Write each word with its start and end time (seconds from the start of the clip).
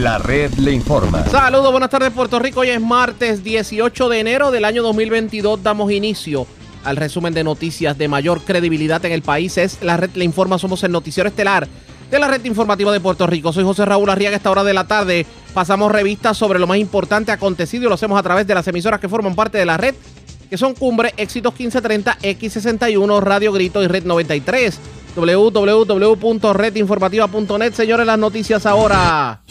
La 0.00 0.16
red 0.16 0.54
le 0.54 0.72
informa. 0.72 1.26
Saludos, 1.26 1.72
buenas 1.72 1.90
tardes 1.90 2.10
Puerto 2.10 2.38
Rico. 2.38 2.60
Hoy 2.60 2.70
es 2.70 2.80
martes 2.80 3.44
18 3.44 4.08
de 4.08 4.20
enero 4.20 4.50
del 4.50 4.64
año 4.64 4.82
2022. 4.82 5.62
Damos 5.62 5.92
inicio 5.92 6.46
al 6.84 6.96
resumen 6.96 7.34
de 7.34 7.44
noticias 7.44 7.98
de 7.98 8.08
mayor 8.08 8.40
credibilidad 8.40 9.04
en 9.04 9.12
el 9.12 9.20
país. 9.20 9.58
Es 9.58 9.82
La 9.82 9.98
red 9.98 10.08
le 10.14 10.24
informa. 10.24 10.58
Somos 10.58 10.82
el 10.84 10.92
noticiero 10.92 11.28
estelar 11.28 11.68
de 12.10 12.18
la 12.18 12.28
red 12.28 12.42
informativa 12.46 12.90
de 12.94 13.00
Puerto 13.00 13.26
Rico. 13.26 13.52
Soy 13.52 13.62
José 13.62 13.84
Raúl 13.84 14.08
Arriaga. 14.08 14.36
A 14.36 14.38
esta 14.38 14.50
hora 14.50 14.64
de 14.64 14.72
la 14.72 14.86
tarde 14.86 15.26
pasamos 15.52 15.92
revistas 15.92 16.38
sobre 16.38 16.58
lo 16.58 16.66
más 16.66 16.78
importante 16.78 17.30
acontecido 17.30 17.84
y 17.84 17.88
lo 17.88 17.94
hacemos 17.96 18.18
a 18.18 18.22
través 18.22 18.46
de 18.46 18.54
las 18.54 18.66
emisoras 18.68 19.00
que 19.00 19.08
forman 19.10 19.34
parte 19.34 19.58
de 19.58 19.66
la 19.66 19.76
red, 19.76 19.94
que 20.48 20.56
son 20.56 20.72
Cumbre, 20.72 21.12
Éxitos 21.18 21.52
1530, 21.52 22.20
X61, 22.22 23.20
Radio 23.20 23.52
Grito 23.52 23.82
y 23.82 23.86
Red 23.86 24.04
93 24.04 24.80
www.redinformativa.net. 25.14 27.74
Señores, 27.74 28.06
las 28.06 28.18
noticias 28.18 28.64
ahora. 28.64 29.42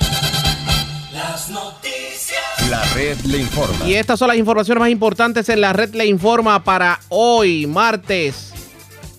Y 3.86 3.94
estas 3.94 4.20
son 4.20 4.28
las 4.28 4.38
informaciones 4.38 4.80
más 4.80 4.90
importantes 4.90 5.48
en 5.50 5.62
la 5.62 5.72
red 5.74 5.94
le 5.94 6.06
informa 6.06 6.64
para 6.64 7.00
hoy, 7.10 7.66
martes 7.66 8.52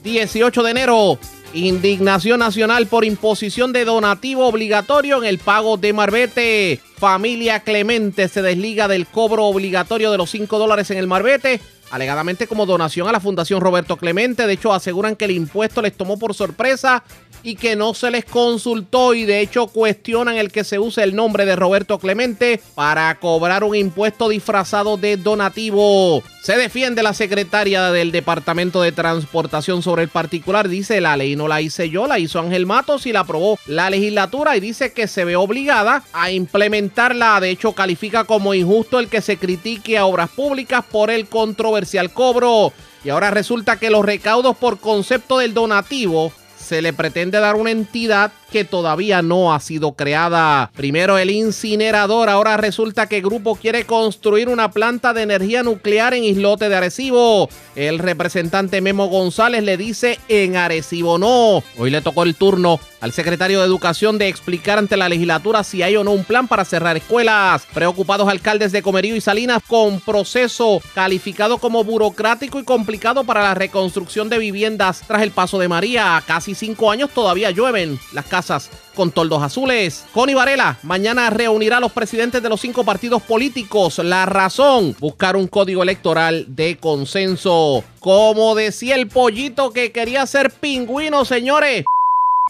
18 0.02 0.62
de 0.62 0.70
enero. 0.70 1.18
Indignación 1.52 2.40
nacional 2.40 2.86
por 2.86 3.04
imposición 3.04 3.72
de 3.72 3.84
donativo 3.84 4.46
obligatorio 4.46 5.18
en 5.18 5.24
el 5.24 5.38
pago 5.38 5.78
de 5.78 5.92
Marbete. 5.92 6.80
Familia 6.96 7.60
Clemente 7.60 8.28
se 8.28 8.42
desliga 8.42 8.86
del 8.86 9.06
cobro 9.06 9.46
obligatorio 9.46 10.12
de 10.12 10.18
los 10.18 10.30
5 10.30 10.58
dólares 10.58 10.90
en 10.90 10.98
el 10.98 11.06
Marbete 11.06 11.60
alegadamente 11.90 12.46
como 12.46 12.66
donación 12.66 13.08
a 13.08 13.12
la 13.12 13.20
Fundación 13.20 13.60
Roberto 13.60 13.96
Clemente. 13.96 14.46
De 14.46 14.52
hecho, 14.54 14.72
aseguran 14.72 15.16
que 15.16 15.26
el 15.26 15.32
impuesto 15.32 15.82
les 15.82 15.96
tomó 15.96 16.18
por 16.18 16.34
sorpresa 16.34 17.02
y 17.42 17.56
que 17.56 17.76
no 17.76 17.94
se 17.94 18.10
les 18.10 18.24
consultó 18.24 19.14
y 19.14 19.24
de 19.24 19.40
hecho 19.40 19.66
cuestionan 19.66 20.36
el 20.36 20.50
que 20.50 20.64
se 20.64 20.78
use 20.78 21.02
el 21.02 21.14
nombre 21.14 21.44
de 21.44 21.56
Roberto 21.56 21.98
Clemente 21.98 22.60
para 22.74 23.14
cobrar 23.18 23.64
un 23.64 23.74
impuesto 23.74 24.28
disfrazado 24.28 24.96
de 24.96 25.16
donativo. 25.16 26.22
Se 26.42 26.56
defiende 26.56 27.02
la 27.02 27.12
secretaria 27.12 27.90
del 27.90 28.12
Departamento 28.12 28.80
de 28.80 28.92
Transportación 28.92 29.82
sobre 29.82 30.02
el 30.02 30.08
particular. 30.08 30.68
Dice 30.68 31.00
la 31.00 31.16
ley 31.16 31.36
no 31.36 31.48
la 31.48 31.60
hice 31.60 31.90
yo, 31.90 32.06
la 32.06 32.18
hizo 32.18 32.40
Ángel 32.40 32.66
Matos 32.66 33.06
y 33.06 33.12
la 33.12 33.20
aprobó 33.20 33.58
la 33.66 33.90
legislatura 33.90 34.56
y 34.56 34.60
dice 34.60 34.92
que 34.92 35.06
se 35.06 35.24
ve 35.24 35.36
obligada 35.36 36.02
a 36.12 36.30
implementarla. 36.30 37.40
De 37.40 37.50
hecho, 37.50 37.72
califica 37.72 38.24
como 38.24 38.54
injusto 38.54 38.98
el 38.98 39.08
que 39.08 39.20
se 39.20 39.36
critique 39.36 39.98
a 39.98 40.06
obras 40.06 40.30
públicas 40.30 40.84
por 40.90 41.10
el 41.10 41.26
controversial 41.26 42.12
cobro. 42.12 42.72
Y 43.04 43.10
ahora 43.10 43.30
resulta 43.30 43.78
que 43.78 43.90
los 43.90 44.04
recaudos 44.04 44.56
por 44.56 44.78
concepto 44.78 45.38
del 45.38 45.54
donativo 45.54 46.32
se 46.70 46.82
le 46.82 46.92
pretende 46.92 47.40
dar 47.40 47.56
una 47.56 47.72
entidad 47.72 48.30
que 48.52 48.62
todavía 48.62 49.22
no 49.22 49.52
ha 49.52 49.58
sido 49.58 49.94
creada. 49.94 50.70
Primero 50.76 51.18
el 51.18 51.28
incinerador, 51.30 52.28
ahora 52.28 52.56
resulta 52.58 53.08
que 53.08 53.16
el 53.16 53.22
grupo 53.24 53.56
quiere 53.56 53.86
construir 53.86 54.48
una 54.48 54.70
planta 54.70 55.12
de 55.12 55.22
energía 55.22 55.64
nuclear 55.64 56.14
en 56.14 56.22
Islote 56.22 56.68
de 56.68 56.76
Arecibo. 56.76 57.48
El 57.74 57.98
representante 57.98 58.80
Memo 58.80 59.08
González 59.08 59.64
le 59.64 59.76
dice 59.76 60.20
en 60.28 60.56
Arecibo 60.56 61.18
no. 61.18 61.64
Hoy 61.76 61.90
le 61.90 62.02
tocó 62.02 62.22
el 62.22 62.36
turno 62.36 62.78
al 63.00 63.12
secretario 63.12 63.60
de 63.60 63.66
Educación 63.66 64.18
de 64.18 64.28
explicar 64.28 64.78
ante 64.78 64.96
la 64.96 65.08
legislatura 65.08 65.64
si 65.64 65.82
hay 65.82 65.96
o 65.96 66.04
no 66.04 66.12
un 66.12 66.24
plan 66.24 66.48
para 66.48 66.64
cerrar 66.64 66.96
escuelas. 66.96 67.66
Preocupados 67.72 68.28
alcaldes 68.28 68.72
de 68.72 68.82
Comerío 68.82 69.16
y 69.16 69.20
Salinas 69.20 69.62
con 69.66 70.00
proceso 70.00 70.82
calificado 70.94 71.58
como 71.58 71.84
burocrático 71.84 72.58
y 72.58 72.64
complicado 72.64 73.24
para 73.24 73.42
la 73.42 73.54
reconstrucción 73.54 74.28
de 74.28 74.38
viviendas 74.38 75.02
tras 75.06 75.22
el 75.22 75.30
paso 75.30 75.58
de 75.58 75.68
María. 75.68 76.22
Casi 76.26 76.54
cinco 76.54 76.90
años 76.90 77.10
todavía 77.10 77.50
llueven 77.50 77.98
las 78.12 78.26
casas 78.26 78.70
con 78.94 79.10
toldos 79.12 79.42
azules. 79.42 80.04
Connie 80.12 80.34
Varela 80.34 80.78
mañana 80.82 81.30
reunirá 81.30 81.78
a 81.78 81.80
los 81.80 81.92
presidentes 81.92 82.42
de 82.42 82.48
los 82.48 82.60
cinco 82.60 82.84
partidos 82.84 83.22
políticos. 83.22 83.98
La 83.98 84.26
razón, 84.26 84.94
buscar 84.98 85.36
un 85.36 85.46
código 85.46 85.82
electoral 85.82 86.44
de 86.48 86.76
consenso. 86.76 87.84
Como 88.00 88.54
decía 88.54 88.96
el 88.96 89.08
pollito 89.08 89.70
que 89.70 89.92
quería 89.92 90.26
ser 90.26 90.50
pingüino, 90.50 91.24
señores. 91.24 91.84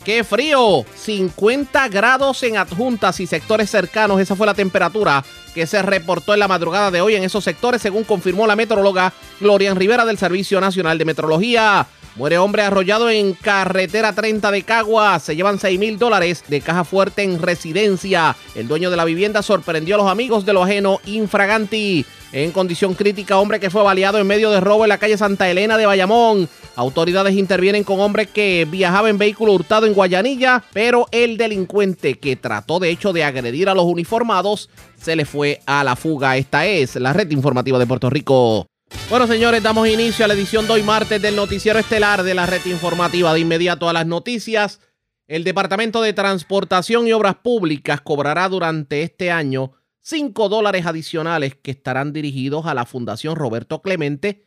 ¡Qué 0.05 0.25
frío! 0.25 0.87
50 0.97 1.89
grados 1.89 2.43
en 2.43 2.57
adjuntas 2.57 3.21
y 3.21 3.27
sectores 3.27 3.71
cercanos. 3.71 4.19
Esa 4.19 4.35
fue 4.35 4.47
la 4.47 4.55
temperatura 4.55 5.23
que 5.55 5.67
se 5.67 5.83
reportó 5.83 6.33
en 6.33 6.41
la 6.41 6.49
madrugada 6.49 6.91
de 6.91 7.03
hoy 7.03 7.17
en 7.17 7.25
esos 7.25 7.45
sectores, 7.45 7.83
según 7.83 8.05
confirmó 8.05 8.47
la 8.47 8.57
meteoróloga 8.57 9.13
Glorian 9.41 9.77
Rivera 9.77 10.07
del 10.07 10.17
Servicio 10.17 10.59
Nacional 10.59 10.97
de 10.97 11.05
Meteorología. 11.05 11.87
Muere 12.17 12.39
hombre 12.39 12.63
arrollado 12.63 13.09
en 13.09 13.35
carretera 13.35 14.15
30 14.15 14.51
de 14.51 14.63
Caguas. 14.63 15.23
Se 15.23 15.37
llevan 15.37 15.59
6 15.59 15.79
mil 15.79 15.99
dólares 15.99 16.45
de 16.49 16.61
caja 16.61 16.85
fuerte 16.85 17.23
en 17.23 17.41
residencia. 17.41 18.37
El 18.55 18.69
dueño 18.69 18.91
de 18.91 18.97
la 18.97 19.05
vivienda 19.05 19.43
sorprendió 19.43 19.95
a 19.95 19.99
los 19.99 20.11
amigos 20.11 20.45
de 20.45 20.53
lo 20.55 20.65
ajeno 20.65 21.01
infraganti. 21.05 22.07
En 22.33 22.53
condición 22.53 22.95
crítica, 22.95 23.39
hombre 23.39 23.61
que 23.61 23.71
fue 23.71 23.83
baleado 23.83 24.19
en 24.19 24.27
medio 24.27 24.51
de 24.51 24.61
robo 24.61 24.85
en 24.85 24.89
la 24.89 24.99
calle 24.99 25.19
Santa 25.19 25.51
Elena 25.51 25.77
de 25.77 25.87
Bayamón. 25.87 26.49
Autoridades 26.77 27.35
intervienen 27.35 27.85
con 27.85 28.01
hombre 28.01 28.27
que 28.27 28.67
viajaba 28.71 29.11
en 29.11 29.19
vehículo 29.19 29.53
hurtado 29.53 29.87
en 29.87 29.93
Guayanilla, 29.93 30.65
pero 30.73 31.07
el 31.11 31.37
delincuente 31.37 32.19
que 32.19 32.37
trató 32.37 32.79
de 32.79 32.91
hecho 32.91 33.13
de 33.13 33.25
agredir 33.25 33.69
a 33.69 33.75
los 33.75 33.85
uniformados 33.85 34.71
se 34.97 35.17
le 35.17 35.25
fue 35.25 35.61
a 35.67 35.85
la 35.85 35.97
fuga. 35.97 36.37
Esta 36.37 36.67
es 36.67 36.97
la 36.97 37.13
red 37.13 37.31
informativa 37.31 37.79
de 37.79 37.87
Puerto 37.87 38.09
Rico. 38.09 38.67
Bueno, 39.09 39.27
señores, 39.27 39.63
damos 39.63 39.89
inicio 39.89 40.25
a 40.25 40.29
la 40.29 40.35
edición 40.35 40.67
de 40.67 40.75
hoy 40.75 40.83
martes 40.83 41.21
del 41.21 41.37
noticiero 41.37 41.79
estelar 41.79 42.23
de 42.23 42.35
la 42.35 42.47
red 42.47 42.65
informativa. 42.67 43.35
De 43.35 43.41
inmediato 43.41 43.89
a 43.89 43.93
las 43.93 44.07
noticias. 44.07 44.81
El 45.27 45.45
Departamento 45.45 46.03
de 46.03 46.13
Transportación 46.13 47.07
y 47.07 47.13
Obras 47.13 47.37
Públicas 47.37 48.01
cobrará 48.01 48.49
durante 48.49 49.03
este 49.03 49.31
año 49.31 49.73
5 50.01 50.49
dólares 50.49 50.87
adicionales 50.87 51.55
que 51.55 51.71
estarán 51.71 52.13
dirigidos 52.13 52.67
a 52.67 52.75
la 52.75 52.85
Fundación 52.85 53.37
Roberto 53.37 53.81
Clemente 53.81 54.45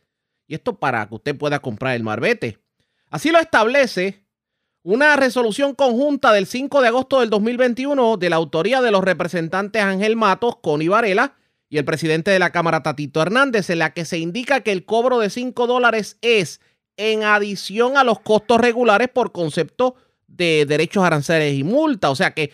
y 0.48 0.56
esto 0.56 0.76
para 0.78 1.08
que 1.08 1.16
usted 1.16 1.38
pueda 1.38 1.60
comprar 1.60 1.96
el 1.96 2.04
marbete. 2.04 2.60
Así 3.10 3.32
lo 3.32 3.40
establece 3.40 4.24
una 4.84 5.16
resolución 5.16 5.76
conjunta 5.76 6.34
del 6.34 6.46
5 6.46 6.82
de 6.82 6.88
agosto 6.90 7.22
del 7.22 7.30
2021 7.30 8.18
de 8.18 8.30
la 8.30 8.36
autoría 8.36 8.82
de 8.82 8.92
los 8.92 9.04
representantes 9.04 9.82
Ángel 9.82 10.16
Matos, 10.16 10.58
Connie 10.62 10.90
Varela 10.90 11.36
y 11.70 11.78
el 11.78 11.86
presidente 11.86 12.32
de 12.32 12.40
la 12.40 12.52
Cámara, 12.52 12.84
Tatito 12.84 13.22
Hernández, 13.22 13.70
en 13.70 13.80
la 13.80 13.94
que 13.94 14.06
se 14.06 14.18
indica 14.18 14.62
que 14.62 14.72
el 14.72 14.86
cobro 14.86 15.20
de 15.20 15.30
5 15.30 15.68
dólares 15.68 16.18
es 16.22 16.60
en 16.98 17.24
adición 17.24 17.98
a 17.98 18.04
los 18.04 18.20
costos 18.20 18.60
regulares 18.60 19.10
por 19.10 19.32
concepto 19.32 19.96
de 20.28 20.66
derechos 20.68 21.04
aranceles 21.04 21.54
y 21.54 21.64
multa. 21.64 22.10
O 22.10 22.16
sea 22.16 22.34
que 22.34 22.52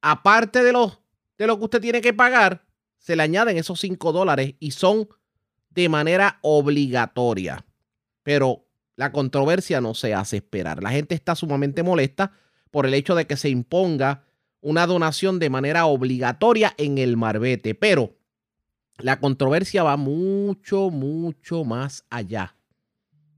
aparte 0.00 0.62
de, 0.62 0.72
los, 0.72 1.00
de 1.36 1.46
lo 1.46 1.58
que 1.58 1.64
usted 1.64 1.80
tiene 1.80 2.00
que 2.00 2.14
pagar, 2.14 2.64
se 2.98 3.16
le 3.16 3.24
añaden 3.24 3.58
esos 3.58 3.80
5 3.80 4.12
dólares 4.12 4.54
y 4.60 4.70
son 4.70 5.08
de 5.76 5.88
manera 5.90 6.38
obligatoria. 6.40 7.64
Pero 8.22 8.66
la 8.96 9.12
controversia 9.12 9.80
no 9.80 9.94
se 9.94 10.14
hace 10.14 10.38
esperar. 10.38 10.82
La 10.82 10.90
gente 10.90 11.14
está 11.14 11.36
sumamente 11.36 11.82
molesta 11.82 12.32
por 12.70 12.86
el 12.86 12.94
hecho 12.94 13.14
de 13.14 13.26
que 13.26 13.36
se 13.36 13.50
imponga 13.50 14.24
una 14.60 14.86
donación 14.86 15.38
de 15.38 15.50
manera 15.50 15.86
obligatoria 15.86 16.74
en 16.78 16.98
el 16.98 17.16
marbete. 17.16 17.74
Pero 17.74 18.16
la 18.96 19.20
controversia 19.20 19.82
va 19.82 19.98
mucho, 19.98 20.90
mucho 20.90 21.62
más 21.64 22.04
allá 22.08 22.56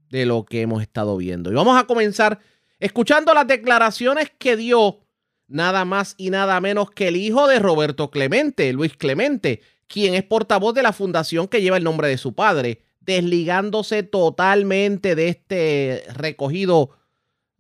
de 0.09 0.25
lo 0.25 0.45
que 0.45 0.63
hemos 0.63 0.81
estado 0.81 1.17
viendo. 1.17 1.51
Y 1.51 1.55
vamos 1.55 1.79
a 1.79 1.87
comenzar 1.87 2.39
escuchando 2.79 3.35
las 3.35 3.49
declaraciones 3.49 4.31
que 4.39 4.57
dio 4.57 5.01
nada 5.49 5.85
más 5.85 6.15
y 6.17 6.31
nada 6.31 6.61
menos 6.61 6.93
que 6.93 7.09
el 7.09 7.17
hijo 7.17 7.49
de 7.49 7.59
Roberto 7.59 8.11
Clemente, 8.11 8.73
Luis 8.73 8.97
Clemente, 8.97 9.61
quien 9.89 10.15
es 10.15 10.23
portavoz 10.23 10.75
de 10.75 10.83
la 10.83 10.93
fundación 10.93 11.49
que 11.49 11.61
lleva 11.61 11.79
el 11.79 11.85
nombre 11.85 12.09
de 12.09 12.19
su 12.19 12.35
padre, 12.35 12.83
desligándose 13.01 14.03
totalmente 14.03 15.15
de 15.15 15.29
este 15.29 16.05
recogido 16.15 16.91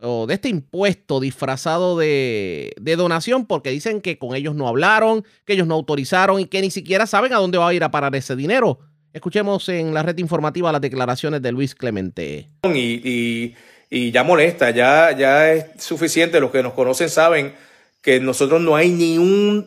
o 0.00 0.26
de 0.26 0.34
este 0.34 0.48
impuesto 0.48 1.18
disfrazado 1.18 1.96
de, 1.98 2.72
donación 2.96 3.46
porque 3.46 3.70
dicen 3.70 4.00
que 4.00 4.18
con 4.18 4.36
ellos 4.36 4.54
no 4.54 4.68
hablaron, 4.68 5.24
que 5.44 5.54
ellos 5.54 5.66
no 5.66 5.74
autorizaron 5.74 6.38
y 6.38 6.44
que 6.44 6.60
ni 6.60 6.70
siquiera 6.70 7.06
saben 7.06 7.32
a 7.32 7.38
dónde 7.38 7.58
va 7.58 7.68
a 7.68 7.74
ir 7.74 7.82
a 7.82 7.90
parar 7.90 8.14
ese 8.14 8.36
dinero. 8.36 8.78
Escuchemos 9.12 9.68
en 9.70 9.94
la 9.94 10.02
red 10.02 10.18
informativa 10.18 10.70
las 10.70 10.82
declaraciones 10.82 11.40
de 11.42 11.50
Luis 11.50 11.74
Clemente. 11.74 12.46
Y, 12.62 13.54
y 13.90 14.10
ya 14.12 14.22
molesta, 14.22 14.70
ya, 14.70 15.16
ya 15.16 15.50
es 15.52 15.82
suficiente. 15.82 16.40
Los 16.40 16.50
que 16.50 16.62
nos 16.62 16.74
conocen 16.74 17.08
saben 17.08 17.54
que 18.02 18.20
nosotros 18.20 18.60
no 18.60 18.76
hay 18.76 18.90
ni 18.90 19.16
un 19.16 19.66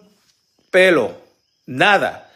pelo, 0.70 1.18
nada 1.66 2.31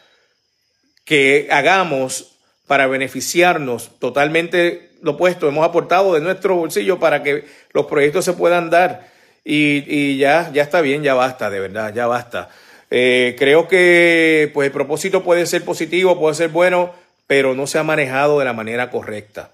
que 1.06 1.48
hagamos 1.50 2.36
para 2.66 2.88
beneficiarnos 2.88 3.98
totalmente 3.98 4.90
lo 5.00 5.12
opuesto. 5.12 5.48
Hemos 5.48 5.64
aportado 5.64 6.12
de 6.12 6.20
nuestro 6.20 6.56
bolsillo 6.56 6.98
para 6.98 7.22
que 7.22 7.44
los 7.72 7.86
proyectos 7.86 8.24
se 8.26 8.34
puedan 8.34 8.68
dar 8.68 9.08
y, 9.44 10.18
ya, 10.18 10.50
ya 10.52 10.64
está 10.64 10.80
bien, 10.80 11.04
ya 11.04 11.14
basta, 11.14 11.48
de 11.48 11.60
verdad, 11.60 11.94
ya 11.94 12.08
basta. 12.08 12.50
Eh, 12.90 13.36
creo 13.38 13.68
que 13.68 14.50
pues 14.52 14.66
el 14.66 14.72
propósito 14.72 15.22
puede 15.22 15.46
ser 15.46 15.64
positivo, 15.64 16.18
puede 16.18 16.34
ser 16.34 16.48
bueno, 16.48 16.92
pero 17.28 17.54
no 17.54 17.68
se 17.68 17.78
ha 17.78 17.84
manejado 17.84 18.40
de 18.40 18.44
la 18.44 18.52
manera 18.52 18.90
correcta. 18.90 19.50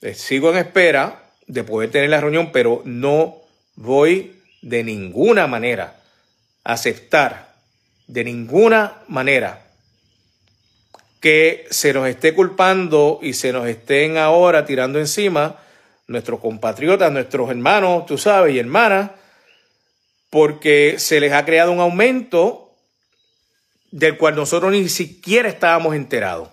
Eh, 0.00 0.14
sigo 0.14 0.50
en 0.50 0.56
espera 0.56 1.22
de 1.46 1.64
poder 1.64 1.90
tener 1.90 2.08
la 2.08 2.20
reunión, 2.22 2.50
pero 2.52 2.80
no 2.86 3.36
voy 3.76 4.40
de 4.62 4.82
ninguna 4.82 5.46
manera 5.46 5.96
a 6.64 6.72
aceptar 6.72 7.48
de 8.06 8.24
ninguna 8.24 9.02
manera 9.08 9.67
que 11.20 11.66
se 11.70 11.92
nos 11.92 12.08
esté 12.08 12.34
culpando 12.34 13.18
y 13.22 13.32
se 13.32 13.52
nos 13.52 13.66
estén 13.66 14.16
ahora 14.16 14.64
tirando 14.64 14.98
encima 14.98 15.56
nuestros 16.06 16.40
compatriotas, 16.40 17.12
nuestros 17.12 17.50
hermanos, 17.50 18.06
tú 18.06 18.18
sabes, 18.18 18.54
y 18.54 18.58
hermanas, 18.58 19.10
porque 20.30 20.96
se 20.98 21.20
les 21.20 21.32
ha 21.32 21.44
creado 21.44 21.72
un 21.72 21.80
aumento 21.80 22.72
del 23.90 24.16
cual 24.16 24.36
nosotros 24.36 24.72
ni 24.72 24.88
siquiera 24.88 25.48
estábamos 25.48 25.94
enterados. 25.94 26.50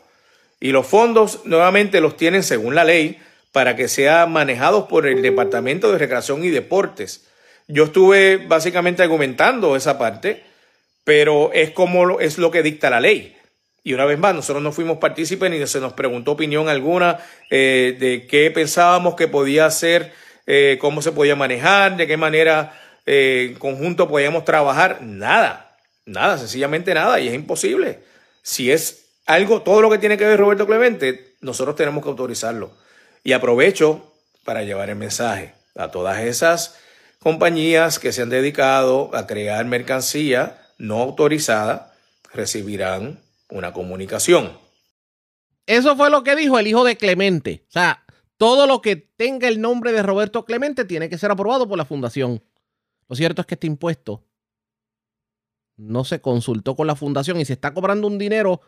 Y 0.59 0.71
los 0.71 0.87
fondos 0.87 1.41
nuevamente 1.45 2.01
los 2.01 2.17
tienen 2.17 2.43
según 2.43 2.75
la 2.75 2.83
ley 2.83 3.19
para 3.51 3.75
que 3.75 3.87
sean 3.87 4.31
manejados 4.31 4.85
por 4.87 5.05
el 5.05 5.21
Departamento 5.21 5.91
de 5.91 5.97
Recreación 5.97 6.43
y 6.43 6.49
Deportes. 6.49 7.27
Yo 7.67 7.85
estuve 7.85 8.37
básicamente 8.37 9.03
argumentando 9.03 9.75
esa 9.75 9.97
parte, 9.97 10.43
pero 11.03 11.51
es 11.53 11.71
como 11.71 12.19
es 12.19 12.37
lo 12.37 12.51
que 12.51 12.63
dicta 12.63 12.89
la 12.89 12.99
ley. 12.99 13.35
Y 13.85 13.93
una 13.93 14.05
vez 14.05 14.17
más, 14.17 14.33
nosotros 14.33 14.63
no 14.63 14.71
fuimos 14.71 14.97
partícipes 14.97 15.51
ni 15.51 15.65
se 15.67 15.79
nos 15.79 15.93
preguntó 15.93 16.31
opinión 16.31 16.69
alguna 16.69 17.19
eh, 17.51 17.95
de 17.99 18.25
qué 18.25 18.49
pensábamos 18.49 19.13
que 19.13 19.27
podía 19.27 19.69
ser, 19.69 20.11
eh, 20.47 20.79
cómo 20.81 21.03
se 21.03 21.11
podía 21.11 21.35
manejar, 21.35 21.95
de 21.95 22.07
qué 22.07 22.17
manera 22.17 22.73
eh, 23.05 23.49
en 23.51 23.59
conjunto 23.59 24.07
podíamos 24.07 24.43
trabajar. 24.43 25.03
Nada, 25.03 25.77
nada, 26.03 26.39
sencillamente 26.39 26.95
nada. 26.95 27.19
Y 27.19 27.27
es 27.27 27.35
imposible. 27.35 27.99
Si 28.41 28.71
es 28.71 29.05
algo, 29.27 29.61
todo 29.61 29.83
lo 29.83 29.91
que 29.91 29.99
tiene 29.99 30.17
que 30.17 30.25
ver 30.25 30.39
Roberto 30.39 30.65
Clemente, 30.65 31.35
nosotros 31.41 31.75
tenemos 31.75 32.03
que 32.03 32.09
autorizarlo. 32.09 32.71
Y 33.23 33.33
aprovecho 33.33 34.11
para 34.43 34.63
llevar 34.63 34.89
el 34.89 34.95
mensaje 34.95 35.53
a 35.75 35.91
todas 35.91 36.21
esas 36.21 36.75
compañías 37.19 37.99
que 37.99 38.11
se 38.11 38.23
han 38.23 38.29
dedicado 38.31 39.11
a 39.13 39.27
crear 39.27 39.63
mercancía 39.65 40.59
no 40.79 41.03
autorizada, 41.03 41.93
recibirán 42.33 43.23
una 43.49 43.73
comunicación. 43.73 44.51
Eso 45.65 45.95
fue 45.95 46.09
lo 46.09 46.23
que 46.23 46.35
dijo 46.35 46.59
el 46.59 46.67
hijo 46.67 46.83
de 46.83 46.97
Clemente. 46.97 47.65
O 47.69 47.71
sea, 47.71 48.05
todo 48.37 48.67
lo 48.67 48.81
que 48.81 48.95
tenga 48.95 49.47
el 49.47 49.61
nombre 49.61 49.91
de 49.91 50.03
Roberto 50.03 50.45
Clemente 50.45 50.85
tiene 50.85 51.09
que 51.09 51.17
ser 51.17 51.31
aprobado 51.31 51.67
por 51.67 51.77
la 51.77 51.85
fundación. 51.85 52.43
Lo 53.07 53.15
cierto 53.15 53.41
es 53.41 53.47
que 53.47 53.55
este 53.55 53.67
impuesto 53.67 54.23
no 55.77 56.03
se 56.03 56.21
consultó 56.21 56.75
con 56.75 56.87
la 56.87 56.95
fundación 56.95 57.39
y 57.39 57.45
se 57.45 57.53
está 57.53 57.73
cobrando 57.73 58.07
un 58.07 58.17
dinero 58.17 58.61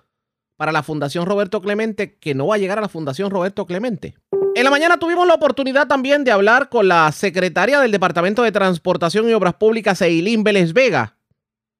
para 0.58 0.72
la 0.72 0.84
Fundación 0.84 1.26
Roberto 1.26 1.62
Clemente 1.62 2.18
que 2.18 2.36
no 2.36 2.48
va 2.48 2.56
a 2.56 2.58
llegar 2.58 2.80
a 2.80 2.82
la 2.82 2.90
Fundación 2.90 3.30
Roberto 3.30 3.66
Clemente. 3.66 4.16
En 4.56 4.64
la 4.64 4.72
mañana 4.72 4.98
tuvimos 4.98 5.28
la 5.28 5.36
oportunidad 5.36 5.88
también 5.88 6.24
de 6.24 6.32
hablar 6.32 6.70
con 6.70 6.88
la 6.88 7.12
secretaria 7.12 7.80
del 7.80 7.92
Departamento 7.92 8.42
de 8.42 8.52
Transportación 8.52 9.30
y 9.30 9.34
Obras 9.34 9.54
Públicas, 9.54 10.02
Eileen 10.02 10.44
Vélez 10.44 10.74
Vega, 10.74 11.17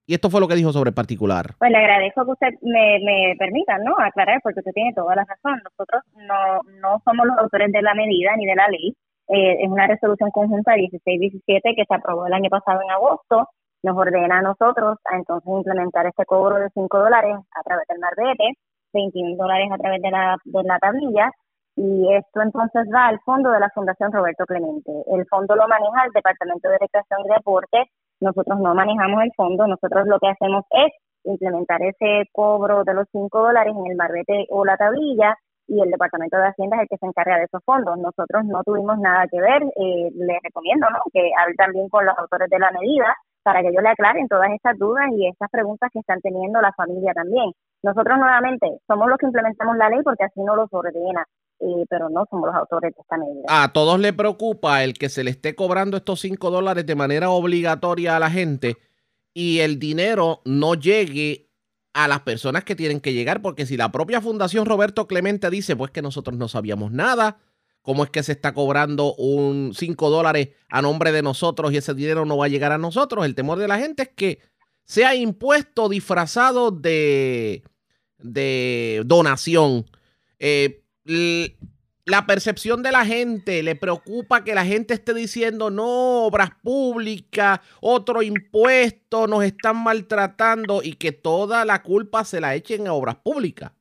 y 0.08 0.14
esto 0.14 0.30
fue 0.30 0.40
lo 0.40 0.48
que 0.48 0.56
dijo 0.56 0.72
sobre 0.72 0.90
el 0.90 0.96
particular. 0.96 1.56
Pues 1.60 1.70
le 1.70 1.78
agradezco 1.78 2.24
que 2.24 2.32
usted 2.32 2.54
me, 2.62 3.36
permita 3.38 3.78
¿no? 3.80 3.94
aclarar, 4.00 4.40
porque 4.42 4.62
usted 4.62 4.72
tiene 4.72 4.94
toda 4.94 5.14
la 5.16 5.26
razón. 5.26 5.62
Nosotros 5.62 6.02
no, 6.16 6.62
no 6.80 7.02
somos 7.04 7.28
los 7.28 7.38
autores 7.38 7.72
de 7.74 7.82
la 7.82 7.94
medida 7.94 8.32
ni 8.38 8.46
de 8.46 8.56
la 8.56 8.70
ley. 8.70 8.96
Eh, 9.28 9.64
es 9.64 9.70
una 9.70 9.86
resolución 9.86 10.32
conjunta 10.32 10.76
1617 10.76 11.76
que 11.76 11.84
se 11.84 11.94
aprobó 11.94 12.26
el 12.26 12.34
año 12.34 12.50
pasado 12.50 12.82
en 12.82 12.90
agosto. 12.90 13.50
Nos 13.84 13.98
ordena 13.98 14.40
a 14.40 14.42
nosotros 14.42 14.98
a 15.12 15.18
entonces 15.18 15.46
implementar 15.46 16.08
este 16.08 16.24
cobro 16.26 16.56
de 16.56 16.70
5 16.74 16.98
dólares 16.98 17.36
a 17.36 17.64
través 17.64 17.86
del 17.90 18.00
marbete, 18.00 18.54
21 18.94 19.36
dólares 19.36 19.68
a 19.74 19.78
través 19.78 20.02
de 20.02 20.10
la, 20.10 20.38
de 20.46 20.64
la 20.64 20.80
tablilla 20.80 21.32
y 21.76 22.12
esto 22.16 22.42
entonces 22.42 22.88
va 22.94 23.08
al 23.08 23.20
fondo 23.20 23.52
de 23.52 23.60
la 23.60 23.70
Fundación 23.70 24.12
Roberto 24.12 24.46
Clemente. 24.46 24.92
El 25.14 25.28
fondo 25.28 25.56
lo 25.56 25.68
maneja 25.68 26.06
el 26.06 26.12
Departamento 26.14 26.70
de 26.70 26.78
Recreación 26.80 27.20
y 27.26 27.30
Deporte 27.30 27.92
nosotros 28.20 28.60
no 28.60 28.74
manejamos 28.74 29.24
el 29.24 29.32
fondo, 29.36 29.68
nosotros 29.68 30.08
lo 30.08 30.20
que 30.20 30.30
hacemos 30.30 30.66
es 30.72 30.92
implementar 31.24 31.82
ese 31.82 32.30
cobro 32.32 32.84
de 32.84 32.94
los 32.94 33.08
5 33.12 33.30
dólares 33.40 33.74
en 33.78 33.92
el 33.92 33.98
marbete 33.98 34.46
o 34.50 34.66
la 34.66 34.78
tablilla 34.78 35.36
y 35.68 35.82
el 35.82 35.92
Departamento 35.92 36.38
de 36.38 36.48
Hacienda 36.48 36.78
es 36.78 36.84
el 36.84 36.88
que 36.88 36.98
se 36.98 37.06
encarga 37.06 37.38
de 37.38 37.44
esos 37.44 37.62
fondos. 37.66 37.98
Nosotros 37.98 38.46
no 38.46 38.64
tuvimos 38.64 38.98
nada 39.00 39.28
que 39.30 39.42
ver, 39.42 39.64
eh, 39.64 40.10
les 40.16 40.40
recomiendo 40.42 40.90
¿no? 40.90 41.00
que 41.12 41.30
hable 41.38 41.56
también 41.56 41.90
con 41.90 42.06
los 42.06 42.18
autores 42.18 42.50
de 42.50 42.60
la 42.60 42.72
medida 42.72 43.16
para 43.44 43.62
que 43.62 43.70
ellos 43.70 43.84
le 43.84 43.90
aclaren 43.90 44.28
todas 44.28 44.50
estas 44.52 44.78
dudas 44.78 45.08
y 45.12 45.28
estas 45.28 45.50
preguntas 45.50 45.90
que 45.92 46.00
están 46.00 46.20
teniendo 46.22 46.62
la 46.62 46.72
familia 46.74 47.14
también. 47.14 47.52
Nosotros 47.84 48.18
nuevamente 48.18 48.68
somos 48.88 49.08
los 49.08 49.18
que 49.18 49.26
implementamos 49.26 49.78
la 49.78 49.90
ley 49.90 50.00
porque 50.04 50.26
así 50.26 50.42
no 50.42 50.56
los 50.56 50.68
ordena. 50.72 51.24
Eh, 51.60 51.86
pero 51.90 52.10
no 52.10 52.26
somos 52.30 52.48
los 52.48 52.56
autores 52.56 52.94
de 52.94 53.02
esta 53.02 53.18
medida. 53.18 53.44
A 53.48 53.74
todos 53.74 54.00
le 54.00 54.14
preocupa 54.14 54.84
el 54.84 54.94
que 54.94 55.10
se 55.10 55.24
le 55.24 55.32
esté 55.32 55.56
cobrando 55.56 55.98
estos 55.98 56.20
5 56.20 56.52
dólares 56.52 56.86
de 56.86 56.96
manera 56.96 57.32
obligatoria 57.32 58.16
a 58.16 58.20
la 58.20 58.30
gente 58.30 58.78
y 59.34 59.60
el 59.60 59.80
dinero 59.80 60.42
no 60.46 60.76
llegue 60.76 61.50
a 61.94 62.08
las 62.08 62.22
personas 62.22 62.64
que 62.64 62.76
tienen 62.76 63.00
que 63.00 63.14
llegar, 63.14 63.42
porque 63.42 63.66
si 63.66 63.76
la 63.76 63.92
propia 63.92 64.22
Fundación 64.22 64.68
Roberto 64.68 65.08
Clemente 65.08 65.50
dice, 65.50 65.76
pues 65.76 65.90
que 65.90 66.04
nosotros 66.04 66.38
no 66.38 66.48
sabíamos 66.48 66.92
nada, 66.92 67.40
cómo 67.82 68.04
es 68.04 68.12
que 68.12 68.22
se 68.22 68.34
está 68.34 68.54
cobrando 68.54 69.16
un 69.16 69.74
5 69.74 70.10
dólares 70.12 70.50
a 70.70 70.84
nombre 70.84 71.12
de 71.12 71.24
nosotros 71.24 71.74
y 71.74 71.78
ese 71.78 71.96
dinero 71.96 72.24
no 72.26 72.38
va 72.38 72.46
a 72.46 72.50
llegar 72.50 72.72
a 72.72 72.78
nosotros, 72.78 73.26
el 73.26 73.34
temor 73.34 73.58
de 73.58 73.68
la 73.68 73.80
gente 73.80 74.04
es 74.04 74.10
que 74.10 74.40
sea 74.86 75.16
impuesto 75.16 75.90
disfrazado 75.90 76.70
de, 76.70 77.64
de 78.20 79.02
donación. 79.06 79.86
Eh, 80.40 80.84
la 81.08 82.26
percepción 82.26 82.84
de 82.84 82.92
la 82.92 83.06
gente, 83.06 83.64
le 83.64 83.76
preocupa 83.76 84.44
que 84.44 84.56
la 84.56 84.64
gente 84.64 84.94
esté 84.94 85.14
diciendo, 85.14 85.70
no, 85.70 86.26
obras 86.26 86.52
públicas, 86.64 87.60
otro 87.82 88.22
impuesto, 88.22 89.28
nos 89.28 89.44
están 89.44 89.84
maltratando 89.84 90.82
y 90.84 90.94
que 90.94 91.12
toda 91.12 91.66
la 91.66 91.84
culpa 91.84 92.24
se 92.24 92.40
la 92.40 92.56
echen 92.56 92.88
a 92.88 92.94
obras 92.94 93.16
públicas. 93.16 93.72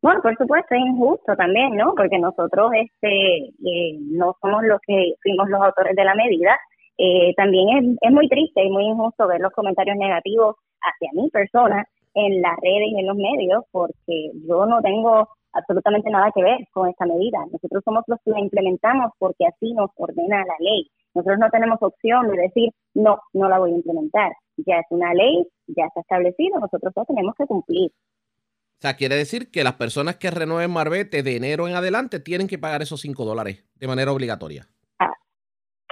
Bueno, 0.00 0.20
por 0.22 0.36
supuesto, 0.36 0.74
es 0.76 0.80
injusto 0.80 1.34
también, 1.34 1.74
¿no? 1.74 1.92
Porque 1.96 2.18
nosotros 2.18 2.70
este, 2.74 3.48
eh, 3.48 3.98
no 4.12 4.36
somos 4.40 4.62
los 4.64 4.78
que 4.86 5.14
fuimos 5.20 5.48
los 5.48 5.60
autores 5.60 5.96
de 5.96 6.04
la 6.04 6.14
medida. 6.14 6.56
Eh, 6.98 7.34
también 7.36 7.76
es, 7.76 7.98
es 8.00 8.12
muy 8.12 8.28
triste 8.28 8.62
y 8.62 8.70
muy 8.70 8.84
injusto 8.84 9.26
ver 9.26 9.40
los 9.40 9.52
comentarios 9.52 9.96
negativos 9.96 10.54
hacia 10.80 11.10
mi 11.14 11.28
persona 11.30 11.84
en 12.14 12.40
las 12.40 12.56
redes 12.62 12.88
y 12.92 13.00
en 13.00 13.06
los 13.06 13.16
medios, 13.16 13.64
porque 13.72 14.30
yo 14.48 14.64
no 14.66 14.80
tengo 14.80 15.28
absolutamente 15.56 16.10
nada 16.10 16.30
que 16.34 16.42
ver 16.42 16.58
con 16.72 16.88
esta 16.88 17.06
medida. 17.06 17.38
Nosotros 17.50 17.82
somos 17.84 18.04
los 18.06 18.18
que 18.24 18.30
la 18.30 18.40
implementamos 18.40 19.12
porque 19.18 19.46
así 19.46 19.72
nos 19.72 19.90
ordena 19.96 20.44
la 20.44 20.56
ley. 20.60 20.90
Nosotros 21.14 21.38
no 21.38 21.48
tenemos 21.50 21.78
opción 21.80 22.28
de 22.28 22.36
decir, 22.36 22.70
no, 22.94 23.18
no 23.32 23.48
la 23.48 23.58
voy 23.58 23.72
a 23.72 23.76
implementar. 23.76 24.32
Ya 24.58 24.76
es 24.76 24.86
una 24.90 25.14
ley, 25.14 25.46
ya 25.66 25.86
está 25.86 26.00
establecido, 26.00 26.58
nosotros 26.60 26.92
la 26.94 27.04
tenemos 27.04 27.34
que 27.36 27.46
cumplir. 27.46 27.90
O 27.90 28.80
sea, 28.80 28.94
quiere 28.94 29.16
decir 29.16 29.50
que 29.50 29.64
las 29.64 29.74
personas 29.74 30.16
que 30.16 30.30
renueven 30.30 30.70
Marbete 30.70 31.22
de 31.22 31.36
enero 31.36 31.66
en 31.66 31.74
adelante 31.74 32.20
tienen 32.20 32.46
que 32.46 32.58
pagar 32.58 32.82
esos 32.82 33.00
5 33.00 33.24
dólares 33.24 33.64
de 33.76 33.86
manera 33.86 34.12
obligatoria. 34.12 34.66
Ah, 34.98 35.14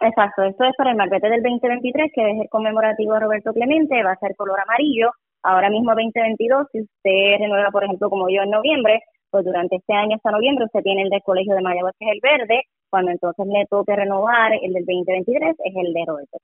exacto, 0.02 0.42
esto 0.44 0.64
es 0.64 0.74
para 0.76 0.90
el 0.90 0.96
Marbete 0.96 1.30
del 1.30 1.42
2023, 1.42 2.12
que 2.14 2.30
es 2.30 2.40
el 2.42 2.48
conmemorativo 2.50 3.14
de 3.14 3.20
Roberto 3.20 3.54
Clemente, 3.54 4.02
va 4.02 4.12
a 4.12 4.18
ser 4.18 4.36
color 4.36 4.60
amarillo. 4.60 5.10
Ahora 5.42 5.70
mismo 5.70 5.94
2022, 5.94 6.66
si 6.72 6.82
usted 6.82 7.38
renueva, 7.38 7.70
por 7.70 7.84
ejemplo, 7.84 8.10
como 8.10 8.28
yo 8.28 8.42
en 8.42 8.50
noviembre, 8.50 9.02
pues 9.34 9.44
durante 9.44 9.74
este 9.74 9.92
año 9.92 10.14
hasta 10.14 10.30
noviembre 10.30 10.64
usted 10.64 10.80
tiene 10.84 11.02
el 11.02 11.10
del 11.10 11.20
Colegio 11.24 11.56
de 11.56 11.60
Mayagüez, 11.60 11.92
que 11.98 12.06
es 12.06 12.12
el 12.12 12.20
verde, 12.22 12.62
cuando 12.88 13.10
entonces 13.10 13.44
le 13.48 13.66
toque 13.66 13.96
renovar 13.96 14.52
el 14.62 14.72
del 14.72 14.84
2023 14.84 15.56
es 15.58 15.74
el 15.74 15.92
de 15.92 16.04
Roberto 16.06 16.38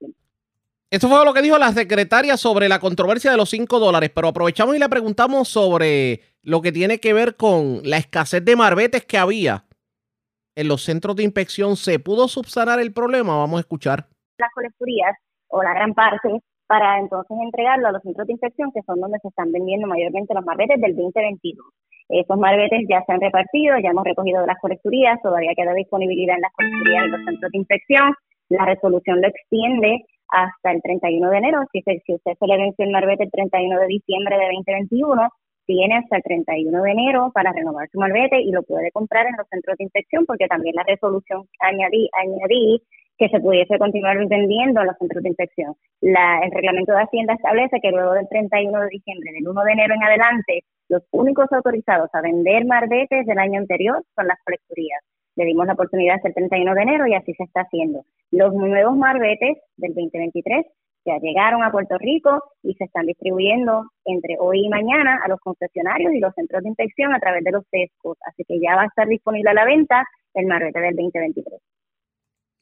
Esto 0.89 1.07
fue 1.07 1.23
lo 1.23 1.33
que 1.33 1.41
dijo 1.41 1.57
la 1.57 1.71
secretaria 1.71 2.35
sobre 2.35 2.67
la 2.67 2.79
controversia 2.79 3.31
de 3.31 3.37
los 3.37 3.49
5 3.49 3.79
dólares, 3.79 4.11
pero 4.13 4.27
aprovechamos 4.27 4.75
y 4.75 4.79
le 4.79 4.89
preguntamos 4.89 5.47
sobre 5.47 6.19
lo 6.43 6.61
que 6.61 6.73
tiene 6.73 6.99
que 6.99 7.13
ver 7.13 7.37
con 7.37 7.79
la 7.85 7.95
escasez 7.95 8.43
de 8.43 8.57
marbetes 8.57 9.05
que 9.05 9.17
había 9.17 9.63
en 10.55 10.67
los 10.67 10.83
centros 10.83 11.15
de 11.15 11.23
inspección. 11.23 11.77
¿Se 11.77 11.97
pudo 11.97 12.27
subsanar 12.27 12.81
el 12.81 12.91
problema? 12.91 13.37
Vamos 13.37 13.59
a 13.59 13.61
escuchar. 13.61 14.09
Las 14.37 14.51
colecturías, 14.53 15.15
o 15.47 15.63
la 15.63 15.73
gran 15.75 15.93
parte, 15.93 16.41
para 16.71 16.99
entonces 16.99 17.35
entregarlo 17.37 17.89
a 17.89 17.91
los 17.91 18.01
centros 18.01 18.25
de 18.27 18.31
inspección, 18.31 18.71
que 18.71 18.81
son 18.83 19.01
donde 19.01 19.19
se 19.19 19.27
están 19.27 19.51
vendiendo 19.51 19.87
mayormente 19.87 20.33
los 20.33 20.45
marbetes 20.45 20.79
del 20.79 20.95
2022. 20.95 21.67
Esos 22.07 22.37
malbetes 22.37 22.87
ya 22.87 23.03
se 23.03 23.11
han 23.11 23.19
repartido, 23.19 23.75
ya 23.83 23.89
hemos 23.89 24.05
recogido 24.05 24.39
de 24.39 24.47
las 24.47 24.57
colecturías, 24.57 25.21
todavía 25.21 25.51
queda 25.53 25.73
disponibilidad 25.73 26.37
en 26.37 26.43
las 26.43 26.53
colecturías 26.53 27.07
y 27.07 27.09
los 27.09 27.25
centros 27.25 27.51
de 27.51 27.57
inspección. 27.57 28.13
La 28.47 28.63
resolución 28.63 29.19
lo 29.19 29.27
extiende 29.27 29.99
hasta 30.29 30.71
el 30.71 30.81
31 30.81 31.29
de 31.29 31.37
enero. 31.37 31.59
Si, 31.73 31.81
si 31.81 32.13
usted 32.13 32.39
se 32.39 32.47
le 32.47 32.55
venció 32.55 32.85
el 32.85 32.91
marbete 32.91 33.25
el 33.25 33.31
31 33.31 33.79
de 33.81 33.87
diciembre 33.87 34.37
de 34.37 34.45
2021, 34.55 35.27
tiene 35.65 35.97
hasta 35.97 36.15
el 36.15 36.23
31 36.23 36.83
de 36.83 36.91
enero 36.91 37.31
para 37.33 37.51
renovar 37.51 37.89
su 37.91 37.99
malvete 37.99 38.39
y 38.39 38.51
lo 38.51 38.63
puede 38.63 38.91
comprar 38.91 39.27
en 39.27 39.35
los 39.37 39.47
centros 39.49 39.75
de 39.77 39.83
inspección 39.83 40.25
porque 40.25 40.47
también 40.47 40.75
la 40.75 40.83
resolución 40.83 41.43
añadí, 41.59 42.09
añadí 42.15 42.81
que 43.21 43.29
se 43.29 43.39
pudiese 43.39 43.77
continuar 43.77 44.17
vendiendo 44.27 44.81
en 44.81 44.87
los 44.87 44.97
centros 44.97 45.21
de 45.21 45.29
inspección. 45.29 45.75
La, 46.01 46.39
el 46.39 46.49
reglamento 46.49 46.91
de 46.91 47.03
Hacienda 47.03 47.35
establece 47.35 47.79
que 47.79 47.91
luego 47.91 48.13
del 48.13 48.27
31 48.27 48.81
de 48.81 48.87
diciembre, 48.89 49.31
del 49.31 49.47
1 49.47 49.63
de 49.63 49.71
enero 49.73 49.93
en 49.93 50.03
adelante, 50.03 50.63
los 50.89 51.03
únicos 51.11 51.45
autorizados 51.51 52.09
a 52.13 52.21
vender 52.21 52.65
marbetes 52.65 53.27
del 53.27 53.37
año 53.37 53.59
anterior 53.59 54.03
son 54.15 54.25
las 54.25 54.39
colecturías. 54.43 55.03
Le 55.35 55.45
dimos 55.45 55.67
la 55.67 55.73
oportunidad 55.73 56.15
hasta 56.15 56.29
el 56.29 56.33
31 56.33 56.73
de 56.73 56.81
enero 56.81 57.05
y 57.05 57.13
así 57.13 57.31
se 57.35 57.43
está 57.43 57.61
haciendo. 57.61 58.05
Los 58.31 58.55
nuevos 58.55 58.97
marbetes 58.97 59.59
del 59.77 59.93
2023 59.93 60.65
ya 61.05 61.19
llegaron 61.19 61.61
a 61.61 61.71
Puerto 61.71 61.99
Rico 61.99 62.41
y 62.63 62.73
se 62.73 62.85
están 62.85 63.05
distribuyendo 63.05 63.83
entre 64.03 64.37
hoy 64.39 64.65
y 64.65 64.69
mañana 64.69 65.21
a 65.23 65.27
los 65.27 65.39
concesionarios 65.41 66.11
y 66.13 66.19
los 66.19 66.33
centros 66.33 66.63
de 66.63 66.69
inspección 66.69 67.13
a 67.13 67.19
través 67.19 67.43
de 67.43 67.51
los 67.51 67.65
sescos. 67.69 68.17
Así 68.25 68.43
que 68.47 68.59
ya 68.59 68.75
va 68.75 68.81
a 68.81 68.87
estar 68.87 69.07
disponible 69.07 69.51
a 69.51 69.53
la 69.53 69.65
venta 69.65 70.05
el 70.33 70.47
Marbete 70.47 70.79
del 70.79 70.95
2023. 70.95 71.61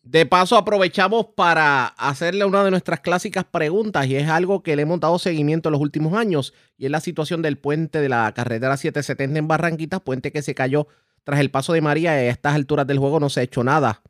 De 0.01 0.25
paso, 0.25 0.57
aprovechamos 0.57 1.27
para 1.35 1.85
hacerle 1.87 2.45
una 2.45 2.63
de 2.63 2.71
nuestras 2.71 3.01
clásicas 3.01 3.43
preguntas 3.43 4.07
y 4.07 4.15
es 4.15 4.29
algo 4.29 4.63
que 4.63 4.75
le 4.75 4.83
hemos 4.83 4.99
dado 4.99 5.19
seguimiento 5.19 5.69
en 5.69 5.73
los 5.73 5.81
últimos 5.81 6.13
años 6.13 6.53
y 6.77 6.85
es 6.85 6.91
la 6.91 7.01
situación 7.01 7.41
del 7.41 7.57
puente 7.57 7.99
de 7.99 8.09
la 8.09 8.31
carretera 8.33 8.77
770 8.77 9.37
en 9.37 9.47
Barranquitas, 9.47 10.01
puente 10.01 10.31
que 10.31 10.41
se 10.41 10.55
cayó 10.55 10.87
tras 11.23 11.41
el 11.41 11.51
paso 11.51 11.73
de 11.73 11.81
María 11.81 12.11
a 12.11 12.23
estas 12.23 12.55
alturas 12.55 12.87
del 12.87 12.97
juego 12.97 13.19
no 13.19 13.29
se 13.29 13.41
ha 13.41 13.43
hecho 13.43 13.63
nada. 13.63 14.01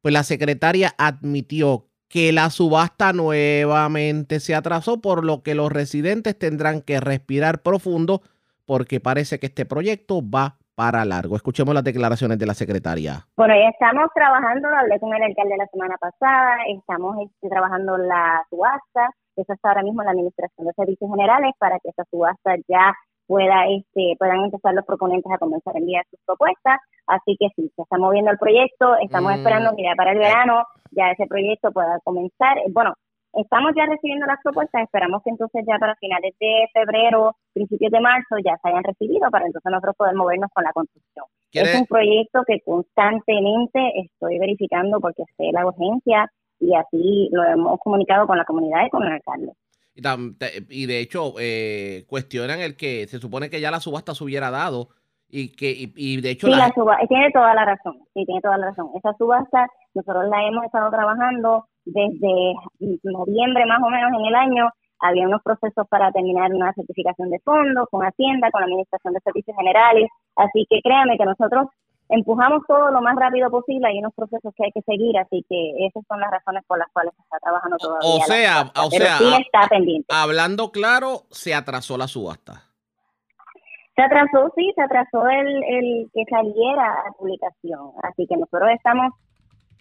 Pues 0.00 0.12
la 0.12 0.22
secretaria 0.22 0.94
admitió 0.98 1.88
que 2.08 2.30
la 2.30 2.50
subasta 2.50 3.12
nuevamente 3.12 4.38
se 4.38 4.54
atrasó, 4.54 5.00
por 5.00 5.24
lo 5.24 5.42
que 5.42 5.54
los 5.54 5.72
residentes 5.72 6.38
tendrán 6.38 6.82
que 6.82 7.00
respirar 7.00 7.62
profundo 7.62 8.22
porque 8.64 9.00
parece 9.00 9.38
que 9.38 9.46
este 9.46 9.64
proyecto 9.64 10.22
va 10.28 10.58
para 10.82 11.04
largo. 11.04 11.36
Escuchemos 11.36 11.72
las 11.72 11.84
declaraciones 11.84 12.36
de 12.40 12.46
la 12.46 12.54
secretaria. 12.54 13.24
Bueno, 13.36 13.54
ya 13.54 13.68
estamos 13.68 14.10
trabajando, 14.12 14.68
hablé 14.68 14.98
con 14.98 15.14
el 15.14 15.22
alcalde 15.22 15.56
la 15.56 15.68
semana 15.68 15.96
pasada, 15.96 16.56
estamos 16.66 17.16
este, 17.22 17.48
trabajando 17.48 17.96
la 17.98 18.42
subasta, 18.50 19.10
eso 19.36 19.52
está 19.52 19.68
ahora 19.68 19.84
mismo 19.84 20.02
en 20.02 20.06
la 20.06 20.10
Administración 20.10 20.66
de 20.66 20.72
Servicios 20.72 21.08
Generales 21.08 21.52
para 21.58 21.78
que 21.78 21.90
esa 21.90 22.02
subasta 22.10 22.56
ya 22.66 22.92
pueda 23.28 23.68
este, 23.68 24.16
puedan 24.18 24.40
empezar 24.42 24.74
los 24.74 24.84
proponentes 24.84 25.30
a 25.30 25.38
comenzar 25.38 25.76
a 25.76 25.78
enviar 25.78 26.04
sus 26.10 26.18
propuestas. 26.26 26.80
Así 27.06 27.36
que 27.38 27.46
sí, 27.54 27.70
se 27.76 27.82
está 27.82 27.96
moviendo 27.96 28.32
el 28.32 28.38
proyecto, 28.38 28.96
estamos 28.96 29.30
mm. 29.30 29.36
esperando 29.36 29.76
que 29.76 29.84
ya 29.84 29.94
para 29.94 30.10
el 30.10 30.18
verano 30.18 30.64
ya 30.90 31.12
ese 31.12 31.26
proyecto 31.28 31.70
pueda 31.70 32.00
comenzar. 32.02 32.58
Bueno, 32.72 32.94
estamos 33.34 33.72
ya 33.76 33.86
recibiendo 33.86 34.26
las 34.26 34.38
propuestas, 34.42 34.82
esperamos 34.82 35.22
que 35.22 35.30
entonces 35.30 35.64
ya 35.66 35.78
para 35.78 35.96
finales 35.96 36.34
de 36.38 36.68
febrero, 36.72 37.36
principios 37.52 37.90
de 37.92 38.00
marzo 38.00 38.36
ya 38.44 38.56
se 38.62 38.68
hayan 38.68 38.84
recibido 38.84 39.30
para 39.30 39.46
entonces 39.46 39.70
nosotros 39.70 39.96
poder 39.96 40.14
movernos 40.14 40.50
con 40.52 40.64
la 40.64 40.72
construcción. 40.72 41.26
Es 41.52 41.80
un 41.80 41.86
proyecto 41.86 42.42
que 42.46 42.60
constantemente 42.64 43.80
estoy 44.00 44.38
verificando 44.38 45.00
porque 45.00 45.24
sé 45.36 45.50
la 45.52 45.66
urgencia 45.66 46.30
y 46.58 46.74
así 46.74 47.28
lo 47.32 47.44
hemos 47.44 47.78
comunicado 47.80 48.26
con 48.26 48.38
la 48.38 48.44
comunidad 48.44 48.86
y 48.86 48.90
con 48.90 49.02
el 49.02 49.12
alcalde. 49.12 49.52
Y, 50.70 50.86
de 50.86 51.00
hecho, 51.00 51.34
eh, 51.38 52.04
cuestionan 52.06 52.60
el 52.60 52.76
que 52.76 53.06
se 53.08 53.18
supone 53.18 53.50
que 53.50 53.60
ya 53.60 53.70
la 53.70 53.80
subasta 53.80 54.14
se 54.14 54.24
hubiera 54.24 54.50
dado 54.50 54.88
y 55.28 55.52
que 55.52 55.74
y, 55.96 56.20
de 56.20 56.30
hecho 56.30 56.46
sí, 56.46 56.52
la... 56.52 56.70
tiene 57.08 57.30
toda 57.32 57.54
la 57.54 57.64
razón 57.64 57.98
sí 58.12 58.22
tiene 58.26 58.42
toda 58.42 58.58
la 58.58 58.66
razón 58.66 58.90
esa 58.94 59.14
subasta 59.16 59.66
nosotros 59.94 60.28
la 60.28 60.46
hemos 60.46 60.66
estado 60.66 60.90
trabajando 60.90 61.66
desde 61.84 62.54
noviembre 63.02 63.66
más 63.66 63.82
o 63.82 63.90
menos 63.90 64.12
en 64.18 64.26
el 64.26 64.34
año 64.34 64.68
había 65.00 65.26
unos 65.26 65.42
procesos 65.42 65.86
para 65.88 66.12
terminar 66.12 66.52
una 66.52 66.72
certificación 66.74 67.30
de 67.30 67.40
fondos 67.40 67.88
con 67.90 68.02
Hacienda 68.02 68.50
con 68.50 68.60
la 68.60 68.66
Administración 68.66 69.14
de 69.14 69.20
Servicios 69.20 69.56
Generales 69.56 70.08
así 70.36 70.66
que 70.70 70.80
créame 70.82 71.18
que 71.18 71.24
nosotros 71.24 71.68
empujamos 72.12 72.62
todo 72.66 72.90
lo 72.90 73.00
más 73.00 73.16
rápido 73.16 73.50
posible. 73.50 73.88
Hay 73.88 73.98
unos 73.98 74.14
procesos 74.14 74.52
que 74.56 74.64
hay 74.64 74.72
que 74.72 74.82
seguir, 74.82 75.16
así 75.18 75.44
que 75.48 75.86
esas 75.86 76.04
son 76.06 76.20
las 76.20 76.30
razones 76.30 76.62
por 76.66 76.78
las 76.78 76.88
cuales 76.92 77.14
se 77.16 77.22
está 77.22 77.38
trabajando 77.38 77.76
todavía. 77.78 78.08
O 78.10 78.20
sea, 78.20 78.72
o 78.84 78.90
sea, 78.90 79.18
sí 79.18 79.32
está 79.40 79.66
pendiente. 79.68 80.06
hablando 80.14 80.70
claro, 80.70 81.22
se 81.30 81.54
atrasó 81.54 81.96
la 81.96 82.06
subasta. 82.06 82.64
Se 83.94 84.02
atrasó, 84.02 84.50
sí, 84.56 84.72
se 84.74 84.82
atrasó 84.82 85.26
el, 85.28 85.48
el 85.64 86.10
que 86.14 86.24
saliera 86.30 86.94
a 87.06 87.12
publicación. 87.12 87.92
Así 88.02 88.26
que 88.26 88.36
nosotros 88.36 88.70
estamos, 88.74 89.12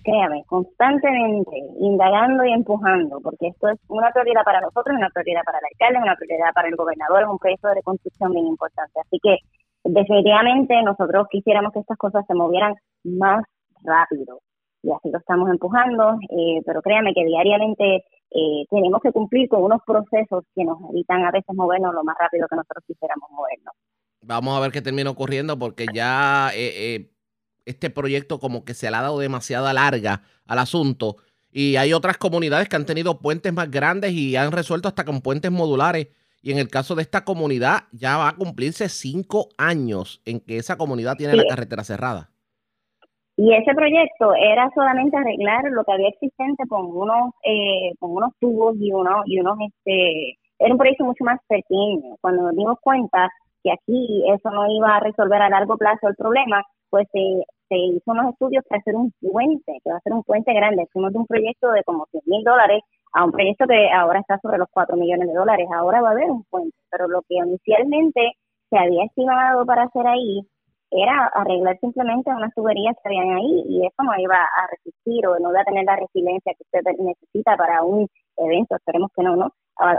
créame, 0.03 0.43
constantemente 0.48 1.55
indagando 1.79 2.43
y 2.46 2.53
empujando, 2.53 3.20
porque 3.22 3.48
esto 3.48 3.70
es 3.70 3.79
una 3.88 4.12
prioridad 4.12 4.43
para 4.43 4.62
nosotros, 4.62 4.96
una 4.98 5.10
prioridad 5.10 5.43
para 5.46 5.60
el 5.60 5.65
alcalde, 5.72 6.03
una 6.03 6.15
prioridad 6.15 6.53
para 6.53 6.67
el 6.67 6.75
gobernador, 6.75 7.24
es 7.24 7.29
un 7.29 7.39
proyecto 7.39 7.70
de 7.70 7.81
construcción 7.84 8.31
bien 8.31 8.48
importante. 8.48 9.00
Así 9.00 9.20
que 9.22 9.38
definitivamente 9.84 10.81
nosotros 10.84 11.27
quisiéramos 11.29 11.74
que 11.74 11.79
estas 11.79 11.98
cosas 11.98 12.25
se 12.27 12.34
movieran 12.34 12.75
más 13.03 13.43
rápido 13.84 14.39
y 14.84 14.91
así 14.91 15.10
lo 15.12 15.20
estamos 15.20 15.50
empujando, 15.50 16.17
eh, 16.29 16.62
pero 16.65 16.81
créanme 16.81 17.13
que 17.13 17.24
diariamente 17.24 18.03
eh, 18.31 18.65
tenemos 18.70 19.01
que 19.01 19.12
cumplir 19.12 19.48
con 19.48 19.63
unos 19.63 19.81
procesos 19.86 20.43
que 20.55 20.63
nos 20.63 20.77
evitan 20.89 21.24
a 21.24 21.31
veces 21.31 21.55
movernos 21.55 21.93
lo 21.93 22.03
más 22.03 22.15
rápido 22.20 22.48
que 22.48 22.55
nosotros 22.55 22.84
quisiéramos 22.88 23.29
movernos. 23.31 23.74
Vamos 24.24 24.58
a 24.58 24.62
ver 24.62 24.72
qué 24.72 24.81
termina 24.81 25.10
ocurriendo 25.10 25.58
porque 25.58 25.86
ya 25.93 26.50
eh, 26.55 27.10
este 27.65 27.89
proyecto 27.89 28.39
como 28.39 28.65
que 28.65 28.74
se 28.74 28.89
le 28.89 28.98
ha 28.98 29.01
dado 29.01 29.20
demasiada 29.20 29.74
larga 29.74 30.24
al 30.46 30.60
asunto 30.60 31.18
y 31.51 31.75
hay 31.75 31.94
otras 31.94 32.18
comunidades 32.18 32.70
que 32.70 32.75
han 32.75 32.86
tenido 32.86 33.20
puentes 33.20 33.51
más 33.53 33.70
grandes 33.70 34.13
y 34.13 34.36
han 34.36 34.51
resuelto 34.51 34.88
hasta 34.88 35.06
con 35.06 35.22
puentes 35.22 35.51
modulares 35.51 36.08
y 36.41 36.51
en 36.51 36.58
el 36.58 36.70
caso 36.70 36.96
de 36.96 37.03
esta 37.03 37.24
comunidad, 37.24 37.82
ya 37.91 38.18
va 38.18 38.30
a 38.30 38.36
cumplirse 38.36 38.89
cinco 38.89 39.50
años 39.58 40.22
en 40.25 40.39
que 40.39 40.58
esa 40.58 40.75
comunidad 40.75 41.15
tiene 41.15 41.36
la 41.36 41.44
carretera 41.48 41.84
cerrada. 41.84 42.30
Y 43.38 43.53
ese 43.53 43.74
proyecto 43.74 44.34
era 44.34 44.70
solamente 44.74 45.18
arreglar 45.18 45.63
lo 45.72 45.84
que 45.84 45.94
había 45.94 46.10
existente 46.10 46.63
con 46.68 46.86
unos 46.86 47.32
eh, 47.44 47.94
con 48.00 48.12
unos 48.12 48.32
tubos 48.39 48.75
y 48.80 48.91
unos 48.91 49.24
y 49.25 49.39
unos 49.39 49.58
este 49.60 50.38
era 50.60 50.74
un 50.74 50.77
proyecto 50.77 51.06
mucho 51.06 51.24
más 51.24 51.39
pequeño. 51.48 52.18
Cuando 52.22 52.44
nos 52.44 52.56
dimos 52.56 52.77
cuenta 52.82 53.30
que 53.63 53.72
aquí 53.72 54.24
eso 54.27 54.50
no 54.51 54.65
iba 54.72 54.96
a 54.96 55.00
resolver 55.00 55.41
a 55.41 55.50
largo 55.50 55.77
plazo 55.77 56.08
el 56.08 56.15
problema, 56.15 56.63
pues 56.91 57.07
se, 57.12 57.19
se 57.69 57.77
hizo 57.77 58.12
unos 58.12 58.33
estudios 58.33 58.63
para 58.67 58.79
hacer 58.79 58.95
un 58.95 59.12
puente, 59.19 59.79
que 59.83 59.89
va 59.89 59.98
a 59.98 60.01
ser 60.01 60.13
un 60.13 60.24
puente 60.24 60.53
grande. 60.53 60.88
Fuimos 60.91 61.13
de 61.13 61.19
un 61.19 61.25
proyecto 61.25 61.71
de 61.71 61.83
como 61.83 62.05
100 62.12 62.21
mil 62.25 62.43
dólares 62.43 62.83
a 63.13 63.25
un 63.25 63.31
proyecto 63.31 63.65
que 63.65 63.89
ahora 63.89 64.19
está 64.19 64.38
sobre 64.39 64.57
los 64.57 64.67
4 64.71 64.95
millones 64.98 65.27
de 65.27 65.33
dólares. 65.33 65.67
Ahora 65.74 66.01
va 66.01 66.10
a 66.10 66.12
haber 66.12 66.29
un 66.29 66.43
puente, 66.43 66.77
pero 66.91 67.07
lo 67.07 67.21
que 67.24 67.36
inicialmente 67.36 68.33
se 68.69 68.77
había 68.77 69.05
estimado 69.05 69.65
para 69.65 69.83
hacer 69.83 70.05
ahí 70.05 70.45
era 70.91 71.27
arreglar 71.33 71.79
simplemente 71.79 72.29
unas 72.29 72.53
tuberías 72.53 72.95
que 73.01 73.07
habían 73.07 73.38
ahí 73.38 73.63
y 73.65 73.86
eso 73.86 74.03
no 74.03 74.12
iba 74.17 74.36
a 74.36 74.67
resistir 74.69 75.25
o 75.25 75.39
no 75.39 75.51
iba 75.51 75.62
a 75.62 75.65
tener 75.65 75.86
la 75.86 75.95
resiliencia 75.95 76.53
que 76.53 76.63
usted 76.63 76.81
necesita 77.00 77.55
para 77.55 77.81
un 77.83 78.10
evento, 78.36 78.75
esperemos 78.75 79.10
que 79.15 79.24
no, 79.24 79.38
¿no? 79.38 79.53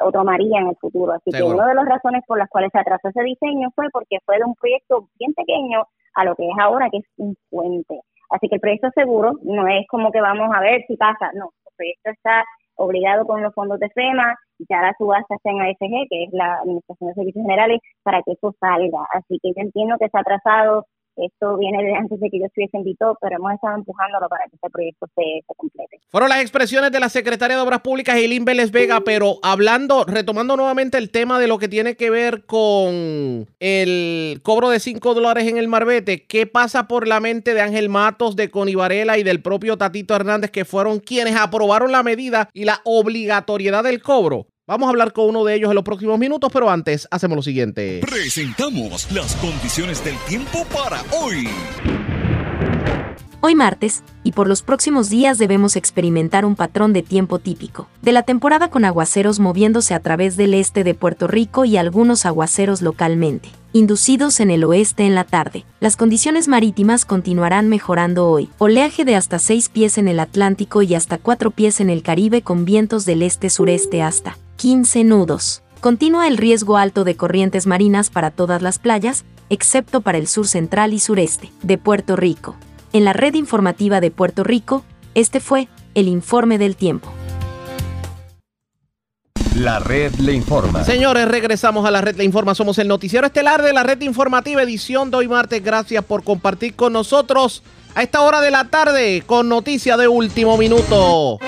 O 0.05 0.13
tomaría 0.13 0.61
en 0.61 0.69
el 0.69 0.77
futuro. 0.77 1.13
Así 1.13 1.31
que 1.31 1.43
una 1.43 1.67
de 1.67 1.75
las 1.75 1.87
razones 1.87 2.23
por 2.27 2.39
las 2.39 2.49
cuales 2.51 2.71
se 2.73 2.79
atrasó 2.79 3.09
ese 3.09 3.23
diseño 3.23 3.71
fue 3.75 3.87
porque 3.91 4.19
fue 4.27 4.37
de 4.37 4.45
un 4.45 4.55
proyecto 4.55 5.09
bien 5.19 5.33
pequeño 5.33 5.85
a 6.15 6.25
lo 6.25 6.35
que 6.35 6.45
es 6.45 6.59
ahora, 6.59 6.89
que 6.91 6.99
es 6.99 7.05
un 7.17 7.37
puente. 7.51 8.01
Así 8.31 8.49
que 8.49 8.57
el 8.57 8.61
proyecto 8.61 8.89
seguro 8.95 9.33
no 9.43 9.67
es 9.69 9.87
como 9.89 10.11
que 10.11 10.21
vamos 10.21 10.51
a 10.55 10.61
ver 10.61 10.85
si 10.87 10.97
pasa, 10.97 11.31
no, 11.35 11.51
el 11.67 11.73
proyecto 11.77 12.11
está 12.11 12.45
obligado 12.77 13.27
con 13.27 13.43
los 13.43 13.55
fondos 13.55 13.79
de 13.79 13.91
FEMA, 13.91 14.35
ya 14.69 14.81
la 14.81 14.95
subasta 14.97 15.35
está 15.35 15.51
en 15.51 15.61
ASG, 15.61 16.09
que 16.09 16.25
es 16.25 16.33
la 16.33 16.59
Administración 16.61 17.09
de 17.09 17.15
Servicios 17.15 17.43
Generales, 17.43 17.81
para 18.03 18.23
que 18.23 18.33
eso 18.33 18.55
salga. 18.59 19.07
Así 19.13 19.39
que 19.43 19.51
yo 19.51 19.63
entiendo 19.63 19.97
que 19.99 20.09
se 20.09 20.17
ha 20.17 20.21
atrasado 20.21 20.87
esto 21.17 21.57
viene 21.59 21.83
de 21.83 21.95
antes 21.95 22.19
de 22.21 22.31
que 22.31 22.39
yo 22.39 22.47
estuviese 22.47 22.77
en 22.77 22.85
Vito, 22.85 23.17
pero 23.21 23.37
hemos 23.37 23.53
estado 23.53 23.77
empujándolo 23.77 24.29
para 24.29 24.45
que 24.45 24.57
este 24.57 24.71
proyecto 24.71 25.07
se, 25.15 25.45
complete. 25.47 26.01
Fueron 26.09 26.29
las 26.29 26.41
expresiones 26.41 26.91
de 26.93 27.01
la 27.01 27.09
Secretaria 27.09 27.57
de 27.57 27.63
Obras 27.63 27.81
Públicas, 27.81 28.17
Eileen 28.17 28.45
Vélez 28.45 28.71
Vega, 28.71 29.01
pero 29.05 29.39
hablando, 29.43 30.05
retomando 30.05 30.57
nuevamente 30.57 30.99
el 30.99 31.11
tema 31.11 31.39
de 31.39 31.47
lo 31.47 31.59
que 31.59 31.69
tiene 31.69 31.97
que 31.97 32.11
ver 32.11 32.45
con 32.47 33.47
el 33.61 34.41
cobro 34.43 34.71
de 34.71 34.81
5 34.81 35.15
dólares 35.15 35.47
en 35.47 35.59
el 35.59 35.69
Marbete, 35.69 36.27
¿qué 36.27 36.47
pasa 36.47 36.89
por 36.89 37.07
la 37.07 37.21
mente 37.21 37.55
de 37.55 37.61
Ángel 37.61 37.89
Matos, 37.89 38.37
de 38.37 38.51
Connie 38.51 38.75
Varela 38.75 39.19
y 39.19 39.23
del 39.23 39.43
propio 39.43 39.77
Tatito 39.77 40.15
Hernández, 40.15 40.51
que 40.51 40.65
fueron 40.65 41.01
quienes 41.01 41.37
aprobaron 41.37 41.93
la 41.93 42.03
medida 42.03 42.49
y 42.53 42.65
la 42.65 42.81
obligatoriedad 42.85 43.85
del 43.85 44.03
cobro? 44.03 44.47
Vamos 44.65 44.87
a 44.87 44.91
hablar 44.91 45.13
con 45.13 45.25
uno 45.25 45.43
de 45.43 45.57
ellos 45.57 45.71
en 45.71 45.75
los 45.75 45.83
próximos 45.83 46.21
minutos, 46.21 46.49
pero 46.53 46.71
antes 46.71 47.09
hacemos 47.11 47.35
lo 47.35 47.43
siguiente. 47.43 48.01
Presentamos 48.01 49.11
las 49.11 49.35
condiciones 49.35 50.05
del 50.05 50.17
tiempo 50.29 50.65
para 50.73 51.03
hoy. 51.11 51.49
Hoy 53.41 53.57
martes, 53.57 54.05
y 54.23 54.31
por 54.31 54.47
los 54.47 54.63
próximos 54.63 55.11
días 55.11 55.39
debemos 55.39 55.75
experimentar 55.75 56.45
un 56.45 56.55
patrón 56.55 56.93
de 56.93 57.03
tiempo 57.03 57.41
típico, 57.41 57.89
de 58.03 58.13
la 58.13 58.23
temporada 58.23 58.71
con 58.71 58.85
aguaceros 58.85 59.41
moviéndose 59.41 59.95
a 59.95 60.01
través 60.01 60.37
del 60.37 60.55
este 60.55 60.85
de 60.85 60.95
Puerto 60.95 61.27
Rico 61.27 61.65
y 61.65 61.77
algunos 61.77 62.25
aguaceros 62.25 62.83
localmente, 62.83 63.49
inducidos 63.73 64.39
en 64.39 64.53
el 64.53 64.63
oeste 64.63 65.03
en 65.03 65.17
la 65.17 65.25
tarde. 65.25 65.65
Las 65.81 65.97
condiciones 65.97 66.47
marítimas 66.47 67.05
continuarán 67.05 67.69
mejorando 67.69 68.29
hoy, 68.31 68.49
oleaje 68.59 69.05
de 69.05 69.17
hasta 69.17 69.41
6 69.41 69.71
pies 69.71 69.99
en 69.99 70.07
el 70.07 70.21
Atlántico 70.21 70.83
y 70.83 70.95
hasta 70.95 71.19
4 71.19 71.51
pies 71.51 71.81
en 71.81 71.91
el 71.91 72.05
Caribe 72.05 72.43
con 72.43 72.65
vientos 72.65 73.05
del 73.07 73.23
este-sureste 73.23 74.03
hasta 74.03 74.37
15 74.63 75.03
nudos. 75.03 75.65
Continúa 75.81 76.29
el 76.29 76.37
riesgo 76.37 76.77
alto 76.77 77.03
de 77.03 77.17
corrientes 77.17 77.67
marinas 77.67 78.11
para 78.11 78.31
todas 78.31 78.63
las 78.63 78.79
playas, 78.79 79.25
excepto 79.51 80.03
para 80.03 80.19
el 80.19 80.29
sur 80.29 80.47
central 80.47 80.93
y 80.93 81.01
sureste 81.01 81.51
de 81.65 81.79
Puerto 81.79 82.15
Rico. 82.15 82.55
En 82.93 83.05
la 83.05 83.13
red 83.13 83.35
informativa 83.35 84.01
de 84.01 84.13
Puerto 84.13 84.45
Rico, 84.45 84.85
este 85.17 85.41
fue 85.41 85.67
el 85.97 86.07
informe 86.07 86.59
del 86.59 86.77
tiempo. 86.77 87.13
La 89.57 89.81
red 89.81 90.15
le 90.21 90.33
informa. 90.33 90.85
Señores, 90.85 91.27
regresamos 91.27 91.85
a 91.85 91.91
la 91.91 92.01
red 92.01 92.15
le 92.15 92.23
informa. 92.23 92.55
Somos 92.55 92.79
el 92.79 92.87
noticiero 92.87 93.27
estelar 93.27 93.63
de 93.63 93.73
la 93.73 93.83
red 93.83 94.01
informativa 94.03 94.63
edición 94.63 95.11
de 95.11 95.17
hoy 95.17 95.27
martes. 95.27 95.61
Gracias 95.65 96.05
por 96.05 96.23
compartir 96.23 96.77
con 96.77 96.93
nosotros 96.93 97.65
a 97.97 98.05
esta 98.05 98.21
hora 98.21 98.41
de 98.41 98.53
la 98.53 98.69
tarde 98.71 99.25
con 99.27 99.49
noticia 99.49 99.97
de 99.97 100.07
último 100.07 100.57
minuto. 100.57 101.41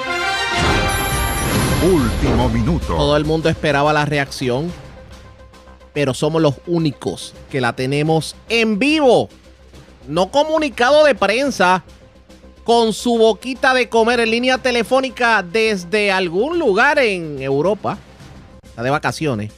Último 1.85 2.49
minuto. 2.49 2.87
Todo 2.87 3.15
el 3.15 3.27
mundo 3.27 3.51
esperaba 3.51 3.93
la 3.93 4.07
reacción, 4.07 4.73
pero 5.93 6.15
somos 6.15 6.41
los 6.41 6.55
únicos 6.67 7.35
que 7.51 7.61
la 7.61 7.75
tenemos 7.77 8.37
en 8.49 8.79
vivo. 8.79 9.29
No 10.09 10.31
comunicado 10.31 11.05
de 11.05 11.15
prensa, 11.15 11.85
con 12.65 12.95
su 12.95 13.19
boquita 13.19 13.75
de 13.75 13.91
comer 13.91 14.21
en 14.21 14.31
línea 14.31 14.57
telefónica 14.57 15.43
desde 15.43 16.11
algún 16.11 16.59
lugar 16.59 16.99
en 16.99 17.43
Europa. 17.43 17.99
Está 18.63 18.83
de 18.83 18.89
vacaciones. 18.89 19.53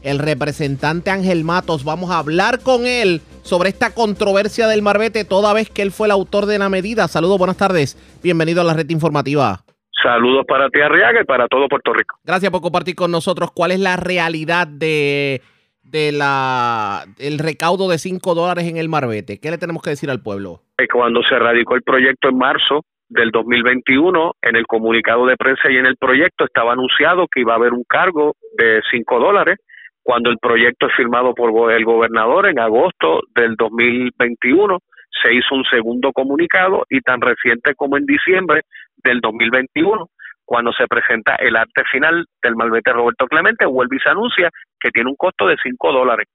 El 0.00 0.18
representante 0.18 1.10
Ángel 1.10 1.44
Matos, 1.44 1.84
vamos 1.84 2.10
a 2.10 2.16
hablar 2.16 2.60
con 2.60 2.86
él 2.86 3.20
sobre 3.42 3.68
esta 3.68 3.90
controversia 3.90 4.66
del 4.66 4.80
Marbete, 4.80 5.26
toda 5.26 5.52
vez 5.52 5.68
que 5.68 5.82
él 5.82 5.92
fue 5.92 6.06
el 6.06 6.12
autor 6.12 6.46
de 6.46 6.58
la 6.58 6.70
medida. 6.70 7.06
Saludos, 7.06 7.36
buenas 7.36 7.58
tardes. 7.58 7.98
Bienvenido 8.22 8.62
a 8.62 8.64
la 8.64 8.72
red 8.72 8.88
informativa. 8.88 9.62
Saludos 10.02 10.44
para 10.46 10.68
ti, 10.70 10.80
Arriaga, 10.80 11.20
y 11.22 11.24
para 11.24 11.46
todo 11.48 11.68
Puerto 11.68 11.92
Rico. 11.92 12.16
Gracias 12.24 12.50
por 12.50 12.60
compartir 12.60 12.94
con 12.94 13.10
nosotros 13.10 13.50
cuál 13.54 13.72
es 13.72 13.80
la 13.80 13.96
realidad 13.96 14.66
de, 14.66 15.42
de 15.82 16.12
la 16.12 17.04
el 17.18 17.38
recaudo 17.38 17.88
de 17.88 17.98
5 17.98 18.34
dólares 18.34 18.64
en 18.64 18.76
el 18.76 18.88
Marbete. 18.88 19.38
¿Qué 19.40 19.50
le 19.50 19.58
tenemos 19.58 19.82
que 19.82 19.90
decir 19.90 20.10
al 20.10 20.22
pueblo? 20.22 20.60
Cuando 20.92 21.22
se 21.22 21.38
radicó 21.38 21.74
el 21.74 21.82
proyecto 21.82 22.28
en 22.28 22.38
marzo 22.38 22.84
del 23.08 23.30
2021, 23.30 24.34
en 24.42 24.56
el 24.56 24.66
comunicado 24.66 25.26
de 25.26 25.36
prensa 25.36 25.70
y 25.70 25.76
en 25.76 25.86
el 25.86 25.96
proyecto 25.96 26.44
estaba 26.44 26.72
anunciado 26.72 27.26
que 27.26 27.40
iba 27.40 27.52
a 27.52 27.56
haber 27.56 27.72
un 27.72 27.84
cargo 27.84 28.34
de 28.56 28.80
5 28.90 29.18
dólares. 29.18 29.58
Cuando 30.02 30.30
el 30.30 30.38
proyecto 30.38 30.86
es 30.86 30.94
firmado 30.96 31.34
por 31.34 31.72
el 31.72 31.84
gobernador 31.84 32.46
en 32.46 32.58
agosto 32.58 33.20
del 33.34 33.56
2021, 33.56 34.78
se 35.22 35.34
hizo 35.34 35.54
un 35.54 35.64
segundo 35.64 36.12
comunicado 36.12 36.84
y 36.88 37.00
tan 37.00 37.20
reciente 37.20 37.74
como 37.74 37.96
en 37.96 38.06
diciembre 38.06 38.62
del 39.02 39.20
2021, 39.20 40.08
cuando 40.44 40.72
se 40.72 40.86
presenta 40.86 41.36
el 41.36 41.56
arte 41.56 41.84
final 41.90 42.26
del 42.42 42.56
malvete 42.56 42.92
Roberto 42.92 43.26
Clemente, 43.26 43.66
vuelve 43.66 43.96
y 43.96 44.00
se 44.00 44.08
anuncia 44.08 44.50
que 44.80 44.90
tiene 44.90 45.10
un 45.10 45.16
costo 45.16 45.46
de 45.46 45.56
5 45.62 45.92
dólares. 45.92 46.26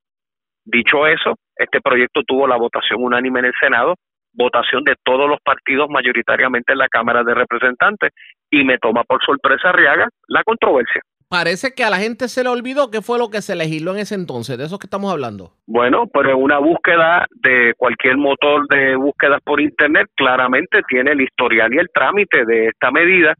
Dicho 0.63 1.05
eso, 1.05 1.35
este 1.55 1.81
proyecto 1.81 2.21
tuvo 2.23 2.47
la 2.47 2.57
votación 2.57 3.03
unánime 3.03 3.39
en 3.39 3.45
el 3.45 3.53
Senado, 3.59 3.95
votación 4.33 4.83
de 4.83 4.95
todos 5.03 5.29
los 5.29 5.39
partidos 5.41 5.89
mayoritariamente 5.89 6.73
en 6.73 6.79
la 6.79 6.87
Cámara 6.87 7.23
de 7.23 7.33
Representantes, 7.33 8.11
y 8.49 8.63
me 8.63 8.77
toma 8.77 9.03
por 9.03 9.23
sorpresa 9.23 9.71
Riaga 9.71 10.07
la 10.27 10.43
controversia 10.43 11.01
parece 11.35 11.73
que 11.75 11.83
a 11.83 11.89
la 11.89 11.97
gente 11.97 12.29
se 12.29 12.43
le 12.43 12.49
olvidó 12.49 12.89
qué 12.89 13.01
fue 13.01 13.19
lo 13.19 13.29
que 13.29 13.41
se 13.41 13.57
legisló 13.57 13.91
en 13.91 13.99
ese 13.99 14.15
entonces, 14.15 14.57
de 14.57 14.63
eso 14.63 14.79
que 14.79 14.87
estamos 14.87 15.11
hablando. 15.11 15.51
Bueno, 15.67 16.07
pero 16.07 16.37
una 16.37 16.59
búsqueda 16.59 17.27
de 17.43 17.73
cualquier 17.75 18.15
motor 18.15 18.65
de 18.69 18.95
búsquedas 18.95 19.41
por 19.43 19.59
Internet 19.59 20.07
claramente 20.15 20.79
tiene 20.87 21.11
el 21.11 21.19
historial 21.19 21.73
y 21.73 21.77
el 21.77 21.89
trámite 21.93 22.45
de 22.45 22.67
esta 22.67 22.89
medida 22.89 23.33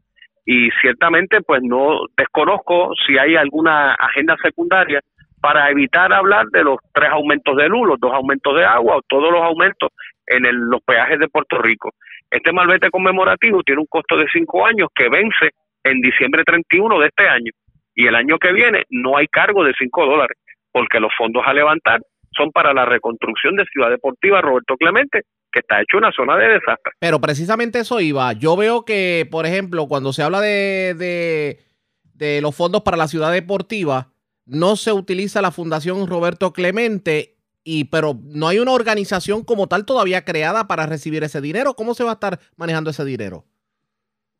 y 0.44 0.68
ciertamente 0.82 1.40
pues 1.40 1.62
no 1.62 2.00
desconozco 2.18 2.90
si 3.06 3.16
hay 3.16 3.34
alguna 3.34 3.94
agenda 3.94 4.36
secundaria 4.42 5.00
para 5.40 5.70
evitar 5.70 6.12
hablar 6.12 6.44
de 6.52 6.64
los 6.64 6.76
tres 6.92 7.08
aumentos 7.10 7.56
de 7.56 7.66
luz, 7.66 7.88
los 7.88 7.98
dos 7.98 8.12
aumentos 8.12 8.54
de 8.56 8.64
agua 8.66 8.96
o 8.96 9.02
todos 9.08 9.32
los 9.32 9.40
aumentos 9.40 9.88
en 10.26 10.42
los 10.68 10.82
peajes 10.82 11.18
de 11.18 11.28
Puerto 11.28 11.56
Rico. 11.62 11.94
Este 12.30 12.52
malvete 12.52 12.90
conmemorativo 12.90 13.62
tiene 13.62 13.80
un 13.80 13.86
costo 13.88 14.18
de 14.18 14.26
cinco 14.30 14.66
años 14.66 14.88
que 14.94 15.08
vence 15.08 15.48
en 15.82 16.02
diciembre 16.02 16.42
31 16.44 17.00
de 17.00 17.06
este 17.06 17.26
año 17.26 17.52
y 17.96 18.06
el 18.06 18.14
año 18.14 18.38
que 18.38 18.52
viene 18.52 18.84
no 18.90 19.16
hay 19.16 19.26
cargo 19.26 19.64
de 19.64 19.72
5 19.76 20.06
dólares, 20.06 20.38
porque 20.70 21.00
los 21.00 21.10
fondos 21.18 21.42
a 21.44 21.54
levantar 21.54 22.00
son 22.36 22.52
para 22.52 22.74
la 22.74 22.84
reconstrucción 22.84 23.56
de 23.56 23.64
Ciudad 23.72 23.90
Deportiva 23.90 24.42
Roberto 24.42 24.76
Clemente, 24.76 25.22
que 25.50 25.60
está 25.60 25.80
hecho 25.80 25.96
una 25.96 26.12
zona 26.12 26.36
de 26.36 26.48
desastre. 26.48 26.92
Pero 27.00 27.18
precisamente 27.18 27.78
eso 27.78 27.98
iba. 28.00 28.34
Yo 28.34 28.56
veo 28.56 28.84
que, 28.84 29.26
por 29.30 29.46
ejemplo, 29.46 29.88
cuando 29.88 30.12
se 30.12 30.22
habla 30.22 30.42
de, 30.42 30.94
de, 30.98 31.58
de 32.12 32.42
los 32.42 32.54
fondos 32.54 32.82
para 32.82 32.98
la 32.98 33.08
Ciudad 33.08 33.32
Deportiva, 33.32 34.08
no 34.44 34.76
se 34.76 34.92
utiliza 34.92 35.40
la 35.40 35.50
Fundación 35.50 36.06
Roberto 36.06 36.52
Clemente 36.52 37.36
y 37.64 37.84
pero 37.84 38.16
no 38.22 38.46
hay 38.46 38.60
una 38.60 38.72
organización 38.72 39.42
como 39.42 39.66
tal 39.66 39.86
todavía 39.86 40.24
creada 40.24 40.68
para 40.68 40.86
recibir 40.86 41.24
ese 41.24 41.40
dinero. 41.40 41.74
¿Cómo 41.74 41.94
se 41.94 42.04
va 42.04 42.10
a 42.10 42.14
estar 42.14 42.38
manejando 42.56 42.90
ese 42.90 43.04
dinero? 43.04 43.44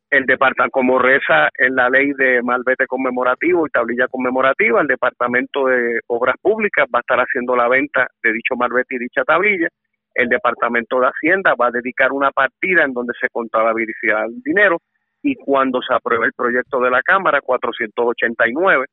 El 0.09 0.25
departamento, 0.25 0.71
como 0.71 0.99
reza 0.99 1.49
en 1.57 1.75
la 1.75 1.89
ley 1.89 2.13
de 2.13 2.41
malvete 2.41 2.87
conmemorativo 2.87 3.67
y 3.67 3.69
tablilla 3.69 4.07
conmemorativa, 4.07 4.81
el 4.81 4.87
Departamento 4.87 5.65
de 5.65 5.99
Obras 6.07 6.35
Públicas 6.41 6.87
va 6.93 6.99
a 6.99 7.01
estar 7.01 7.19
haciendo 7.19 7.55
la 7.55 7.67
venta 7.67 8.07
de 8.23 8.31
dicho 8.31 8.55
malvete 8.55 8.95
y 8.95 8.99
dicha 8.99 9.23
tablilla. 9.23 9.67
El 10.13 10.29
Departamento 10.29 10.99
de 10.99 11.07
Hacienda 11.07 11.55
va 11.55 11.67
a 11.67 11.71
dedicar 11.71 12.11
una 12.11 12.31
partida 12.31 12.83
en 12.83 12.93
donde 12.93 13.13
se 13.19 13.27
contabilizará 13.29 14.25
el 14.25 14.41
dinero 14.43 14.79
y 15.21 15.35
cuando 15.35 15.81
se 15.81 15.93
apruebe 15.93 16.27
el 16.27 16.33
proyecto 16.33 16.79
de 16.79 16.89
la 16.89 17.01
Cámara 17.01 17.41
489 17.41 18.85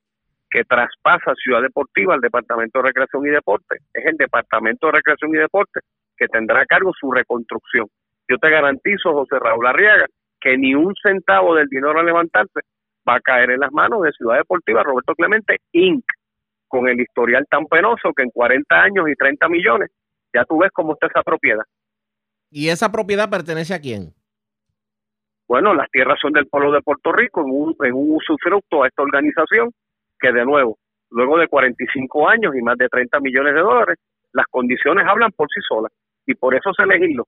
que 0.50 0.64
traspasa 0.64 1.34
Ciudad 1.34 1.62
Deportiva 1.62 2.14
al 2.14 2.20
Departamento 2.20 2.80
de 2.80 2.88
Recreación 2.88 3.26
y 3.26 3.30
Deporte, 3.30 3.76
es 3.92 4.04
el 4.06 4.16
Departamento 4.16 4.86
de 4.86 4.92
Recreación 4.94 5.34
y 5.34 5.38
Deporte 5.38 5.80
que 6.16 6.26
tendrá 6.26 6.60
a 6.60 6.66
cargo 6.66 6.92
su 6.98 7.10
reconstrucción. 7.10 7.86
Yo 8.28 8.38
te 8.38 8.50
garantizo, 8.50 9.12
José 9.12 9.38
Raúl 9.38 9.66
Arriaga, 9.66 10.06
que 10.44 10.58
ni 10.58 10.74
un 10.74 10.94
centavo 11.02 11.54
del 11.54 11.68
dinero 11.68 11.98
a 11.98 12.02
levantarse 12.02 12.60
va 13.08 13.16
a 13.16 13.20
caer 13.20 13.50
en 13.50 13.60
las 13.60 13.72
manos 13.72 14.02
de 14.02 14.12
Ciudad 14.12 14.36
Deportiva 14.36 14.82
Roberto 14.82 15.14
Clemente 15.14 15.56
Inc., 15.72 16.04
con 16.68 16.86
el 16.86 17.00
historial 17.00 17.46
tan 17.48 17.64
penoso 17.66 18.12
que 18.14 18.24
en 18.24 18.30
40 18.30 18.74
años 18.74 19.06
y 19.08 19.14
30 19.14 19.48
millones, 19.48 19.90
ya 20.34 20.44
tú 20.44 20.58
ves 20.58 20.70
cómo 20.72 20.92
está 20.92 21.06
esa 21.06 21.22
propiedad. 21.22 21.64
¿Y 22.50 22.68
esa 22.68 22.92
propiedad 22.92 23.30
pertenece 23.30 23.72
a 23.72 23.80
quién? 23.80 24.12
Bueno, 25.48 25.72
las 25.72 25.90
tierras 25.90 26.18
son 26.20 26.32
del 26.32 26.46
pueblo 26.46 26.72
de 26.72 26.82
Puerto 26.82 27.12
Rico 27.12 27.40
en 27.40 27.50
un, 27.50 27.76
en 27.80 27.94
un 27.94 28.16
usufructo 28.16 28.82
a 28.82 28.88
esta 28.88 29.02
organización 29.02 29.70
que 30.18 30.30
de 30.30 30.44
nuevo, 30.44 30.78
luego 31.10 31.38
de 31.38 31.48
45 31.48 32.28
años 32.28 32.54
y 32.54 32.60
más 32.60 32.76
de 32.76 32.88
30 32.88 33.18
millones 33.20 33.54
de 33.54 33.60
dólares, 33.60 33.98
las 34.32 34.46
condiciones 34.48 35.06
hablan 35.08 35.30
por 35.32 35.48
sí 35.48 35.60
solas 35.66 35.92
y 36.26 36.34
por 36.34 36.54
eso 36.54 36.72
se 36.74 36.86
legisló 36.86 37.26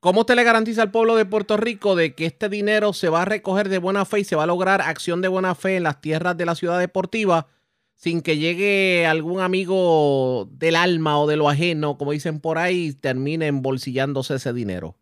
¿Cómo 0.00 0.20
usted 0.20 0.34
le 0.34 0.44
garantiza 0.44 0.80
al 0.80 0.90
pueblo 0.90 1.14
de 1.14 1.26
Puerto 1.26 1.58
Rico 1.58 1.94
de 1.94 2.14
que 2.14 2.24
este 2.24 2.48
dinero 2.48 2.94
se 2.94 3.10
va 3.10 3.20
a 3.20 3.26
recoger 3.26 3.68
de 3.68 3.76
buena 3.76 4.06
fe 4.06 4.20
y 4.20 4.24
se 4.24 4.34
va 4.34 4.44
a 4.44 4.46
lograr 4.46 4.80
acción 4.80 5.20
de 5.20 5.28
buena 5.28 5.54
fe 5.54 5.76
en 5.76 5.82
las 5.82 6.00
tierras 6.00 6.38
de 6.38 6.46
la 6.46 6.54
ciudad 6.54 6.78
deportiva 6.78 7.48
sin 7.96 8.22
que 8.22 8.38
llegue 8.38 9.06
algún 9.06 9.42
amigo 9.42 10.48
del 10.52 10.76
alma 10.76 11.18
o 11.18 11.26
de 11.26 11.36
lo 11.36 11.50
ajeno, 11.50 11.98
como 11.98 12.12
dicen 12.12 12.40
por 12.40 12.56
ahí, 12.56 12.86
y 12.86 12.98
termine 12.98 13.46
embolsillándose 13.48 14.36
ese 14.36 14.54
dinero? 14.54 14.94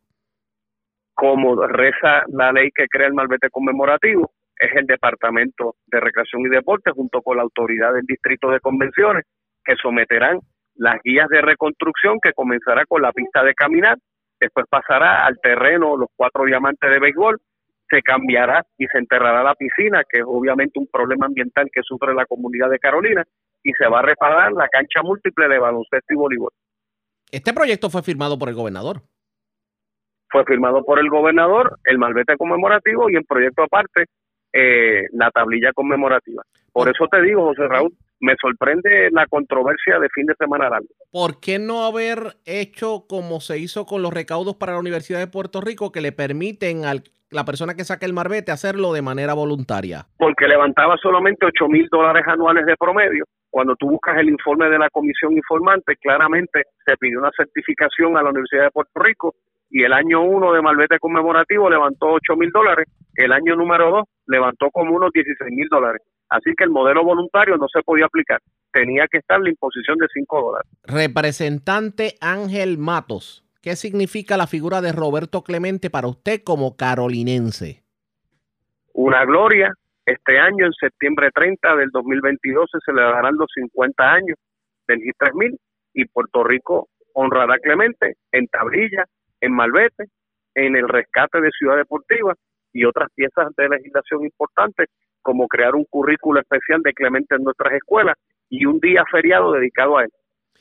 Como 1.15 1.65
reza 1.65 2.25
la 2.33 2.51
ley 2.51 2.71
que 2.75 2.87
crea 2.89 3.07
el 3.07 3.15
malvete 3.15 3.51
conmemorativo, 3.51 4.33
es 4.59 4.75
el 4.75 4.87
Departamento 4.87 5.77
de 5.87 6.01
Recreación 6.01 6.43
y 6.43 6.49
Deporte 6.49 6.91
junto 6.91 7.23
con 7.23 7.37
la 7.37 7.45
autoridad 7.45 7.95
del 7.95 8.05
Distrito 8.05 8.51
de 8.51 8.59
Convenciones 8.59 9.25
que 9.65 9.77
someterán 9.81 10.41
las 10.75 11.01
guías 11.05 11.29
de 11.29 11.41
reconstrucción 11.41 12.19
que 12.21 12.33
comenzará 12.33 12.85
con 12.85 13.01
la 13.01 13.13
pista 13.13 13.45
de 13.45 13.55
caminar 13.55 13.97
después 14.41 14.67
pasará 14.69 15.27
al 15.27 15.39
terreno 15.41 15.97
los 15.97 16.09
cuatro 16.17 16.45
diamantes 16.45 16.91
de 16.91 16.99
béisbol, 16.99 17.39
se 17.91 18.03
cambiará 18.03 18.65
y 18.77 18.87
se 18.87 18.99
enterrará 18.99 19.43
la 19.43 19.55
piscina, 19.55 20.03
que 20.09 20.19
es 20.19 20.25
obviamente 20.27 20.79
un 20.79 20.87
problema 20.87 21.27
ambiental 21.27 21.69
que 21.73 21.83
sufre 21.83 22.15
la 22.15 22.27
comunidad 22.27 22.69
de 22.71 22.79
Carolina, 22.79 23.25
y 23.63 23.73
se 23.73 23.89
va 23.89 24.01
a 24.01 24.03
reparar 24.03 24.53
la 24.53 24.69
cancha 24.69 25.03
múltiple 25.03 25.49
de 25.49 25.59
baloncesto 25.59 26.15
y 26.15 26.17
voleibol. 26.17 26.53
Este 27.31 27.53
proyecto 27.53 27.91
fue 27.91 28.03
firmado 28.03 28.39
por 28.39 28.49
el 28.49 28.55
gobernador. 28.55 29.03
Fue 30.31 30.45
firmado 30.45 30.85
por 30.85 30.99
el 30.99 31.09
gobernador, 31.09 31.79
el 31.85 31.99
malvete 31.99 32.37
conmemorativo 32.37 33.09
y 33.11 33.17
en 33.17 33.25
proyecto 33.25 33.63
aparte 33.63 34.05
eh, 34.53 35.07
la 35.13 35.31
tablilla 35.31 35.73
conmemorativa. 35.73 36.43
Por 36.73 36.89
eso 36.89 37.07
te 37.11 37.21
digo, 37.23 37.47
José 37.47 37.67
Raúl, 37.67 37.93
me 38.21 38.35
sorprende 38.41 39.11
la 39.13 39.27
controversia 39.27 39.99
de 39.99 40.09
fin 40.11 40.27
de 40.27 40.35
semana 40.35 40.69
largo. 40.69 40.89
¿Por 41.11 41.41
qué 41.41 41.59
no 41.59 41.85
haber 41.85 42.37
hecho 42.45 43.07
como 43.09 43.41
se 43.41 43.59
hizo 43.59 43.87
con 43.87 44.03
los 44.03 44.13
recaudos 44.13 44.57
para 44.57 44.73
la 44.73 44.81
Universidad 44.81 45.19
de 45.19 45.27
Puerto 45.27 45.61
Rico 45.61 45.93
que 45.93 46.01
le 46.01 46.13
permiten 46.13 46.85
a 46.85 46.95
la 47.31 47.45
persona 47.45 47.75
que 47.75 47.85
saque 47.85 48.07
el 48.07 48.13
marbete 48.13 48.53
hacerlo 48.53 48.93
de 48.93 49.03
manera 49.03 49.35
voluntaria? 49.35 50.07
Porque 50.17 50.49
levantaba 50.49 50.97
solamente 50.97 51.47
8 51.47 51.69
mil 51.69 51.89
dólares 51.91 52.25
anuales 52.27 52.67
de 52.67 52.77
promedio. 52.77 53.25
Cuando 53.51 53.77
tú 53.77 53.89
buscas 53.89 54.19
el 54.19 54.29
informe 54.29 54.69
de 54.69 54.79
la 54.79 54.91
comisión 54.91 55.33
informante, 55.33 55.97
claramente 55.97 56.65
se 56.85 56.97
pidió 56.97 57.21
una 57.21 57.31
certificación 57.37 58.17
a 58.17 58.23
la 58.23 58.31
Universidad 58.31 58.65
de 58.65 58.71
Puerto 58.71 59.01
Rico 59.01 59.35
y 59.71 59.83
el 59.83 59.93
año 59.93 60.23
1 60.23 60.53
de 60.53 60.63
malvete 60.63 60.99
conmemorativo 60.99 61.69
levantó 61.69 62.09
8 62.09 62.37
mil 62.37 62.51
dólares, 62.51 62.87
el 63.15 63.33
año 63.33 63.55
número 63.57 63.91
2 63.91 64.05
levantó 64.27 64.71
como 64.71 64.95
unos 64.95 65.13
16 65.13 65.51
mil 65.53 65.69
dólares. 65.69 66.03
Así 66.29 66.53
que 66.57 66.65
el 66.65 66.71
modelo 66.71 67.05
voluntario 67.05 67.57
no 67.57 67.67
se 67.69 67.83
podía 67.83 68.07
aplicar. 68.07 68.41
Tenía 68.73 69.07
que 69.11 69.19
estar 69.19 69.41
la 69.41 69.49
imposición 69.49 69.97
de 69.99 70.07
5 70.13 70.41
dólares. 70.41 70.71
Representante 70.85 72.15
Ángel 72.21 72.79
Matos, 72.79 73.45
¿qué 73.63 73.77
significa 73.77 74.37
la 74.37 74.47
figura 74.47 74.81
de 74.81 74.93
Roberto 74.93 75.43
Clemente 75.43 75.91
para 75.91 76.09
usted 76.09 76.43
como 76.45 76.77
carolinense? 76.77 77.83
Una 78.93 79.25
gloria. 79.25 79.73
Este 80.05 80.39
año, 80.39 80.67
en 80.67 80.73
septiembre 80.73 81.31
30 81.35 81.77
del 81.77 81.91
2022, 81.91 82.71
se 82.73 82.79
celebrarán 82.85 83.37
los 83.37 83.49
50 83.55 84.11
años 84.11 84.39
del 84.87 85.01
G3000 85.01 85.59
y 85.95 86.05
Puerto 86.07 86.45
Rico 86.45 86.89
honrará 87.13 87.55
a 87.55 87.59
Clemente 87.59 88.17
en 88.33 88.47
tablilla, 88.49 89.05
en 89.41 89.53
malvete, 89.53 90.05
en 90.55 90.77
el 90.77 90.89
rescate 90.89 91.41
de 91.41 91.51
Ciudad 91.51 91.77
Deportiva 91.77 92.35
y 92.73 92.85
otras 92.85 93.09
piezas 93.15 93.55
de 93.57 93.69
legislación 93.69 94.25
importantes, 94.25 94.89
como 95.23 95.49
crear 95.49 95.75
un 95.75 95.85
currículo 95.85 96.41
especial 96.41 96.83
de 96.83 96.93
Clemente 96.93 97.35
en 97.35 97.45
nuestras 97.45 97.75
escuelas 97.75 98.17
y 98.49 98.65
un 98.67 98.81
día 98.81 99.05
feriado 99.11 99.53
dedicado 99.53 99.99
a 99.99 100.05
él, 100.05 100.11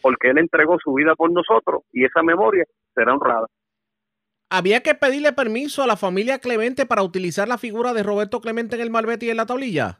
porque 0.01 0.29
él 0.29 0.37
entregó 0.37 0.77
su 0.83 0.93
vida 0.93 1.15
por 1.15 1.31
nosotros 1.31 1.83
y 1.91 2.05
esa 2.05 2.21
memoria 2.21 2.65
será 2.93 3.13
honrada. 3.13 3.47
¿Había 4.49 4.81
que 4.81 4.95
pedirle 4.95 5.33
permiso 5.33 5.83
a 5.83 5.87
la 5.87 5.97
familia 5.97 6.39
Clemente 6.39 6.85
para 6.85 7.03
utilizar 7.03 7.47
la 7.47 7.57
figura 7.57 7.93
de 7.93 8.03
Roberto 8.03 8.39
Clemente 8.39 8.75
en 8.75 8.81
el 8.81 8.89
malvete 8.89 9.25
y 9.25 9.29
en 9.29 9.37
la 9.37 9.45
tablilla? 9.45 9.99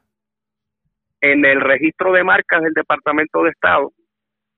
En 1.20 1.44
el 1.44 1.60
registro 1.60 2.12
de 2.12 2.24
marcas 2.24 2.62
del 2.62 2.72
Departamento 2.72 3.42
de 3.42 3.50
Estado, 3.50 3.92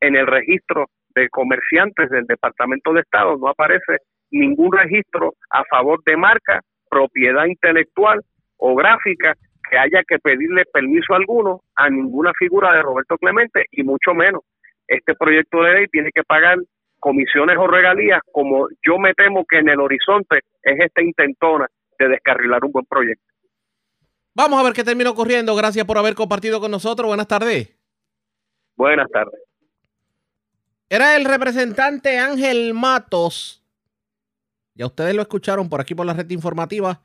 en 0.01 0.15
el 0.15 0.27
registro 0.27 0.87
de 1.15 1.29
comerciantes 1.29 2.09
del 2.11 2.27
Departamento 2.27 2.93
de 2.93 3.01
Estado, 3.01 3.37
no 3.37 3.49
aparece 3.49 3.99
ningún 4.31 4.71
registro 4.73 5.35
a 5.51 5.65
favor 5.65 6.03
de 6.05 6.17
marca, 6.17 6.61
propiedad 6.89 7.47
intelectual 7.47 8.21
o 8.59 8.77
gráfica 8.77 9.37
que 9.71 9.79
haya 9.79 10.03
que 10.07 10.19
pedirle 10.19 10.65
permiso 10.73 11.15
alguno 11.15 11.63
a 11.77 11.89
ninguna 11.89 12.33
figura 12.39 12.73
de 12.73 12.83
Roberto 12.83 13.17
Clemente 13.17 13.67
y 13.71 13.85
mucho 13.85 14.13
menos. 14.15 14.43
Este 14.87 15.15
proyecto 15.15 15.63
de 15.63 15.75
ley 15.75 15.87
tiene 15.87 16.11
que 16.13 16.25
pagar 16.25 16.59
comisiones 16.99 17.57
o 17.57 17.67
regalías 17.67 18.21
como 18.33 18.69
yo 18.85 18.99
me 18.99 19.15
temo 19.15 19.45
que 19.49 19.59
en 19.59 19.69
el 19.69 19.81
horizonte 19.81 20.41
es 20.63 20.81
esta 20.81 21.03
intentona 21.03 21.67
de 21.99 22.09
descarrilar 22.09 22.65
un 22.65 22.73
buen 22.73 22.85
proyecto. 22.87 23.25
Vamos 24.35 24.61
a 24.61 24.65
ver 24.65 24.73
qué 24.73 24.85
termina 24.85 25.11
ocurriendo. 25.11 25.55
Gracias 25.55 25.87
por 25.87 25.99
haber 25.99 26.15
compartido 26.15 26.61
con 26.61 26.71
nosotros. 26.71 27.07
Buenas 27.07 27.29
tardes. 27.29 27.77
Buenas 28.77 29.09
tardes. 29.11 29.41
Era 30.89 31.17
el 31.17 31.25
representante 31.25 32.19
Ángel 32.19 32.75
Matos. 32.75 33.63
Ya 34.75 34.87
ustedes 34.87 35.15
lo 35.15 35.23
escucharon 35.23 35.69
por 35.69 35.81
aquí 35.81 35.95
por 35.95 36.07
la 36.07 36.15
red 36.15 36.29
informativa. 36.31 37.01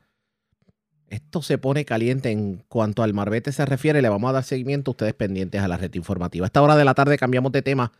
Esto 1.08 1.42
se 1.42 1.58
pone 1.58 1.84
caliente 1.84 2.30
en 2.30 2.64
cuanto 2.68 3.02
al 3.02 3.14
Marbete 3.14 3.52
se 3.52 3.64
refiere. 3.64 4.02
Le 4.02 4.08
vamos 4.08 4.28
a 4.30 4.32
dar 4.34 4.44
seguimiento 4.44 4.90
a 4.90 4.92
ustedes 4.92 5.14
pendientes 5.14 5.60
a 5.60 5.68
la 5.68 5.76
red 5.76 5.94
informativa. 5.94 6.46
A 6.46 6.48
esta 6.48 6.62
hora 6.62 6.76
de 6.76 6.84
la 6.84 6.94
tarde 6.94 7.18
cambiamos 7.18 7.52
de 7.52 7.62
tema 7.62 7.92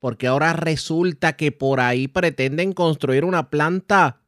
porque 0.00 0.26
ahora 0.26 0.52
resulta 0.52 1.34
que 1.34 1.52
por 1.52 1.80
ahí 1.80 2.08
pretenden 2.08 2.72
construir 2.72 3.24
una 3.24 3.50
planta 3.50 4.20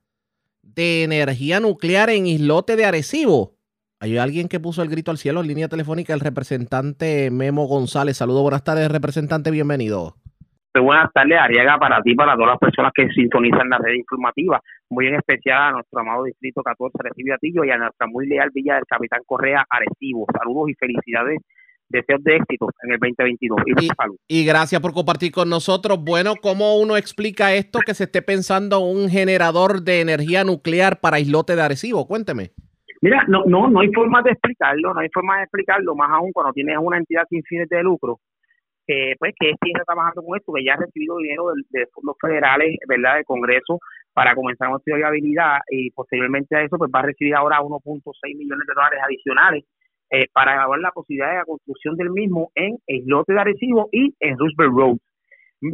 de 0.62 1.04
energía 1.04 1.60
nuclear 1.60 2.10
en 2.10 2.26
islote 2.26 2.76
de 2.76 2.84
Arecibo. 2.84 3.56
Hay 3.98 4.16
alguien 4.16 4.48
que 4.48 4.60
puso 4.60 4.82
el 4.82 4.88
grito 4.88 5.10
al 5.10 5.18
cielo 5.18 5.40
en 5.40 5.48
línea 5.48 5.68
telefónica, 5.68 6.14
el 6.14 6.20
representante 6.20 7.30
Memo 7.30 7.66
González. 7.66 8.16
Saludos, 8.16 8.42
buenas 8.42 8.64
tardes, 8.64 8.90
representante, 8.90 9.50
bienvenido. 9.50 10.16
Buenas 10.72 11.12
tardes, 11.12 11.36
Ariaga, 11.36 11.78
para 11.78 12.00
ti, 12.00 12.14
para 12.14 12.34
todas 12.34 12.50
las 12.50 12.58
personas 12.58 12.92
que 12.94 13.08
sintonizan 13.08 13.68
la 13.68 13.78
red 13.78 13.94
informativa, 13.94 14.60
muy 14.88 15.08
en 15.08 15.16
especial 15.16 15.62
a 15.62 15.72
nuestro 15.72 15.98
amado 15.98 16.24
Distrito 16.24 16.62
14, 16.62 16.96
Recibe 17.02 17.34
Atillo, 17.34 17.64
y 17.64 17.70
a 17.70 17.76
nuestra 17.76 18.06
muy 18.06 18.28
leal 18.28 18.50
Villa 18.54 18.76
del 18.76 18.84
Capitán 18.86 19.20
Correa, 19.26 19.64
Arecibo. 19.68 20.26
Saludos 20.32 20.70
y 20.70 20.74
felicidades, 20.74 21.40
deseos 21.88 22.22
de 22.22 22.36
éxito 22.36 22.68
en 22.84 22.92
el 22.92 23.00
2022. 23.00 23.58
Y, 24.28 24.42
y, 24.42 24.46
gracias 24.46 24.80
por 24.80 24.92
compartir 24.92 25.32
con 25.32 25.50
nosotros. 25.50 25.98
Bueno, 26.04 26.34
¿cómo 26.40 26.78
uno 26.78 26.96
explica 26.96 27.52
esto 27.52 27.80
que 27.84 27.94
se 27.94 28.04
esté 28.04 28.22
pensando 28.22 28.78
un 28.78 29.08
generador 29.08 29.82
de 29.82 30.00
energía 30.00 30.44
nuclear 30.44 31.00
para 31.00 31.18
islote 31.18 31.56
de 31.56 31.62
Arecibo? 31.62 32.06
Cuénteme. 32.06 32.52
Mira, 33.02 33.24
no, 33.26 33.42
no, 33.44 33.68
no 33.68 33.80
hay 33.80 33.92
forma 33.92 34.22
de 34.22 34.30
explicarlo, 34.30 34.94
no 34.94 35.00
hay 35.00 35.08
forma 35.12 35.38
de 35.38 35.44
explicarlo, 35.44 35.96
más 35.96 36.10
aún 36.12 36.30
cuando 36.32 36.52
tienes 36.52 36.76
una 36.80 36.98
entidad 36.98 37.24
sin 37.28 37.42
fines 37.42 37.68
de 37.68 37.82
lucro 37.82 38.20
que 38.90 39.14
pues 39.18 39.34
que 39.38 39.50
está 39.50 39.84
trabajando 39.86 40.22
con 40.22 40.36
esto, 40.36 40.52
que 40.52 40.64
ya 40.64 40.74
ha 40.74 40.76
recibido 40.76 41.16
dinero 41.18 41.52
de, 41.70 41.86
fondos 41.94 42.16
federales, 42.20 42.76
¿verdad?, 42.88 43.16
del 43.16 43.24
Congreso 43.24 43.78
para 44.12 44.34
comenzar 44.34 44.68
un 44.68 44.78
estudio 44.78 44.96
de 44.96 45.02
viabilidad 45.02 45.58
y 45.70 45.90
posteriormente 45.92 46.56
a 46.56 46.62
eso 46.62 46.76
pues 46.76 46.90
va 46.92 46.98
a 46.98 47.06
recibir 47.06 47.34
ahora 47.36 47.60
1.6 47.60 48.02
millones 48.36 48.66
de 48.66 48.74
dólares 48.74 49.00
adicionales 49.04 49.64
eh, 50.10 50.26
para 50.32 50.54
evaluar 50.54 50.80
la 50.80 50.90
posibilidad 50.90 51.30
de 51.30 51.38
la 51.38 51.44
construcción 51.44 51.96
del 51.96 52.10
mismo 52.10 52.50
en 52.56 52.78
el 52.88 53.04
lote 53.06 53.32
de 53.32 53.40
Arecibo 53.40 53.88
y 53.92 54.12
en 54.18 54.36
Roosevelt 54.36 54.74
Road. 54.74 54.96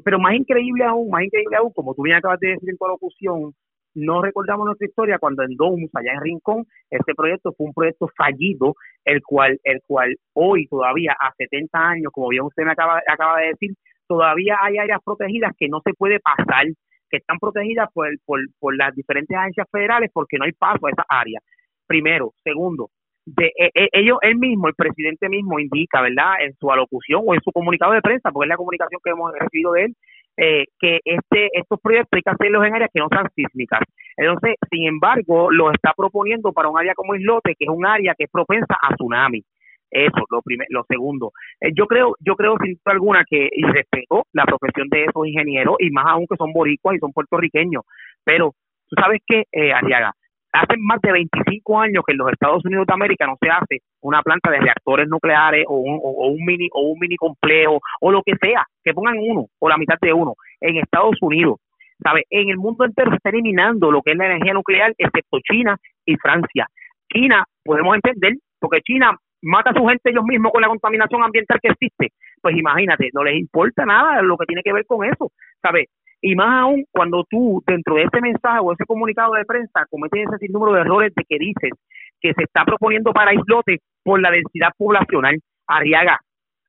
Pero 0.04 0.18
más 0.18 0.34
increíble 0.34 0.84
aún, 0.84 1.08
más 1.08 1.22
increíble 1.22 1.56
aún, 1.56 1.72
como 1.72 1.94
tú 1.94 2.02
bien 2.02 2.16
acabas 2.16 2.40
de 2.40 2.48
decir 2.48 2.68
en 2.68 2.76
tu 2.76 2.86
locución, 2.86 3.54
no 3.96 4.22
recordamos 4.22 4.66
nuestra 4.66 4.86
historia 4.86 5.18
cuando 5.18 5.42
en 5.42 5.56
Domus, 5.56 5.90
allá 5.94 6.12
en 6.12 6.20
Rincón, 6.20 6.64
este 6.90 7.14
proyecto 7.14 7.52
fue 7.56 7.66
un 7.66 7.72
proyecto 7.72 8.08
fallido, 8.16 8.74
el 9.04 9.22
cual, 9.22 9.58
el 9.64 9.80
cual 9.86 10.14
hoy 10.34 10.66
todavía 10.68 11.16
a 11.18 11.32
70 11.36 11.78
años, 11.78 12.12
como 12.12 12.28
bien 12.28 12.44
usted 12.44 12.64
me 12.64 12.72
acaba, 12.72 13.00
acaba 13.06 13.40
de 13.40 13.48
decir, 13.48 13.70
todavía 14.06 14.58
hay 14.60 14.78
áreas 14.78 15.00
protegidas 15.02 15.52
que 15.58 15.68
no 15.68 15.80
se 15.82 15.94
puede 15.94 16.20
pasar, 16.20 16.66
que 17.08 17.16
están 17.16 17.38
protegidas 17.38 17.88
por, 17.92 18.08
por, 18.26 18.40
por 18.58 18.76
las 18.76 18.94
diferentes 18.94 19.36
agencias 19.36 19.66
federales 19.72 20.10
porque 20.12 20.36
no 20.38 20.44
hay 20.44 20.52
paso 20.52 20.86
a 20.86 20.90
esa 20.90 21.04
área. 21.08 21.40
Primero. 21.86 22.32
Segundo, 22.44 22.90
de, 23.24 23.46
e, 23.56 23.70
e, 23.74 23.88
ellos, 23.92 24.18
él 24.22 24.36
mismo, 24.36 24.68
el 24.68 24.74
presidente 24.74 25.28
mismo 25.28 25.58
indica, 25.58 26.00
¿verdad?, 26.00 26.34
en 26.40 26.54
su 26.54 26.70
alocución 26.70 27.22
o 27.26 27.34
en 27.34 27.40
su 27.40 27.50
comunicado 27.50 27.92
de 27.92 28.02
prensa, 28.02 28.30
porque 28.30 28.46
es 28.46 28.50
la 28.50 28.56
comunicación 28.56 29.00
que 29.02 29.10
hemos 29.10 29.32
recibido 29.32 29.72
de 29.72 29.84
él, 29.84 29.96
eh, 30.36 30.64
que 30.78 31.00
este 31.04 31.48
estos 31.52 31.80
proyectos 31.80 32.10
hay 32.12 32.22
que 32.22 32.30
hacerlos 32.30 32.66
en 32.66 32.74
áreas 32.74 32.90
que 32.92 33.00
no 33.00 33.08
sean 33.08 33.28
sísmicas. 33.34 33.80
Entonces, 34.16 34.56
sin 34.70 34.86
embargo, 34.86 35.50
lo 35.50 35.70
está 35.70 35.92
proponiendo 35.96 36.52
para 36.52 36.68
un 36.68 36.78
área 36.78 36.94
como 36.94 37.14
Islote, 37.14 37.54
que 37.58 37.64
es 37.64 37.70
un 37.70 37.86
área 37.86 38.14
que 38.16 38.24
es 38.24 38.30
propensa 38.30 38.76
a 38.80 38.94
tsunami. 38.94 39.42
Eso, 39.90 40.24
lo 40.30 40.42
primero, 40.42 40.68
lo 40.70 40.84
segundo. 40.88 41.32
Eh, 41.60 41.70
yo 41.74 41.86
creo, 41.86 42.16
yo 42.20 42.34
creo 42.34 42.56
sin 42.62 42.74
duda 42.74 42.92
alguna 42.92 43.24
que 43.28 43.48
y 43.50 43.62
respeto 43.62 44.24
la 44.32 44.44
profesión 44.44 44.88
de 44.88 45.04
esos 45.04 45.26
ingenieros 45.26 45.76
y 45.78 45.90
más 45.90 46.06
aún 46.08 46.26
que 46.28 46.36
son 46.36 46.52
boricuas 46.52 46.96
y 46.96 46.98
son 46.98 47.12
puertorriqueños. 47.12 47.84
Pero 48.24 48.52
tú 48.88 48.96
sabes 49.00 49.20
que, 49.26 49.44
eh, 49.52 49.72
Ariaga, 49.72 50.12
hace 50.52 50.74
más 50.78 51.00
de 51.02 51.12
25 51.12 51.80
años 51.80 52.02
que 52.06 52.12
en 52.12 52.18
los 52.18 52.32
Estados 52.32 52.64
Unidos 52.64 52.86
de 52.86 52.94
América 52.94 53.26
no 53.26 53.36
se 53.40 53.48
hace 53.48 53.78
una 54.00 54.22
planta 54.22 54.50
de 54.50 54.58
reactores 54.58 55.08
nucleares 55.08 55.64
o 55.68 55.76
un, 55.76 56.44
mini 56.44 56.68
o 56.72 56.92
un 56.92 56.98
mini 56.98 57.16
complejo 57.16 57.80
o 58.00 58.10
lo 58.10 58.22
que 58.22 58.34
sea, 58.40 58.64
que 58.82 58.92
pongan 58.92 59.16
uno 59.18 59.46
o 59.58 59.68
la 59.68 59.76
mitad 59.76 59.96
de 60.00 60.12
uno 60.12 60.34
en 60.60 60.76
Estados 60.76 61.16
Unidos. 61.20 61.56
¿Sabe? 62.02 62.24
En 62.28 62.50
el 62.50 62.58
mundo 62.58 62.84
entero 62.84 63.10
se 63.10 63.16
está 63.16 63.30
eliminando 63.30 63.90
lo 63.90 64.02
que 64.02 64.12
es 64.12 64.18
la 64.18 64.26
energía 64.26 64.52
nuclear, 64.52 64.92
excepto 64.98 65.38
China 65.40 65.76
y 66.04 66.16
Francia. 66.16 66.66
China, 67.10 67.44
podemos 67.64 67.94
entender, 67.94 68.34
porque 68.58 68.82
China 68.82 69.16
mata 69.42 69.70
a 69.70 69.74
su 69.74 69.86
gente 69.86 70.10
ellos 70.10 70.24
mismos 70.24 70.52
con 70.52 70.60
la 70.60 70.68
contaminación 70.68 71.22
ambiental 71.22 71.58
que 71.62 71.68
existe. 71.68 72.12
Pues 72.42 72.54
imagínate, 72.56 73.10
no 73.14 73.24
les 73.24 73.36
importa 73.36 73.86
nada 73.86 74.20
lo 74.20 74.36
que 74.36 74.44
tiene 74.44 74.62
que 74.62 74.74
ver 74.74 74.84
con 74.86 75.04
eso. 75.04 75.32
¿Sabes? 75.62 75.88
Y 76.20 76.34
más 76.34 76.62
aún 76.62 76.84
cuando 76.90 77.24
tú, 77.28 77.62
dentro 77.66 77.94
de 77.94 78.04
ese 78.04 78.20
mensaje 78.20 78.58
o 78.60 78.72
ese 78.72 78.84
comunicado 78.84 79.34
de 79.34 79.44
prensa, 79.44 79.84
cometes 79.90 80.26
ese 80.26 80.46
sinnúmero 80.46 80.72
de 80.72 80.80
errores 80.80 81.12
de 81.14 81.24
que 81.28 81.38
dices 81.38 81.72
que 82.20 82.32
se 82.32 82.44
está 82.44 82.64
proponiendo 82.64 83.12
para 83.12 83.34
Islote 83.34 83.80
por 84.02 84.20
la 84.20 84.30
densidad 84.30 84.70
poblacional. 84.76 85.38
Arriaga, 85.66 86.20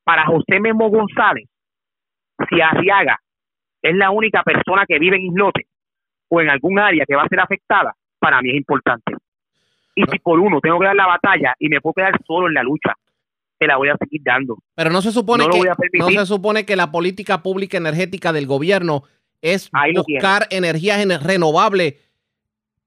para 0.04 0.26
José 0.26 0.60
Memo 0.60 0.90
González, 0.90 1.48
si 2.50 2.62
Arriaga 2.62 3.18
es 3.82 3.96
la 3.96 4.12
única 4.12 4.44
persona 4.44 4.86
que 4.88 5.00
vive 5.00 5.18
en 5.18 5.28
Islote 5.28 5.66
o 6.30 6.42
en 6.42 6.50
algún 6.50 6.80
área 6.80 7.06
que 7.06 7.16
va 7.16 7.24
a 7.24 7.28
ser 7.28 7.40
afectada, 7.40 7.94
para 8.20 8.42
mí 8.42 8.50
es 8.50 8.56
importante. 8.56 9.14
Y 9.96 10.04
si 10.12 10.20
por 10.20 10.40
uno 10.40 10.60
tengo 10.62 10.80
que 10.80 10.86
dar 10.86 10.96
la 10.96 11.08
batalla 11.08 11.56
y 11.60 11.70
me 11.70 11.82
puedo 11.82 11.94
quedar 11.94 12.20
solo 12.26 12.48
en 12.48 12.54
la 12.54 12.64
lucha, 12.64 12.94
te 13.58 13.66
la 13.66 13.78
voy 13.78 13.90
a 13.90 13.98
seguir 13.98 14.22
dando. 14.24 14.58
Pero 14.76 14.90
no 14.90 15.02
se 15.02 15.12
supone 15.12 15.46
que 15.50 15.98
no 15.98 16.10
se 16.10 16.26
supone 16.26 16.66
que 16.66 16.76
la 16.76 16.92
política 16.92 17.42
pública 17.42 17.78
energética 17.78 18.32
del 18.32 18.46
gobierno 18.46 19.04
es 19.42 19.70
buscar 19.96 20.48
energías 20.50 21.24
renovables. 21.24 21.96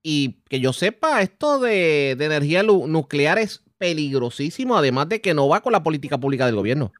Y 0.02 0.40
que 0.48 0.60
yo 0.60 0.72
sepa, 0.72 1.20
esto 1.20 1.58
de, 1.58 2.16
de 2.16 2.24
energía 2.24 2.62
nuclear 2.62 3.38
es 3.38 3.62
peligrosísimo, 3.76 4.76
además 4.76 5.08
de 5.08 5.20
que 5.20 5.34
no 5.34 5.48
va 5.48 5.60
con 5.60 5.72
la 5.72 5.82
política 5.82 6.18
pública 6.18 6.46
del 6.46 6.56
gobierno 6.56 6.92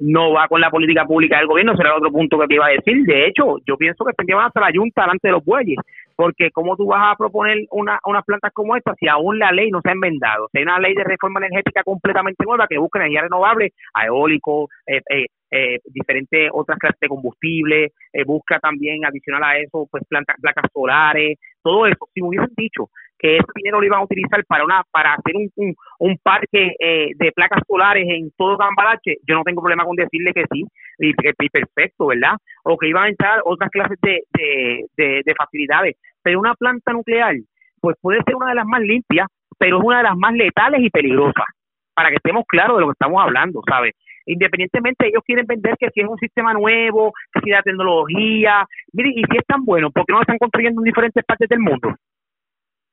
no 0.00 0.32
va 0.32 0.48
con 0.48 0.60
la 0.60 0.70
política 0.70 1.04
pública 1.04 1.38
del 1.38 1.46
gobierno, 1.46 1.76
será 1.76 1.96
otro 1.96 2.10
punto 2.10 2.38
que 2.38 2.46
te 2.46 2.54
iba 2.54 2.66
a 2.66 2.70
decir. 2.70 3.04
De 3.04 3.26
hecho, 3.26 3.58
yo 3.66 3.76
pienso 3.76 4.04
que 4.04 4.12
tendrían 4.14 4.40
hasta 4.40 4.60
la 4.60 4.70
Junta 4.74 5.02
delante 5.02 5.28
de 5.28 5.32
los 5.32 5.44
bueyes, 5.44 5.76
porque 6.16 6.50
¿cómo 6.50 6.76
tú 6.76 6.86
vas 6.86 7.12
a 7.12 7.16
proponer 7.16 7.66
una, 7.70 7.98
unas 8.04 8.24
plantas 8.24 8.52
como 8.52 8.76
esta 8.76 8.94
si 8.94 9.08
aún 9.08 9.38
la 9.38 9.52
ley 9.52 9.70
no 9.70 9.80
se 9.82 9.90
ha 9.90 9.92
enmendado? 9.92 10.48
Si 10.50 10.58
hay 10.58 10.64
una 10.64 10.78
ley 10.78 10.94
de 10.94 11.04
reforma 11.04 11.40
energética 11.40 11.82
completamente 11.82 12.44
nueva 12.44 12.66
que 12.66 12.78
busca 12.78 12.98
energía 12.98 13.22
renovable, 13.22 13.72
eólico, 14.06 14.68
eh, 14.86 15.00
eh, 15.10 15.26
eh, 15.50 15.80
diferentes 15.84 16.48
otras 16.52 16.78
clases 16.78 17.00
de 17.00 17.08
combustible, 17.08 17.92
eh, 18.12 18.24
busca 18.24 18.60
también 18.60 19.04
adicional 19.04 19.42
a 19.42 19.58
eso 19.58 19.88
pues 19.90 20.04
plantas, 20.08 20.36
placas 20.40 20.70
solares, 20.72 21.38
todo 21.62 21.86
eso. 21.86 22.08
Si 22.14 22.22
me 22.22 22.28
hubiesen 22.28 22.52
dicho 22.56 22.88
que 23.20 23.36
ese 23.36 23.46
dinero 23.54 23.80
lo 23.80 23.86
iban 23.86 24.00
a 24.00 24.04
utilizar 24.04 24.42
para 24.46 24.64
una 24.64 24.82
para 24.90 25.14
hacer 25.14 25.36
un, 25.36 25.74
un, 25.98 26.18
parque 26.22 26.74
eh, 26.78 27.10
de 27.14 27.32
placas 27.32 27.62
solares 27.68 28.06
en 28.08 28.30
todo 28.36 28.56
Cambalache, 28.56 29.18
yo 29.28 29.34
no 29.34 29.42
tengo 29.44 29.60
problema 29.60 29.84
con 29.84 29.94
decirle 29.94 30.32
que 30.32 30.44
sí, 30.50 30.64
y, 30.98 31.12
perfecto, 31.50 32.06
¿verdad? 32.06 32.36
O 32.64 32.78
que 32.78 32.88
iban 32.88 33.04
a 33.04 33.08
entrar 33.08 33.40
otras 33.44 33.70
clases 33.70 33.98
de, 34.02 34.22
de, 34.96 35.22
de 35.24 35.34
facilidades, 35.34 35.96
pero 36.22 36.40
una 36.40 36.54
planta 36.54 36.92
nuclear, 36.92 37.34
pues 37.80 37.96
puede 38.00 38.22
ser 38.24 38.36
una 38.36 38.48
de 38.48 38.54
las 38.54 38.66
más 38.66 38.80
limpias, 38.80 39.26
pero 39.58 39.78
es 39.78 39.84
una 39.84 39.98
de 39.98 40.04
las 40.04 40.16
más 40.16 40.32
letales 40.32 40.80
y 40.82 40.90
peligrosas, 40.90 41.46
para 41.94 42.08
que 42.08 42.16
estemos 42.16 42.44
claros 42.48 42.78
de 42.78 42.80
lo 42.80 42.86
que 42.88 42.98
estamos 42.98 43.22
hablando, 43.22 43.60
¿sabes? 43.68 43.94
independientemente 44.26 45.08
ellos 45.08 45.22
quieren 45.24 45.46
vender 45.46 45.76
que 45.78 45.88
si 45.90 46.00
es 46.00 46.08
un 46.08 46.18
sistema 46.18 46.52
nuevo, 46.52 47.12
que 47.32 47.40
si 47.40 47.50
la 47.50 47.62
tecnología, 47.62 48.64
mire, 48.92 49.10
y 49.10 49.24
si 49.24 49.36
es 49.36 49.46
tan 49.46 49.64
bueno, 49.64 49.90
¿por 49.90 50.04
qué 50.04 50.12
no 50.12 50.18
lo 50.18 50.22
están 50.22 50.38
construyendo 50.38 50.80
en 50.80 50.84
diferentes 50.84 51.24
partes 51.24 51.48
del 51.48 51.58
mundo? 51.58 51.94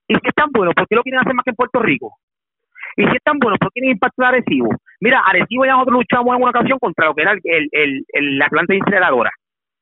Y 0.08 0.16
si 0.16 0.22
es 0.24 0.36
tan 0.36 0.50
bueno, 0.52 0.72
¿por 0.74 0.88
qué 0.88 0.96
lo 0.96 1.04
quieren 1.04 1.20
hacer 1.20 1.34
más 1.34 1.44
que 1.44 1.52
en 1.52 1.56
Puerto 1.56 1.80
Rico? 1.80 2.18
Y 2.96 3.04
si 3.04 3.16
es 3.16 3.24
tan 3.24 3.38
bueno, 3.38 3.58
¿por 3.60 3.70
qué 3.70 3.80
tiene 3.82 3.92
impacto 3.92 4.24
en 4.24 4.28
Arecibo? 4.28 4.70
Mira, 5.02 5.20
Arecibo 5.20 5.66
ya 5.66 5.74
nosotros 5.74 6.00
luchamos 6.00 6.36
en 6.36 6.42
una 6.42 6.50
ocasión 6.50 6.80
contra 6.80 7.06
lo 7.06 7.14
que 7.14 7.22
era 7.22 7.34
el, 7.34 7.70
el, 7.72 8.38
la 8.40 8.48
planta 8.50 8.74
incineradora, 8.74 9.32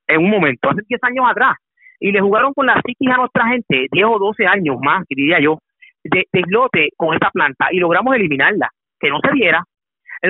en 0.08 0.20
un 0.20 0.30
momento, 0.30 0.70
hace 0.70 0.82
10 0.88 1.04
años 1.04 1.26
atrás. 1.30 1.56
Y 2.00 2.12
le 2.12 2.20
jugaron 2.20 2.54
con 2.54 2.66
la 2.66 2.82
psiquis 2.86 3.10
a 3.10 3.18
nuestra 3.18 3.48
gente, 3.48 3.88
10 3.92 4.06
o 4.06 4.20
12 4.20 4.46
años 4.46 4.76
más, 4.82 5.06
diría 5.10 5.40
yo, 5.40 5.60
de, 6.04 6.26
de 6.32 6.40
islote 6.40 6.90
con 6.98 7.16
esa 7.16 7.30
planta 7.32 7.68
y 7.72 7.78
logramos 7.78 8.16
eliminarla, 8.16 8.70
que 9.00 9.10
no 9.10 9.20
se 9.24 9.32
diera. 9.32 9.64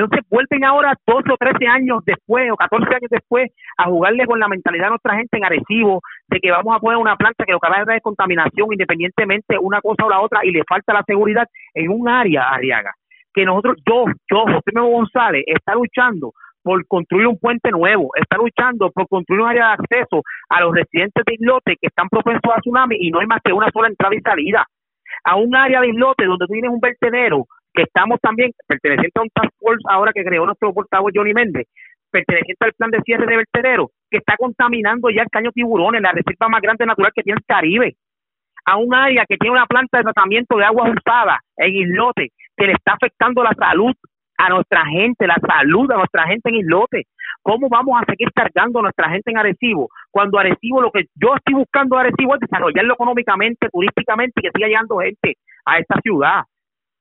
Entonces 0.04 0.28
vuelven 0.30 0.64
ahora 0.66 0.94
12 1.06 1.32
o 1.32 1.38
13 1.38 1.68
años 1.68 2.04
después 2.06 2.52
o 2.52 2.56
14 2.56 2.88
años 2.88 3.10
después 3.10 3.52
a 3.78 3.86
jugarle 3.86 4.26
con 4.26 4.40
la 4.40 4.48
mentalidad 4.48 4.86
de 4.86 4.90
nuestra 4.90 5.16
gente 5.16 5.38
en 5.38 5.46
Arecibo 5.46 6.02
de 6.28 6.40
que 6.40 6.52
vamos 6.52 6.76
a 6.76 6.80
poner 6.80 6.98
una 6.98 7.16
planta 7.16 7.46
que 7.46 7.52
lo 7.52 7.60
que 7.60 7.70
va 7.70 7.80
a 7.80 7.84
traer 7.86 7.98
es 7.98 8.04
contaminación 8.04 8.68
independientemente 8.72 9.58
una 9.60 9.82
cosa 9.82 10.06
o 10.06 10.10
la 10.10 10.22
otra 10.22 10.42
y 10.44 10.52
le 10.52 10.64
falta 10.68 10.94
la 10.94 11.04
seguridad 11.06 11.48
en 11.74 11.90
un 11.92 12.10
área, 12.10 12.50
Arriaga, 12.50 12.94
que 13.34 13.46
nosotros, 13.46 13.78
yo, 13.88 14.06
yo, 14.30 14.44
José 14.44 14.72
Memo 14.74 14.90
González, 14.90 15.44
está 15.48 15.76
luchando 15.76 16.34
por 16.62 16.86
construir 16.88 17.28
un 17.28 17.38
puente 17.38 17.70
nuevo, 17.70 18.10
está 18.16 18.38
luchando 18.38 18.90
por 18.92 19.08
construir 19.08 19.42
un 19.42 19.50
área 19.50 19.68
de 19.68 19.74
acceso 19.74 20.24
a 20.50 20.62
los 20.62 20.74
residentes 20.74 21.24
de 21.26 21.36
islote 21.36 21.78
que 21.80 21.88
están 21.88 22.10
propensos 22.10 22.52
a 22.54 22.60
tsunami 22.60 22.98
y 23.00 23.12
no 23.12 23.20
hay 23.20 23.28
más 23.28 23.40
que 23.44 23.54
una 23.54 23.70
sola 23.72 23.88
entrada 23.88 24.16
y 24.16 24.22
salida. 24.22 24.66
A 25.24 25.36
un 25.36 25.56
área 25.56 25.82
de 25.82 25.90
islote 25.90 26.26
donde 26.26 26.46
tú 26.48 26.54
tienes 26.54 26.72
un 26.72 26.80
vertedero 26.80 27.46
que 27.76 27.84
estamos 27.84 28.20
también 28.22 28.52
perteneciente 28.68 29.20
a 29.20 29.24
un 29.24 29.30
task 29.30 29.52
force 29.60 29.84
ahora 29.90 30.12
que 30.14 30.24
creó 30.24 30.46
nuestro 30.46 30.74
portavoz 30.74 31.12
Johnny 31.14 31.34
Méndez, 31.34 31.68
perteneciente 32.10 32.66
al 32.66 32.74
plan 32.74 32.92
de 32.92 33.02
cierre 33.02 33.26
de 33.26 33.38
vertedero, 33.38 33.92
que 34.10 34.18
está 34.18 34.36
contaminando 34.38 35.10
ya 35.10 35.24
el 35.24 35.30
caño 35.30 35.52
tiburones, 35.52 36.02
la 36.02 36.12
reserva 36.12 36.50
más 36.50 36.62
grande 36.62 36.86
natural 36.86 37.12
que 37.14 37.24
tiene 37.24 37.38
el 37.40 37.46
Caribe, 37.46 37.96
a 38.66 38.78
un 38.78 38.94
área 38.96 39.26
que 39.28 39.38
tiene 39.38 39.56
una 39.56 39.68
planta 39.68 39.98
de 39.98 40.04
tratamiento 40.04 40.58
de 40.58 40.66
aguas 40.66 40.92
usadas 40.96 41.40
en 41.58 41.76
islote, 41.76 42.30
que 42.58 42.66
le 42.66 42.74
está 42.74 42.94
afectando 42.94 43.44
la 43.44 43.54
salud 43.54 43.94
a 44.38 44.50
nuestra 44.50 44.86
gente, 44.86 45.28
la 45.28 45.38
salud 45.48 45.90
a 45.92 45.98
nuestra 45.98 46.28
gente 46.28 46.50
en 46.50 46.56
islote. 46.56 47.04
¿Cómo 47.42 47.70
vamos 47.70 48.02
a 48.02 48.06
seguir 48.06 48.32
cargando 48.34 48.80
a 48.80 48.84
nuestra 48.84 49.10
gente 49.10 49.30
en 49.30 49.38
Arecibo? 49.38 49.90
Cuando 50.10 50.40
Arecibo, 50.40 50.82
lo 50.82 50.92
que 50.92 51.06
yo 51.14 51.36
estoy 51.36 51.54
buscando 51.54 51.98
Arecibo 51.98 52.34
es 52.34 52.42
desarrollarlo 52.42 52.96
económicamente, 52.96 53.70
turísticamente 53.70 54.34
y 54.38 54.42
que 54.42 54.52
siga 54.56 54.68
llegando 54.68 54.98
gente 54.98 55.36
a 55.66 55.78
esta 55.78 56.00
ciudad. 56.02 56.42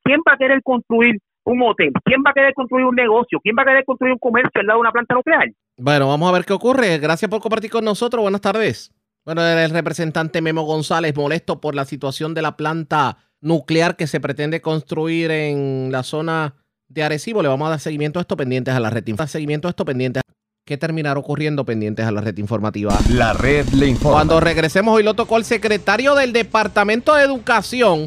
¿Quién 0.05 0.21
va 0.21 0.35
a 0.35 0.37
querer 0.37 0.63
construir 0.63 1.19
un 1.45 1.63
hotel? 1.63 1.91
¿Quién 2.05 2.23
va 2.25 2.31
a 2.31 2.35
querer 2.35 2.53
construir 2.55 2.85
un 2.85 2.95
negocio? 2.95 3.41
¿Quién 3.43 3.57
va 3.59 3.63
a 3.63 3.65
querer 3.65 3.85
construir 3.85 4.13
un 4.13 4.19
comercio 4.19 4.61
al 4.61 4.67
lado 4.67 4.79
de 4.79 4.81
una 4.83 4.93
planta 4.93 5.15
nuclear? 5.15 5.51
Bueno, 5.79 6.09
vamos 6.09 6.29
a 6.29 6.33
ver 6.33 6.45
qué 6.45 6.53
ocurre. 6.53 6.99
Gracias 6.99 7.31
por 7.31 7.41
compartir 7.41 7.71
con 7.71 7.85
nosotros. 7.85 8.23
Buenas 8.23 8.43
tardes. 8.43 8.93
Bueno, 9.25 9.43
el 9.43 9.71
representante 9.71 10.43
Memo 10.43 10.63
González 10.65 11.17
molesto 11.17 11.61
por 11.61 11.75
la 11.75 11.87
situación 11.87 12.35
de 12.35 12.43
la 12.43 12.57
planta 12.57 13.17
nuclear 13.41 13.97
que 13.97 14.07
se 14.07 14.21
pretende 14.21 14.61
construir 14.61 15.31
en 15.31 15.89
la 15.91 16.03
zona 16.03 16.55
de 16.89 17.03
Arecibo. 17.03 17.43
Le 17.43 17.49
vamos 17.49 17.67
a 17.67 17.71
dar 17.71 17.81
seguimiento 17.81 18.19
a 18.19 18.23
esto 18.23 18.37
pendientes 18.37 18.75
a 18.75 18.81
la 18.81 18.91
red. 18.91 19.05
Seguimiento 19.27 19.69
a 19.69 19.71
esto 19.71 19.87
pendientes. 19.87 20.23
¿Qué 20.67 20.77
terminará 20.79 21.19
ocurriendo 21.19 21.65
pendientes 21.65 22.07
a 22.07 22.11
la 22.11 22.21
red 22.21 22.37
informativa? 22.39 22.97
La 23.11 23.33
red 23.33 23.67
le 23.69 23.87
informa. 23.87 24.19
Cuando 24.19 24.41
regresemos, 24.41 24.95
hoy 24.95 25.03
lo 25.03 25.15
tocó 25.15 25.37
el 25.37 25.45
secretario 25.45 26.15
del 26.15 26.33
Departamento 26.33 27.15
de 27.15 27.23
Educación 27.25 28.07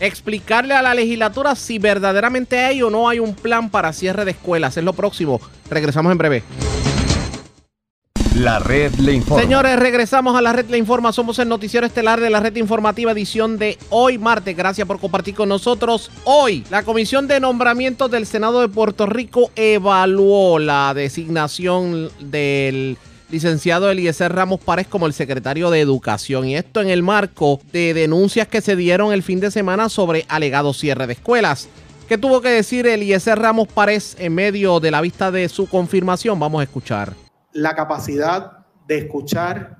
explicarle 0.00 0.74
a 0.74 0.82
la 0.82 0.94
legislatura 0.94 1.54
si 1.54 1.78
verdaderamente 1.78 2.58
hay 2.58 2.82
o 2.82 2.90
no 2.90 3.08
hay 3.08 3.18
un 3.18 3.34
plan 3.34 3.70
para 3.70 3.92
cierre 3.92 4.24
de 4.24 4.32
escuelas. 4.32 4.76
Es 4.76 4.84
lo 4.84 4.92
próximo. 4.92 5.40
Regresamos 5.70 6.12
en 6.12 6.18
breve. 6.18 6.42
La 8.34 8.60
red 8.60 8.94
le 8.96 9.14
informa. 9.14 9.42
Señores, 9.42 9.76
regresamos 9.80 10.36
a 10.36 10.42
la 10.42 10.52
red 10.52 10.66
le 10.70 10.78
informa. 10.78 11.12
Somos 11.12 11.40
el 11.40 11.48
noticiero 11.48 11.84
estelar 11.86 12.20
de 12.20 12.30
la 12.30 12.38
red 12.38 12.54
informativa 12.54 13.10
edición 13.10 13.58
de 13.58 13.78
hoy 13.90 14.16
martes. 14.16 14.56
Gracias 14.56 14.86
por 14.86 15.00
compartir 15.00 15.34
con 15.34 15.48
nosotros. 15.48 16.10
Hoy, 16.22 16.64
la 16.70 16.84
Comisión 16.84 17.26
de 17.26 17.40
Nombramientos 17.40 18.10
del 18.10 18.26
Senado 18.26 18.60
de 18.60 18.68
Puerto 18.68 19.06
Rico 19.06 19.50
evaluó 19.56 20.60
la 20.60 20.94
designación 20.94 22.10
del 22.20 22.96
licenciado 23.30 23.90
Eliezer 23.90 24.32
Ramos 24.32 24.60
Párez 24.60 24.86
como 24.86 25.06
el 25.06 25.12
secretario 25.12 25.70
de 25.70 25.80
Educación. 25.80 26.46
Y 26.46 26.56
esto 26.56 26.80
en 26.80 26.88
el 26.88 27.02
marco 27.02 27.60
de 27.72 27.94
denuncias 27.94 28.48
que 28.48 28.60
se 28.60 28.76
dieron 28.76 29.12
el 29.12 29.22
fin 29.22 29.40
de 29.40 29.50
semana 29.50 29.88
sobre 29.88 30.24
alegado 30.28 30.72
cierre 30.72 31.06
de 31.06 31.12
escuelas. 31.14 31.68
¿Qué 32.08 32.16
tuvo 32.16 32.40
que 32.40 32.48
decir 32.48 32.86
Eliezer 32.86 33.38
Ramos 33.38 33.68
Párez 33.68 34.16
en 34.18 34.34
medio 34.34 34.80
de 34.80 34.90
la 34.90 35.02
vista 35.02 35.30
de 35.30 35.48
su 35.48 35.68
confirmación? 35.68 36.40
Vamos 36.40 36.60
a 36.60 36.64
escuchar. 36.64 37.12
La 37.52 37.74
capacidad 37.74 38.64
de 38.86 38.98
escuchar, 38.98 39.76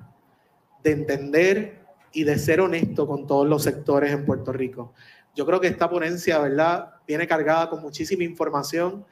de 0.83 0.91
entender 0.91 1.79
y 2.11 2.23
de 2.23 2.37
ser 2.37 2.61
honesto 2.61 3.07
con 3.07 3.25
todos 3.25 3.47
los 3.47 3.63
sectores 3.63 4.11
en 4.11 4.25
Puerto 4.25 4.53
Rico. 4.53 4.93
Yo 5.35 5.45
creo 5.45 5.59
que 5.59 5.67
esta 5.67 5.89
ponencia, 5.89 6.37
¿verdad?, 6.39 6.93
viene 7.07 7.25
cargada 7.27 7.69
con 7.69 7.81
muchísima 7.81 8.23
información 8.23 9.05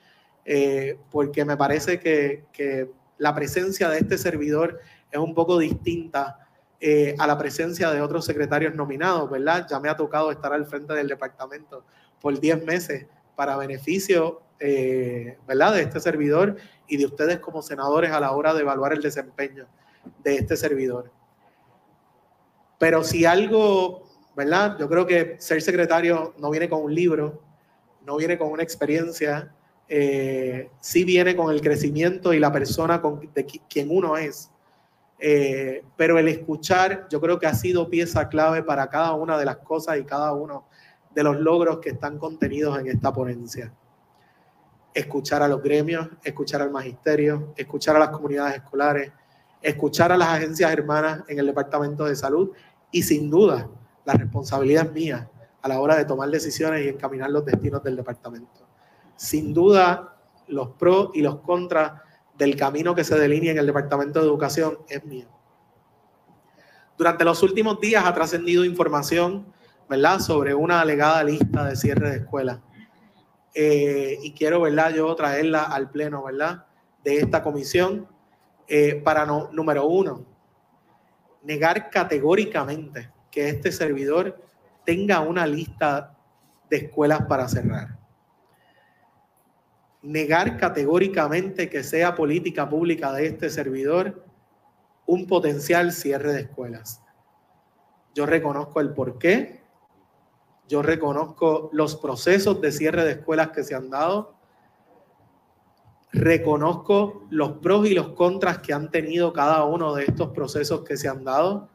eh, 0.46 0.98
porque 1.10 1.44
me 1.44 1.58
parece 1.58 2.00
que, 2.00 2.46
que 2.54 2.92
la 3.18 3.34
presencia 3.34 3.90
de 3.90 4.00
este 4.00 4.18
servidor 4.18 4.80
es 5.12 5.20
un 5.20 5.34
poco 5.34 5.58
distinta 5.58 6.48
eh, 6.80 7.16
a 7.18 7.26
la 7.26 7.38
presencia 7.38 7.92
de 7.92 8.02
otros 8.02 8.26
secretarios 8.26 8.76
nominados, 8.76 9.30
¿verdad? 9.30 9.66
Ya 9.70 9.80
me 9.80 9.90
ha 9.90 9.96
tocado 9.96 10.32
estar 10.32 10.54
al 10.54 10.66
frente 10.66 10.94
del 10.94 11.08
departamento 11.08 11.84
por 12.22 12.40
10 12.40 12.66
meses 12.66 13.08
para 13.36 13.58
beneficio, 13.58 14.42
eh, 14.60 15.38
¿verdad? 15.48 15.74
De 15.74 15.82
este 15.82 16.00
servidor 16.00 16.56
y 16.88 16.98
de 16.98 17.06
ustedes 17.06 17.40
como 17.40 17.62
senadores 17.62 18.12
a 18.12 18.20
la 18.20 18.32
hora 18.32 18.54
de 18.54 18.62
evaluar 18.62 18.94
el 18.94 19.02
desempeño 19.02 19.68
de 20.24 20.36
este 20.36 20.56
servidor. 20.56 21.12
Pero 22.78 23.04
si 23.04 23.26
algo, 23.26 24.08
¿verdad? 24.36 24.78
Yo 24.80 24.88
creo 24.88 25.08
que 25.08 25.36
ser 25.40 25.62
secretario 25.64 26.36
no 26.38 26.52
viene 26.52 26.70
con 26.70 26.84
un 26.84 26.94
libro, 26.94 27.42
no 28.06 28.18
viene 28.18 28.38
con 28.38 28.52
una 28.52 28.62
experiencia, 28.62 29.52
eh, 29.90 30.70
sí 30.82 31.04
viene 31.06 31.36
con 31.36 31.52
el 31.52 31.62
crecimiento 31.62 32.34
y 32.34 32.40
la 32.40 32.52
persona 32.52 33.02
con, 33.02 33.30
de 33.34 33.46
quien 33.46 33.88
uno 33.90 34.18
es. 34.18 34.52
Eh, 35.20 35.84
pero 35.96 36.20
el 36.20 36.28
escuchar 36.28 37.08
yo 37.10 37.20
creo 37.20 37.40
que 37.40 37.48
ha 37.48 37.54
sido 37.54 37.90
pieza 37.90 38.30
clave 38.30 38.62
para 38.62 38.88
cada 38.88 39.14
una 39.14 39.38
de 39.38 39.46
las 39.46 39.58
cosas 39.58 39.98
y 39.98 40.04
cada 40.04 40.34
uno 40.34 40.66
de 41.16 41.24
los 41.24 41.40
logros 41.40 41.80
que 41.80 41.90
están 41.90 42.20
contenidos 42.20 42.78
en 42.80 42.88
esta 42.88 43.12
ponencia. 43.12 43.74
Escuchar 44.94 45.42
a 45.42 45.48
los 45.48 45.62
gremios, 45.64 46.08
escuchar 46.24 46.62
al 46.62 46.72
magisterio, 46.72 47.54
escuchar 47.56 47.96
a 47.96 48.00
las 48.00 48.10
comunidades 48.10 48.58
escolares, 48.58 49.12
escuchar 49.62 50.12
a 50.12 50.18
las 50.18 50.30
agencias 50.30 50.72
hermanas 50.72 51.24
en 51.28 51.40
el 51.40 51.48
Departamento 51.48 52.06
de 52.06 52.16
Salud 52.16 52.52
y 52.92 53.02
sin 53.02 53.30
duda 53.30 53.70
la 54.06 54.14
responsabilidad 54.14 54.86
es 54.86 54.94
mía 54.94 55.30
a 55.62 55.68
la 55.68 55.80
hora 55.80 55.96
de 55.98 56.06
tomar 56.06 56.30
decisiones 56.30 56.86
y 56.86 56.90
encaminar 56.90 57.30
los 57.32 57.44
destinos 57.46 57.84
del 57.84 57.96
departamento 57.96 58.67
sin 59.18 59.54
duda 59.54 60.16
los 60.48 60.70
pros 60.70 61.10
y 61.14 61.22
los 61.22 61.40
contras 61.42 62.02
del 62.38 62.56
camino 62.56 62.96
que 62.96 63.04
se 63.04 63.18
delinea 63.18 63.52
en 63.52 63.58
el 63.58 63.66
Departamento 63.66 64.20
de 64.20 64.26
Educación 64.26 64.78
es 64.88 65.04
mío. 65.04 65.28
Durante 66.98 67.26
los 67.26 67.44
últimos 67.44 67.80
días 67.80 68.06
ha 68.06 68.14
trascendido 68.14 68.64
información, 68.64 69.52
¿verdad?, 69.90 70.20
sobre 70.20 70.54
una 70.54 70.82
alegada 70.82 71.24
lista 71.24 71.66
de 71.66 71.76
cierre 71.76 72.12
de 72.12 72.18
escuelas. 72.18 72.60
Eh, 73.54 74.18
y 74.22 74.34
quiero, 74.34 74.62
¿verdad?, 74.62 74.94
yo 74.94 75.14
traerla 75.16 75.64
al 75.64 75.90
pleno, 75.90 76.24
¿verdad?, 76.24 76.66
de 77.04 77.18
esta 77.18 77.44
comisión 77.44 78.08
eh, 78.68 78.96
para, 79.04 79.26
no, 79.26 79.50
número 79.52 79.86
uno, 79.88 80.26
negar 81.44 81.90
categóricamente 81.90 83.12
que 83.32 83.50
este 83.50 83.72
servidor 83.72 84.44
tenga 84.86 85.22
una 85.22 85.46
lista 85.46 86.16
de 86.70 86.78
escuelas 86.78 87.24
para 87.24 87.48
cerrar 87.48 87.97
negar 90.08 90.56
categóricamente 90.56 91.70
que 91.70 91.84
sea 91.84 92.16
política 92.16 92.70
pública 92.70 93.12
de 93.12 93.28
este 93.28 93.50
servidor 93.50 94.24
un 95.06 95.28
potencial 95.28 95.92
cierre 95.92 96.32
de 96.32 96.42
escuelas. 96.42 97.04
Yo 98.16 98.26
reconozco 98.26 98.80
el 98.80 98.94
porqué, 98.94 99.62
yo 100.70 100.82
reconozco 100.82 101.70
los 101.74 101.98
procesos 101.98 102.62
de 102.62 102.72
cierre 102.72 103.04
de 103.04 103.12
escuelas 103.12 103.50
que 103.50 103.66
se 103.66 103.76
han 103.76 103.90
dado, 103.90 104.36
reconozco 106.14 107.28
los 107.30 107.58
pros 107.58 107.86
y 107.88 107.94
los 107.94 108.10
contras 108.10 108.60
que 108.60 108.74
han 108.74 108.90
tenido 108.90 109.34
cada 109.34 109.66
uno 109.66 109.94
de 109.94 110.06
estos 110.06 110.30
procesos 110.30 110.86
que 110.86 110.96
se 110.96 111.10
han 111.10 111.26
dado, 111.26 111.68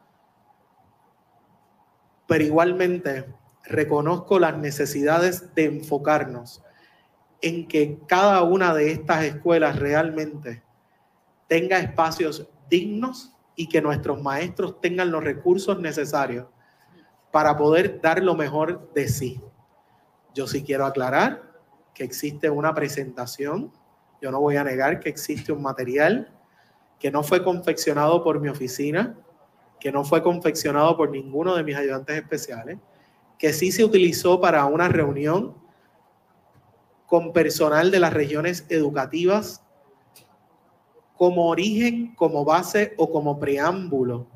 pero 2.26 2.42
igualmente 2.42 3.26
reconozco 3.64 4.38
las 4.38 4.56
necesidades 4.56 5.54
de 5.54 5.66
enfocarnos 5.66 6.61
en 7.42 7.66
que 7.66 7.98
cada 8.06 8.42
una 8.44 8.72
de 8.72 8.92
estas 8.92 9.24
escuelas 9.24 9.78
realmente 9.78 10.62
tenga 11.48 11.78
espacios 11.78 12.48
dignos 12.70 13.34
y 13.56 13.68
que 13.68 13.82
nuestros 13.82 14.22
maestros 14.22 14.80
tengan 14.80 15.10
los 15.10 15.22
recursos 15.22 15.78
necesarios 15.78 16.46
para 17.30 17.56
poder 17.56 18.00
dar 18.00 18.22
lo 18.22 18.34
mejor 18.34 18.92
de 18.94 19.08
sí. 19.08 19.40
Yo 20.34 20.46
sí 20.46 20.62
quiero 20.62 20.86
aclarar 20.86 21.52
que 21.92 22.04
existe 22.04 22.48
una 22.48 22.72
presentación, 22.72 23.72
yo 24.22 24.30
no 24.30 24.40
voy 24.40 24.56
a 24.56 24.64
negar 24.64 25.00
que 25.00 25.08
existe 25.08 25.52
un 25.52 25.60
material 25.60 26.32
que 26.98 27.10
no 27.10 27.22
fue 27.22 27.42
confeccionado 27.42 28.22
por 28.22 28.40
mi 28.40 28.48
oficina, 28.48 29.18
que 29.80 29.90
no 29.90 30.04
fue 30.04 30.22
confeccionado 30.22 30.96
por 30.96 31.10
ninguno 31.10 31.56
de 31.56 31.64
mis 31.64 31.76
ayudantes 31.76 32.16
especiales, 32.16 32.78
que 33.36 33.52
sí 33.52 33.72
se 33.72 33.84
utilizó 33.84 34.40
para 34.40 34.64
una 34.66 34.88
reunión 34.88 35.56
con 37.12 37.34
personal 37.34 37.90
de 37.90 38.00
las 38.00 38.14
regiones 38.14 38.64
educativas 38.70 39.62
como 41.14 41.48
origen, 41.48 42.14
como 42.14 42.42
base 42.42 42.94
o 42.96 43.12
como 43.12 43.38
preámbulo 43.38 44.28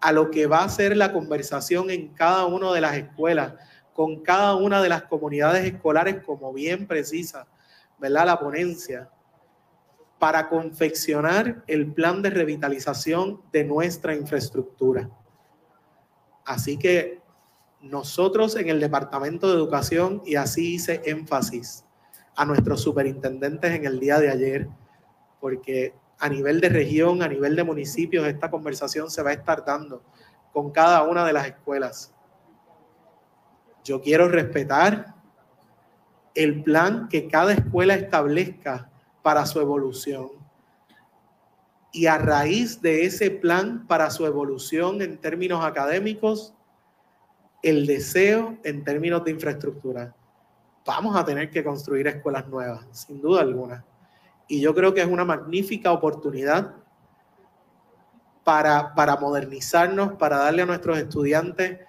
a 0.00 0.12
lo 0.12 0.30
que 0.30 0.46
va 0.46 0.64
a 0.64 0.68
ser 0.70 0.96
la 0.96 1.12
conversación 1.12 1.90
en 1.90 2.14
cada 2.14 2.46
una 2.46 2.72
de 2.72 2.80
las 2.80 2.96
escuelas, 2.96 3.52
con 3.92 4.22
cada 4.22 4.54
una 4.54 4.80
de 4.80 4.88
las 4.88 5.02
comunidades 5.02 5.66
escolares, 5.66 6.24
como 6.24 6.54
bien 6.54 6.86
precisa, 6.86 7.46
¿verdad? 7.98 8.24
La 8.24 8.40
ponencia, 8.40 9.10
para 10.18 10.48
confeccionar 10.48 11.64
el 11.66 11.92
plan 11.92 12.22
de 12.22 12.30
revitalización 12.30 13.42
de 13.52 13.64
nuestra 13.64 14.14
infraestructura. 14.14 15.10
Así 16.46 16.78
que 16.78 17.20
nosotros 17.82 18.56
en 18.56 18.70
el 18.70 18.80
Departamento 18.80 19.48
de 19.48 19.56
Educación, 19.56 20.22
y 20.24 20.36
así 20.36 20.76
hice 20.76 21.02
énfasis 21.04 21.85
a 22.36 22.44
nuestros 22.44 22.82
superintendentes 22.82 23.72
en 23.72 23.86
el 23.86 23.98
día 23.98 24.20
de 24.20 24.30
ayer, 24.30 24.68
porque 25.40 25.94
a 26.18 26.28
nivel 26.28 26.60
de 26.60 26.68
región, 26.68 27.22
a 27.22 27.28
nivel 27.28 27.56
de 27.56 27.64
municipios, 27.64 28.26
esta 28.26 28.50
conversación 28.50 29.10
se 29.10 29.22
va 29.22 29.30
a 29.30 29.34
estar 29.34 29.64
dando 29.64 30.02
con 30.52 30.70
cada 30.70 31.02
una 31.02 31.24
de 31.24 31.32
las 31.32 31.46
escuelas. 31.46 32.14
Yo 33.84 34.00
quiero 34.00 34.28
respetar 34.28 35.14
el 36.34 36.62
plan 36.62 37.08
que 37.08 37.28
cada 37.28 37.52
escuela 37.52 37.94
establezca 37.94 38.90
para 39.22 39.46
su 39.46 39.60
evolución. 39.60 40.28
Y 41.92 42.06
a 42.06 42.18
raíz 42.18 42.82
de 42.82 43.06
ese 43.06 43.30
plan 43.30 43.86
para 43.86 44.10
su 44.10 44.26
evolución 44.26 45.00
en 45.00 45.18
términos 45.18 45.64
académicos, 45.64 46.54
el 47.62 47.86
deseo 47.86 48.58
en 48.64 48.84
términos 48.84 49.24
de 49.24 49.30
infraestructura. 49.30 50.14
Vamos 50.86 51.16
a 51.16 51.24
tener 51.24 51.50
que 51.50 51.64
construir 51.64 52.06
escuelas 52.06 52.46
nuevas, 52.46 52.86
sin 52.92 53.20
duda 53.20 53.40
alguna. 53.40 53.84
Y 54.46 54.60
yo 54.60 54.74
creo 54.74 54.94
que 54.94 55.00
es 55.00 55.08
una 55.08 55.24
magnífica 55.24 55.90
oportunidad 55.92 56.76
para, 58.44 58.94
para 58.94 59.16
modernizarnos, 59.16 60.12
para 60.12 60.38
darle 60.38 60.62
a 60.62 60.66
nuestros 60.66 60.96
estudiantes, 60.98 61.80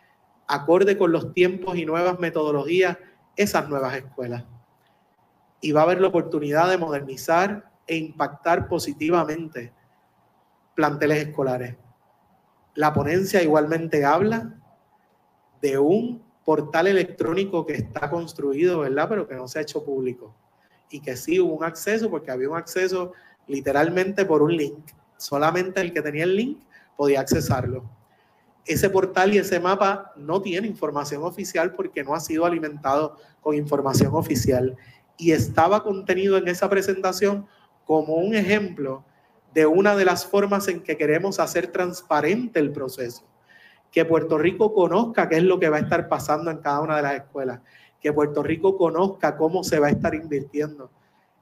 acorde 0.47 0.97
con 0.97 1.11
los 1.11 1.33
tiempos 1.33 1.77
y 1.77 1.85
nuevas 1.85 2.17
metodologías, 2.17 2.97
esas 3.35 3.69
nuevas 3.69 3.95
escuelas. 3.95 4.43
Y 5.61 5.71
va 5.71 5.81
a 5.81 5.83
haber 5.83 6.01
la 6.01 6.07
oportunidad 6.07 6.67
de 6.69 6.79
modernizar 6.79 7.69
e 7.85 7.97
impactar 7.97 8.67
positivamente 8.67 9.71
planteles 10.73 11.27
escolares. 11.27 11.75
La 12.73 12.93
ponencia 12.93 13.43
igualmente 13.43 14.03
habla 14.03 14.55
de 15.61 15.77
un 15.77 16.26
portal 16.47 16.87
electrónico 16.87 17.65
que 17.65 17.73
está 17.73 18.09
construido, 18.09 18.79
¿verdad? 18.79 19.09
Pero 19.09 19.27
que 19.27 19.35
no 19.35 19.49
se 19.49 19.59
ha 19.59 19.63
hecho 19.63 19.83
público 19.83 20.33
y 20.89 21.01
que 21.01 21.17
sí 21.17 21.41
hubo 21.41 21.53
un 21.53 21.65
acceso 21.65 22.09
porque 22.09 22.31
había 22.31 22.49
un 22.49 22.55
acceso 22.55 23.11
literalmente 23.47 24.23
por 24.23 24.41
un 24.41 24.55
link. 24.55 24.79
Solamente 25.17 25.81
el 25.81 25.91
que 25.91 26.01
tenía 26.01 26.23
el 26.23 26.37
link 26.37 26.61
podía 26.95 27.19
accesarlo. 27.19 27.83
Ese 28.65 28.89
portal 28.89 29.33
y 29.33 29.39
ese 29.39 29.59
mapa 29.59 30.13
no 30.15 30.41
tiene 30.41 30.67
información 30.67 31.21
oficial 31.25 31.73
porque 31.73 32.01
no 32.01 32.15
ha 32.15 32.21
sido 32.21 32.45
alimentado 32.45 33.17
con 33.41 33.53
información 33.53 34.15
oficial 34.15 34.77
y 35.17 35.33
estaba 35.33 35.83
contenido 35.83 36.37
en 36.37 36.47
esa 36.47 36.69
presentación 36.69 37.45
como 37.83 38.13
un 38.13 38.33
ejemplo 38.35 39.03
de 39.53 39.65
una 39.65 39.97
de 39.97 40.05
las 40.05 40.25
formas 40.25 40.69
en 40.69 40.81
que 40.81 40.95
queremos 40.95 41.41
hacer 41.41 41.67
transparente 41.73 42.61
el 42.61 42.71
proceso. 42.71 43.25
Que 43.91 44.05
Puerto 44.05 44.37
Rico 44.37 44.73
conozca 44.73 45.27
qué 45.29 45.37
es 45.37 45.43
lo 45.43 45.59
que 45.59 45.69
va 45.69 45.77
a 45.77 45.81
estar 45.81 46.07
pasando 46.07 46.51
en 46.51 46.57
cada 46.57 46.81
una 46.81 46.97
de 46.97 47.01
las 47.01 47.15
escuelas 47.15 47.61
que 48.01 48.13
Puerto 48.13 48.43
Rico 48.43 48.77
conozca 48.77 49.37
cómo 49.37 49.63
se 49.63 49.79
va 49.79 49.87
a 49.87 49.91
estar 49.91 50.13
invirtiendo 50.13 50.91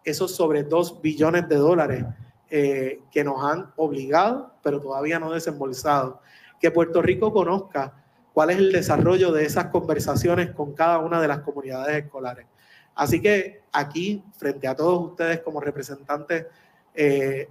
esos 0.04 0.36
sobre 0.36 0.64
2 0.64 1.02
billones 1.02 1.50
de 1.50 1.56
dólares 1.56 2.06
eh, 2.50 3.02
que 3.12 3.24
nos 3.24 3.44
han 3.44 3.72
obligado, 3.76 4.54
pero 4.62 4.80
todavía 4.80 5.20
no 5.20 5.32
desembolsado. 5.32 6.22
Que 6.60 6.72
Puerto 6.72 7.02
Rico 7.02 7.34
conozca 7.34 8.04
cuál 8.34 8.52
es 8.52 8.58
el 8.58 8.72
desarrollo 8.72 9.32
de 9.32 9.46
esas 9.46 9.68
conversaciones 9.68 10.52
con 10.52 10.74
cada 10.74 11.00
una 11.00 11.20
de 11.20 11.28
las 11.28 11.40
comunidades 11.40 12.04
escolares. 12.04 12.46
Así 12.94 13.22
que 13.22 13.64
aquí, 13.72 14.24
frente 14.38 14.68
a 14.68 14.76
todos 14.76 15.12
ustedes 15.12 15.42
como 15.42 15.60
representantes 15.60 16.46
eh, 16.94 17.50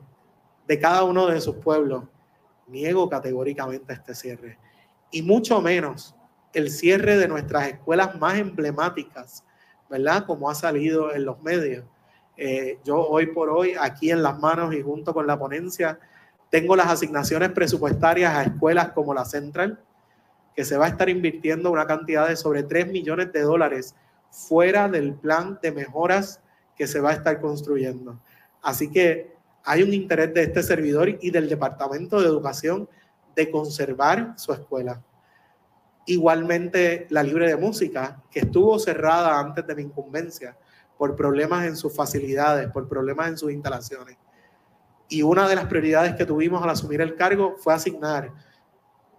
de 0.66 0.78
cada 0.78 1.04
uno 1.04 1.26
de 1.26 1.40
sus 1.40 1.56
pueblos, 1.56 2.04
niego 2.68 3.10
categóricamente 3.10 3.92
este 3.92 4.14
cierre. 4.14 4.58
Y 5.14 5.22
mucho 5.22 5.60
menos 5.60 6.12
el 6.52 6.72
cierre 6.72 7.16
de 7.16 7.28
nuestras 7.28 7.68
escuelas 7.68 8.18
más 8.18 8.36
emblemáticas, 8.36 9.44
¿verdad? 9.88 10.26
Como 10.26 10.50
ha 10.50 10.56
salido 10.56 11.14
en 11.14 11.24
los 11.24 11.40
medios. 11.40 11.84
Eh, 12.36 12.80
yo 12.84 12.98
hoy 12.98 13.26
por 13.26 13.48
hoy, 13.48 13.76
aquí 13.80 14.10
en 14.10 14.24
las 14.24 14.36
manos 14.40 14.74
y 14.74 14.82
junto 14.82 15.14
con 15.14 15.28
la 15.28 15.38
ponencia, 15.38 16.00
tengo 16.50 16.74
las 16.74 16.88
asignaciones 16.88 17.50
presupuestarias 17.50 18.34
a 18.34 18.42
escuelas 18.42 18.90
como 18.90 19.14
la 19.14 19.24
Central, 19.24 19.80
que 20.56 20.64
se 20.64 20.76
va 20.76 20.86
a 20.86 20.88
estar 20.88 21.08
invirtiendo 21.08 21.70
una 21.70 21.86
cantidad 21.86 22.28
de 22.28 22.34
sobre 22.34 22.64
3 22.64 22.88
millones 22.88 23.32
de 23.32 23.42
dólares 23.42 23.94
fuera 24.30 24.88
del 24.88 25.14
plan 25.14 25.60
de 25.62 25.70
mejoras 25.70 26.40
que 26.74 26.88
se 26.88 26.98
va 26.98 27.10
a 27.10 27.14
estar 27.14 27.40
construyendo. 27.40 28.18
Así 28.62 28.90
que 28.90 29.32
hay 29.62 29.84
un 29.84 29.94
interés 29.94 30.34
de 30.34 30.42
este 30.42 30.64
servidor 30.64 31.08
y 31.20 31.30
del 31.30 31.48
Departamento 31.48 32.20
de 32.20 32.26
Educación 32.26 32.88
de 33.34 33.50
conservar 33.50 34.34
su 34.36 34.52
escuela. 34.52 35.02
Igualmente 36.06 37.06
la 37.10 37.22
Libre 37.22 37.48
de 37.48 37.56
Música, 37.56 38.22
que 38.30 38.40
estuvo 38.40 38.78
cerrada 38.78 39.38
antes 39.38 39.66
de 39.66 39.74
mi 39.74 39.82
incumbencia 39.82 40.56
por 40.98 41.16
problemas 41.16 41.66
en 41.66 41.76
sus 41.76 41.94
facilidades, 41.94 42.70
por 42.70 42.88
problemas 42.88 43.28
en 43.28 43.38
sus 43.38 43.52
instalaciones. 43.52 44.16
Y 45.08 45.22
una 45.22 45.48
de 45.48 45.56
las 45.56 45.66
prioridades 45.66 46.14
que 46.14 46.26
tuvimos 46.26 46.62
al 46.62 46.70
asumir 46.70 47.00
el 47.00 47.14
cargo 47.16 47.56
fue 47.58 47.74
asignar 47.74 48.32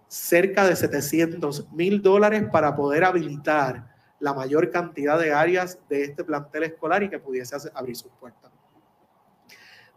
cerca 0.08 0.66
de 0.66 0.76
700 0.76 1.72
mil 1.72 2.02
dólares 2.02 2.44
para 2.50 2.74
poder 2.76 3.04
habilitar 3.04 3.94
la 4.18 4.32
mayor 4.32 4.70
cantidad 4.70 5.18
de 5.18 5.32
áreas 5.32 5.78
de 5.88 6.04
este 6.04 6.24
plantel 6.24 6.64
escolar 6.64 7.02
y 7.02 7.10
que 7.10 7.18
pudiese 7.18 7.56
abrir 7.74 7.96
sus 7.96 8.10
puertas. 8.12 8.50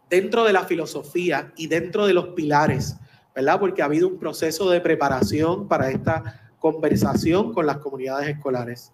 Dentro 0.08 0.44
de 0.44 0.52
la 0.52 0.64
filosofía 0.64 1.52
y 1.56 1.68
dentro 1.68 2.06
de 2.06 2.12
los 2.12 2.28
pilares, 2.28 2.96
¿verdad? 3.34 3.60
Porque 3.60 3.82
ha 3.82 3.86
habido 3.86 4.08
un 4.08 4.18
proceso 4.18 4.70
de 4.70 4.80
preparación 4.80 5.68
para 5.68 5.90
esta 5.90 6.52
conversación 6.58 7.52
con 7.52 7.66
las 7.66 7.78
comunidades 7.78 8.28
escolares. 8.28 8.92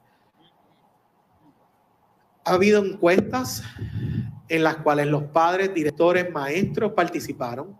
Ha 2.44 2.52
habido 2.52 2.84
encuestas 2.84 3.62
en 4.48 4.62
las 4.62 4.76
cuales 4.76 5.08
los 5.08 5.24
padres, 5.24 5.74
directores, 5.74 6.30
maestros 6.30 6.92
participaron 6.92 7.76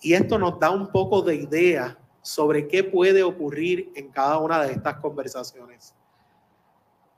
y 0.00 0.12
esto 0.12 0.38
nos 0.38 0.60
da 0.60 0.70
un 0.70 0.92
poco 0.92 1.22
de 1.22 1.34
idea 1.34 1.98
sobre 2.22 2.68
qué 2.68 2.84
puede 2.84 3.22
ocurrir 3.22 3.92
en 3.94 4.10
cada 4.10 4.38
una 4.38 4.62
de 4.62 4.72
estas 4.72 4.96
conversaciones. 4.96 5.94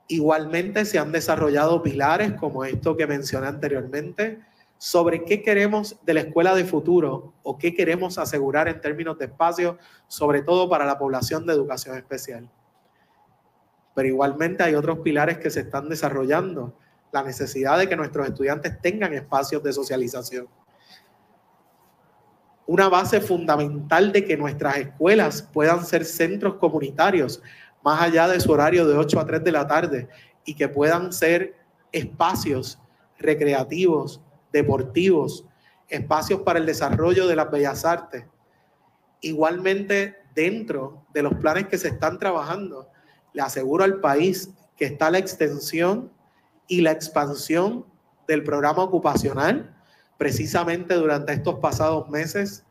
Igualmente 0.07 0.85
se 0.85 0.97
han 0.97 1.11
desarrollado 1.11 1.83
pilares 1.83 2.33
como 2.33 2.65
esto 2.65 2.97
que 2.97 3.05
mencioné 3.05 3.47
anteriormente, 3.47 4.39
sobre 4.79 5.25
qué 5.25 5.43
queremos 5.43 5.97
de 6.05 6.13
la 6.13 6.21
escuela 6.21 6.55
de 6.55 6.63
futuro 6.63 7.33
o 7.43 7.57
qué 7.57 7.75
queremos 7.75 8.17
asegurar 8.17 8.69
en 8.69 8.79
términos 8.79 9.19
de 9.19 9.25
espacio, 9.25 9.77
sobre 10.07 10.41
todo 10.41 10.69
para 10.69 10.85
la 10.85 10.97
población 10.97 11.45
de 11.45 11.51
educación 11.51 11.97
especial. 11.97 12.49
Pero 13.93 14.07
igualmente 14.07 14.63
hay 14.63 14.75
otros 14.75 14.99
pilares 14.99 15.37
que 15.37 15.49
se 15.49 15.59
están 15.59 15.89
desarrollando, 15.89 16.73
la 17.11 17.23
necesidad 17.23 17.77
de 17.77 17.89
que 17.89 17.97
nuestros 17.97 18.25
estudiantes 18.25 18.79
tengan 18.81 19.13
espacios 19.13 19.61
de 19.61 19.73
socialización. 19.73 20.47
Una 22.65 22.87
base 22.87 23.19
fundamental 23.19 24.13
de 24.13 24.23
que 24.23 24.37
nuestras 24.37 24.77
escuelas 24.77 25.41
puedan 25.41 25.85
ser 25.85 26.05
centros 26.05 26.55
comunitarios, 26.55 27.43
más 27.83 28.01
allá 28.01 28.29
de 28.29 28.39
su 28.39 28.49
horario 28.49 28.87
de 28.87 28.97
8 28.97 29.19
a 29.19 29.25
3 29.25 29.43
de 29.43 29.51
la 29.51 29.67
tarde, 29.67 30.07
y 30.45 30.53
que 30.53 30.69
puedan 30.69 31.11
ser 31.11 31.57
espacios 31.91 32.79
recreativos, 33.17 34.21
deportivos, 34.51 35.45
espacios 35.87 36.41
para 36.41 36.59
el 36.59 36.65
desarrollo 36.65 37.27
de 37.27 37.35
las 37.35 37.51
bellas 37.51 37.85
artes. 37.85 38.25
Igualmente, 39.21 40.17
dentro 40.33 41.05
de 41.13 41.23
los 41.23 41.33
planes 41.35 41.67
que 41.67 41.77
se 41.77 41.89
están 41.89 42.19
trabajando, 42.19 42.89
le 43.33 43.41
aseguro 43.41 43.83
al 43.83 43.99
país 43.99 44.51
que 44.77 44.85
está 44.85 45.11
la 45.11 45.17
extensión 45.17 46.11
y 46.67 46.81
la 46.81 46.91
expansión 46.91 47.85
del 48.27 48.43
programa 48.43 48.83
ocupacional. 48.83 49.75
Precisamente 50.17 50.95
durante 50.95 51.33
estos 51.33 51.55
pasados 51.55 52.09
meses, 52.09 52.65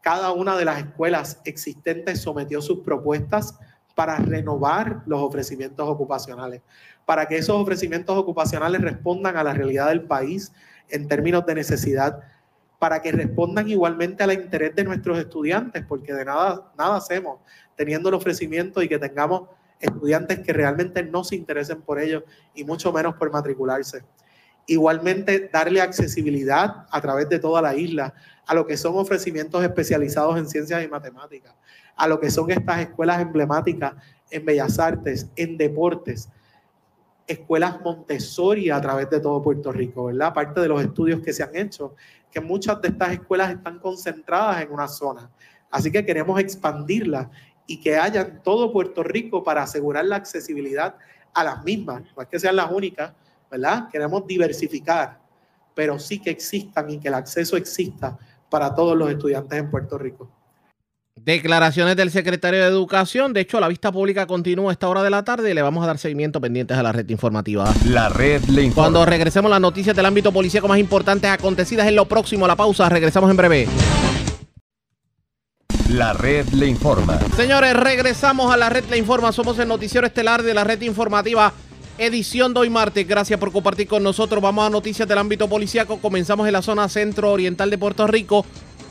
cada 0.00 0.32
una 0.32 0.56
de 0.56 0.66
las 0.66 0.78
escuelas 0.78 1.40
existentes 1.44 2.20
sometió 2.20 2.60
sus 2.60 2.80
propuestas 2.80 3.58
para 3.94 4.16
renovar 4.16 5.02
los 5.06 5.20
ofrecimientos 5.20 5.88
ocupacionales, 5.88 6.62
para 7.06 7.26
que 7.26 7.36
esos 7.36 7.56
ofrecimientos 7.56 8.16
ocupacionales 8.16 8.80
respondan 8.80 9.36
a 9.36 9.44
la 9.44 9.54
realidad 9.54 9.88
del 9.88 10.02
país 10.02 10.52
en 10.88 11.08
términos 11.08 11.46
de 11.46 11.54
necesidad, 11.54 12.20
para 12.78 13.00
que 13.00 13.12
respondan 13.12 13.68
igualmente 13.68 14.22
al 14.22 14.32
interés 14.32 14.74
de 14.74 14.84
nuestros 14.84 15.18
estudiantes, 15.18 15.84
porque 15.86 16.12
de 16.12 16.24
nada, 16.24 16.70
nada 16.76 16.96
hacemos 16.96 17.38
teniendo 17.76 18.08
el 18.08 18.14
ofrecimiento 18.14 18.82
y 18.82 18.88
que 18.88 18.98
tengamos 18.98 19.48
estudiantes 19.80 20.40
que 20.40 20.52
realmente 20.52 21.02
no 21.02 21.24
se 21.24 21.36
interesen 21.36 21.82
por 21.82 21.98
ello 21.98 22.24
y 22.54 22.64
mucho 22.64 22.92
menos 22.92 23.14
por 23.14 23.32
matricularse. 23.32 24.02
Igualmente, 24.66 25.50
darle 25.52 25.80
accesibilidad 25.80 26.86
a 26.90 27.00
través 27.00 27.28
de 27.28 27.38
toda 27.38 27.60
la 27.60 27.74
isla 27.74 28.14
a 28.46 28.54
lo 28.54 28.66
que 28.66 28.76
son 28.76 28.96
ofrecimientos 28.96 29.62
especializados 29.62 30.38
en 30.38 30.48
ciencias 30.48 30.84
y 30.84 30.88
matemáticas, 30.88 31.54
a 31.96 32.08
lo 32.08 32.18
que 32.20 32.30
son 32.30 32.50
estas 32.50 32.80
escuelas 32.80 33.20
emblemáticas 33.20 33.94
en 34.30 34.44
bellas 34.44 34.78
artes, 34.78 35.28
en 35.36 35.56
deportes, 35.56 36.28
escuelas 37.26 37.80
Montessori 37.80 38.70
a 38.70 38.80
través 38.80 39.08
de 39.10 39.20
todo 39.20 39.42
Puerto 39.42 39.72
Rico, 39.72 40.06
¿verdad? 40.06 40.28
Aparte 40.28 40.60
de 40.60 40.68
los 40.68 40.82
estudios 40.82 41.20
que 41.20 41.32
se 41.32 41.42
han 41.42 41.56
hecho, 41.56 41.94
que 42.30 42.40
muchas 42.40 42.80
de 42.82 42.88
estas 42.88 43.12
escuelas 43.12 43.50
están 43.50 43.78
concentradas 43.78 44.62
en 44.62 44.72
una 44.72 44.88
zona. 44.88 45.30
Así 45.70 45.90
que 45.90 46.04
queremos 46.04 46.38
expandirlas 46.38 47.28
y 47.66 47.80
que 47.80 47.96
haya 47.96 48.22
en 48.22 48.42
todo 48.42 48.72
Puerto 48.72 49.02
Rico 49.02 49.42
para 49.42 49.62
asegurar 49.62 50.04
la 50.04 50.16
accesibilidad 50.16 50.96
a 51.32 51.44
las 51.44 51.64
mismas. 51.64 52.02
No 52.16 52.22
es 52.22 52.28
que 52.28 52.38
sean 52.38 52.56
las 52.56 52.70
únicas, 52.70 53.12
¿verdad? 53.50 53.88
Queremos 53.90 54.26
diversificar, 54.26 55.18
pero 55.74 55.98
sí 55.98 56.20
que 56.20 56.30
existan 56.30 56.90
y 56.90 56.98
que 56.98 57.08
el 57.08 57.14
acceso 57.14 57.56
exista 57.56 58.18
para 58.50 58.74
todos 58.74 58.96
los 58.96 59.10
estudiantes 59.10 59.58
en 59.58 59.70
Puerto 59.70 59.98
Rico. 59.98 60.28
Declaraciones 61.16 61.94
del 61.94 62.10
secretario 62.10 62.60
de 62.60 62.66
Educación. 62.66 63.32
De 63.32 63.40
hecho, 63.40 63.60
la 63.60 63.68
vista 63.68 63.92
pública 63.92 64.26
continúa 64.26 64.70
a 64.70 64.72
esta 64.72 64.88
hora 64.88 65.00
de 65.04 65.10
la 65.10 65.22
tarde 65.22 65.48
y 65.48 65.54
le 65.54 65.62
vamos 65.62 65.84
a 65.84 65.86
dar 65.86 65.96
seguimiento 65.96 66.40
pendientes 66.40 66.76
a 66.76 66.82
la 66.82 66.90
red 66.90 67.08
informativa. 67.08 67.72
La 67.86 68.08
red 68.08 68.42
le 68.46 68.62
informa. 68.62 68.88
Cuando 68.90 69.06
regresemos 69.06 69.48
las 69.48 69.60
noticias 69.60 69.94
del 69.94 70.06
ámbito 70.06 70.32
policíaco 70.32 70.66
más 70.66 70.78
importantes 70.80 71.30
acontecidas 71.30 71.86
en 71.86 71.94
lo 71.94 72.06
próximo, 72.06 72.48
la 72.48 72.56
pausa, 72.56 72.88
regresamos 72.88 73.30
en 73.30 73.36
breve. 73.36 73.68
La 75.90 76.14
red 76.14 76.48
le 76.48 76.66
informa. 76.66 77.20
Señores, 77.36 77.74
regresamos 77.74 78.52
a 78.52 78.56
la 78.56 78.68
red 78.68 78.84
le 78.90 78.98
informa. 78.98 79.30
Somos 79.30 79.56
el 79.60 79.68
noticiero 79.68 80.08
estelar 80.08 80.42
de 80.42 80.52
la 80.52 80.64
red 80.64 80.82
informativa. 80.82 81.52
Edición 81.96 82.52
de 82.52 82.60
hoy 82.60 82.70
martes. 82.70 83.06
Gracias 83.06 83.38
por 83.38 83.52
compartir 83.52 83.86
con 83.86 84.02
nosotros. 84.02 84.42
Vamos 84.42 84.66
a 84.66 84.70
noticias 84.70 85.06
del 85.06 85.18
ámbito 85.18 85.48
policíaco. 85.48 85.98
Comenzamos 85.98 86.48
en 86.48 86.54
la 86.54 86.62
zona 86.62 86.88
centro 86.88 87.30
oriental 87.30 87.70
de 87.70 87.78
Puerto 87.78 88.08
Rico 88.08 88.44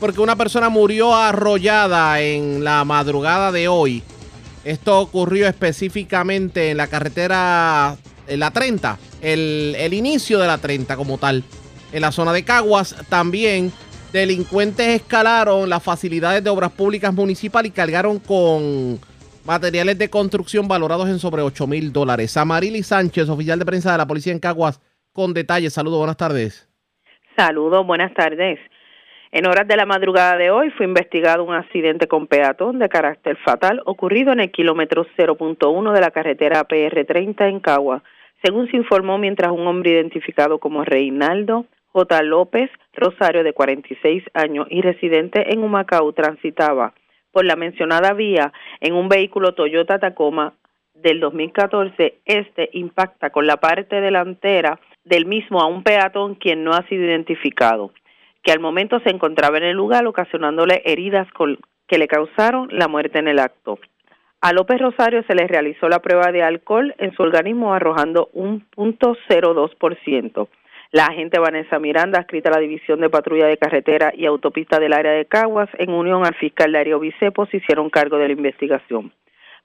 porque 0.04 0.20
una 0.20 0.36
persona 0.36 0.68
murió 0.68 1.16
arrollada 1.16 2.20
en 2.20 2.62
la 2.62 2.84
madrugada 2.84 3.50
de 3.50 3.68
hoy. 3.68 4.02
Esto 4.62 5.00
ocurrió 5.00 5.48
específicamente 5.48 6.70
en 6.70 6.76
la 6.76 6.88
carretera, 6.88 7.96
en 8.28 8.40
la 8.40 8.50
30, 8.50 8.98
el, 9.22 9.94
inicio 9.94 10.38
de 10.38 10.46
la 10.46 10.58
30 10.58 10.94
como 10.96 11.16
tal. 11.16 11.42
En 11.90 12.02
la 12.02 12.12
zona 12.12 12.34
de 12.34 12.44
Caguas 12.44 12.94
también 13.08 13.72
delincuentes 14.12 14.88
escalaron 14.88 15.70
las 15.70 15.82
facilidades 15.82 16.44
de 16.44 16.50
obras 16.50 16.72
públicas 16.72 17.14
municipales 17.14 17.70
y 17.70 17.74
cargaron 17.74 18.18
con 18.18 19.00
materiales 19.46 19.96
de 19.96 20.10
construcción 20.10 20.68
valorados 20.68 21.08
en 21.08 21.18
sobre 21.18 21.40
8 21.40 21.66
mil 21.66 21.94
dólares. 21.94 22.36
Amarili 22.36 22.82
Sánchez, 22.82 23.30
oficial 23.30 23.58
de 23.58 23.64
prensa 23.64 23.92
de 23.92 23.96
la 23.96 24.06
policía 24.06 24.34
en 24.34 24.38
Caguas, 24.38 24.82
con 25.14 25.32
detalles. 25.32 25.72
Saludos, 25.72 25.96
buenas 25.96 26.18
tardes. 26.18 26.68
Saludos, 27.38 27.86
buenas 27.86 28.12
tardes. 28.12 28.58
En 29.36 29.48
horas 29.48 29.66
de 29.66 29.76
la 29.76 29.84
madrugada 29.84 30.36
de 30.36 30.52
hoy 30.52 30.70
fue 30.70 30.86
investigado 30.86 31.42
un 31.42 31.54
accidente 31.54 32.06
con 32.06 32.28
peatón 32.28 32.78
de 32.78 32.88
carácter 32.88 33.36
fatal 33.38 33.82
ocurrido 33.84 34.32
en 34.32 34.38
el 34.38 34.52
kilómetro 34.52 35.08
0.1 35.18 35.92
de 35.92 36.00
la 36.00 36.12
carretera 36.12 36.62
PR30 36.68 37.48
en 37.48 37.58
Cagua, 37.58 38.04
según 38.44 38.70
se 38.70 38.76
informó 38.76 39.18
mientras 39.18 39.50
un 39.50 39.66
hombre 39.66 39.90
identificado 39.90 40.60
como 40.60 40.84
Reinaldo 40.84 41.66
J. 41.86 42.22
López 42.22 42.70
Rosario, 42.92 43.42
de 43.42 43.52
46 43.52 44.22
años 44.34 44.68
y 44.70 44.82
residente 44.82 45.52
en 45.52 45.64
Humacao, 45.64 46.12
transitaba 46.12 46.94
por 47.32 47.44
la 47.44 47.56
mencionada 47.56 48.12
vía 48.12 48.52
en 48.78 48.94
un 48.94 49.08
vehículo 49.08 49.54
Toyota 49.54 49.98
Tacoma 49.98 50.54
del 50.94 51.18
2014. 51.18 52.20
Este 52.24 52.70
impacta 52.72 53.30
con 53.30 53.48
la 53.48 53.56
parte 53.56 54.00
delantera 54.00 54.78
del 55.02 55.26
mismo 55.26 55.60
a 55.60 55.66
un 55.66 55.82
peatón 55.82 56.36
quien 56.36 56.62
no 56.62 56.70
ha 56.70 56.86
sido 56.86 57.02
identificado 57.02 57.90
que 58.44 58.52
al 58.52 58.60
momento 58.60 59.00
se 59.00 59.10
encontraba 59.10 59.56
en 59.56 59.64
el 59.64 59.76
lugar 59.76 60.06
ocasionándole 60.06 60.82
heridas 60.84 61.26
que 61.88 61.98
le 61.98 62.06
causaron 62.06 62.68
la 62.70 62.88
muerte 62.88 63.18
en 63.18 63.28
el 63.28 63.38
acto. 63.38 63.78
A 64.42 64.52
López 64.52 64.78
Rosario 64.78 65.22
se 65.26 65.34
le 65.34 65.46
realizó 65.46 65.88
la 65.88 66.00
prueba 66.00 66.30
de 66.30 66.42
alcohol 66.42 66.94
en 66.98 67.12
su 67.14 67.22
organismo 67.22 67.72
arrojando 67.72 68.28
un 68.34 68.60
punto 68.60 69.16
ciento. 70.04 70.48
La 70.92 71.06
agente 71.06 71.40
Vanessa 71.40 71.78
Miranda, 71.78 72.20
adscrita 72.20 72.50
a 72.50 72.52
la 72.52 72.60
División 72.60 73.00
de 73.00 73.08
Patrulla 73.08 73.46
de 73.46 73.56
Carretera 73.56 74.12
y 74.14 74.26
Autopista 74.26 74.78
del 74.78 74.92
área 74.92 75.12
de 75.12 75.24
Caguas, 75.24 75.70
en 75.78 75.90
unión 75.90 76.26
al 76.26 76.34
fiscal 76.34 76.72
Darío 76.72 77.00
se 77.46 77.56
hicieron 77.56 77.88
cargo 77.88 78.18
de 78.18 78.26
la 78.26 78.34
investigación. 78.34 79.10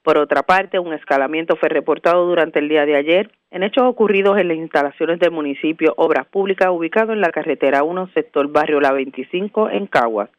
Por 0.03 0.17
otra 0.17 0.43
parte, 0.43 0.79
un 0.79 0.93
escalamiento 0.93 1.57
fue 1.57 1.69
reportado 1.69 2.25
durante 2.25 2.59
el 2.59 2.69
día 2.69 2.85
de 2.85 2.95
ayer 2.95 3.31
en 3.51 3.63
hechos 3.63 3.83
ocurridos 3.83 4.37
en 4.37 4.47
las 4.47 4.57
instalaciones 4.57 5.19
del 5.19 5.31
municipio 5.31 5.93
Obras 5.97 6.25
Públicas 6.27 6.69
ubicado 6.71 7.11
en 7.11 7.21
la 7.21 7.31
carretera 7.31 7.83
1, 7.83 8.09
sector 8.13 8.47
barrio 8.49 8.79
La 8.79 8.93
25, 8.93 9.69
en 9.69 9.87
Caguas. 9.87 10.29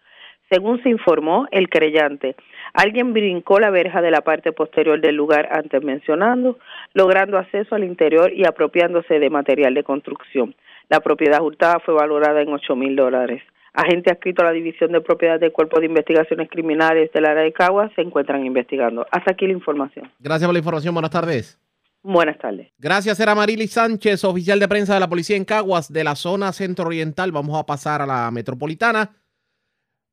Según 0.50 0.82
se 0.82 0.88
informó, 0.88 1.46
el 1.52 1.68
creyente, 1.68 2.34
alguien 2.72 3.12
brincó 3.12 3.60
la 3.60 3.70
verja 3.70 4.00
de 4.00 4.10
la 4.10 4.22
parte 4.22 4.50
posterior 4.50 5.00
del 5.00 5.14
lugar 5.14 5.48
antes 5.52 5.82
mencionado, 5.84 6.58
logrando 6.92 7.38
acceso 7.38 7.74
al 7.74 7.84
interior 7.84 8.32
y 8.32 8.46
apropiándose 8.46 9.20
de 9.20 9.30
material 9.30 9.74
de 9.74 9.84
construcción. 9.84 10.56
La 10.88 11.00
propiedad 11.00 11.42
hurtada 11.42 11.78
fue 11.80 11.94
valorada 11.94 12.40
en 12.40 12.52
8 12.52 12.74
mil 12.74 12.96
dólares. 12.96 13.42
Agentes 13.72 14.12
adscritos 14.12 14.42
a 14.42 14.48
la 14.48 14.52
División 14.52 14.92
de 14.92 15.00
Propiedad 15.00 15.38
del 15.38 15.52
Cuerpo 15.52 15.78
de 15.78 15.86
Investigaciones 15.86 16.48
Criminales 16.50 17.10
del 17.12 17.26
área 17.26 17.44
de 17.44 17.52
Caguas 17.52 17.92
se 17.94 18.02
encuentran 18.02 18.44
investigando. 18.44 19.06
Hasta 19.10 19.32
aquí 19.32 19.46
la 19.46 19.52
información. 19.52 20.10
Gracias 20.18 20.46
por 20.46 20.54
la 20.54 20.58
información. 20.58 20.94
Buenas 20.94 21.10
tardes. 21.10 21.60
Buenas 22.02 22.38
tardes. 22.38 22.72
Gracias, 22.78 23.20
era 23.20 23.34
Marily 23.34 23.68
Sánchez, 23.68 24.24
oficial 24.24 24.58
de 24.58 24.68
prensa 24.68 24.94
de 24.94 25.00
la 25.00 25.08
policía 25.08 25.36
en 25.36 25.44
Caguas, 25.44 25.92
de 25.92 26.02
la 26.02 26.16
zona 26.16 26.52
centro-oriental. 26.52 27.30
Vamos 27.30 27.58
a 27.58 27.66
pasar 27.66 28.00
a 28.00 28.06
la 28.06 28.30
metropolitana. 28.30 29.16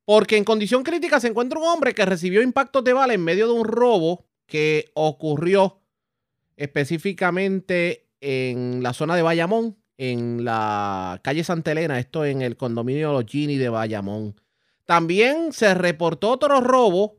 Porque 0.05 0.37
en 0.37 0.43
condición 0.43 0.83
crítica 0.83 1.19
se 1.19 1.27
encuentra 1.27 1.59
un 1.59 1.65
hombre 1.65 1.93
que 1.93 2.05
recibió 2.05 2.41
impactos 2.41 2.83
de 2.83 2.93
bala 2.93 3.13
en 3.13 3.23
medio 3.23 3.47
de 3.47 3.53
un 3.53 3.65
robo 3.65 4.25
que 4.45 4.85
ocurrió 4.93 5.79
específicamente 6.55 8.07
en 8.19 8.81
la 8.83 8.93
zona 8.93 9.15
de 9.15 9.21
Bayamón, 9.21 9.77
en 9.97 10.45
la 10.45 11.19
calle 11.23 11.43
Santa 11.43 11.71
Elena, 11.71 11.99
esto 11.99 12.23
en 12.23 12.41
el 12.41 12.55
condominio 12.55 13.11
Los 13.11 13.25
Gini 13.25 13.57
de 13.57 13.69
Bayamón. 13.69 14.39
También 14.85 15.51
se 15.51 15.73
reportó 15.73 16.31
otro 16.31 16.61
robo, 16.61 17.17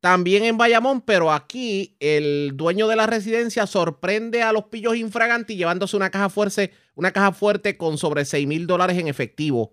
también 0.00 0.44
en 0.44 0.58
Bayamón, 0.58 1.00
pero 1.00 1.32
aquí 1.32 1.96
el 2.00 2.52
dueño 2.54 2.86
de 2.86 2.96
la 2.96 3.06
residencia 3.06 3.66
sorprende 3.66 4.42
a 4.42 4.52
los 4.52 4.64
pillos 4.64 4.96
infragantes 4.96 5.56
llevándose 5.56 5.96
una 5.96 6.10
caja 6.10 6.28
fuerte, 6.28 6.72
una 6.94 7.12
caja 7.12 7.32
fuerte 7.32 7.76
con 7.76 7.98
sobre 7.98 8.24
6 8.24 8.46
mil 8.46 8.66
dólares 8.66 8.98
en 8.98 9.08
efectivo. 9.08 9.70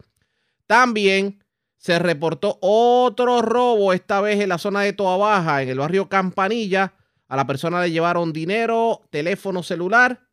También 0.66 1.44
se 1.78 2.00
reportó 2.00 2.58
otro 2.62 3.42
robo, 3.42 3.92
esta 3.94 4.22
vez 4.22 4.40
en 4.40 4.50
la 4.50 4.58
zona 4.58 4.82
de 4.82 4.94
Toa 4.94 5.18
Baja, 5.18 5.62
en 5.62 5.70
el 5.70 5.80
barrio 5.80 6.10
Campanilla. 6.10 6.94
A 7.28 7.36
la 7.36 7.46
persona 7.46 7.82
le 7.82 7.92
llevaron 7.92 8.34
dinero, 8.34 9.02
teléfono 9.10 9.62
celular 9.62 10.29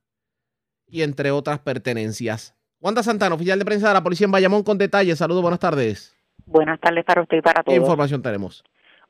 y 0.89 1.03
entre 1.03 1.31
otras 1.31 1.59
pertenencias. 1.59 2.55
Wanda 2.81 3.03
Santana, 3.03 3.35
oficial 3.35 3.59
de 3.59 3.65
prensa 3.65 3.89
de 3.89 3.95
la 3.95 4.03
policía 4.03 4.27
en 4.27 4.33
Bayamón, 4.33 4.63
con 4.63 4.79
detalles. 4.79 5.19
Saludos, 5.19 5.43
buenas 5.43 5.61
tardes. 5.61 6.15
Buenas 6.45 6.79
tardes 6.79 7.05
para 7.05 7.23
usted 7.23 7.39
y 7.39 7.43
para 7.43 7.63
todos. 7.63 7.75
¿Qué 7.75 7.81
información 7.81 8.23
tenemos? 8.23 8.63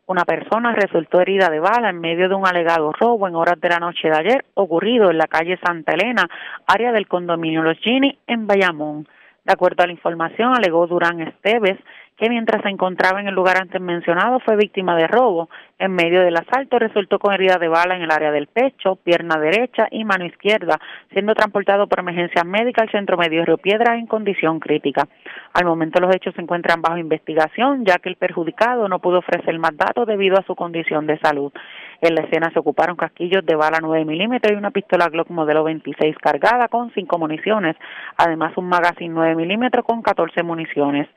Una 0.07 0.25
persona 0.25 0.73
resultó 0.73 1.21
herida 1.21 1.51
de 1.51 1.59
bala 1.59 1.91
en 1.91 2.01
medio 2.01 2.29
de 2.29 2.35
un 2.37 2.47
alegado 2.47 2.93
robo 2.93 3.27
en 3.27 3.35
horas 3.35 3.61
de 3.61 3.69
la 3.69 3.81
noche 3.81 4.09
de 4.09 4.17
ayer, 4.17 4.45
ocurrido 4.55 5.11
en 5.11 5.19
la 5.19 5.27
calle 5.27 5.59
Santa 5.65 5.95
Elena, 5.95 6.29
área 6.67 6.93
del 6.93 7.09
condominio 7.09 7.63
Los 7.63 7.79
Gini, 7.79 8.17
en 8.29 8.47
Bayamón. 8.47 9.09
De 9.45 9.53
acuerdo 9.53 9.83
a 9.83 9.87
la 9.87 9.93
información, 9.93 10.55
alegó 10.57 10.87
Durán 10.87 11.21
Esteves 11.21 11.79
que 12.17 12.31
mientras 12.31 12.63
se 12.63 12.71
encontraba 12.71 13.21
en 13.21 13.29
el 13.29 13.35
lugar 13.35 13.59
antes 13.61 13.81
mencionado 13.81 14.41
fue 14.41 14.57
víctima 14.57 14.97
de 14.97 15.07
robo. 15.07 15.51
En 15.79 15.93
medio 15.93 16.23
del 16.23 16.37
asalto 16.37 16.79
resultó 16.79 17.19
con 17.19 17.35
herida 17.35 17.59
de 17.59 17.69
bala 17.69 17.95
en 17.95 18.03
el 18.03 18.11
área 18.11 18.33
del 18.33 18.47
pecho, 18.47 18.97
pierna 18.97 19.39
derecha 19.39 19.89
y 19.91 20.05
mano 20.05 20.25
izquierda, 20.25 20.79
siendo 21.13 21.35
transportado 21.35 21.87
por 21.87 22.01
emergencia 22.01 22.43
médica 22.45 22.83
al 22.83 22.91
Centro 22.91 23.19
Medio 23.19 23.45
Río 23.45 23.59
Piedra 23.59 23.97
en 23.97 24.07
condición 24.07 24.61
crítica. 24.61 25.07
Al 25.53 25.67
momento 25.67 26.01
los 26.01 26.15
hechos 26.15 26.35
se 26.35 26.41
encuentran 26.41 26.81
bajo 26.81 26.97
investigación, 26.97 27.85
ya 27.85 27.99
que 27.99 28.09
el 28.09 28.17
perjudicado 28.17 28.89
no 28.89 28.99
pudo 28.99 29.19
ofrecer 29.19 29.59
más 29.59 29.77
datos 29.77 30.07
debido 30.07 30.39
a 30.39 30.45
su 30.45 30.55
condición 30.55 31.07
de 31.07 31.19
salud. 31.19 31.53
En 32.01 32.15
la 32.15 32.23
escena 32.23 32.51
se 32.51 32.59
ocuparon 32.59 32.97
casquillos 32.97 33.45
de 33.45 33.57
bala 33.57 33.79
9 33.83 34.07
milímetros 34.07 34.53
y 34.53 34.57
una 34.57 34.71
pistola 34.71 35.09
Glock 35.09 35.29
modelo 35.29 35.65
26 35.65 36.17
cargada 36.19 36.69
con 36.69 36.91
cinco 36.93 37.19
municiones, 37.19 37.77
además 38.17 38.57
un 38.57 38.69
magazine 38.71 39.13
9 39.13 39.35
milímetros 39.35 39.85
con 39.85 40.01
14 40.01 40.43
municiones 40.43 41.09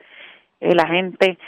el 0.60 0.78
agente 0.78 1.38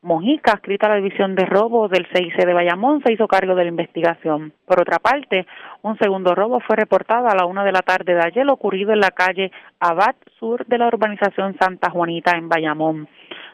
Mojica, 0.00 0.52
escrita 0.52 0.86
a 0.86 0.90
la 0.90 0.96
División 0.96 1.34
de 1.34 1.44
Robo 1.44 1.88
del 1.88 2.06
CIC 2.14 2.36
de 2.46 2.54
Bayamón, 2.54 3.02
se 3.02 3.12
hizo 3.12 3.26
cargo 3.26 3.56
de 3.56 3.64
la 3.64 3.70
investigación. 3.70 4.52
Por 4.64 4.80
otra 4.80 5.00
parte, 5.00 5.44
un 5.82 5.98
segundo 5.98 6.36
robo 6.36 6.60
fue 6.60 6.76
reportado 6.76 7.26
a 7.26 7.34
la 7.34 7.46
una 7.46 7.64
de 7.64 7.72
la 7.72 7.82
tarde 7.82 8.14
de 8.14 8.22
ayer, 8.24 8.48
ocurrido 8.48 8.92
en 8.92 9.00
la 9.00 9.10
calle 9.10 9.50
Abad 9.80 10.14
Sur 10.38 10.64
de 10.66 10.78
la 10.78 10.86
urbanización 10.86 11.56
Santa 11.58 11.90
Juanita 11.90 12.36
en 12.36 12.48
Bayamón. 12.48 13.08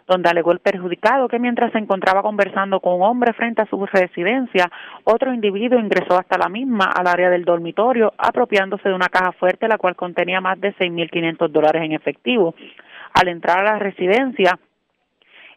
donde 0.06 0.28
alegó 0.28 0.52
el 0.52 0.58
perjudicado 0.58 1.28
que 1.28 1.38
mientras 1.38 1.72
se 1.72 1.78
encontraba 1.78 2.20
conversando 2.20 2.78
con 2.80 2.96
un 2.96 3.04
hombre 3.04 3.32
frente 3.32 3.62
a 3.62 3.66
su 3.66 3.86
residencia, 3.86 4.70
otro 5.04 5.32
individuo 5.32 5.80
ingresó 5.80 6.18
hasta 6.18 6.36
la 6.36 6.50
misma 6.50 6.90
al 6.94 7.06
área 7.06 7.30
del 7.30 7.46
dormitorio, 7.46 8.12
apropiándose 8.18 8.90
de 8.90 8.94
una 8.94 9.08
caja 9.08 9.32
fuerte 9.32 9.66
la 9.66 9.78
cual 9.78 9.96
contenía 9.96 10.42
más 10.42 10.60
de 10.60 10.74
6.500 10.74 11.48
dólares 11.48 11.82
en 11.82 11.92
efectivo. 11.92 12.54
Al 13.14 13.28
entrar 13.28 13.60
a 13.60 13.72
la 13.72 13.78
residencia, 13.78 14.58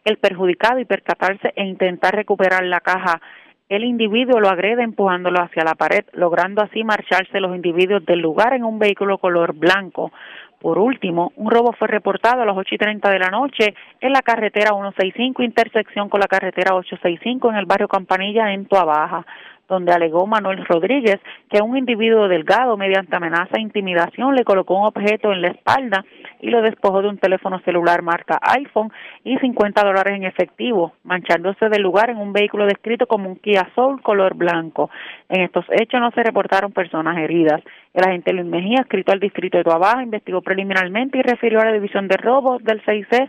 el 0.08 0.18
perjudicado 0.18 0.78
y 0.78 0.84
percatarse 0.84 1.52
e 1.54 1.64
intentar 1.64 2.14
recuperar 2.14 2.64
la 2.64 2.80
caja 2.80 3.20
el 3.68 3.84
individuo 3.84 4.40
lo 4.40 4.48
agrede 4.48 4.82
empujándolo 4.82 5.42
hacia 5.42 5.62
la 5.62 5.74
pared, 5.74 6.04
logrando 6.14 6.62
así 6.62 6.84
marcharse 6.84 7.38
los 7.38 7.54
individuos 7.54 8.04
del 8.06 8.20
lugar 8.20 8.54
en 8.54 8.64
un 8.64 8.78
vehículo 8.78 9.18
color 9.18 9.52
blanco. 9.52 10.10
Por 10.58 10.78
último, 10.78 11.32
un 11.36 11.50
robo 11.50 11.72
fue 11.72 11.86
reportado 11.86 12.42
a 12.42 12.46
las 12.46 12.56
8 12.56 12.74
y 12.74 12.78
30 12.78 13.10
de 13.10 13.18
la 13.18 13.28
noche 13.28 13.74
en 14.00 14.12
la 14.12 14.22
carretera 14.22 14.70
165, 14.70 15.42
intersección 15.42 16.08
con 16.08 16.18
la 16.18 16.26
carretera 16.26 16.74
865 16.74 17.50
en 17.50 17.56
el 17.56 17.66
barrio 17.66 17.88
Campanilla 17.88 18.52
en 18.54 18.64
Tuabaja 18.64 19.26
donde 19.68 19.92
alegó 19.92 20.26
Manuel 20.26 20.64
Rodríguez 20.64 21.20
que 21.50 21.60
un 21.62 21.76
individuo 21.76 22.26
delgado, 22.28 22.76
mediante 22.76 23.14
amenaza 23.14 23.56
e 23.56 23.60
intimidación, 23.60 24.34
le 24.34 24.44
colocó 24.44 24.78
un 24.78 24.86
objeto 24.86 25.32
en 25.32 25.42
la 25.42 25.48
espalda 25.48 26.04
y 26.40 26.50
lo 26.50 26.62
despojó 26.62 27.02
de 27.02 27.08
un 27.08 27.18
teléfono 27.18 27.60
celular 27.60 28.02
marca 28.02 28.38
iPhone 28.42 28.90
y 29.24 29.36
50 29.38 29.82
dólares 29.82 30.14
en 30.14 30.24
efectivo, 30.24 30.92
manchándose 31.04 31.68
del 31.68 31.82
lugar 31.82 32.10
en 32.10 32.18
un 32.18 32.32
vehículo 32.32 32.66
descrito 32.66 33.06
como 33.06 33.28
un 33.28 33.36
Kia 33.36 33.70
Soul 33.74 34.00
color 34.02 34.34
blanco. 34.34 34.90
En 35.28 35.42
estos 35.42 35.64
hechos 35.70 36.00
no 36.00 36.10
se 36.12 36.22
reportaron 36.22 36.72
personas 36.72 37.18
heridas. 37.18 37.62
El 37.92 38.04
agente 38.04 38.32
Luis 38.32 38.46
Mejía, 38.46 38.80
escrito 38.80 39.12
al 39.12 39.20
distrito 39.20 39.58
de 39.58 39.64
Tuabaja, 39.64 40.02
investigó 40.02 40.40
preliminarmente 40.40 41.18
y 41.18 41.22
refirió 41.22 41.60
a 41.60 41.66
la 41.66 41.72
división 41.72 42.08
de 42.08 42.16
robos 42.16 42.62
del 42.64 42.82
6C 42.84 43.28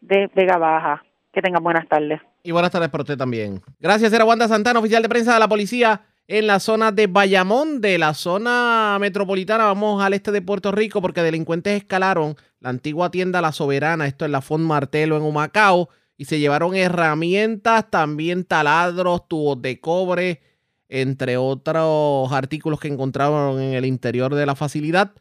de 0.00 0.30
Vega 0.34 0.58
Baja. 0.58 1.02
Que 1.34 1.42
tengan 1.42 1.64
buenas 1.64 1.88
tardes. 1.88 2.20
Y 2.44 2.52
buenas 2.52 2.70
tardes 2.70 2.90
para 2.90 3.02
usted 3.02 3.18
también. 3.18 3.60
Gracias, 3.80 4.12
era 4.12 4.24
Wanda 4.24 4.46
Santana, 4.46 4.78
oficial 4.78 5.02
de 5.02 5.08
prensa 5.08 5.34
de 5.34 5.40
la 5.40 5.48
policía 5.48 6.02
en 6.28 6.46
la 6.46 6.60
zona 6.60 6.92
de 6.92 7.08
Bayamón, 7.08 7.80
de 7.80 7.98
la 7.98 8.14
zona 8.14 8.96
metropolitana. 9.00 9.64
Vamos 9.64 10.00
al 10.00 10.14
este 10.14 10.30
de 10.30 10.42
Puerto 10.42 10.70
Rico 10.70 11.02
porque 11.02 11.22
delincuentes 11.22 11.76
escalaron 11.76 12.36
la 12.60 12.70
antigua 12.70 13.10
tienda 13.10 13.40
La 13.40 13.50
Soberana, 13.50 14.06
esto 14.06 14.24
es 14.24 14.30
la 14.30 14.40
Font 14.40 14.64
Martelo 14.64 15.16
en 15.16 15.24
Humacao, 15.24 15.88
y 16.16 16.26
se 16.26 16.38
llevaron 16.38 16.76
herramientas, 16.76 17.90
también 17.90 18.44
taladros, 18.44 19.26
tubos 19.26 19.60
de 19.60 19.80
cobre, 19.80 20.40
entre 20.88 21.36
otros 21.36 22.32
artículos 22.32 22.78
que 22.78 22.88
encontraron 22.88 23.60
en 23.60 23.74
el 23.74 23.84
interior 23.84 24.36
de 24.36 24.46
la 24.46 24.54
facilidad. 24.54 25.12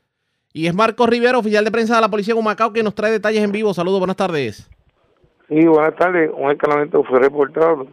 Y 0.53 0.67
es 0.67 0.75
Marco 0.75 1.07
Rivero, 1.07 1.39
oficial 1.39 1.65
de 1.65 1.71
prensa 1.71 1.95
de 1.95 2.01
la 2.01 2.09
policía 2.09 2.33
en 2.33 2.39
Humacao, 2.39 2.71
que 2.71 2.83
nos 2.83 2.93
trae 2.93 3.11
detalles 3.11 3.43
en 3.43 3.51
vivo. 3.51 3.73
Saludos, 3.73 3.99
buenas 3.99 4.17
tardes. 4.17 4.69
Sí, 5.49 5.67
buenas 5.67 5.93
tardes. 5.95 6.31
Un 6.33 6.51
escalamiento 6.51 7.03
fue 7.03 7.19
reportado 7.19 7.85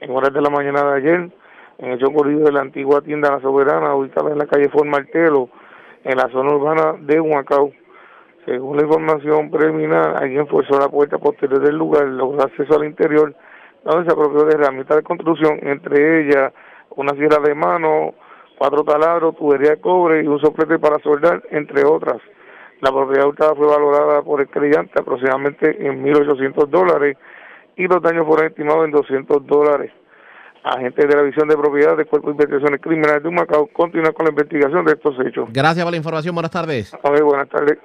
en 0.00 0.10
horas 0.10 0.32
de 0.32 0.40
la 0.40 0.48
mañana 0.48 0.84
de 0.84 0.96
ayer 0.96 1.30
en 1.76 1.86
el 1.86 1.98
hecho 1.98 2.06
ocurrido 2.06 2.44
de 2.46 2.52
la 2.52 2.62
antigua 2.62 3.02
tienda 3.02 3.30
La 3.30 3.40
Soberana, 3.40 3.94
ubicada 3.94 4.30
en 4.30 4.38
la 4.38 4.46
calle 4.46 4.70
Formartelo, 4.70 5.50
en 6.02 6.16
la 6.16 6.30
zona 6.30 6.54
urbana 6.54 6.94
de 7.00 7.20
Huacao. 7.20 7.72
Según 8.46 8.78
la 8.78 8.84
información 8.84 9.50
preliminar, 9.50 10.16
alguien 10.22 10.46
forzó 10.46 10.78
la 10.78 10.88
puerta 10.88 11.18
posterior 11.18 11.60
del 11.60 11.76
lugar, 11.76 12.06
logró 12.06 12.42
acceso 12.42 12.74
al 12.74 12.86
interior, 12.86 13.34
donde 13.84 14.06
se 14.06 14.12
apropió 14.12 14.44
de 14.46 14.54
herramientas 14.54 14.96
de 14.96 15.02
construcción, 15.02 15.58
entre 15.62 16.22
ellas 16.22 16.54
una 16.96 17.12
sierra 17.12 17.38
de 17.44 17.54
mano, 17.54 18.14
cuatro 18.56 18.82
taladros, 18.82 19.36
tubería 19.36 19.72
de 19.72 19.80
cobre 19.80 20.22
y 20.22 20.26
un 20.26 20.40
soplete 20.40 20.78
para 20.78 20.98
soldar, 21.00 21.42
entre 21.50 21.84
otras. 21.84 22.22
La 22.84 22.92
propiedad 22.92 23.26
hurtada 23.26 23.54
fue 23.54 23.66
valorada 23.66 24.20
por 24.20 24.42
el 24.42 24.48
creyente 24.48 24.92
aproximadamente 25.00 25.74
en 25.86 26.04
1.800 26.04 26.68
dólares 26.68 27.16
y 27.78 27.86
los 27.88 28.02
daños 28.02 28.26
fueron 28.26 28.48
estimados 28.48 28.84
en 28.84 28.90
200 28.90 29.46
dólares. 29.46 29.90
Agentes 30.62 31.08
de 31.08 31.16
la 31.16 31.22
Visión 31.22 31.48
de 31.48 31.56
Propiedad 31.56 31.96
del 31.96 32.06
Cuerpo 32.06 32.28
de 32.28 32.32
Investigaciones 32.32 32.82
Criminales 32.82 33.22
de 33.22 33.28
Humacao 33.30 33.68
continúa 33.68 34.12
con 34.12 34.26
la 34.26 34.32
investigación 34.32 34.84
de 34.84 34.92
estos 34.92 35.14
hechos. 35.26 35.48
Gracias 35.50 35.82
por 35.82 35.92
la 35.92 35.96
información. 35.96 36.34
Buenas 36.34 36.50
tardes. 36.50 36.92
A 37.02 37.10
ver, 37.10 37.22
buenas 37.22 37.48
tardes. 37.48 37.78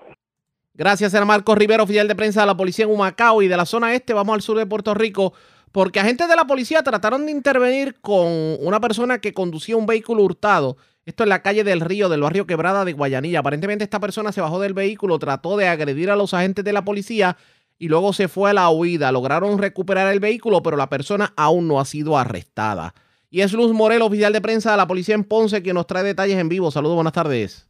Gracias, 0.74 1.14
era 1.14 1.24
Marcos 1.24 1.58
Rivero, 1.58 1.84
oficial 1.84 2.10
de 2.10 2.16
prensa 2.16 2.42
de 2.42 2.48
la 2.48 2.58
policía 2.58 2.84
en 2.84 2.92
Humacao 2.92 3.42
y 3.42 3.48
de 3.48 3.56
la 3.56 3.66
zona 3.66 3.94
este. 3.94 4.14
Vamos 4.14 4.36
al 4.36 4.42
sur 4.42 4.58
de 4.58 4.66
Puerto 4.66 4.94
Rico 4.94 5.32
porque 5.72 6.02
agentes 6.02 6.28
de 6.28 6.36
la 6.36 6.44
policía 6.44 6.84
trataron 6.84 7.26
de 7.26 7.32
intervenir 7.32 8.02
con 8.02 8.28
una 8.60 8.82
persona 8.82 9.20
que 9.20 9.34
conducía 9.34 9.78
un 9.78 9.86
vehículo 9.86 10.24
hurtado 10.24 10.76
esto 11.10 11.24
en 11.24 11.30
la 11.30 11.42
calle 11.42 11.64
del 11.64 11.82
Río, 11.82 12.08
del 12.08 12.22
barrio 12.22 12.46
Quebrada 12.46 12.86
de 12.86 12.94
Guayanilla. 12.94 13.40
Aparentemente 13.40 13.84
esta 13.84 14.00
persona 14.00 14.32
se 14.32 14.42
bajó 14.42 14.60
del 14.60 14.76
vehículo, 14.76 15.18
trató 15.18 15.58
de 15.58 15.68
agredir 15.68 16.12
a 16.12 16.16
los 16.16 16.36
agentes 16.36 16.64
de 16.64 16.72
la 16.72 16.84
policía 16.84 17.36
y 17.80 17.90
luego 17.90 18.14
se 18.14 18.28
fue 18.28 18.52
a 18.52 18.54
la 18.54 18.70
huida. 18.70 19.12
Lograron 19.12 19.58
recuperar 19.58 20.14
el 20.14 20.20
vehículo, 20.20 20.62
pero 20.62 20.78
la 20.78 20.88
persona 20.88 21.34
aún 21.36 21.68
no 21.68 21.80
ha 21.80 21.86
sido 21.86 22.16
arrestada. 22.16 22.94
Y 23.32 23.42
es 23.42 23.54
Luz 23.54 23.74
Morel, 23.74 24.04
oficial 24.04 24.32
de 24.34 24.42
prensa 24.42 24.72
de 24.72 24.78
la 24.78 24.86
policía 24.86 25.16
en 25.16 25.24
Ponce, 25.24 25.64
quien 25.64 25.74
nos 25.74 25.88
trae 25.88 26.04
detalles 26.04 26.38
en 26.38 26.48
vivo. 26.48 26.70
Saludos, 26.70 26.96
buenas 26.96 27.14
tardes. 27.14 27.68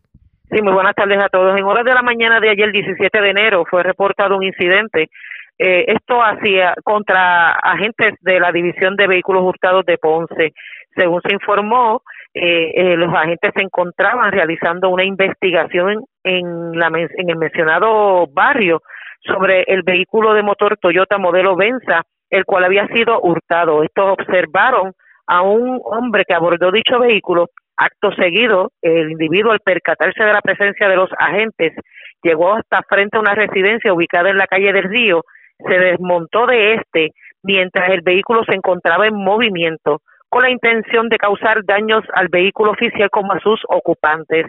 Sí, 0.52 0.62
muy 0.62 0.74
buenas 0.74 0.96
tardes 0.96 1.20
a 1.20 1.30
todos. 1.30 1.58
En 1.58 1.64
horas 1.64 1.86
de 1.86 1.94
la 1.94 2.02
mañana 2.02 2.42
de 2.42 2.50
ayer, 2.50 2.74
17 2.74 3.22
de 3.22 3.30
enero, 3.30 3.64
fue 3.70 3.84
reportado 3.84 4.36
un 4.36 4.44
incidente. 4.44 5.10
Eh, 5.58 5.86
esto 5.88 6.22
hacía 6.22 6.74
contra 6.84 7.52
agentes 7.52 8.16
de 8.20 8.40
la 8.42 8.52
División 8.52 8.98
de 8.98 9.08
Vehículos 9.08 9.44
Hurtados 9.44 9.86
de 9.86 9.98
Ponce. 9.98 10.54
Según 10.96 11.22
se 11.22 11.34
informó, 11.34 12.02
eh, 12.34 12.72
eh, 12.76 12.96
los 12.96 13.14
agentes 13.14 13.52
se 13.56 13.64
encontraban 13.64 14.32
realizando 14.32 14.90
una 14.90 15.04
investigación 15.04 16.04
en, 16.24 16.78
la, 16.78 16.88
en 16.88 17.30
el 17.30 17.38
mencionado 17.38 18.28
barrio 18.28 18.82
sobre 19.22 19.64
el 19.68 19.82
vehículo 19.84 20.34
de 20.34 20.44
motor 20.44 20.78
Toyota 20.78 21.18
modelo 21.18 21.56
Venza, 21.56 22.04
el 22.30 22.46
cual 22.46 22.66
había 22.66 22.88
sido 22.88 23.20
hurtado. 23.22 23.84
Estos 23.84 24.18
observaron 24.20 24.94
a 25.28 25.42
un 25.42 25.82
hombre 25.84 26.24
que 26.28 26.34
abordó 26.34 26.72
dicho 26.72 27.00
vehículo. 27.00 27.48
Acto 27.78 28.12
seguido, 28.12 28.72
el 28.82 29.12
individuo, 29.12 29.52
al 29.52 29.62
percatarse 29.62 30.24
de 30.24 30.34
la 30.34 30.42
presencia 30.42 30.90
de 30.90 30.98
los 30.98 31.10
agentes, 31.18 31.74
llegó 32.22 32.54
hasta 32.54 32.82
frente 32.84 33.18
a 33.18 33.22
una 33.22 33.36
residencia 33.36 33.94
ubicada 33.94 34.30
en 34.30 34.38
la 34.38 34.48
calle 34.48 34.74
del 34.74 34.84
Río, 34.84 35.24
se 35.66 35.78
desmontó 35.78 36.46
de 36.46 36.76
este 36.76 37.12
mientras 37.44 37.90
el 37.90 38.02
vehículo 38.02 38.44
se 38.44 38.56
encontraba 38.56 39.08
en 39.08 39.16
movimiento 39.16 40.02
con 40.30 40.44
la 40.44 40.52
intención 40.52 41.10
de 41.10 41.18
causar 41.18 41.66
daños 41.66 42.04
al 42.14 42.28
vehículo 42.30 42.72
oficial 42.72 43.10
como 43.10 43.34
a 43.34 43.40
sus 43.40 43.60
ocupantes. 43.68 44.46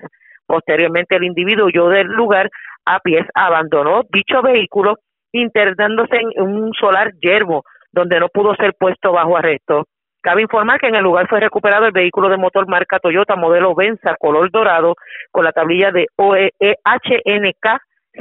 Posteriormente, 0.47 1.17
el 1.17 1.25
individuo 1.25 1.67
huyó 1.67 1.89
del 1.89 2.07
lugar 2.07 2.51
a 2.85 3.01
pies, 3.01 3.27
abandonó 3.35 4.03
dicho 4.13 4.43
vehículo, 4.43 4.97
internándose 5.33 6.17
en 6.17 6.43
un 6.43 6.73
solar 6.75 7.13
yermo, 7.21 7.63
donde 7.93 8.21
no 8.21 8.29
pudo 8.29 8.55
ser 8.57 8.75
puesto 8.79 9.13
bajo 9.13 9.37
arresto. 9.37 9.87
Cabe 10.23 10.43
informar 10.43 10.79
que 10.79 10.89
en 10.89 10.97
el 10.97 11.03
lugar 11.03 11.29
fue 11.29 11.41
recuperado 11.41 11.87
el 11.87 11.93
vehículo 11.93 12.29
de 12.29 12.37
motor 12.37 12.69
marca 12.69 12.99
Toyota 12.99 13.37
modelo 13.37 13.75
Venza 13.75 14.17
color 14.19 14.51
dorado 14.51 14.95
con 15.31 15.45
la 15.45 15.53
tablilla 15.53 15.91
de 15.93 16.09
OEHNK 16.17 17.67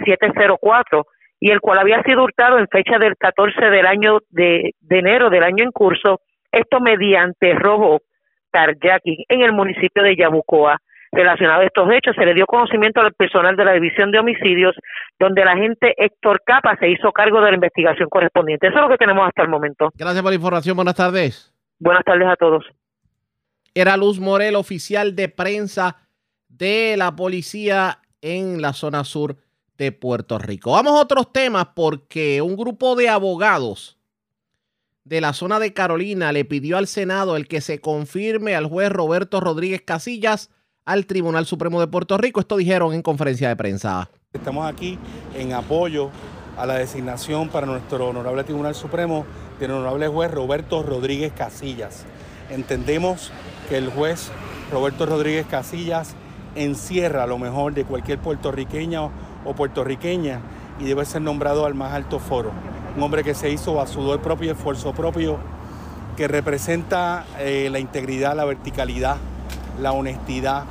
704 0.05 1.05
y 1.41 1.51
el 1.51 1.59
cual 1.59 1.79
había 1.79 2.01
sido 2.03 2.23
hurtado 2.23 2.57
en 2.57 2.67
fecha 2.67 2.97
del 2.99 3.17
14 3.17 3.69
del 3.69 3.85
año 3.85 4.19
de 4.29 4.71
enero 4.89 5.29
del 5.29 5.43
año 5.43 5.65
en 5.65 5.71
curso 5.71 6.21
esto 6.51 6.79
mediante 6.79 7.53
robo 7.53 8.01
carjacking 8.51 9.25
en 9.27 9.41
el 9.41 9.53
municipio 9.53 10.03
de 10.03 10.15
Yabucoa. 10.15 10.77
Relacionado 11.11 11.61
a 11.61 11.65
estos 11.65 11.89
hechos, 11.91 12.15
se 12.15 12.23
le 12.23 12.35
dio 12.35 12.45
conocimiento 12.45 13.01
al 13.01 13.13
personal 13.13 13.55
de 13.55 13.65
la 13.65 13.73
División 13.73 14.11
de 14.11 14.19
Homicidios, 14.19 14.75
donde 15.19 15.43
la 15.43 15.53
agente 15.53 15.95
Héctor 15.97 16.43
Capa 16.45 16.77
se 16.79 16.87
hizo 16.87 17.11
cargo 17.11 17.41
de 17.41 17.49
la 17.49 17.55
investigación 17.55 18.09
correspondiente. 18.09 18.67
Eso 18.67 18.75
es 18.75 18.81
lo 18.83 18.89
que 18.89 18.97
tenemos 18.97 19.27
hasta 19.27 19.41
el 19.41 19.49
momento. 19.49 19.89
Gracias 19.95 20.21
por 20.21 20.31
la 20.31 20.35
información. 20.35 20.75
Buenas 20.75 20.95
tardes. 20.95 21.51
Buenas 21.79 22.03
tardes 22.03 22.27
a 22.27 22.35
todos. 22.35 22.63
Era 23.73 23.97
Luz 23.97 24.19
Morel, 24.19 24.55
oficial 24.55 25.15
de 25.15 25.29
prensa 25.29 25.95
de 26.47 26.95
la 26.95 27.15
policía 27.15 27.99
en 28.21 28.61
la 28.61 28.73
zona 28.73 29.03
sur 29.03 29.37
de 29.77 29.91
Puerto 29.91 30.37
Rico. 30.37 30.73
Vamos 30.73 30.93
a 30.93 31.01
otros 31.01 31.31
temas 31.31 31.69
porque 31.75 32.41
un 32.41 32.55
grupo 32.55 32.95
de 32.95 33.09
abogados 33.09 33.98
de 35.03 35.21
la 35.21 35.33
zona 35.33 35.59
de 35.59 35.73
Carolina 35.73 36.31
le 36.31 36.45
pidió 36.45 36.77
al 36.77 36.87
Senado 36.87 37.35
el 37.35 37.47
que 37.47 37.61
se 37.61 37.79
confirme 37.79 38.55
al 38.55 38.67
juez 38.67 38.91
Roberto 38.91 39.39
Rodríguez 39.39 39.81
Casillas 39.81 40.49
al 40.85 41.05
Tribunal 41.05 41.45
Supremo 41.45 41.79
de 41.79 41.87
Puerto 41.87 42.17
Rico. 42.17 42.39
Esto 42.39 42.57
dijeron 42.57 42.93
en 42.93 43.01
conferencia 43.01 43.49
de 43.49 43.55
prensa. 43.55 44.09
Estamos 44.33 44.67
aquí 44.67 44.97
en 45.35 45.53
apoyo 45.53 46.09
a 46.57 46.65
la 46.65 46.75
designación 46.75 47.49
para 47.49 47.65
nuestro 47.65 48.09
honorable 48.09 48.43
Tribunal 48.43 48.75
Supremo 48.75 49.25
del 49.59 49.71
honorable 49.71 50.07
juez 50.07 50.31
Roberto 50.31 50.83
Rodríguez 50.83 51.31
Casillas. 51.33 52.05
Entendemos 52.49 53.31
que 53.69 53.77
el 53.77 53.89
juez 53.89 54.31
Roberto 54.71 55.05
Rodríguez 55.05 55.45
Casillas 55.47 56.15
encierra 56.55 57.27
lo 57.27 57.37
mejor 57.37 57.73
de 57.73 57.85
cualquier 57.85 58.19
puertorriqueña 58.19 59.03
o 59.45 59.55
puertorriqueña 59.55 60.41
y 60.79 60.85
debe 60.85 61.05
ser 61.05 61.21
nombrado 61.21 61.65
al 61.65 61.75
más 61.75 61.93
alto 61.93 62.19
foro 62.19 62.51
un 62.95 63.03
hombre 63.03 63.23
que 63.23 63.33
se 63.33 63.49
hizo 63.49 63.81
a 63.81 63.87
sudor 63.87 64.21
propio 64.21 64.51
esfuerzo 64.51 64.93
propio, 64.93 65.37
que 66.17 66.27
representa 66.27 67.25
eh, 67.39 67.69
la 67.71 67.79
integridad, 67.79 68.35
la 68.35 68.45
verticalidad, 68.45 69.17
la 69.79 69.91
honestidad, 69.91 70.65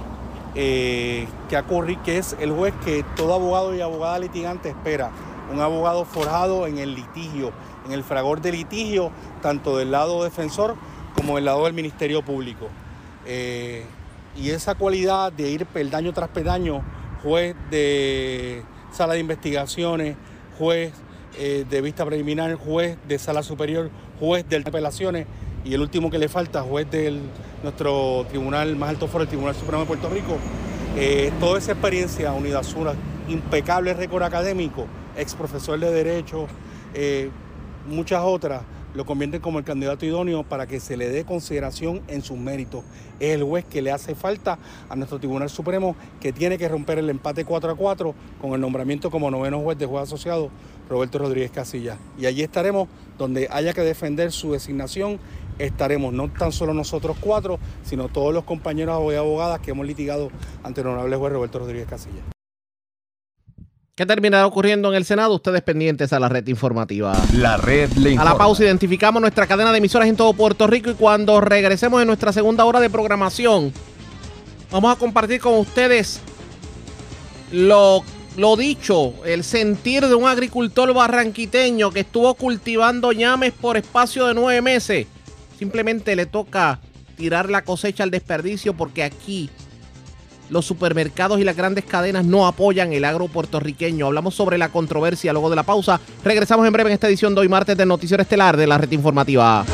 eh, 0.55 1.27
que, 1.49 1.99
que 2.05 2.19
es 2.19 2.37
el 2.41 2.53
juez 2.53 2.75
que 2.85 3.05
todo 3.17 3.35
abogado 3.35 3.75
y 3.75 3.81
abogada 3.81 4.19
litigante 4.19 4.71
espera 4.71 5.11
un 5.53 5.61
abogado 5.61 6.05
forjado 6.05 6.67
en 6.67 6.79
el 6.79 6.95
litigio, 6.95 7.53
en 7.87 7.93
el 7.93 8.05
fragor 8.05 8.41
de 8.41 8.53
litigio, 8.53 9.11
tanto 9.43 9.77
del 9.77 9.91
lado 9.91 10.25
defensor 10.25 10.77
como 11.15 11.37
del 11.37 11.47
lado 11.47 11.65
del 11.65 11.75
Ministerio 11.75 12.23
Público. 12.23 12.69
Eh, 13.27 13.85
y 14.37 14.51
esa 14.51 14.75
cualidad 14.75 15.33
de 15.33 15.51
ir 15.51 15.67
peldaño 15.67 16.13
tras 16.13 16.29
peldaño, 16.29 16.83
juez 17.23 17.57
de 17.71 18.63
sala 18.93 19.15
de 19.15 19.21
investigaciones, 19.21 20.17
juez 20.59 20.93
eh, 21.39 21.65
de 21.71 21.81
vista 21.81 22.05
preliminar, 22.05 22.53
juez 22.57 22.99
de 23.07 23.17
sala 23.19 23.45
superior, 23.45 23.91
juez 24.19 24.49
de 24.49 24.57
apelaciones 24.57 25.27
y 25.65 25.73
el 25.73 25.81
último 25.81 26.11
que 26.11 26.19
le 26.19 26.29
falta, 26.29 26.63
juez 26.63 26.91
de 26.91 27.21
nuestro 27.63 28.27
tribunal 28.29 28.75
más 28.75 28.91
alto 28.91 29.07
foro, 29.07 29.23
el 29.23 29.29
Tribunal 29.29 29.55
Supremo 29.55 29.83
de 29.83 29.87
Puerto 29.87 30.09
Rico. 30.09 30.37
Eh, 30.97 31.31
toda 31.39 31.59
esa 31.59 31.73
experiencia, 31.73 32.33
Unidad 32.33 32.65
Sur, 32.65 32.93
impecable 33.29 33.95
récord 33.95 34.25
académico, 34.25 34.87
ex 35.17 35.35
profesor 35.37 35.79
de 35.79 35.93
Derecho, 35.93 36.49
eh, 36.95 37.31
muchas 37.87 38.23
otras, 38.25 38.63
lo 38.95 39.05
convierten 39.05 39.41
como 39.41 39.61
el 39.61 39.65
candidato 39.65 40.07
idóneo 40.07 40.43
para 40.43 40.67
que 40.67 40.81
se 40.81 40.97
le 40.97 41.09
dé 41.09 41.25
consideración 41.25 42.03
en 42.09 42.23
sus 42.23 42.37
méritos. 42.37 42.83
Es 43.21 43.35
el 43.35 43.45
juez 43.45 43.65
que 43.65 43.83
le 43.83 43.93
hace 43.93 44.15
falta 44.15 44.59
a 44.89 44.97
nuestro 44.97 45.19
Tribunal 45.19 45.51
Supremo 45.51 45.95
que 46.21 46.33
tiene 46.33 46.59
que 46.59 46.69
romper 46.69 46.99
el 46.99 47.11
empate 47.11 47.45
4 47.45 47.71
a 47.71 47.75
4 47.77 48.15
con 48.41 48.55
el 48.55 48.61
nombramiento 48.61 49.11
como 49.11 49.31
noveno 49.31 49.61
juez 49.61 49.79
de 49.79 49.87
juez 49.87 50.05
asociado 50.05 50.51
Roberto 50.89 51.19
Rodríguez 51.19 51.51
Casilla. 51.51 51.97
Y 52.19 52.27
allí 52.27 52.43
estaremos 52.43 52.89
donde 53.19 53.49
haya 53.51 53.73
que 53.73 53.83
defender 53.83 54.33
su 54.33 54.53
designación. 54.53 55.19
Estaremos 55.59 56.13
no 56.13 56.31
tan 56.31 56.53
solo 56.53 56.73
nosotros 56.73 57.17
cuatro, 57.21 57.59
sino 57.85 58.09
todos 58.09 58.33
los 58.33 58.45
compañeros 58.45 59.13
y 59.13 59.17
abogadas 59.17 59.61
que 59.61 59.73
hemos 59.73 59.87
litigado 59.87 60.31
ante 60.63 60.81
el 60.81 60.87
honorable 60.87 61.17
juez 61.17 61.33
Roberto 61.33 61.59
Rodríguez 61.59 61.89
Casilla. 61.89 62.23
¿Qué 63.99 64.07
terminará 64.07 64.47
ocurriendo 64.47 64.91
en 64.91 64.95
el 64.95 65.05
Senado? 65.05 65.35
Ustedes 65.35 65.61
pendientes 65.63 66.13
a 66.13 66.21
la 66.21 66.29
red 66.29 66.47
informativa. 66.47 67.21
La 67.35 67.57
red 67.57 67.91
le 67.95 68.17
A 68.17 68.23
la 68.23 68.39
pausa 68.39 68.63
identificamos 68.63 69.21
nuestra 69.21 69.49
cadena 69.49 69.73
de 69.73 69.79
emisoras 69.79 70.07
en 70.07 70.15
todo 70.15 70.35
Puerto 70.35 70.69
Rico 70.69 70.91
y 70.91 70.95
cuando 70.95 71.41
regresemos 71.41 72.01
en 72.01 72.07
nuestra 72.07 72.33
segunda 72.33 72.65
hora 72.65 72.79
de 72.79 72.91
programación, 72.91 73.73
vamos 74.71 74.95
a 74.95 74.99
compartir 75.01 75.41
con 75.41 75.55
ustedes 75.55 76.21
lo, 77.51 78.05
lo 78.39 78.55
dicho, 78.55 79.15
el 79.25 79.43
sentir 79.43 80.07
de 80.07 80.15
un 80.15 80.29
agricultor 80.29 80.95
barranquiteño 80.95 81.91
que 81.91 82.01
estuvo 82.01 82.33
cultivando 82.35 83.11
ñames 83.11 83.53
por 83.53 83.77
espacio 83.77 84.29
de 84.29 84.35
nueve 84.35 84.63
meses. 84.63 85.09
Simplemente 85.59 86.15
le 86.15 86.25
toca 86.25 86.79
tirar 87.17 87.51
la 87.51 87.63
cosecha 87.63 88.05
al 88.05 88.13
desperdicio 88.13 88.75
porque 88.75 89.03
aquí 89.03 89.51
los 90.51 90.65
supermercados 90.65 91.41
y 91.41 91.45
las 91.45 91.57
grandes 91.57 91.85
cadenas 91.85 92.25
no 92.25 92.47
apoyan 92.47 92.93
el 92.93 93.05
agro 93.05 93.27
puertorriqueño. 93.27 94.07
Hablamos 94.07 94.37
sobre 94.37 94.57
la 94.57 94.69
controversia 94.69 95.33
luego 95.33 95.51
de 95.51 95.57
la 95.57 95.65
pausa. 95.65 96.01
Regresamos 96.25 96.65
en 96.65 96.73
breve 96.73 96.91
en 96.91 96.95
esta 96.95 97.09
edición 97.09 97.35
de 97.35 97.41
hoy 97.41 97.49
martes 97.49 97.77
del 97.77 97.89
Noticiero 97.89 98.23
Estelar 98.23 98.57
de 98.57 98.69
la 98.69 98.79
Red 98.79 98.93
Informativa. 98.93 99.67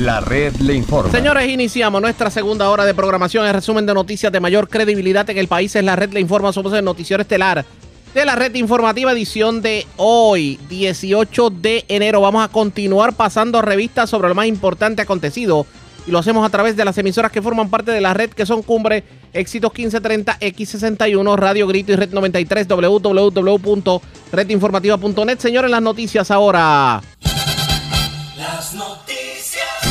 La 0.00 0.20
red 0.20 0.56
le 0.56 0.74
informa. 0.74 1.12
Señores, 1.12 1.46
iniciamos 1.46 2.00
nuestra 2.00 2.30
segunda 2.30 2.70
hora 2.70 2.86
de 2.86 2.94
programación. 2.94 3.46
El 3.46 3.52
resumen 3.52 3.84
de 3.84 3.92
noticias 3.92 4.32
de 4.32 4.40
mayor 4.40 4.70
credibilidad 4.70 5.28
en 5.28 5.36
el 5.36 5.46
país 5.46 5.76
es 5.76 5.84
la 5.84 5.94
red 5.94 6.10
le 6.14 6.20
informa. 6.20 6.54
Somos 6.54 6.72
el 6.72 6.82
Noticiero 6.82 7.20
Estelar 7.20 7.66
de 8.14 8.24
la 8.24 8.34
red 8.34 8.54
informativa 8.54 9.12
edición 9.12 9.60
de 9.60 9.86
hoy, 9.98 10.58
18 10.70 11.50
de 11.50 11.84
enero. 11.88 12.22
Vamos 12.22 12.42
a 12.42 12.48
continuar 12.48 13.12
pasando 13.12 13.60
revistas 13.60 14.08
sobre 14.08 14.30
lo 14.30 14.34
más 14.34 14.46
importante 14.46 15.02
acontecido 15.02 15.66
y 16.06 16.10
lo 16.10 16.18
hacemos 16.18 16.46
a 16.46 16.50
través 16.50 16.78
de 16.78 16.86
las 16.86 16.96
emisoras 16.96 17.30
que 17.30 17.42
forman 17.42 17.68
parte 17.68 17.90
de 17.90 18.00
la 18.00 18.14
red 18.14 18.30
que 18.30 18.46
son 18.46 18.62
Cumbre, 18.62 19.04
Éxitos 19.34 19.70
1530, 19.70 20.38
X61, 20.40 21.36
Radio 21.36 21.66
Grito 21.66 21.92
y 21.92 21.96
Red 21.96 22.14
93, 22.14 22.66
www.redinformativa.net. 22.66 25.38
Señores, 25.40 25.70
las 25.70 25.82
noticias 25.82 26.30
ahora. 26.30 27.02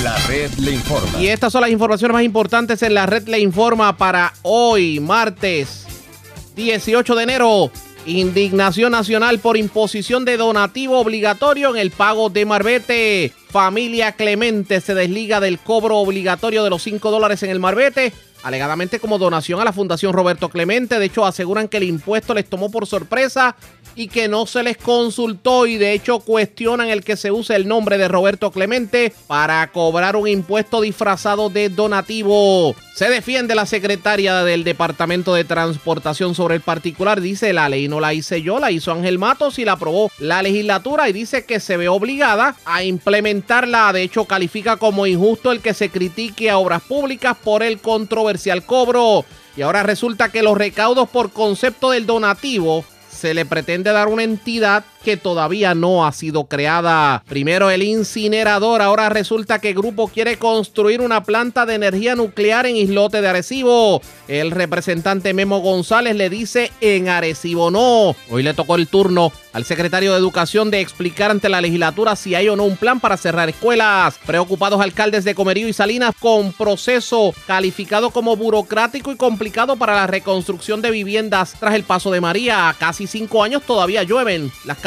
La 0.03 0.15
red 0.27 0.51
le 0.59 0.71
informa. 0.71 1.19
Y 1.19 1.27
estas 1.27 1.51
son 1.51 1.61
las 1.61 1.69
informaciones 1.69 2.13
más 2.13 2.23
importantes 2.23 2.81
en 2.83 2.93
la 2.93 3.05
red 3.05 3.27
le 3.27 3.39
informa 3.39 3.97
para 3.97 4.33
hoy, 4.43 5.01
martes 5.01 5.85
18 6.55 7.15
de 7.15 7.23
enero. 7.23 7.71
Indignación 8.05 8.93
nacional 8.93 9.39
por 9.39 9.57
imposición 9.57 10.23
de 10.23 10.37
donativo 10.37 10.99
obligatorio 10.99 11.71
en 11.71 11.77
el 11.77 11.91
pago 11.91 12.29
de 12.29 12.45
Marbete. 12.45 13.33
Familia 13.49 14.13
Clemente 14.13 14.79
se 14.79 14.93
desliga 14.95 15.41
del 15.41 15.59
cobro 15.59 15.97
obligatorio 15.97 16.63
de 16.63 16.69
los 16.69 16.81
5 16.83 17.11
dólares 17.11 17.43
en 17.43 17.49
el 17.49 17.59
Marbete, 17.59 18.13
alegadamente 18.43 18.99
como 18.99 19.17
donación 19.17 19.59
a 19.59 19.65
la 19.65 19.73
Fundación 19.73 20.13
Roberto 20.13 20.47
Clemente. 20.47 20.97
De 20.97 21.05
hecho, 21.05 21.25
aseguran 21.25 21.67
que 21.67 21.77
el 21.77 21.83
impuesto 21.83 22.33
les 22.33 22.49
tomó 22.49 22.71
por 22.71 22.87
sorpresa 22.87 23.57
y 23.99 24.07
que 24.07 24.29
no 24.29 24.45
se 24.45 24.63
les 24.63 24.77
consultó 24.77 25.67
y 25.67 25.75
de 25.75 25.91
hecho 25.91 26.19
cuestionan 26.19 26.87
el 26.87 27.03
que 27.03 27.17
se 27.17 27.31
use 27.31 27.53
el 27.57 27.67
nombre 27.67 27.97
de 27.97 28.07
Roberto 28.07 28.49
Clemente 28.49 29.11
para 29.27 29.69
cobrar 29.73 30.15
un 30.15 30.25
impuesto 30.25 30.79
disfrazado 30.79 31.49
de 31.49 31.67
donativo. 31.67 32.73
Se 32.95 33.09
defiende 33.09 33.55
la 33.55 33.65
secretaria 33.65 34.45
del 34.45 34.63
Departamento 34.63 35.33
de 35.33 35.43
Transportación 35.43 36.33
sobre 36.33 36.55
el 36.55 36.61
particular. 36.61 37.19
Dice 37.19 37.51
la 37.51 37.67
ley 37.67 37.89
no 37.89 37.99
la 37.99 38.13
hice 38.13 38.41
yo, 38.41 38.57
la 38.59 38.71
hizo 38.71 38.93
Ángel 38.93 39.19
Matos 39.19 39.59
y 39.59 39.65
la 39.65 39.73
aprobó 39.73 40.09
la 40.17 40.41
legislatura 40.43 41.09
y 41.09 41.13
dice 41.13 41.43
que 41.43 41.59
se 41.59 41.75
ve 41.75 41.89
obligada 41.89 42.55
a 42.63 42.85
implementarla. 42.85 43.91
De 43.91 44.03
hecho, 44.03 44.23
califica 44.23 44.77
como 44.77 45.07
injusto 45.07 45.51
el 45.51 45.59
que 45.59 45.73
se 45.73 45.89
critique 45.89 46.49
a 46.49 46.57
obras 46.57 46.83
públicas 46.83 47.35
por 47.43 47.63
el 47.63 47.79
controversial 47.79 48.63
cobro. 48.63 49.25
Y 49.57 49.61
ahora 49.61 49.83
resulta 49.83 50.31
que 50.31 50.41
los 50.41 50.57
recaudos 50.57 51.09
por 51.09 51.33
concepto 51.33 51.91
del 51.91 52.05
donativo 52.05 52.85
se 53.19 53.33
le 53.33 53.45
pretende 53.45 53.91
dar 53.91 54.07
una 54.07 54.23
entidad 54.23 54.85
que 55.03 55.17
todavía 55.17 55.75
no 55.75 56.05
ha 56.05 56.11
sido 56.11 56.45
creada. 56.45 57.23
Primero 57.27 57.69
el 57.69 57.83
incinerador, 57.83 58.81
ahora 58.81 59.09
resulta 59.09 59.59
que 59.59 59.69
el 59.69 59.75
grupo 59.75 60.07
quiere 60.07 60.37
construir 60.37 61.01
una 61.01 61.23
planta 61.23 61.65
de 61.65 61.75
energía 61.75 62.15
nuclear 62.15 62.65
en 62.65 62.75
Islote 62.75 63.21
de 63.21 63.27
Arecibo. 63.27 64.01
El 64.27 64.51
representante 64.51 65.33
Memo 65.33 65.59
González 65.59 66.15
le 66.15 66.29
dice 66.29 66.71
en 66.81 67.09
Arecibo 67.09 67.71
no. 67.71 68.15
Hoy 68.29 68.43
le 68.43 68.53
tocó 68.53 68.75
el 68.75 68.87
turno 68.87 69.31
al 69.53 69.65
secretario 69.65 70.11
de 70.11 70.19
Educación 70.19 70.69
de 70.69 70.81
explicar 70.81 71.31
ante 71.31 71.49
la 71.49 71.61
legislatura 71.61 72.15
si 72.15 72.35
hay 72.35 72.49
o 72.49 72.55
no 72.55 72.65
un 72.65 72.77
plan 72.77 72.99
para 72.99 73.17
cerrar 73.17 73.49
escuelas. 73.49 74.19
Preocupados 74.25 74.81
alcaldes 74.81 75.23
de 75.23 75.35
Comerío 75.35 75.67
y 75.67 75.73
Salinas 75.73 76.13
con 76.19 76.53
proceso 76.53 77.33
calificado 77.47 78.11
como 78.11 78.35
burocrático 78.35 79.11
y 79.11 79.15
complicado 79.15 79.75
para 79.77 79.95
la 79.95 80.07
reconstrucción 80.07 80.81
de 80.81 80.91
viviendas 80.91 81.55
tras 81.59 81.75
el 81.75 81.83
paso 81.83 82.11
de 82.11 82.21
María. 82.21 82.75
Casi 82.77 83.07
cinco 83.07 83.43
años 83.43 83.63
todavía 83.63 84.03
llueven 84.03 84.51
las 84.65 84.77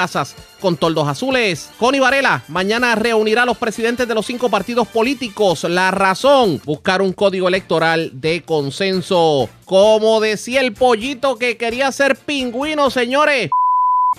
con 0.61 0.77
toldos 0.77 1.09
azules. 1.09 1.71
Connie 1.79 2.01
Varela 2.01 2.43
mañana 2.49 2.95
reunirá 2.95 3.43
a 3.43 3.47
los 3.47 3.59
presidentes 3.59 4.09
de 4.09 4.15
los 4.15 4.27
cinco 4.27 4.49
partidos 4.49 4.89
políticos. 4.89 5.65
La 5.65 5.91
razón, 5.91 6.61
buscar 6.65 7.03
un 7.03 7.13
código 7.13 7.49
electoral 7.49 8.11
de 8.15 8.43
consenso. 8.43 9.49
Como 9.65 10.21
decía 10.21 10.61
el 10.61 10.73
pollito 10.73 11.37
que 11.37 11.57
quería 11.57 11.91
ser 11.93 12.17
pingüino, 12.17 12.91
señores. 12.91 13.51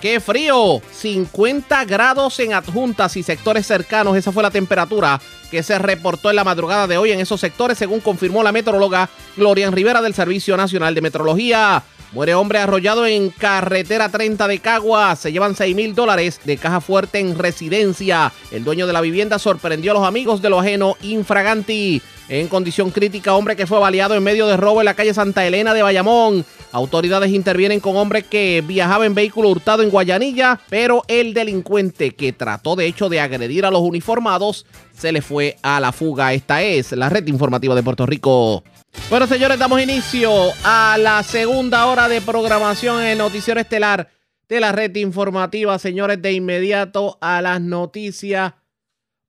¡Qué 0.02 0.20
frío! 0.20 0.82
50 0.92 1.86
grados 1.86 2.40
en 2.40 2.54
adjuntas 2.54 3.16
y 3.16 3.24
sectores 3.24 3.68
cercanos. 3.68 4.18
Esa 4.18 4.32
fue 4.32 4.42
la 4.42 4.50
temperatura 4.50 5.22
que 5.52 5.62
se 5.62 5.78
reportó 5.78 6.30
en 6.30 6.36
la 6.36 6.44
madrugada 6.44 6.88
de 6.88 6.98
hoy 6.98 7.12
en 7.12 7.20
esos 7.20 7.40
sectores, 7.40 7.78
según 7.78 8.00
confirmó 8.00 8.42
la 8.42 8.52
meteoróloga 8.52 9.10
Glorian 9.38 9.72
Rivera 9.72 10.02
del 10.02 10.16
Servicio 10.16 10.58
Nacional 10.58 10.96
de 10.96 11.02
Meteorología. 11.02 11.84
Muere 12.14 12.36
hombre 12.36 12.60
arrollado 12.60 13.08
en 13.08 13.32
carretera 13.32 14.08
30 14.08 14.48
de 14.48 14.60
Caguas. 14.60 15.18
Se 15.18 15.32
llevan 15.32 15.56
6 15.56 15.76
mil 15.76 15.96
dólares 15.96 16.40
de 16.44 16.58
caja 16.58 16.80
fuerte 16.80 17.18
en 17.18 17.36
residencia. 17.36 18.32
El 18.52 18.64
dueño 18.64 18.86
de 18.86 18.94
la 18.94 19.02
vivienda 19.02 19.40
sorprendió 19.40 19.92
a 19.92 19.94
los 19.96 20.08
amigos 20.08 20.40
de 20.40 20.52
lo 20.52 20.60
ajeno 20.60 20.96
infraganti. 21.02 22.04
En 22.30 22.50
condición 22.50 22.92
crítica, 22.92 23.34
hombre 23.34 23.56
que 23.56 23.66
fue 23.66 23.80
baleado 23.80 24.14
en 24.14 24.24
medio 24.24 24.46
de 24.46 24.58
robo 24.58 24.80
en 24.80 24.86
la 24.86 24.94
calle 24.94 25.14
Santa 25.14 25.46
Elena 25.46 25.74
de 25.74 25.82
Bayamón. 25.82 26.46
Autoridades 26.72 27.32
intervienen 27.32 27.80
con 27.80 27.98
hombre 27.98 28.22
que 28.22 28.64
viajaba 28.66 29.08
en 29.08 29.16
vehículo 29.16 29.50
hurtado 29.50 29.82
en 29.82 29.90
Guayanilla, 29.90 30.60
pero 30.70 31.04
el 31.08 31.34
delincuente 31.34 32.12
que 32.12 32.32
trató 32.32 32.76
de 32.76 32.86
hecho 32.86 33.10
de 33.10 33.22
agredir 33.22 33.66
a 33.66 33.72
los 33.72 33.82
uniformados 33.82 34.68
se 34.96 35.12
le 35.12 35.24
fue 35.24 35.58
a 35.64 35.80
la 35.80 35.92
fuga. 35.92 36.34
Esta 36.34 36.62
es 36.62 36.92
la 36.92 37.10
red 37.10 37.26
informativa 37.28 37.74
de 37.74 37.84
Puerto 37.84 38.06
Rico. 38.06 38.64
Bueno, 39.14 39.28
señores, 39.28 39.60
damos 39.60 39.80
inicio 39.80 40.32
a 40.64 40.98
la 40.98 41.22
segunda 41.22 41.86
hora 41.86 42.10
de 42.10 42.20
programación 42.20 43.00
en 43.00 43.10
el 43.10 43.20
noticiero 43.20 43.60
estelar 43.60 44.10
de 44.50 44.60
la 44.60 44.72
red 44.72 44.96
informativa. 44.96 45.78
Señores, 45.78 46.20
de 46.20 46.34
inmediato 46.34 47.20
a 47.22 47.40
las 47.44 47.62
noticias. 47.62 48.54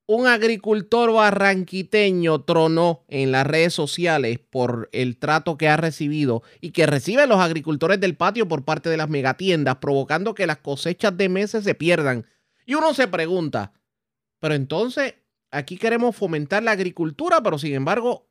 Un 0.07 0.27
agricultor 0.27 1.13
barranquiteño 1.13 2.45
tronó 2.45 3.05
en 3.09 3.31
las 3.31 3.47
redes 3.47 3.75
sociales 3.75 4.39
por 4.39 4.89
el 4.93 5.19
trato 5.19 5.59
que 5.59 5.69
ha 5.69 5.77
recibido 5.77 6.43
y 6.63 6.71
que 6.71 6.87
reciben 6.87 7.29
los 7.29 7.41
agricultores 7.41 8.01
del 8.01 8.17
patio 8.17 8.49
por 8.49 8.65
parte 8.65 8.89
de 8.89 8.97
las 8.97 9.11
megatiendas, 9.11 9.77
provocando 9.77 10.35
que 10.35 10.47
las 10.47 10.61
cosechas 10.61 11.15
de 11.17 11.29
meses 11.29 11.63
se 11.63 11.75
pierdan. 11.75 12.25
Y 12.65 12.73
uno 12.73 12.95
se 12.95 13.07
pregunta, 13.07 13.75
pero 14.41 14.55
entonces 14.55 15.15
aquí 15.51 15.77
queremos 15.77 16.17
fomentar 16.17 16.63
la 16.63 16.71
agricultura, 16.71 17.43
pero 17.43 17.59
sin 17.59 17.75
embargo 17.75 18.29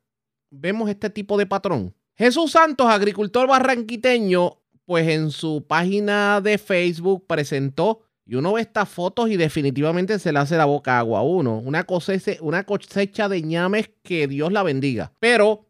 vemos 0.60 0.88
este 0.88 1.10
tipo 1.10 1.36
de 1.36 1.46
patrón. 1.46 1.94
Jesús 2.16 2.52
Santos, 2.52 2.86
agricultor 2.86 3.48
barranquiteño, 3.48 4.58
pues 4.84 5.08
en 5.08 5.30
su 5.30 5.66
página 5.66 6.40
de 6.40 6.58
Facebook 6.58 7.26
presentó 7.26 8.00
y 8.26 8.36
uno 8.36 8.54
ve 8.54 8.62
estas 8.62 8.88
fotos 8.88 9.30
y 9.30 9.36
definitivamente 9.36 10.18
se 10.18 10.32
le 10.32 10.38
hace 10.38 10.56
la 10.56 10.64
boca 10.64 10.98
agua 10.98 11.20
a 11.20 11.22
uno. 11.22 11.58
Una 11.58 11.84
cosecha, 11.84 12.32
una 12.40 12.64
cosecha 12.64 13.28
de 13.28 13.42
ñames 13.42 13.90
que 14.02 14.26
Dios 14.26 14.50
la 14.52 14.62
bendiga. 14.62 15.12
Pero 15.20 15.66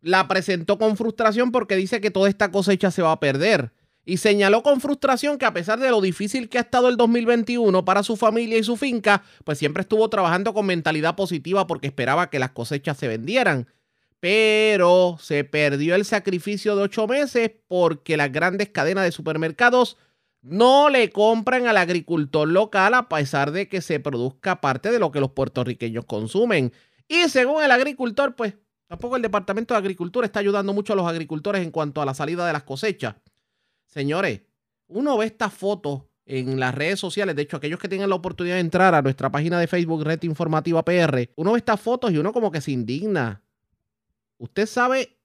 la 0.00 0.28
presentó 0.28 0.78
con 0.78 0.96
frustración 0.96 1.50
porque 1.50 1.74
dice 1.74 2.00
que 2.00 2.12
toda 2.12 2.28
esta 2.28 2.52
cosecha 2.52 2.90
se 2.90 3.02
va 3.02 3.12
a 3.12 3.20
perder. 3.20 3.72
Y 4.04 4.18
señaló 4.18 4.62
con 4.62 4.80
frustración 4.80 5.36
que 5.36 5.46
a 5.46 5.52
pesar 5.52 5.80
de 5.80 5.90
lo 5.90 6.00
difícil 6.00 6.48
que 6.48 6.58
ha 6.58 6.60
estado 6.60 6.88
el 6.88 6.96
2021 6.96 7.84
para 7.84 8.04
su 8.04 8.16
familia 8.16 8.56
y 8.56 8.62
su 8.62 8.76
finca, 8.76 9.24
pues 9.42 9.58
siempre 9.58 9.80
estuvo 9.80 10.08
trabajando 10.08 10.54
con 10.54 10.64
mentalidad 10.64 11.16
positiva 11.16 11.66
porque 11.66 11.88
esperaba 11.88 12.30
que 12.30 12.38
las 12.38 12.52
cosechas 12.52 12.96
se 12.98 13.08
vendieran. 13.08 13.66
Pero 14.20 15.18
se 15.20 15.44
perdió 15.44 15.94
el 15.94 16.04
sacrificio 16.04 16.74
de 16.76 16.82
ocho 16.82 17.06
meses 17.06 17.50
porque 17.68 18.16
las 18.16 18.32
grandes 18.32 18.70
cadenas 18.70 19.04
de 19.04 19.12
supermercados 19.12 19.98
no 20.42 20.88
le 20.88 21.10
compran 21.10 21.66
al 21.66 21.76
agricultor 21.76 22.48
local 22.48 22.94
a 22.94 23.08
pesar 23.08 23.50
de 23.50 23.68
que 23.68 23.80
se 23.80 24.00
produzca 24.00 24.60
parte 24.60 24.90
de 24.90 24.98
lo 24.98 25.10
que 25.10 25.20
los 25.20 25.32
puertorriqueños 25.32 26.04
consumen. 26.04 26.72
Y 27.08 27.28
según 27.28 27.62
el 27.62 27.70
agricultor, 27.70 28.36
pues 28.36 28.54
tampoco 28.86 29.16
el 29.16 29.22
Departamento 29.22 29.74
de 29.74 29.78
Agricultura 29.78 30.26
está 30.26 30.40
ayudando 30.40 30.72
mucho 30.72 30.92
a 30.92 30.96
los 30.96 31.06
agricultores 31.06 31.62
en 31.62 31.70
cuanto 31.70 32.00
a 32.00 32.06
la 32.06 32.14
salida 32.14 32.46
de 32.46 32.52
las 32.52 32.62
cosechas. 32.62 33.16
Señores, 33.86 34.42
uno 34.88 35.16
ve 35.18 35.26
estas 35.26 35.52
fotos 35.52 36.02
en 36.26 36.58
las 36.58 36.74
redes 36.74 36.98
sociales, 36.98 37.36
de 37.36 37.42
hecho, 37.42 37.56
aquellos 37.56 37.78
que 37.78 37.88
tengan 37.88 38.10
la 38.10 38.16
oportunidad 38.16 38.56
de 38.56 38.60
entrar 38.60 38.94
a 38.94 39.02
nuestra 39.02 39.30
página 39.30 39.60
de 39.60 39.68
Facebook, 39.68 40.04
Red 40.04 40.22
Informativa 40.24 40.84
PR, 40.84 41.30
uno 41.36 41.52
ve 41.52 41.58
estas 41.58 41.80
fotos 41.80 42.12
y 42.12 42.18
uno 42.18 42.32
como 42.32 42.50
que 42.50 42.60
se 42.60 42.72
indigna. 42.72 43.42
Usted 44.38 44.66
sabe 44.66 45.18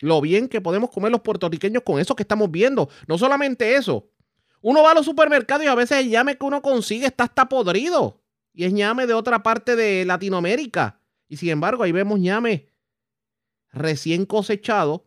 lo 0.00 0.20
bien 0.20 0.48
que 0.48 0.60
podemos 0.60 0.90
comer 0.90 1.12
los 1.12 1.20
puertorriqueños 1.20 1.82
con 1.84 2.00
eso 2.00 2.16
que 2.16 2.22
estamos 2.24 2.50
viendo. 2.50 2.88
No 3.06 3.18
solamente 3.18 3.76
eso, 3.76 4.10
uno 4.60 4.82
va 4.82 4.92
a 4.92 4.94
los 4.94 5.06
supermercados 5.06 5.64
y 5.64 5.68
a 5.68 5.74
veces 5.74 5.98
el 5.98 6.10
ñame 6.10 6.36
que 6.36 6.44
uno 6.44 6.62
consigue 6.62 7.06
está 7.06 7.24
hasta 7.24 7.48
podrido. 7.48 8.20
Y 8.52 8.64
es 8.64 8.72
ñame 8.72 9.06
de 9.06 9.14
otra 9.14 9.42
parte 9.42 9.76
de 9.76 10.04
Latinoamérica. 10.04 11.00
Y 11.28 11.36
sin 11.36 11.50
embargo, 11.50 11.82
ahí 11.82 11.92
vemos 11.92 12.20
ñame 12.20 12.68
recién 13.72 14.26
cosechado 14.26 15.04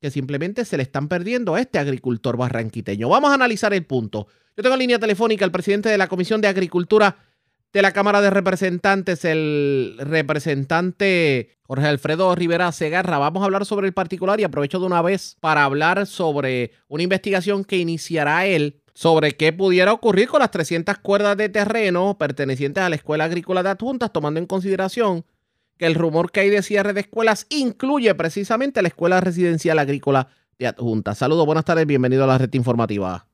que 0.00 0.10
simplemente 0.10 0.64
se 0.64 0.76
le 0.76 0.82
están 0.82 1.08
perdiendo 1.08 1.54
a 1.54 1.60
este 1.60 1.78
agricultor 1.78 2.36
barranquiteño. 2.36 3.08
Vamos 3.08 3.30
a 3.30 3.34
analizar 3.34 3.74
el 3.74 3.84
punto. 3.84 4.28
Yo 4.56 4.62
tengo 4.62 4.74
en 4.74 4.80
línea 4.80 4.98
telefónica 4.98 5.44
al 5.44 5.52
presidente 5.52 5.88
de 5.88 5.98
la 5.98 6.08
Comisión 6.08 6.40
de 6.40 6.48
Agricultura 6.48 7.29
de 7.72 7.82
la 7.82 7.92
Cámara 7.92 8.20
de 8.20 8.30
Representantes, 8.30 9.24
el 9.24 9.96
representante 10.00 11.50
Jorge 11.62 11.86
Alfredo 11.86 12.34
Rivera 12.34 12.72
Segarra. 12.72 13.18
Vamos 13.18 13.42
a 13.42 13.44
hablar 13.44 13.64
sobre 13.64 13.86
el 13.86 13.92
particular 13.92 14.40
y 14.40 14.44
aprovecho 14.44 14.80
de 14.80 14.86
una 14.86 15.02
vez 15.02 15.36
para 15.40 15.64
hablar 15.64 16.06
sobre 16.06 16.72
una 16.88 17.04
investigación 17.04 17.64
que 17.64 17.76
iniciará 17.76 18.46
él 18.46 18.82
sobre 18.92 19.32
qué 19.32 19.52
pudiera 19.52 19.92
ocurrir 19.92 20.28
con 20.28 20.40
las 20.40 20.50
300 20.50 20.98
cuerdas 20.98 21.36
de 21.36 21.48
terreno 21.48 22.18
pertenecientes 22.18 22.82
a 22.82 22.88
la 22.88 22.96
Escuela 22.96 23.24
Agrícola 23.24 23.62
de 23.62 23.70
Adjuntas, 23.70 24.12
tomando 24.12 24.40
en 24.40 24.46
consideración 24.46 25.24
que 25.78 25.86
el 25.86 25.94
rumor 25.94 26.32
que 26.32 26.40
hay 26.40 26.50
de 26.50 26.62
cierre 26.62 26.92
de 26.92 27.02
escuelas 27.02 27.46
incluye 27.50 28.14
precisamente 28.14 28.82
la 28.82 28.88
Escuela 28.88 29.20
Residencial 29.20 29.78
Agrícola 29.78 30.28
de 30.58 30.66
Adjuntas. 30.66 31.18
Saludos, 31.18 31.46
buenas 31.46 31.64
tardes, 31.64 31.86
bienvenido 31.86 32.24
a 32.24 32.26
la 32.26 32.38
red 32.38 32.52
informativa. 32.52 33.29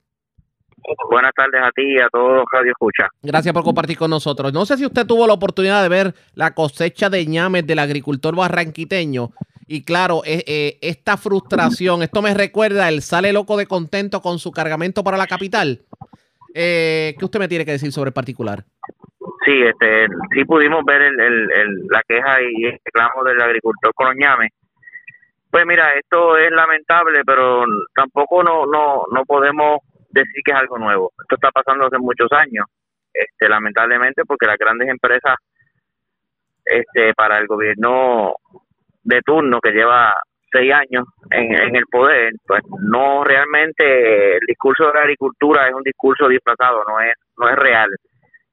Buenas 1.11 1.33
tardes 1.35 1.61
a 1.62 1.70
ti 1.72 1.83
y 1.83 1.99
a 1.99 2.09
todos 2.09 2.37
los 2.37 2.45
Radio 2.53 2.70
Escucha. 2.70 3.09
Gracias 3.22 3.53
por 3.53 3.64
compartir 3.64 3.97
con 3.97 4.11
nosotros. 4.11 4.53
No 4.53 4.66
sé 4.66 4.77
si 4.77 4.87
usted 4.87 5.07
tuvo 5.07 5.27
la 5.27 5.33
oportunidad 5.33 5.83
de 5.83 5.89
ver 5.89 6.14
la 6.35 6.55
cosecha 6.55 7.09
de 7.09 7.27
ñames 7.27 7.66
del 7.66 7.79
agricultor 7.79 8.37
barranquiteño. 8.37 9.31
Y 9.66 9.85
claro, 9.85 10.22
eh, 10.24 10.45
eh, 10.47 10.79
esta 10.81 11.16
frustración, 11.16 12.03
esto 12.03 12.22
me 12.22 12.35
recuerda 12.35 12.89
el 12.89 13.03
sale 13.03 13.33
loco 13.33 13.57
de 13.57 13.66
contento 13.66 14.20
con 14.20 14.39
su 14.39 14.53
cargamento 14.53 15.03
para 15.03 15.16
la 15.16 15.27
capital. 15.27 15.81
Eh, 16.55 17.14
¿Qué 17.18 17.24
usted 17.24 17.41
me 17.41 17.49
tiene 17.49 17.64
que 17.64 17.72
decir 17.72 17.91
sobre 17.91 18.09
el 18.09 18.14
particular? 18.14 18.64
Sí, 19.45 19.62
este, 19.62 20.07
sí 20.35 20.45
pudimos 20.45 20.85
ver 20.85 21.03
el, 21.03 21.20
el, 21.20 21.87
la 21.91 22.03
queja 22.07 22.41
y 22.43 22.64
el 22.64 22.79
reclamo 22.85 23.24
del 23.24 23.41
agricultor 23.41 23.93
con 23.95 24.09
los 24.09 24.16
ñames. 24.16 24.51
Pues 25.51 25.66
mira, 25.66 25.95
esto 25.95 26.37
es 26.37 26.51
lamentable, 26.51 27.22
pero 27.24 27.64
tampoco 27.95 28.43
no, 28.43 28.66
no, 28.66 29.05
no 29.11 29.24
podemos 29.24 29.79
decir 30.21 30.43
que 30.45 30.53
es 30.53 30.59
algo 30.59 30.79
nuevo. 30.79 31.12
Esto 31.21 31.37
está 31.37 31.51
pasando 31.51 31.87
hace 31.87 31.99
muchos 31.99 32.31
años, 32.33 32.67
este, 33.12 33.49
lamentablemente, 33.49 34.23
porque 34.27 34.47
las 34.47 34.59
grandes 34.59 34.89
empresas, 34.89 35.37
este, 36.64 37.14
para 37.14 37.39
el 37.39 37.47
gobierno 37.47 38.35
de 39.03 39.21
turno 39.23 39.61
que 39.61 39.71
lleva 39.71 40.14
seis 40.51 40.73
años 40.73 41.05
en, 41.31 41.77
el 41.77 41.85
poder, 41.91 42.33
pues 42.47 42.62
no 42.81 43.25
realmente 43.25 44.37
el 44.37 44.41
discurso 44.47 44.87
de 44.87 44.95
la 44.95 45.01
agricultura 45.01 45.69
es 45.69 45.75
un 45.75 45.83
discurso 45.83 46.29
disfrazado, 46.29 46.83
no 46.89 47.01
es, 47.01 47.14
no 47.37 47.49
es 47.49 47.57
real. 47.57 47.91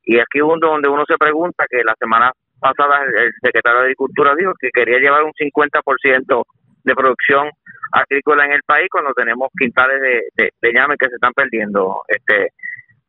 Y 0.03 0.20
aquí 0.20 0.39
es 0.39 0.59
donde 0.59 0.89
uno 0.89 1.05
se 1.07 1.18
pregunta 1.18 1.66
que 1.70 1.84
la 1.84 1.95
semana 1.97 2.32
pasada 2.59 3.03
el 3.03 3.32
secretario 3.41 3.80
de 3.80 3.86
Agricultura 3.86 4.34
dijo 4.36 4.53
que 4.59 4.70
quería 4.72 4.99
llevar 4.99 5.24
un 5.24 5.32
50% 5.34 6.43
de 6.84 6.95
producción 6.95 7.49
agrícola 7.94 8.46
en 8.46 8.54
el 8.54 8.64
país 8.64 8.89
cuando 8.91 9.14
tenemos 9.14 9.50
quintales 9.58 10.02
de, 10.02 10.50
de, 10.62 10.74
llame 10.74 10.96
que 10.98 11.08
se 11.08 11.16
están 11.16 11.34
perdiendo. 11.34 12.04
este 12.08 12.50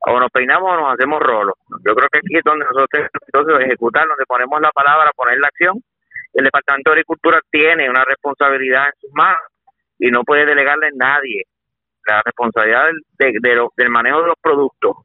O 0.06 0.20
nos 0.20 0.30
peinamos 0.30 0.70
o 0.70 0.76
nos 0.76 0.94
hacemos 0.94 1.20
rolos. 1.20 1.54
Yo 1.84 1.94
creo 1.94 2.08
que 2.10 2.18
aquí 2.18 2.36
es 2.36 2.44
donde 2.44 2.66
nosotros 2.66 3.08
entonces 3.26 3.66
ejecutar, 3.66 4.06
donde 4.06 4.24
ponemos 4.26 4.60
la 4.60 4.70
palabra, 4.70 5.10
poner 5.16 5.38
la 5.38 5.48
acción. 5.48 5.80
El 6.34 6.44
Departamento 6.44 6.90
de 6.90 6.94
Agricultura 6.94 7.40
tiene 7.50 7.88
una 7.88 8.04
responsabilidad 8.04 8.86
en 8.86 9.00
sus 9.00 9.12
manos 9.14 9.42
y 9.98 10.10
no 10.10 10.24
puede 10.24 10.44
delegarle 10.44 10.88
a 10.88 10.90
nadie 10.94 11.44
la 12.06 12.20
responsabilidad 12.22 12.88
del, 13.18 13.68
del 13.76 13.90
manejo 13.90 14.20
de 14.20 14.26
los 14.28 14.36
productos 14.42 14.96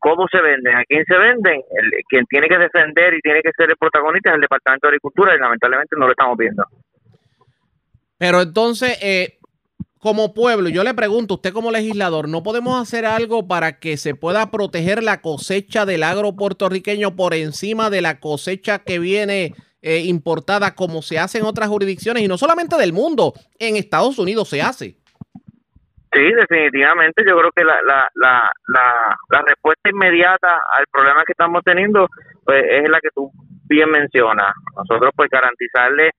cómo 0.00 0.26
se 0.28 0.40
venden, 0.40 0.74
a 0.74 0.84
quién 0.84 1.04
se 1.04 1.16
venden, 1.16 1.60
el, 1.70 1.90
quien 2.08 2.24
tiene 2.26 2.48
que 2.48 2.58
defender 2.58 3.14
y 3.14 3.20
tiene 3.20 3.42
que 3.42 3.52
ser 3.52 3.70
el 3.70 3.76
protagonista 3.76 4.30
es 4.30 4.36
el 4.36 4.40
Departamento 4.40 4.86
de 4.86 4.92
Agricultura 4.92 5.34
y 5.34 5.38
lamentablemente 5.38 5.94
no 5.96 6.06
lo 6.06 6.12
estamos 6.12 6.36
viendo. 6.36 6.64
Pero 8.20 8.42
entonces, 8.42 8.98
eh, 9.00 9.38
como 9.98 10.34
pueblo, 10.34 10.68
yo 10.68 10.84
le 10.84 10.92
pregunto, 10.92 11.34
usted 11.36 11.54
como 11.54 11.70
legislador, 11.70 12.28
¿no 12.28 12.42
podemos 12.42 12.78
hacer 12.78 13.06
algo 13.06 13.48
para 13.48 13.80
que 13.80 13.96
se 13.96 14.14
pueda 14.14 14.50
proteger 14.50 15.02
la 15.02 15.22
cosecha 15.22 15.86
del 15.86 16.02
agro 16.02 16.36
puertorriqueño 16.36 17.16
por 17.16 17.32
encima 17.32 17.88
de 17.88 18.02
la 18.02 18.20
cosecha 18.20 18.80
que 18.80 18.98
viene 18.98 19.54
eh, 19.80 20.00
importada 20.00 20.74
como 20.74 21.00
se 21.00 21.18
hace 21.18 21.38
en 21.38 21.46
otras 21.46 21.70
jurisdicciones 21.70 22.22
y 22.22 22.28
no 22.28 22.36
solamente 22.36 22.76
del 22.76 22.92
mundo, 22.92 23.32
en 23.58 23.76
Estados 23.76 24.18
Unidos 24.18 24.50
se 24.50 24.60
hace? 24.60 24.98
Sí, 26.12 26.20
definitivamente. 26.20 27.22
Yo 27.26 27.38
creo 27.38 27.50
que 27.56 27.64
la, 27.64 27.80
la, 27.86 28.06
la, 28.16 28.50
la, 28.68 29.16
la 29.30 29.42
respuesta 29.46 29.88
inmediata 29.88 30.60
al 30.76 30.84
problema 30.92 31.22
que 31.24 31.32
estamos 31.32 31.62
teniendo 31.64 32.06
pues, 32.44 32.62
es 32.68 32.90
la 32.90 33.00
que 33.00 33.08
tú 33.14 33.32
bien 33.64 33.90
mencionas. 33.90 34.52
Nosotros, 34.76 35.10
pues, 35.16 35.30
garantizarle 35.30 36.10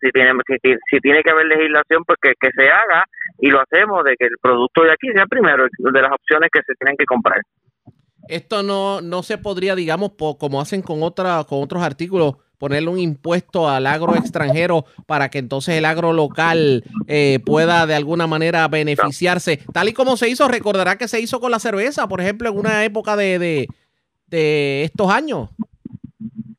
si 0.00 0.10
tiene, 0.10 0.32
si, 0.90 1.00
tiene 1.00 1.22
que 1.22 1.30
haber 1.30 1.46
legislación, 1.46 2.04
pues 2.04 2.18
que, 2.20 2.50
se 2.54 2.68
haga 2.68 3.04
y 3.38 3.50
lo 3.50 3.60
hacemos 3.60 4.04
de 4.04 4.16
que 4.16 4.26
el 4.26 4.36
producto 4.40 4.82
de 4.82 4.92
aquí 4.92 5.08
sea 5.12 5.26
primero 5.26 5.66
de 5.78 6.02
las 6.02 6.12
opciones 6.12 6.50
que 6.52 6.60
se 6.66 6.74
tienen 6.74 6.96
que 6.96 7.04
comprar. 7.04 7.40
Esto 8.28 8.62
no, 8.62 9.00
no 9.00 9.22
se 9.22 9.38
podría, 9.38 9.74
digamos, 9.74 10.12
como 10.38 10.60
hacen 10.60 10.82
con, 10.82 11.02
otra, 11.02 11.44
con 11.48 11.62
otros 11.62 11.82
artículos, 11.82 12.36
ponerle 12.58 12.90
un 12.90 12.98
impuesto 12.98 13.68
al 13.68 13.86
agro 13.86 14.16
extranjero 14.16 14.84
para 15.06 15.30
que 15.30 15.38
entonces 15.38 15.76
el 15.76 15.84
agro 15.84 16.12
local 16.12 16.82
eh, 17.06 17.38
pueda 17.46 17.86
de 17.86 17.94
alguna 17.94 18.26
manera 18.26 18.68
beneficiarse. 18.68 19.60
Tal 19.72 19.88
y 19.88 19.92
como 19.92 20.16
se 20.16 20.28
hizo, 20.28 20.48
recordará 20.48 20.98
que 20.98 21.08
se 21.08 21.20
hizo 21.20 21.40
con 21.40 21.50
la 21.50 21.58
cerveza, 21.58 22.08
por 22.08 22.20
ejemplo, 22.20 22.50
en 22.50 22.58
una 22.58 22.84
época 22.84 23.16
de, 23.16 23.38
de, 23.38 23.68
de 24.26 24.82
estos 24.82 25.10
años. 25.10 25.50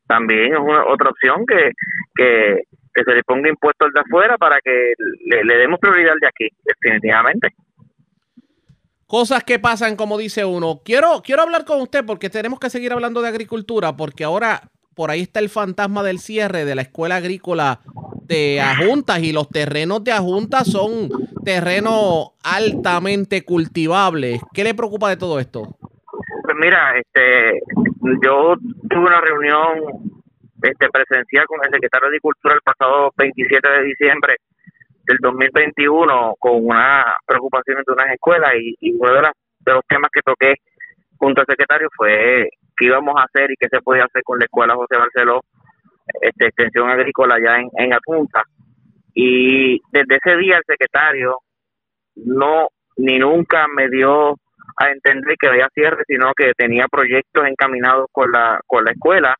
También 0.08 0.54
es 0.54 0.60
una, 0.60 0.86
otra 0.88 1.12
opción 1.12 1.46
que, 1.46 1.72
que 2.16 2.64
que 3.00 3.12
se 3.12 3.16
le 3.16 3.24
ponga 3.24 3.50
impuesto 3.50 3.86
al 3.86 3.92
de 3.92 4.00
afuera 4.02 4.38
para 4.38 4.60
que 4.62 4.94
le, 5.26 5.58
demos 5.58 5.80
prioridad 5.80 6.14
al 6.14 6.20
de 6.20 6.28
aquí, 6.28 6.48
definitivamente. 6.64 7.50
Cosas 9.08 9.44
que 9.44 9.58
pasan, 9.58 9.96
como 9.96 10.18
dice 10.18 10.46
uno. 10.46 10.82
Quiero, 10.84 11.22
quiero 11.24 11.42
hablar 11.42 11.66
con 11.66 11.82
usted 11.82 12.06
porque 12.06 12.30
tenemos 12.30 12.60
que 12.60 12.70
seguir 12.70 12.94
hablando 12.94 13.22
de 13.22 13.30
agricultura, 13.30 13.96
porque 13.96 14.24
ahora 14.24 14.62
por 14.96 15.10
ahí 15.10 15.22
está 15.22 15.40
el 15.40 15.50
fantasma 15.50 16.04
del 16.04 16.20
cierre 16.20 16.66
de 16.66 16.76
la 16.76 16.82
escuela 16.82 17.16
agrícola 17.16 17.80
de 18.26 18.62
Ajuntas 18.62 19.20
y 19.24 19.32
los 19.32 19.50
terrenos 19.50 20.04
de 20.04 20.12
Ajuntas 20.12 20.68
son 20.70 21.10
terrenos 21.44 22.34
altamente 22.44 23.44
cultivables. 23.44 24.42
¿Qué 24.54 24.64
le 24.64 24.76
preocupa 24.76 25.10
de 25.10 25.18
todo 25.18 25.40
esto? 25.40 25.64
Pues 26.44 26.56
mira, 26.60 26.94
este, 26.98 27.60
yo 28.24 28.56
tuve 28.90 29.00
una 29.00 29.22
reunión 29.22 30.19
este, 30.62 30.90
presencial 30.90 31.46
con 31.46 31.60
el 31.64 31.72
secretario 31.72 32.06
de 32.06 32.10
Agricultura 32.10 32.56
el 32.56 32.62
pasado 32.62 33.12
27 33.18 33.70
de 33.70 33.84
diciembre 33.84 34.36
del 35.06 35.18
2021 35.22 36.36
con 36.38 36.66
una 36.66 37.16
preocupación 37.26 37.84
de 37.86 37.94
unas 37.94 38.12
escuelas 38.12 38.54
y, 38.56 38.94
uno 38.94 39.14
de, 39.14 39.22
los 39.22 39.86
temas 39.88 40.10
que 40.12 40.22
toqué 40.22 40.56
junto 41.18 41.42
al 41.42 41.48
secretario 41.48 41.90
fue 41.96 42.50
qué 42.78 42.86
íbamos 42.86 43.16
a 43.18 43.24
hacer 43.24 43.52
y 43.52 43.56
qué 43.60 43.68
se 43.70 43.82
podía 43.82 44.06
hacer 44.06 44.24
con 44.24 44.40
la 44.40 44.46
escuela 44.46 44.76
José 44.76 44.98
Barceló, 44.98 45.42
este, 46.22 46.48
extensión 46.48 46.90
agrícola 46.90 47.38
ya 47.40 47.58
en, 47.58 47.70
en 47.78 47.94
Adjunta. 47.94 48.44
Y 49.14 49.80
desde 49.92 50.16
ese 50.16 50.38
día 50.38 50.58
el 50.58 50.64
secretario 50.66 51.38
no 52.16 52.68
ni 52.98 53.18
nunca 53.18 53.66
me 53.74 53.90
dio 53.90 54.36
a 54.78 54.92
entender 54.92 55.36
que 55.40 55.48
había 55.48 55.70
cierre, 55.74 56.04
sino 56.08 56.34
que 56.36 56.54
tenía 56.58 56.88
proyectos 56.88 57.46
encaminados 57.48 58.08
con 58.12 58.32
la, 58.32 58.60
con 58.66 58.84
la 58.84 58.92
escuela, 58.92 59.36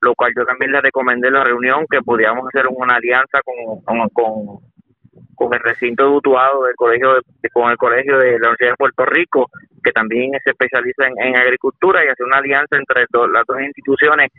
lo 0.00 0.14
cual 0.14 0.32
yo 0.36 0.44
también 0.44 0.72
le 0.72 0.80
recomendé 0.80 1.28
en 1.28 1.34
la 1.34 1.44
reunión 1.44 1.86
que 1.90 2.00
pudiéramos 2.00 2.46
hacer 2.48 2.66
una 2.68 2.96
alianza 2.96 3.40
con, 3.42 4.10
con, 4.10 5.54
el 5.54 5.60
recinto 5.60 6.04
de 6.04 6.10
Utuado 6.10 6.64
del 6.64 6.76
colegio 6.76 7.14
de, 7.14 7.48
con 7.50 7.70
el 7.70 7.76
colegio 7.76 8.18
de 8.18 8.32
la 8.32 8.48
Universidad 8.48 8.70
de 8.70 8.76
Puerto 8.76 9.04
Rico, 9.06 9.50
que 9.82 9.92
también 9.92 10.32
se 10.44 10.50
especializa 10.50 11.06
en, 11.06 11.36
agricultura 11.36 12.04
y 12.04 12.08
hacer 12.08 12.26
una 12.26 12.38
alianza 12.38 12.76
entre 12.76 13.06
las 13.10 13.46
dos 13.46 13.60
instituciones 13.60 14.30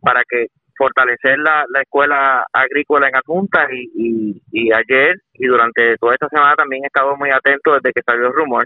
para 0.00 0.22
que 0.28 0.48
fortalecer 0.76 1.38
la, 1.38 1.64
la 1.68 1.82
escuela 1.82 2.44
agrícola 2.52 3.08
en 3.08 3.16
Adjunta 3.16 3.68
y, 3.70 3.90
y, 3.94 4.42
y 4.50 4.72
ayer 4.72 5.16
y 5.34 5.46
durante 5.46 5.96
toda 5.98 6.14
esta 6.14 6.28
semana 6.28 6.54
también 6.56 6.84
he 6.84 6.86
estado 6.86 7.16
muy 7.16 7.30
atento 7.30 7.74
desde 7.74 7.92
que 7.92 8.02
salió 8.02 8.26
el 8.26 8.32
rumor 8.32 8.64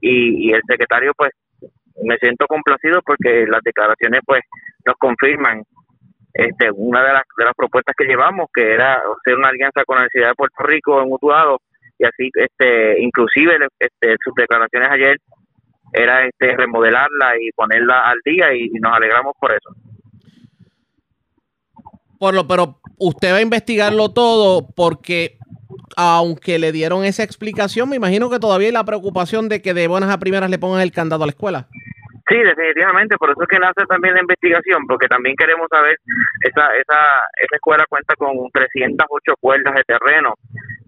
y, 0.00 0.52
el 0.52 0.62
secretario 0.66 1.12
pues 1.16 1.32
me 2.02 2.16
siento 2.18 2.46
complacido 2.46 3.00
porque 3.04 3.46
las 3.46 3.62
declaraciones 3.62 4.20
pues 4.24 4.42
nos 4.84 4.96
confirman 4.96 5.62
este 6.32 6.70
una 6.72 7.02
de 7.02 7.12
las, 7.12 7.22
de 7.36 7.44
las 7.44 7.54
propuestas 7.54 7.94
que 7.96 8.04
llevamos 8.04 8.48
que 8.54 8.72
era 8.72 8.94
hacer 8.94 9.36
una 9.36 9.48
alianza 9.48 9.84
con 9.84 9.96
la 9.96 10.02
Universidad 10.02 10.28
de 10.28 10.34
Puerto 10.34 10.62
Rico 10.62 11.02
en 11.02 11.12
Utuado 11.12 11.60
y 11.98 12.04
así 12.04 12.30
este 12.34 13.00
inclusive 13.00 13.58
este, 13.78 14.16
sus 14.24 14.34
declaraciones 14.34 14.90
ayer 14.90 15.16
era 15.92 16.24
este 16.24 16.56
remodelarla 16.56 17.36
y 17.40 17.50
ponerla 17.50 18.02
al 18.02 18.18
día 18.24 18.54
y, 18.54 18.70
nos 18.80 18.92
alegramos 18.94 19.34
por 19.40 19.50
eso 19.50 19.70
por 22.18 22.34
lo 22.34 22.46
pero 22.46 22.80
usted 22.98 23.32
va 23.32 23.38
a 23.38 23.42
investigarlo 23.42 24.12
todo 24.12 24.68
porque 24.74 25.36
aunque 25.96 26.58
le 26.58 26.72
dieron 26.72 27.04
esa 27.04 27.22
explicación, 27.22 27.88
me 27.88 27.96
imagino 27.96 28.30
que 28.30 28.38
todavía 28.38 28.68
hay 28.68 28.72
la 28.72 28.84
preocupación 28.84 29.48
de 29.48 29.60
que 29.60 29.74
de 29.74 29.88
buenas 29.88 30.10
a 30.10 30.18
primeras 30.18 30.50
le 30.50 30.58
pongan 30.58 30.80
el 30.80 30.92
candado 30.92 31.24
a 31.24 31.26
la 31.26 31.32
escuela. 31.32 31.68
Sí, 32.30 32.36
definitivamente, 32.36 33.16
por 33.16 33.30
eso 33.30 33.42
es 33.42 33.48
que 33.48 33.58
nace 33.58 33.84
también 33.88 34.14
la 34.14 34.20
investigación, 34.20 34.86
porque 34.86 35.08
también 35.08 35.34
queremos 35.34 35.66
saber, 35.68 35.96
esa, 36.42 36.62
esa, 36.76 36.98
esa 37.42 37.56
escuela 37.56 37.84
cuenta 37.88 38.14
con 38.14 38.48
308 38.52 39.34
cuerdas 39.40 39.74
de 39.74 39.82
terreno, 39.82 40.34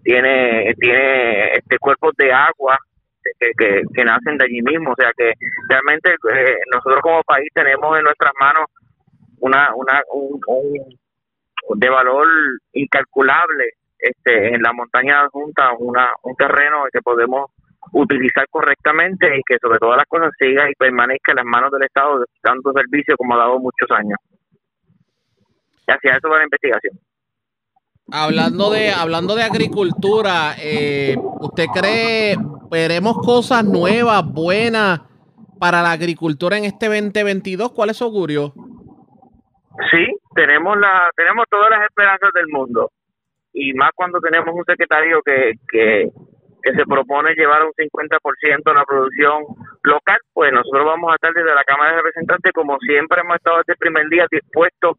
tiene, 0.03 0.73
tiene 0.79 1.51
este 1.55 1.77
cuerpos 1.79 2.13
de 2.17 2.31
agua 2.31 2.77
que, 3.39 3.51
que, 3.57 3.81
que 3.93 4.05
nacen 4.05 4.37
de 4.37 4.45
allí 4.45 4.61
mismo, 4.61 4.93
o 4.93 4.95
sea 4.95 5.11
que 5.17 5.33
realmente 5.67 6.11
eh, 6.11 6.57
nosotros 6.71 7.01
como 7.01 7.21
país 7.23 7.49
tenemos 7.53 7.97
en 7.97 8.05
nuestras 8.05 8.31
manos 8.39 8.65
una, 9.39 9.75
una, 9.75 10.01
un, 10.13 10.39
un 10.47 11.79
de 11.79 11.89
valor 11.89 12.27
incalculable 12.71 13.71
este, 13.99 14.53
en 14.55 14.61
la 14.61 14.71
montaña 14.71 15.27
junta 15.29 15.71
una, 15.77 16.09
un 16.23 16.35
terreno 16.35 16.85
que 16.91 17.01
podemos 17.01 17.51
utilizar 17.93 18.45
correctamente 18.49 19.37
y 19.37 19.41
que 19.45 19.57
sobre 19.61 19.79
todas 19.79 19.97
las 19.97 20.07
cosas 20.07 20.31
siga 20.39 20.69
y 20.69 20.73
permanezca 20.73 21.31
en 21.31 21.37
las 21.37 21.45
manos 21.45 21.71
del 21.71 21.83
Estado 21.83 22.25
dando 22.43 22.73
servicio 22.73 23.15
como 23.17 23.35
ha 23.35 23.37
dado 23.37 23.59
muchos 23.59 23.89
años. 23.91 24.17
Y 25.87 25.91
hacia 25.91 26.17
eso 26.17 26.29
va 26.29 26.39
la 26.39 26.43
investigación. 26.43 26.99
Hablando 28.11 28.71
de, 28.71 28.91
hablando 28.91 29.35
de 29.35 29.43
agricultura, 29.43 30.55
eh, 30.59 31.15
¿usted 31.39 31.65
cree 31.73 32.35
veremos 32.69 33.17
cosas 33.19 33.63
nuevas, 33.63 34.25
buenas 34.25 35.01
para 35.59 35.81
la 35.81 35.91
agricultura 35.91 36.57
en 36.57 36.65
este 36.65 36.87
2022? 36.87 37.71
¿Cuál 37.71 37.91
es 37.91 37.97
su 37.97 38.03
augurio? 38.03 38.53
Sí, 39.91 40.05
tenemos 40.35 40.77
la, 40.77 41.09
tenemos 41.15 41.45
todas 41.49 41.69
las 41.69 41.83
esperanzas 41.83 42.31
del 42.33 42.47
mundo 42.47 42.91
y 43.53 43.73
más 43.73 43.91
cuando 43.95 44.19
tenemos 44.19 44.53
un 44.53 44.65
secretario 44.65 45.21
que, 45.23 45.53
que, 45.69 46.09
se 46.71 46.85
propone 46.85 47.35
llevar 47.35 47.63
un 47.63 47.73
50% 47.73 48.63
de 48.63 48.73
la 48.73 48.85
producción 48.85 49.43
local, 49.83 50.17
pues 50.33 50.53
nosotros 50.53 50.85
vamos 50.85 51.11
a 51.11 51.15
estar 51.15 51.33
desde 51.33 51.53
la 51.53 51.63
Cámara 51.63 51.91
de 51.91 51.97
Representantes, 51.97 52.53
como 52.53 52.77
siempre 52.79 53.21
hemos 53.21 53.35
estado 53.35 53.57
desde 53.57 53.73
el 53.73 53.79
primer 53.79 54.07
día, 54.07 54.25
dispuestos 54.31 54.97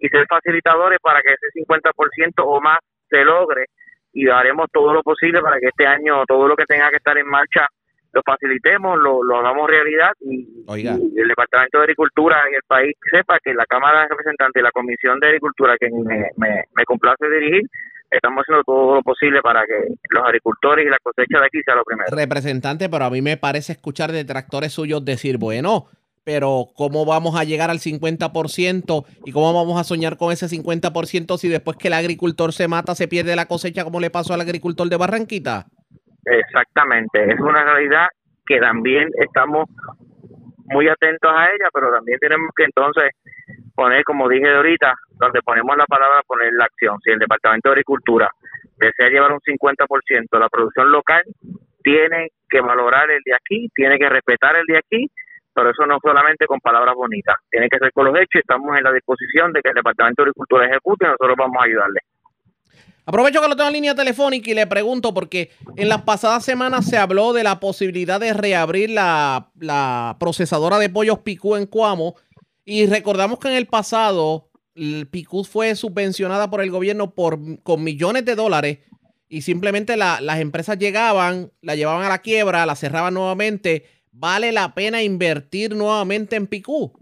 y 0.00 0.08
ser 0.08 0.26
facilitadores 0.26 0.98
para 1.02 1.20
que 1.20 1.34
ese 1.34 1.48
50% 1.60 2.32
o 2.44 2.60
más 2.60 2.78
se 3.08 3.24
logre. 3.24 3.66
Y 4.14 4.28
haremos 4.28 4.68
todo 4.72 4.92
lo 4.92 5.02
posible 5.02 5.40
para 5.40 5.58
que 5.58 5.68
este 5.68 5.86
año 5.86 6.24
todo 6.26 6.48
lo 6.48 6.56
que 6.56 6.64
tenga 6.64 6.90
que 6.90 6.96
estar 6.96 7.16
en 7.16 7.26
marcha 7.26 7.66
lo 8.14 8.20
facilitemos, 8.22 8.98
lo, 8.98 9.22
lo 9.22 9.38
hagamos 9.38 9.70
realidad 9.70 10.12
y, 10.20 10.46
el 10.68 11.28
Departamento 11.28 11.78
de 11.78 11.84
Agricultura 11.84 12.42
y 12.50 12.54
el 12.56 12.62
país 12.66 12.94
sepa 13.10 13.38
que 13.42 13.54
la 13.54 13.64
Cámara 13.64 14.02
de 14.02 14.08
Representantes 14.08 14.60
y 14.60 14.62
la 14.62 14.70
Comisión 14.70 15.18
de 15.18 15.28
Agricultura 15.28 15.76
que 15.78 15.88
me, 15.90 16.28
me, 16.36 16.64
me 16.74 16.84
complace 16.84 17.28
dirigir 17.28 17.62
estamos 18.12 18.42
haciendo 18.42 18.62
todo 18.64 18.96
lo 18.96 19.02
posible 19.02 19.40
para 19.40 19.62
que 19.66 19.94
los 20.10 20.24
agricultores 20.24 20.86
y 20.86 20.90
la 20.90 20.98
cosecha 21.02 21.40
de 21.40 21.46
aquí 21.46 21.62
sea 21.64 21.74
lo 21.74 21.84
primero. 21.84 22.14
Representante, 22.14 22.88
pero 22.88 23.04
a 23.06 23.10
mí 23.10 23.22
me 23.22 23.36
parece 23.36 23.72
escuchar 23.72 24.12
detractores 24.12 24.72
suyos 24.72 25.04
decir, 25.04 25.38
bueno, 25.38 25.86
pero 26.24 26.66
¿cómo 26.76 27.04
vamos 27.04 27.38
a 27.38 27.44
llegar 27.44 27.70
al 27.70 27.78
50% 27.78 29.04
y 29.24 29.32
cómo 29.32 29.52
vamos 29.52 29.80
a 29.80 29.84
soñar 29.84 30.16
con 30.16 30.32
ese 30.32 30.46
50% 30.46 31.38
si 31.38 31.48
después 31.48 31.76
que 31.76 31.88
el 31.88 31.94
agricultor 31.94 32.52
se 32.52 32.68
mata 32.68 32.94
se 32.94 33.08
pierde 33.08 33.34
la 33.34 33.46
cosecha 33.46 33.84
como 33.84 33.98
le 33.98 34.10
pasó 34.10 34.34
al 34.34 34.40
agricultor 34.42 34.88
de 34.88 34.96
Barranquita? 34.96 35.66
Exactamente, 36.24 37.32
es 37.32 37.40
una 37.40 37.64
realidad 37.64 38.06
que 38.46 38.60
también 38.60 39.08
estamos 39.18 39.68
muy 40.72 40.88
atentos 40.88 41.30
a 41.34 41.46
ella, 41.46 41.68
pero 41.72 41.92
también 41.92 42.18
tenemos 42.18 42.50
que 42.56 42.64
entonces 42.64 43.10
poner, 43.74 44.04
como 44.04 44.28
dije 44.28 44.46
de 44.46 44.56
ahorita, 44.56 44.94
donde 45.12 45.40
ponemos 45.42 45.76
la 45.76 45.86
palabra, 45.86 46.22
poner 46.26 46.52
la 46.54 46.64
acción. 46.64 46.98
Si 47.00 47.10
el 47.10 47.18
Departamento 47.18 47.68
de 47.68 47.74
Agricultura 47.74 48.30
desea 48.76 49.08
llevar 49.08 49.32
un 49.32 49.40
50% 49.40 50.28
de 50.30 50.38
la 50.38 50.48
producción 50.48 50.90
local, 50.90 51.22
tiene 51.82 52.30
que 52.48 52.60
valorar 52.60 53.10
el 53.10 53.20
de 53.24 53.34
aquí, 53.34 53.68
tiene 53.74 53.98
que 53.98 54.08
respetar 54.08 54.56
el 54.56 54.66
de 54.66 54.78
aquí, 54.78 55.06
pero 55.54 55.70
eso 55.70 55.86
no 55.86 55.98
solamente 56.00 56.46
con 56.46 56.60
palabras 56.60 56.94
bonitas, 56.94 57.36
tiene 57.50 57.68
que 57.68 57.78
ser 57.78 57.92
con 57.92 58.06
los 58.06 58.16
hechos. 58.16 58.40
Estamos 58.40 58.76
en 58.76 58.84
la 58.84 58.92
disposición 58.92 59.52
de 59.52 59.60
que 59.60 59.68
el 59.68 59.74
Departamento 59.74 60.22
de 60.22 60.30
Agricultura 60.30 60.66
ejecute 60.66 61.04
y 61.04 61.08
nosotros 61.08 61.36
vamos 61.36 61.56
a 61.60 61.64
ayudarle. 61.64 62.00
Aprovecho 63.04 63.40
que 63.40 63.48
lo 63.48 63.56
tengo 63.56 63.68
en 63.68 63.74
línea 63.74 63.94
telefónica 63.94 64.50
y 64.50 64.54
le 64.54 64.66
pregunto, 64.66 65.12
porque 65.12 65.50
en 65.76 65.88
las 65.88 66.02
pasadas 66.02 66.44
semanas 66.44 66.86
se 66.86 66.96
habló 66.96 67.32
de 67.32 67.42
la 67.42 67.58
posibilidad 67.58 68.20
de 68.20 68.32
reabrir 68.32 68.90
la, 68.90 69.48
procesadora 70.20 70.78
de 70.78 70.88
pollos 70.88 71.18
Picú 71.20 71.56
en 71.56 71.66
Cuamo 71.66 72.14
y 72.64 72.86
recordamos 72.86 73.40
que 73.40 73.48
en 73.48 73.54
el 73.54 73.66
pasado 73.66 74.50
el 74.76 75.08
Picú 75.08 75.42
fue 75.42 75.74
subvencionada 75.74 76.48
por 76.48 76.62
el 76.62 76.70
gobierno 76.70 77.12
por, 77.12 77.38
con 77.64 77.82
millones 77.82 78.24
de 78.24 78.36
dólares 78.36 78.78
y 79.28 79.42
simplemente 79.42 79.96
las 79.96 80.40
empresas 80.40 80.78
llegaban, 80.78 81.50
la 81.60 81.74
llevaban 81.74 82.04
a 82.04 82.08
la 82.08 82.18
quiebra, 82.18 82.66
la 82.66 82.76
cerraban 82.76 83.14
nuevamente. 83.14 83.86
¿Vale 84.12 84.52
la 84.52 84.74
pena 84.74 85.02
invertir 85.02 85.74
nuevamente 85.74 86.36
en 86.36 86.46
Picú? 86.46 86.92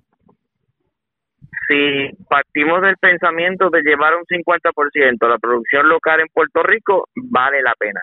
Si 1.71 2.11
partimos 2.29 2.83
del 2.83 2.97
pensamiento 2.97 3.71
de 3.71 3.83
llevar 3.83 4.14
un 4.16 4.25
50% 4.25 5.25
a 5.25 5.29
la 5.29 5.39
producción 5.39 5.89
local 5.89 6.18
en 6.18 6.27
Puerto 6.35 6.64
Rico, 6.64 7.09
vale 7.14 7.62
la 7.62 7.75
pena. 7.79 8.01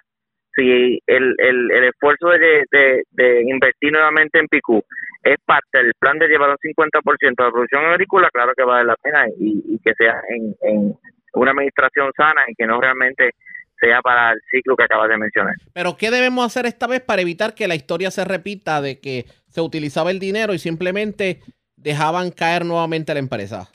Si 0.55 1.01
el, 1.05 1.35
el, 1.37 1.71
el 1.71 1.83
esfuerzo 1.83 2.29
de, 2.29 2.63
de, 2.71 3.03
de 3.11 3.41
invertir 3.41 3.91
nuevamente 3.91 4.39
en 4.39 4.47
Picú 4.47 4.81
es 5.21 5.37
parte 5.45 5.79
del 5.79 5.93
plan 5.99 6.17
de 6.17 6.29
llevar 6.29 6.51
un 6.51 6.57
50% 6.57 7.19
de 7.19 7.43
la 7.43 7.51
producción 7.51 7.85
agrícola, 7.85 8.29
claro 8.31 8.53
que 8.55 8.63
vale 8.63 8.85
la 8.85 8.95
pena 8.95 9.25
y, 9.37 9.77
que 9.83 9.93
sea 9.95 10.21
en, 10.29 10.95
una 11.33 11.51
administración 11.51 12.11
sana 12.15 12.41
y 12.47 12.55
que 12.55 12.65
no 12.65 12.79
realmente 12.79 13.31
sea 13.79 14.01
para 14.01 14.31
el 14.31 14.39
ciclo 14.49 14.75
que 14.75 14.85
acabas 14.85 15.09
de 15.09 15.17
mencionar. 15.17 15.53
Pero 15.73 15.97
¿qué 15.97 16.09
debemos 16.09 16.45
hacer 16.45 16.65
esta 16.65 16.87
vez 16.87 17.01
para 17.01 17.21
evitar 17.21 17.53
que 17.53 17.67
la 17.67 17.75
historia 17.75 18.09
se 18.11 18.23
repita 18.23 18.81
de 18.81 18.99
que 18.99 19.25
se 19.49 19.61
utilizaba 19.61 20.09
el 20.09 20.19
dinero 20.19 20.53
y 20.53 20.59
simplemente 20.59 21.41
dejaban 21.77 22.31
caer 22.31 22.65
nuevamente 22.65 23.13
la 23.13 23.19
empresa? 23.19 23.69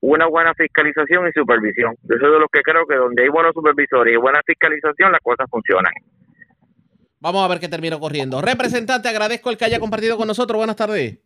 Una 0.00 0.26
buena 0.26 0.52
fiscalización 0.54 1.28
y 1.28 1.32
supervisión. 1.32 1.94
Yo 2.02 2.16
soy 2.20 2.30
de 2.32 2.38
los 2.38 2.48
que 2.52 2.62
creo 2.62 2.86
que 2.86 2.96
donde 2.96 3.22
hay 3.22 3.28
buenos 3.28 3.52
supervisores 3.54 4.14
y 4.14 4.16
buena 4.16 4.40
fiscalización, 4.46 5.12
las 5.12 5.20
cosas 5.20 5.46
funcionan. 5.50 5.92
Vamos 7.20 7.44
a 7.44 7.48
ver 7.48 7.60
qué 7.60 7.68
termino 7.68 8.00
corriendo. 8.00 8.42
Representante, 8.42 9.08
agradezco 9.08 9.50
el 9.50 9.56
que 9.56 9.64
haya 9.64 9.78
compartido 9.78 10.16
con 10.16 10.26
nosotros. 10.26 10.58
Buenas 10.58 10.76
tardes. 10.76 11.18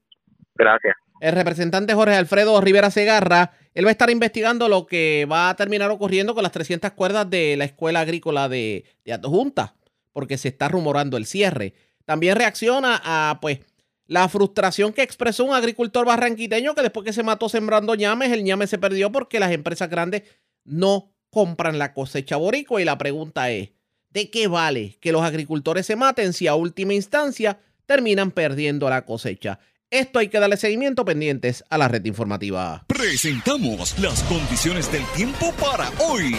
Gracias. 0.55 0.95
El 1.21 1.33
representante 1.33 1.95
Jorge 1.95 2.15
Alfredo 2.15 2.61
Rivera 2.61 2.91
Segarra, 2.91 3.53
él 3.73 3.87
va 3.87 3.89
a 3.89 3.93
estar 3.93 4.11
investigando 4.11 4.69
lo 4.69 4.87
que 4.87 5.27
va 5.31 5.49
a 5.49 5.57
terminar 5.57 5.91
ocurriendo 5.91 6.35
con 6.35 6.43
las 6.43 6.53
300 6.53 6.91
cuerdas 6.93 7.31
de 7.31 7.57
la 7.57 7.65
Escuela 7.65 8.01
Agrícola 8.01 8.51
de, 8.51 8.85
de 9.07 9.13
Adjunta, 9.15 9.75
porque 10.13 10.37
se 10.37 10.49
está 10.49 10.69
rumorando 10.69 11.17
el 11.17 11.25
cierre. 11.25 11.73
También 12.05 12.37
reacciona 12.37 13.01
a, 13.03 13.39
pues, 13.41 13.61
la 14.07 14.29
frustración 14.29 14.93
que 14.93 15.03
expresó 15.03 15.45
un 15.45 15.55
agricultor 15.55 16.07
barranquiteño 16.07 16.75
que 16.75 16.83
después 16.83 17.05
que 17.05 17.13
se 17.13 17.23
mató 17.23 17.49
sembrando 17.49 17.95
ñames, 17.95 18.33
el 18.33 18.45
ñame 18.45 18.67
se 18.67 18.79
perdió 18.79 19.11
porque 19.11 19.41
las 19.41 19.53
empresas 19.53 19.91
grandes 19.91 20.23
no 20.65 21.13
compran 21.31 21.79
la 21.79 21.93
cosecha 21.93 22.37
boricua 22.37 22.81
y 22.81 22.85
la 22.85 22.99
pregunta 22.99 23.51
es, 23.51 23.71
¿De 24.17 24.31
qué 24.31 24.49
vale 24.49 24.97
que 25.03 25.13
los 25.13 25.23
agricultores 25.23 25.85
se 25.85 25.95
maten 25.95 26.33
si 26.33 26.47
a 26.47 26.55
última 26.55 26.95
instancia 26.95 27.61
terminan 27.85 28.31
perdiendo 28.31 28.89
la 28.89 29.05
cosecha? 29.05 29.59
Esto 29.91 30.19
hay 30.19 30.29
que 30.29 30.41
darle 30.41 30.57
seguimiento 30.57 31.05
pendientes 31.05 31.65
a 31.69 31.77
la 31.77 31.87
red 31.87 32.03
informativa. 32.07 32.87
Presentamos 32.87 33.99
las 33.99 34.23
condiciones 34.23 34.91
del 34.91 35.05
tiempo 35.15 35.53
para 35.61 35.91
hoy. 36.01 36.35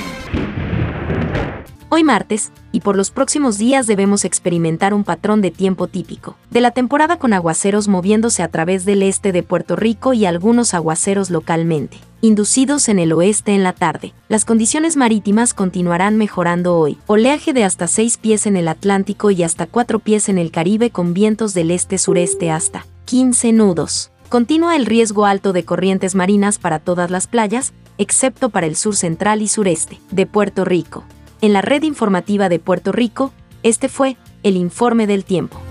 Hoy 1.90 2.04
martes, 2.04 2.52
y 2.74 2.82
por 2.82 2.98
los 2.98 3.12
próximos 3.12 3.58
días 3.58 3.88
debemos 3.88 4.26
experimentar 4.26 4.94
un 4.94 5.06
patrón 5.06 5.42
de 5.42 5.52
tiempo 5.52 5.88
típico, 5.88 6.36
de 6.52 6.60
la 6.60 6.72
temporada 6.72 7.18
con 7.18 7.32
aguaceros 7.32 7.88
moviéndose 7.88 8.44
a 8.44 8.50
través 8.50 8.84
del 8.84 9.04
este 9.04 9.32
de 9.32 9.42
Puerto 9.42 9.78
Rico 9.78 10.12
y 10.12 10.26
algunos 10.26 10.74
aguaceros 10.74 11.30
localmente, 11.30 11.98
inducidos 12.20 12.90
en 12.90 13.00
el 13.00 13.14
oeste 13.14 13.56
en 13.56 13.64
la 13.64 13.72
tarde. 13.72 14.14
Las 14.28 14.44
condiciones 14.44 14.98
marítimas 14.98 15.54
continuarán 15.54 16.18
mejorando 16.18 16.78
hoy, 16.78 16.98
oleaje 17.08 17.54
de 17.54 17.64
hasta 17.64 17.88
6 17.88 18.18
pies 18.18 18.48
en 18.48 18.58
el 18.58 18.68
Atlántico 18.68 19.32
y 19.32 19.44
hasta 19.44 19.66
4 19.66 20.00
pies 20.00 20.28
en 20.28 20.40
el 20.40 20.52
Caribe 20.52 20.90
con 20.90 21.14
vientos 21.14 21.54
del 21.54 21.72
este-sureste 21.72 22.52
hasta 22.52 22.86
15 23.06 23.54
nudos. 23.54 24.12
Continúa 24.28 24.76
el 24.76 24.88
riesgo 24.88 25.26
alto 25.26 25.54
de 25.54 25.64
corrientes 25.64 26.16
marinas 26.16 26.60
para 26.60 26.80
todas 26.80 27.12
las 27.12 27.28
playas, 27.28 27.72
excepto 27.98 28.50
para 28.50 28.68
el 28.68 28.76
sur 28.76 28.98
central 28.98 29.42
y 29.42 29.48
sureste 29.48 30.02
de 30.12 30.26
Puerto 30.26 30.66
Rico. 30.66 31.06
En 31.40 31.54
la 31.54 31.62
red 31.62 31.84
informativa 31.84 32.50
de 32.50 32.58
Puerto 32.58 32.92
Rico, 32.92 33.32
este 33.62 33.90
fue 33.90 34.18
el 34.42 34.58
informe 34.58 35.06
del 35.06 35.24
tiempo. 35.24 35.62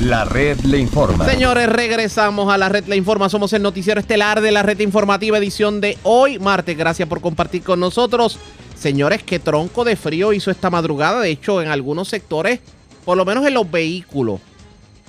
La 0.00 0.24
red 0.24 0.58
le 0.60 0.78
informa. 0.78 1.24
Señores, 1.26 1.68
regresamos 1.68 2.52
a 2.52 2.58
la 2.58 2.68
red 2.68 2.86
le 2.86 2.96
informa. 2.96 3.28
Somos 3.28 3.52
el 3.52 3.62
noticiero 3.62 4.00
estelar 4.00 4.40
de 4.40 4.50
la 4.50 4.64
red 4.64 4.80
informativa 4.80 5.38
edición 5.38 5.80
de 5.80 5.96
hoy, 6.02 6.40
martes. 6.40 6.76
Gracias 6.76 7.08
por 7.08 7.20
compartir 7.20 7.62
con 7.62 7.78
nosotros. 7.78 8.38
Señores, 8.74 9.22
qué 9.22 9.38
tronco 9.38 9.84
de 9.84 9.94
frío 9.94 10.32
hizo 10.32 10.50
esta 10.50 10.70
madrugada. 10.70 11.20
De 11.20 11.30
hecho, 11.30 11.62
en 11.62 11.68
algunos 11.68 12.08
sectores, 12.08 12.58
por 13.04 13.16
lo 13.16 13.24
menos 13.24 13.46
en 13.46 13.54
los 13.54 13.70
vehículos, 13.70 14.40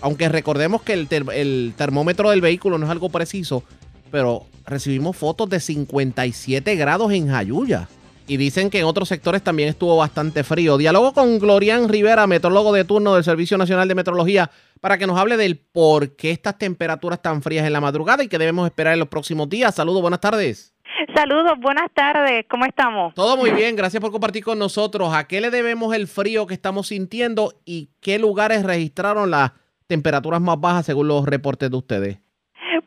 aunque 0.01 0.29
recordemos 0.29 0.83
que 0.83 0.93
el, 0.93 1.07
el 1.33 1.73
termómetro 1.75 2.29
del 2.29 2.41
vehículo 2.41 2.77
no 2.77 2.85
es 2.85 2.91
algo 2.91 3.09
preciso, 3.09 3.63
pero 4.11 4.45
recibimos 4.65 5.17
fotos 5.17 5.49
de 5.49 5.59
57 5.59 6.75
grados 6.75 7.11
en 7.13 7.29
Jayuya. 7.29 7.87
Y 8.31 8.37
dicen 8.37 8.69
que 8.69 8.79
en 8.79 8.85
otros 8.85 9.09
sectores 9.09 9.43
también 9.43 9.67
estuvo 9.67 9.97
bastante 9.97 10.45
frío. 10.45 10.77
Diálogo 10.77 11.11
con 11.11 11.37
Glorian 11.37 11.89
Rivera, 11.89 12.27
metrólogo 12.27 12.71
de 12.71 12.85
turno 12.85 13.13
del 13.13 13.25
Servicio 13.25 13.57
Nacional 13.57 13.89
de 13.89 13.93
Metrología, 13.93 14.49
para 14.79 14.97
que 14.97 15.05
nos 15.05 15.19
hable 15.19 15.35
del 15.35 15.57
por 15.57 16.15
qué 16.15 16.31
estas 16.31 16.57
temperaturas 16.57 17.21
tan 17.21 17.41
frías 17.41 17.67
en 17.67 17.73
la 17.73 17.81
madrugada 17.81 18.23
y 18.23 18.29
que 18.29 18.37
debemos 18.37 18.65
esperar 18.65 18.93
en 18.93 18.99
los 18.99 19.09
próximos 19.09 19.49
días. 19.49 19.75
Saludos, 19.75 20.01
buenas 20.01 20.21
tardes. 20.21 20.73
Saludos, 21.13 21.59
buenas 21.59 21.91
tardes, 21.93 22.45
¿cómo 22.49 22.63
estamos? 22.63 23.13
Todo 23.15 23.35
muy 23.35 23.51
bien, 23.51 23.75
gracias 23.75 23.99
por 23.99 24.13
compartir 24.13 24.45
con 24.45 24.57
nosotros. 24.57 25.13
¿A 25.13 25.27
qué 25.27 25.41
le 25.41 25.51
debemos 25.51 25.93
el 25.93 26.07
frío 26.07 26.47
que 26.47 26.53
estamos 26.53 26.87
sintiendo 26.87 27.55
y 27.65 27.89
qué 27.99 28.17
lugares 28.17 28.63
registraron 28.63 29.29
las 29.29 29.51
temperaturas 29.87 30.39
más 30.39 30.57
bajas 30.57 30.85
según 30.85 31.09
los 31.09 31.25
reportes 31.25 31.69
de 31.69 31.75
ustedes? 31.75 32.19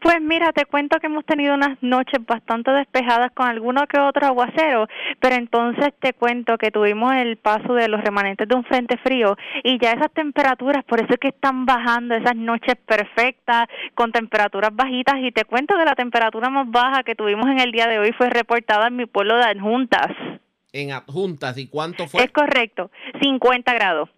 Pues 0.04 0.20
mira, 0.20 0.52
te 0.52 0.66
cuento 0.66 1.00
que 1.00 1.06
hemos 1.06 1.24
tenido 1.24 1.54
unas 1.54 1.82
noches 1.82 2.20
bastante 2.26 2.70
despejadas 2.72 3.32
con 3.32 3.46
alguno 3.46 3.86
que 3.86 3.98
otro 3.98 4.26
aguacero, 4.26 4.86
pero 5.18 5.34
entonces 5.36 5.94
te 5.98 6.12
cuento 6.12 6.58
que 6.58 6.70
tuvimos 6.70 7.14
el 7.14 7.38
paso 7.38 7.72
de 7.72 7.88
los 7.88 8.02
remanentes 8.02 8.46
de 8.46 8.54
un 8.54 8.64
frente 8.64 8.98
frío 8.98 9.34
y 9.62 9.78
ya 9.80 9.92
esas 9.92 10.12
temperaturas, 10.12 10.84
por 10.84 11.00
eso 11.00 11.14
es 11.14 11.18
que 11.18 11.28
están 11.28 11.64
bajando 11.64 12.14
esas 12.14 12.36
noches 12.36 12.76
perfectas 12.84 13.66
con 13.94 14.12
temperaturas 14.12 14.76
bajitas 14.76 15.14
y 15.22 15.32
te 15.32 15.46
cuento 15.46 15.74
que 15.74 15.86
la 15.86 15.94
temperatura 15.94 16.50
más 16.50 16.70
baja 16.70 17.02
que 17.02 17.14
tuvimos 17.14 17.46
en 17.46 17.60
el 17.60 17.72
día 17.72 17.86
de 17.86 17.98
hoy 17.98 18.12
fue 18.12 18.28
reportada 18.28 18.88
en 18.88 18.96
mi 18.96 19.06
pueblo 19.06 19.36
de 19.38 19.44
Adjuntas. 19.44 20.10
En 20.74 20.92
Adjuntas, 20.92 21.56
¿y 21.56 21.66
cuánto 21.68 22.06
fue? 22.08 22.24
Es 22.24 22.30
correcto, 22.30 22.90
50 23.22 23.72
grados. 23.72 24.10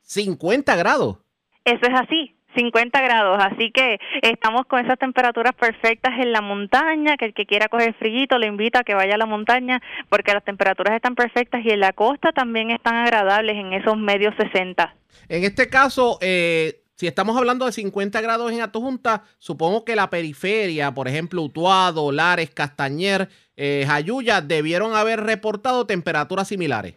50 0.00 0.74
grados. 0.74 1.18
Eso 1.64 1.86
es 1.86 1.94
así. 1.94 2.36
50 2.56 3.00
grados, 3.00 3.38
así 3.38 3.70
que 3.70 3.98
estamos 4.22 4.66
con 4.66 4.84
esas 4.84 4.98
temperaturas 4.98 5.54
perfectas 5.54 6.14
en 6.18 6.32
la 6.32 6.40
montaña, 6.40 7.16
que 7.16 7.26
el 7.26 7.34
que 7.34 7.46
quiera 7.46 7.68
coger 7.68 7.94
frío 7.94 8.16
lo 8.38 8.46
invita 8.46 8.80
a 8.80 8.84
que 8.84 8.94
vaya 8.94 9.14
a 9.14 9.18
la 9.18 9.26
montaña 9.26 9.80
porque 10.08 10.32
las 10.32 10.44
temperaturas 10.44 10.94
están 10.94 11.14
perfectas 11.14 11.64
y 11.64 11.70
en 11.70 11.80
la 11.80 11.92
costa 11.92 12.32
también 12.32 12.70
están 12.70 12.96
agradables 12.96 13.56
en 13.56 13.72
esos 13.72 13.96
medios 13.96 14.34
60. 14.36 14.94
En 15.28 15.44
este 15.44 15.68
caso, 15.68 16.18
eh, 16.20 16.80
si 16.94 17.06
estamos 17.06 17.36
hablando 17.36 17.66
de 17.66 17.72
50 17.72 18.20
grados 18.20 18.52
en 18.52 18.62
Atojunta, 18.62 19.24
supongo 19.38 19.84
que 19.84 19.96
la 19.96 20.08
periferia, 20.08 20.92
por 20.94 21.08
ejemplo, 21.08 21.42
Utuado, 21.42 22.10
Lares, 22.10 22.50
Castañer, 22.50 23.28
eh, 23.56 23.84
Jayuya, 23.86 24.40
debieron 24.40 24.94
haber 24.94 25.20
reportado 25.20 25.86
temperaturas 25.86 26.48
similares. 26.48 26.94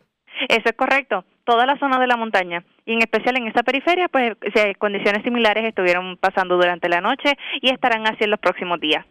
Eso 0.48 0.70
es 0.70 0.76
correcto, 0.76 1.26
toda 1.44 1.66
la 1.66 1.78
zona 1.78 2.00
de 2.00 2.08
la 2.08 2.16
montaña 2.18 2.64
y 2.86 2.94
en 2.94 3.00
especial 3.00 3.38
en 3.38 3.48
esa 3.48 3.64
periferia, 3.64 4.08
pues 4.08 4.34
condiciones 4.78 5.24
similares 5.24 5.66
estuvieron 5.66 6.18
pasando 6.18 6.56
durante 6.56 6.90
la 6.90 7.02
noche 7.02 7.38
y 7.62 7.70
estarán 7.70 8.08
así 8.08 8.24
en 8.24 8.32
los 8.32 8.40
próximos 8.40 8.80
días. 8.80 9.06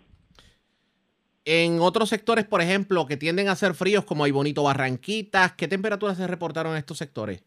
En 1.45 1.81
otros 1.81 2.11
sectores, 2.11 2.45
por 2.45 2.61
ejemplo, 2.61 3.07
que 3.07 3.16
tienden 3.16 3.49
a 3.49 3.57
ser 3.57 3.74
fríos, 3.74 4.05
como 4.05 4.24
hay 4.24 4.31
Bonito 4.31 4.62
Barranquitas, 4.62 5.53
¿qué 5.53 5.66
temperaturas 5.66 6.16
se 6.16 6.26
reportaron 6.26 6.72
en 6.72 6.79
estos 6.79 6.99
sectores? 6.99 7.43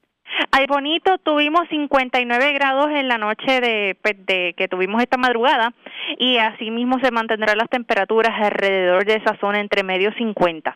Ay, 0.51 0.65
bonito, 0.67 1.17
tuvimos 1.19 1.61
59 1.69 2.53
grados 2.53 2.89
en 2.89 3.07
la 3.07 3.17
noche 3.17 3.95
pues, 4.01 4.15
de, 4.25 4.53
que 4.57 4.67
tuvimos 4.67 5.01
esta 5.01 5.17
madrugada 5.17 5.73
y 6.17 6.37
así 6.37 6.71
mismo 6.71 6.99
se 6.99 7.11
mantendrán 7.11 7.57
las 7.57 7.69
temperaturas 7.69 8.33
alrededor 8.41 9.05
de 9.05 9.15
esa 9.15 9.37
zona 9.39 9.59
entre 9.59 9.83
medio 9.83 10.11
50. 10.13 10.75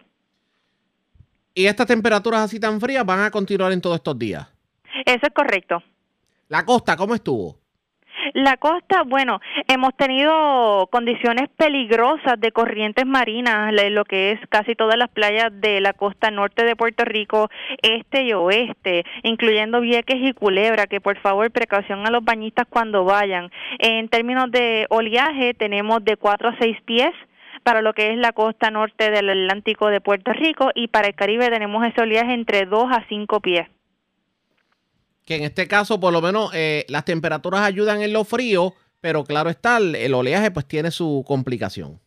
¿Y 1.58 1.68
estas 1.68 1.88
temperaturas 1.88 2.42
así 2.42 2.60
tan 2.60 2.82
frías 2.82 3.06
van 3.06 3.22
a 3.22 3.32
continuar 3.32 3.72
en 3.72 3.80
todos 3.80 3.96
estos 3.96 4.20
días? 4.20 4.46
Eso 5.06 5.26
es 5.26 5.34
correcto. 5.34 5.82
¿La 6.50 6.66
costa 6.66 6.98
cómo 6.98 7.16
estuvo? 7.16 7.58
La 8.34 8.58
costa, 8.58 9.04
bueno, 9.04 9.40
hemos 9.68 9.96
tenido 9.96 10.88
condiciones 10.92 11.48
peligrosas 11.56 12.40
de 12.40 12.52
corrientes 12.52 13.06
marinas, 13.06 13.72
lo 13.92 14.04
que 14.04 14.32
es 14.32 14.40
casi 14.50 14.76
todas 14.76 14.98
las 14.98 15.10
playas 15.10 15.50
de 15.54 15.80
la 15.80 15.94
costa 15.94 16.30
norte 16.30 16.66
de 16.66 16.76
Puerto 16.76 17.06
Rico, 17.06 17.50
este 17.82 18.24
y 18.24 18.34
oeste, 18.34 19.06
incluyendo 19.24 19.80
Vieques 19.80 20.18
y 20.20 20.34
Culebra, 20.34 20.88
que 20.88 21.00
por 21.00 21.18
favor 21.22 21.52
precaución 21.52 22.06
a 22.06 22.12
los 22.12 22.26
bañistas 22.26 22.66
cuando 22.70 23.06
vayan. 23.06 23.50
En 23.80 24.10
términos 24.10 24.52
de 24.52 24.88
oleaje, 24.90 25.54
tenemos 25.54 26.04
de 26.04 26.18
4 26.18 26.50
a 26.50 26.58
6 26.60 26.78
pies 26.84 27.12
para 27.66 27.82
lo 27.82 27.94
que 27.94 28.12
es 28.12 28.18
la 28.20 28.32
costa 28.32 28.70
norte 28.70 29.10
del 29.10 29.28
Atlántico 29.28 29.88
de 29.88 30.00
Puerto 30.00 30.32
Rico 30.34 30.70
y 30.76 30.88
para 30.88 31.08
el 31.08 31.16
Caribe 31.16 31.50
tenemos 31.50 31.84
ese 31.84 32.00
oleaje 32.00 32.32
entre 32.32 32.68
2 32.68 32.86
a 32.92 33.04
5 33.10 33.40
pies. 33.42 33.68
Que 35.26 35.38
en 35.38 35.44
este 35.44 35.68
caso, 35.68 36.00
por 36.00 36.14
lo 36.14 36.22
menos, 36.22 36.52
eh, 36.54 36.86
las 36.90 37.06
temperaturas 37.06 37.62
ayudan 37.62 38.04
en 38.04 38.14
lo 38.14 38.24
frío, 38.24 38.76
pero 39.02 39.24
claro 39.24 39.50
está, 39.50 39.80
el 39.80 40.14
oleaje 40.14 40.52
pues 40.52 40.68
tiene 40.68 40.92
su 40.92 41.24
complicación. 41.28 42.00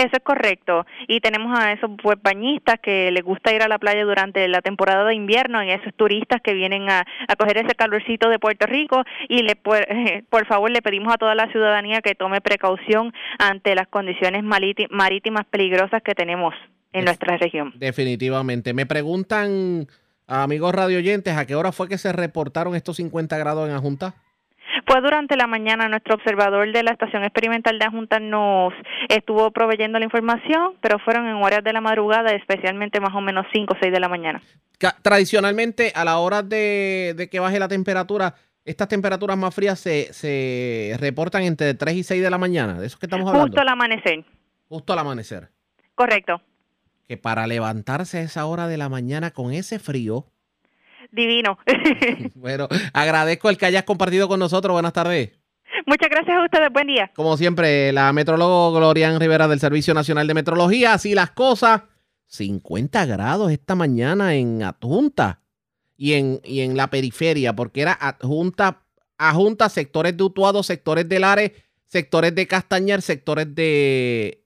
Eso 0.00 0.16
es 0.16 0.22
correcto. 0.24 0.86
Y 1.08 1.20
tenemos 1.20 1.58
a 1.58 1.72
esos 1.72 1.90
pues, 2.02 2.16
bañistas 2.22 2.76
que 2.82 3.10
les 3.10 3.22
gusta 3.22 3.52
ir 3.54 3.62
a 3.62 3.68
la 3.68 3.78
playa 3.78 4.02
durante 4.02 4.48
la 4.48 4.62
temporada 4.62 5.04
de 5.04 5.14
invierno, 5.14 5.62
y 5.62 5.70
esos 5.70 5.92
turistas 5.94 6.40
que 6.40 6.54
vienen 6.54 6.88
a, 6.88 7.04
a 7.28 7.36
coger 7.36 7.58
ese 7.58 7.74
calorcito 7.74 8.30
de 8.30 8.38
Puerto 8.38 8.66
Rico. 8.66 9.04
Y 9.28 9.42
le, 9.42 9.56
por, 9.56 9.86
por, 10.30 10.46
favor 10.46 10.70
le 10.70 10.80
pedimos 10.80 11.12
a 11.12 11.18
toda 11.18 11.34
la 11.34 11.50
ciudadanía 11.52 12.00
que 12.00 12.14
tome 12.14 12.40
precaución 12.40 13.12
ante 13.38 13.74
las 13.74 13.88
condiciones 13.88 14.42
marítimas 14.42 15.44
peligrosas 15.50 16.02
que 16.02 16.14
tenemos 16.14 16.54
en 16.92 17.04
nuestra 17.04 17.36
región. 17.36 17.74
Definitivamente. 17.76 18.72
Me 18.72 18.86
preguntan, 18.86 19.86
amigos 20.26 20.74
radioyentes, 20.74 21.36
¿a 21.36 21.46
qué 21.46 21.54
hora 21.54 21.72
fue 21.72 21.88
que 21.88 21.98
se 21.98 22.12
reportaron 22.12 22.74
estos 22.74 22.96
50 22.96 23.36
grados 23.36 23.68
en 23.68 23.74
la 23.74 23.80
Junta? 23.80 24.14
Fue 24.90 25.00
durante 25.00 25.36
la 25.36 25.46
mañana 25.46 25.88
nuestro 25.88 26.16
observador 26.16 26.72
de 26.72 26.82
la 26.82 26.90
Estación 26.90 27.22
Experimental 27.22 27.78
de 27.78 27.86
Junta 27.86 28.18
nos 28.18 28.72
estuvo 29.08 29.52
proveyendo 29.52 30.00
la 30.00 30.04
información, 30.04 30.74
pero 30.80 30.98
fueron 30.98 31.28
en 31.28 31.34
horas 31.34 31.62
de 31.62 31.72
la 31.72 31.80
madrugada, 31.80 32.32
especialmente 32.32 32.98
más 32.98 33.14
o 33.14 33.20
menos 33.20 33.46
5 33.52 33.72
o 33.72 33.76
6 33.80 33.92
de 33.92 34.00
la 34.00 34.08
mañana. 34.08 34.42
Tradicionalmente, 35.02 35.92
a 35.94 36.04
la 36.04 36.18
hora 36.18 36.42
de, 36.42 37.28
que 37.30 37.38
baje 37.38 37.60
la 37.60 37.68
temperatura, 37.68 38.34
estas 38.64 38.88
temperaturas 38.88 39.38
más 39.38 39.54
frías 39.54 39.78
se, 39.78 40.12
se 40.12 40.96
reportan 40.98 41.44
entre 41.44 41.74
3 41.74 41.94
y 41.94 42.02
6 42.02 42.20
de 42.20 42.30
la 42.30 42.38
mañana. 42.38 42.80
¿De 42.80 42.88
eso 42.88 42.98
que 42.98 43.06
estamos 43.06 43.28
hablando? 43.28 43.46
Justo 43.46 43.60
al 43.60 43.68
amanecer. 43.68 44.24
Justo 44.68 44.92
al 44.92 44.98
amanecer. 44.98 45.50
Correcto. 45.94 46.42
Que 47.06 47.16
para 47.16 47.46
levantarse 47.46 48.18
a 48.18 48.22
esa 48.22 48.44
hora 48.44 48.66
de 48.66 48.76
la 48.76 48.88
mañana 48.88 49.30
con 49.30 49.52
ese 49.52 49.78
frío, 49.78 50.26
divino. 51.12 51.58
bueno, 52.34 52.68
agradezco 52.92 53.50
el 53.50 53.58
que 53.58 53.66
hayas 53.66 53.84
compartido 53.84 54.28
con 54.28 54.40
nosotros. 54.40 54.72
Buenas 54.72 54.92
tardes. 54.92 55.30
Muchas 55.86 56.08
gracias 56.10 56.36
a 56.36 56.44
ustedes. 56.44 56.72
Buen 56.72 56.86
día. 56.86 57.10
Como 57.14 57.36
siempre, 57.36 57.92
la 57.92 58.12
metrólogo 58.12 58.72
Glorian 58.72 59.20
Rivera 59.20 59.48
del 59.48 59.60
Servicio 59.60 59.94
Nacional 59.94 60.26
de 60.26 60.34
Metrología. 60.34 60.94
Así 60.94 61.14
las 61.14 61.30
cosas. 61.30 61.82
50 62.26 63.06
grados 63.06 63.50
esta 63.50 63.74
mañana 63.74 64.34
en 64.34 64.62
Adjunta 64.62 65.40
y 65.96 66.12
en, 66.14 66.40
y 66.44 66.60
en 66.60 66.76
la 66.76 66.88
periferia, 66.88 67.54
porque 67.54 67.82
era 67.82 67.92
adjunta, 67.92 68.84
adjunta 69.18 69.68
sectores 69.68 70.16
de 70.16 70.22
Utuado, 70.22 70.62
sectores 70.62 71.08
de 71.08 71.18
Lares, 71.18 71.52
sectores 71.86 72.34
de 72.34 72.46
Castañer, 72.46 73.02
sectores 73.02 73.52
de 73.52 74.44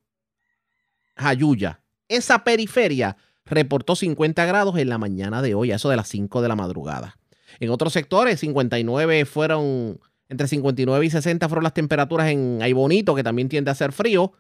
Jayuya. 1.15 1.81
Esa 2.09 2.43
periferia 2.43 3.19
reportó 3.47 3.97
50 3.97 4.45
grados 4.47 4.79
en 4.79 4.89
la 4.89 4.99
mañana 4.99 5.43
de 5.43 5.55
hoy, 5.55 5.73
a 5.73 5.77
eso 5.77 5.91
de 5.91 5.97
las 5.97 6.09
5 6.09 6.43
de 6.43 6.49
la 6.49 6.57
madrugada. 6.57 7.19
En 7.61 7.71
otros 7.71 7.93
sectores, 7.93 8.41
59 8.41 9.25
fueron, 9.25 10.01
entre 10.29 10.49
59 10.49 11.07
y 11.07 11.11
60 11.11 11.49
fueron 11.49 11.65
las 11.65 11.75
temperaturas 11.75 12.29
en 12.29 12.61
Aybonito, 12.63 13.15
que 13.15 13.23
también 13.23 13.49
tiende 13.49 13.71
a 13.71 13.75
ser 13.75 13.93
frío. 13.93 14.33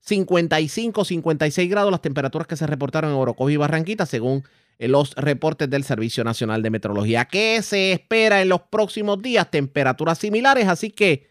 55, 0.00 1.04
56 1.04 1.70
grados 1.70 1.90
las 1.90 2.02
temperaturas 2.02 2.46
que 2.46 2.56
se 2.56 2.66
reportaron 2.66 3.10
en 3.10 3.16
Orocovi 3.16 3.54
y 3.54 3.56
Barranquita, 3.56 4.06
según 4.06 4.44
los 4.78 5.14
reportes 5.14 5.68
del 5.68 5.84
Servicio 5.84 6.24
Nacional 6.24 6.62
de 6.62 6.70
Meteorología. 6.70 7.26
¿Qué 7.26 7.60
se 7.62 7.92
espera 7.92 8.40
en 8.40 8.48
los 8.48 8.62
próximos 8.62 9.20
días? 9.20 9.50
Temperaturas 9.50 10.18
similares, 10.18 10.68
así 10.68 10.90
que 10.90 11.28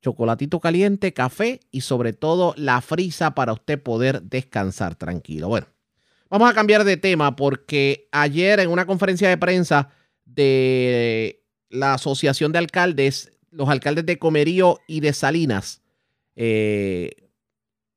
chocolatito 0.00 0.60
caliente, 0.60 1.12
café 1.12 1.60
y 1.70 1.82
sobre 1.82 2.12
todo 2.12 2.54
la 2.56 2.80
frisa 2.80 3.34
para 3.34 3.52
usted 3.52 3.82
poder 3.82 4.22
descansar 4.22 4.96
tranquilo. 4.96 5.48
Bueno, 5.48 5.66
vamos 6.34 6.50
a 6.50 6.54
cambiar 6.54 6.82
de 6.82 6.96
tema 6.96 7.36
porque 7.36 8.08
ayer 8.10 8.58
en 8.58 8.68
una 8.68 8.86
conferencia 8.86 9.28
de 9.28 9.38
prensa 9.38 9.90
de 10.24 11.44
la 11.68 11.94
Asociación 11.94 12.50
de 12.50 12.58
Alcaldes, 12.58 13.38
los 13.52 13.68
alcaldes 13.68 14.04
de 14.04 14.18
Comerío 14.18 14.80
y 14.88 14.98
de 14.98 15.12
Salinas, 15.12 15.80
eh, 16.34 17.30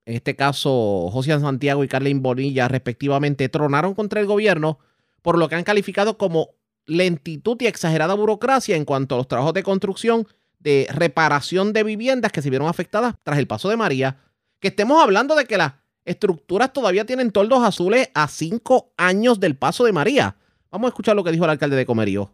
en 0.05 0.13
este 0.13 0.35
caso 0.35 1.09
José 1.11 1.39
Santiago 1.39 1.83
y 1.83 1.87
Carlin 1.87 2.21
Bonilla 2.21 2.67
respectivamente, 2.67 3.49
tronaron 3.49 3.95
contra 3.95 4.21
el 4.21 4.27
gobierno 4.27 4.77
por 5.23 5.39
lo 5.39 5.49
que 5.49 5.55
han 5.55 5.63
calificado 5.63 6.19
como 6.19 6.51
lentitud 6.85 7.57
y 7.61 7.65
exagerada 7.65 8.13
burocracia 8.13 8.75
en 8.75 8.85
cuanto 8.85 9.15
a 9.15 9.17
los 9.17 9.27
trabajos 9.27 9.55
de 9.55 9.63
construcción 9.63 10.27
de 10.59 10.85
reparación 10.91 11.73
de 11.73 11.81
viviendas 11.81 12.31
que 12.31 12.43
se 12.43 12.51
vieron 12.51 12.67
afectadas 12.67 13.15
tras 13.23 13.39
el 13.39 13.47
paso 13.47 13.67
de 13.67 13.77
María. 13.77 14.19
Que 14.59 14.67
estemos 14.67 15.01
hablando 15.01 15.35
de 15.35 15.45
que 15.45 15.57
las 15.57 15.73
estructuras 16.07 16.73
todavía 16.73 17.05
tienen 17.05 17.31
toldos 17.31 17.63
azules 17.63 18.09
a 18.15 18.27
cinco 18.27 18.89
años 18.97 19.39
del 19.39 19.55
paso 19.55 19.83
de 19.83 19.91
María. 19.91 20.35
Vamos 20.71 20.87
a 20.87 20.89
escuchar 20.89 21.15
lo 21.15 21.23
que 21.23 21.31
dijo 21.31 21.43
el 21.43 21.51
alcalde 21.51 21.75
de 21.75 21.85
Comerío. 21.85 22.31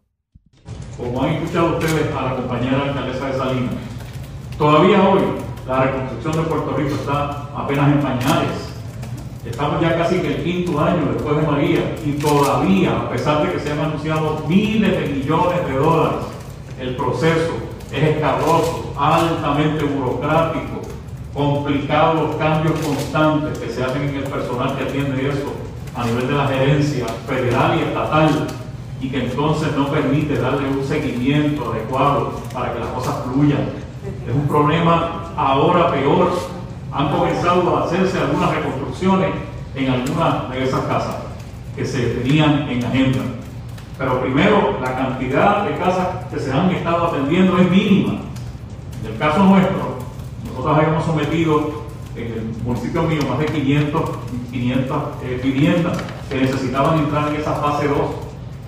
Como 0.95 1.23
han 1.23 1.31
escuchado 1.31 1.77
ustedes 1.77 2.15
a 2.15 2.21
la 2.21 2.35
compañera 2.35 2.83
alcaldesa 2.83 3.27
de 3.27 3.37
Salinas, 3.37 3.73
todavía 4.57 5.09
hoy 5.09 5.21
la 5.67 5.83
reconstrucción 5.83 6.33
de 6.33 6.49
Puerto 6.49 6.77
Rico 6.77 6.95
está 6.95 7.29
apenas 7.55 7.91
en 7.93 8.01
pañales. 8.01 8.73
Estamos 9.43 9.81
ya 9.81 9.97
casi 9.97 10.19
en 10.19 10.25
el 10.25 10.43
quinto 10.43 10.79
año 10.79 11.11
después 11.13 11.35
de 11.35 11.41
María 11.41 11.95
y 12.05 12.11
todavía, 12.13 12.97
a 12.97 13.09
pesar 13.09 13.45
de 13.45 13.53
que 13.53 13.59
se 13.59 13.71
han 13.71 13.79
anunciado 13.79 14.45
miles 14.47 14.91
de 14.91 15.13
millones 15.15 15.67
de 15.67 15.73
dólares, 15.73 16.25
el 16.79 16.95
proceso 16.95 17.53
es 17.91 18.03
escabroso, 18.03 18.93
altamente 18.97 19.83
burocrático, 19.83 20.82
complicado 21.33 22.27
los 22.27 22.35
cambios 22.35 22.79
constantes 22.79 23.57
que 23.57 23.69
se 23.69 23.83
hacen 23.83 24.03
en 24.03 24.15
el 24.15 24.23
personal 24.23 24.77
que 24.77 24.83
atiende 24.83 25.29
eso 25.29 25.53
a 25.95 26.05
nivel 26.05 26.27
de 26.27 26.33
la 26.33 26.47
gerencia 26.47 27.05
federal 27.27 27.77
y 27.77 27.83
estatal 27.83 28.47
y 29.01 29.09
que 29.09 29.25
entonces 29.25 29.69
no 29.75 29.87
permite 29.87 30.37
darle 30.37 30.69
un 30.69 30.83
seguimiento 30.83 31.71
adecuado 31.71 32.33
para 32.53 32.73
que 32.73 32.79
las 32.79 32.89
cosas 32.89 33.15
fluyan. 33.25 33.69
Es 34.27 34.33
un 34.33 34.47
problema 34.47 35.33
ahora 35.35 35.91
peor. 35.91 36.31
Han 36.91 37.09
comenzado 37.09 37.75
a 37.75 37.85
hacerse 37.85 38.19
algunas 38.19 38.53
reconstrucciones 38.55 39.31
en 39.75 39.89
algunas 39.89 40.49
de 40.51 40.63
esas 40.63 40.81
casas 40.81 41.15
que 41.75 41.83
se 41.85 42.01
tenían 42.01 42.69
en 42.69 42.83
agenda. 42.85 43.19
Pero 43.97 44.21
primero, 44.21 44.77
la 44.81 44.95
cantidad 44.95 45.65
de 45.65 45.75
casas 45.77 46.07
que 46.31 46.39
se 46.39 46.51
han 46.51 46.69
estado 46.71 47.07
atendiendo 47.07 47.57
es 47.57 47.69
mínima. 47.69 48.13
En 49.03 49.11
el 49.11 49.17
caso 49.17 49.43
nuestro, 49.43 49.92
nosotros 50.53 50.77
habíamos 50.77 51.03
sometido 51.03 51.83
en 52.15 52.25
el 52.31 52.63
municipio 52.63 53.01
mío 53.03 53.21
más 53.27 53.39
de 53.39 53.45
500, 53.47 54.01
500 54.51 54.97
eh, 55.23 55.41
viviendas 55.43 55.97
que 56.29 56.41
necesitaban 56.41 56.99
entrar 56.99 57.29
en 57.29 57.41
esa 57.41 57.53
fase 57.55 57.87
2 57.87 57.97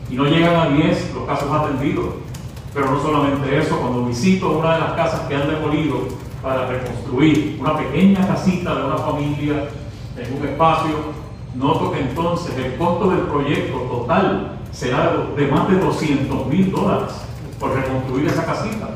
y 0.10 0.16
no 0.16 0.26
llegan 0.26 0.56
a 0.56 0.70
10 0.70 1.14
los 1.14 1.26
casos 1.26 1.52
atendidos. 1.52 2.06
Pero 2.74 2.92
no 2.92 3.00
solamente 3.00 3.56
eso, 3.56 3.78
cuando 3.78 4.06
visito 4.06 4.58
una 4.58 4.74
de 4.74 4.80
las 4.80 4.94
casas 4.94 5.22
que 5.22 5.36
han 5.36 5.48
demolido 5.48 6.08
para 6.42 6.68
reconstruir 6.68 7.58
una 7.60 7.78
pequeña 7.78 8.28
casita 8.28 8.76
de 8.76 8.86
una 8.86 8.98
familia 8.98 9.70
en 10.18 10.38
un 10.38 10.48
espacio, 10.48 10.96
noto 11.54 11.92
que 11.92 12.00
entonces 12.00 12.58
el 12.58 12.76
costo 12.78 13.12
del 13.12 13.22
proyecto 13.22 13.78
total 13.78 14.58
será 14.72 15.18
de 15.38 15.48
más 15.48 15.70
de 15.70 15.78
200 15.78 16.48
mil 16.48 16.72
dólares 16.72 17.14
por 17.60 17.76
reconstruir 17.76 18.26
esa 18.26 18.44
casita. 18.44 18.90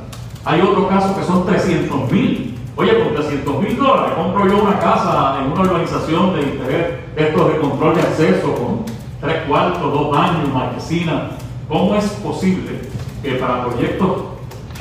Hay 0.44 0.62
otro 0.62 0.90
caso 0.90 1.16
que 1.16 1.24
son 1.24 1.46
300 1.46 2.12
mil. 2.12 2.49
Oye, 2.80 2.98
con 2.98 3.14
300 3.14 3.62
mil 3.62 3.76
dólares 3.76 4.14
compro 4.16 4.48
yo 4.48 4.64
una 4.64 4.80
casa 4.80 5.40
en 5.42 5.52
una 5.52 5.64
organización 5.64 6.34
de 6.34 6.44
interés, 6.44 6.88
esto 7.14 7.50
de 7.50 7.58
control 7.58 7.96
de 7.96 8.02
acceso 8.04 8.56
con 8.56 8.86
tres 9.20 9.44
cuartos, 9.50 9.82
dos 9.82 10.12
baños, 10.12 10.48
marquesina. 10.54 11.32
¿Cómo 11.68 11.96
es 11.96 12.06
posible 12.06 12.80
que 13.22 13.32
para 13.32 13.66
proyectos 13.66 14.10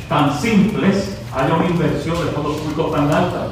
tan 0.08 0.32
simples 0.32 1.20
haya 1.34 1.52
una 1.56 1.66
inversión 1.66 2.14
de 2.24 2.30
fondos 2.30 2.58
públicos 2.58 2.92
tan 2.92 3.10
alta? 3.10 3.48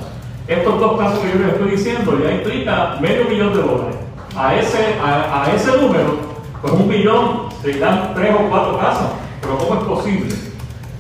Estos 0.47 0.79
dos 0.79 0.97
casos 0.97 1.19
que 1.19 1.33
yo 1.33 1.45
les 1.45 1.55
estoy 1.55 1.71
diciendo 1.73 2.17
ya 2.23 2.31
implica 2.31 2.99
medio 3.01 3.25
millón 3.25 3.53
de 3.53 3.63
dólares. 3.63 3.97
A 4.37 4.55
ese, 4.55 4.95
a, 5.05 5.43
a 5.43 5.53
ese 5.57 5.77
número 5.77 6.19
con 6.63 6.83
un 6.83 6.89
millón 6.89 7.49
se 7.63 7.81
dan 7.81 8.15
tres 8.15 8.33
o 8.33 8.49
cuatro 8.49 8.79
casas. 8.79 9.09
Pero 9.41 9.59
¿cómo 9.59 9.75
es 9.75 9.87
posible? 9.89 10.46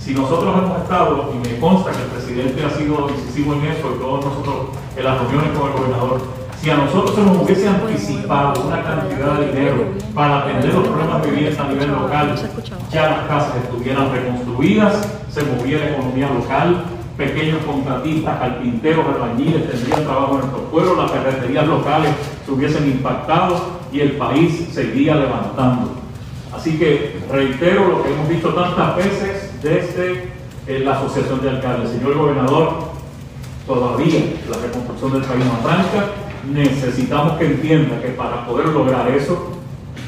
Si 0.06 0.14
nosotros 0.14 0.54
hemos 0.56 0.82
estado, 0.82 1.32
y 1.34 1.48
me 1.48 1.58
consta 1.58 1.90
que 1.90 1.98
el 1.98 2.08
presidente 2.10 2.64
ha 2.64 2.70
sido 2.70 3.08
decisivo 3.08 3.54
en 3.54 3.64
eso, 3.64 3.92
y 3.92 3.98
todos 3.98 4.24
nosotros 4.24 4.54
en 4.96 5.02
las 5.02 5.18
reuniones 5.18 5.58
con 5.58 5.66
el 5.66 5.76
gobernador, 5.76 6.20
si 6.62 6.70
a 6.70 6.76
nosotros 6.76 7.16
se 7.16 7.22
nos 7.22 7.42
hubiese 7.42 7.68
anticipado 7.68 8.68
una 8.68 8.84
cantidad 8.84 9.34
de 9.40 9.46
dinero 9.48 9.84
para 10.14 10.42
atender 10.42 10.74
los 10.74 10.86
problemas 10.86 11.22
de 11.22 11.30
vivienda 11.32 11.64
a 11.64 11.68
nivel 11.68 11.90
local, 11.90 12.36
ya 12.92 13.10
las 13.10 13.26
casas 13.26 13.56
estuvieran 13.64 14.12
reconstruidas, 14.12 15.08
se 15.28 15.42
moviera 15.42 15.90
economía 15.90 16.28
local, 16.28 16.84
pequeños 17.16 17.64
contratistas, 17.64 18.38
carpinteros, 18.38 19.06
albañiles 19.06 19.68
tendrían 19.68 20.04
trabajo 20.04 20.34
en 20.34 20.38
nuestros 20.38 20.62
pueblos, 20.70 20.98
las 20.98 21.10
ferreterías 21.10 21.66
locales 21.66 22.12
se 22.44 22.52
hubiesen 22.52 22.86
impactado 22.86 23.60
y 23.92 24.02
el 24.02 24.12
país 24.12 24.68
seguía 24.72 25.16
levantando. 25.16 25.90
Así 26.54 26.78
que 26.78 27.18
reitero 27.28 27.88
lo 27.88 28.02
que 28.04 28.12
hemos 28.12 28.28
visto 28.28 28.50
tantas 28.50 28.96
veces 28.96 29.45
desde 29.66 30.84
la 30.84 30.96
Asociación 30.96 31.42
de 31.42 31.50
Alcaldes. 31.50 31.90
Señor 31.90 32.16
Gobernador, 32.16 32.70
todavía 33.66 34.20
la 34.48 34.58
reconstrucción 34.58 35.12
del 35.12 35.22
país 35.22 35.44
no 35.44 35.68
arranca. 35.68 36.10
Necesitamos 36.52 37.32
que 37.38 37.46
entienda 37.46 38.00
que 38.00 38.10
para 38.10 38.46
poder 38.46 38.68
lograr 38.68 39.08
eso, 39.10 39.50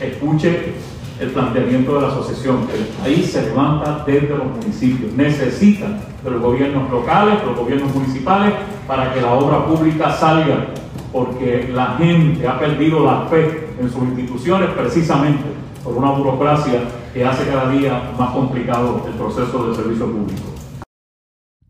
escuche 0.01 0.75
el 1.19 1.31
planteamiento 1.31 1.97
de 1.97 2.03
la 2.03 2.09
asociación, 2.09 2.69
que 2.69 2.77
el 2.77 2.85
país 2.85 3.33
se 3.33 3.43
levanta 3.43 4.05
desde 4.07 4.29
los 4.29 4.47
municipios. 4.47 5.13
Necesitan 5.15 6.01
de 6.23 6.31
los 6.31 6.41
gobiernos 6.41 6.89
locales, 6.91 7.41
de 7.41 7.47
los 7.47 7.57
gobiernos 7.57 7.93
municipales, 7.93 8.55
para 8.87 9.13
que 9.13 9.21
la 9.21 9.33
obra 9.33 9.67
pública 9.67 10.13
salga, 10.13 10.69
porque 11.13 11.69
la 11.75 11.97
gente 11.99 12.47
ha 12.47 12.61
perdido 12.61 13.05
la 13.05 13.23
fe 13.23 13.71
en 13.81 13.91
sus 13.91 14.03
instituciones 14.03 14.71
precisamente 14.71 15.43
por 15.83 15.97
una 15.97 16.11
burocracia 16.11 16.83
que 17.13 17.25
hace 17.25 17.47
cada 17.47 17.71
día 17.71 18.13
más 18.19 18.33
complicado 18.33 19.05
el 19.07 19.15
proceso 19.15 19.67
del 19.67 19.77
servicio 19.77 20.07
público. 20.07 20.43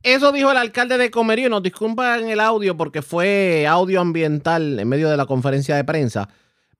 Eso 0.02 0.32
dijo 0.32 0.50
el 0.50 0.56
alcalde 0.56 0.96
de 0.96 1.10
Comerío. 1.10 1.48
Nos 1.48 1.62
disculpan 1.62 2.28
el 2.28 2.40
audio 2.40 2.76
porque 2.76 3.02
fue 3.02 3.66
audio 3.66 4.00
ambiental 4.00 4.78
en 4.78 4.88
medio 4.88 5.08
de 5.10 5.16
la 5.16 5.26
conferencia 5.26 5.76
de 5.76 5.84
prensa. 5.84 6.28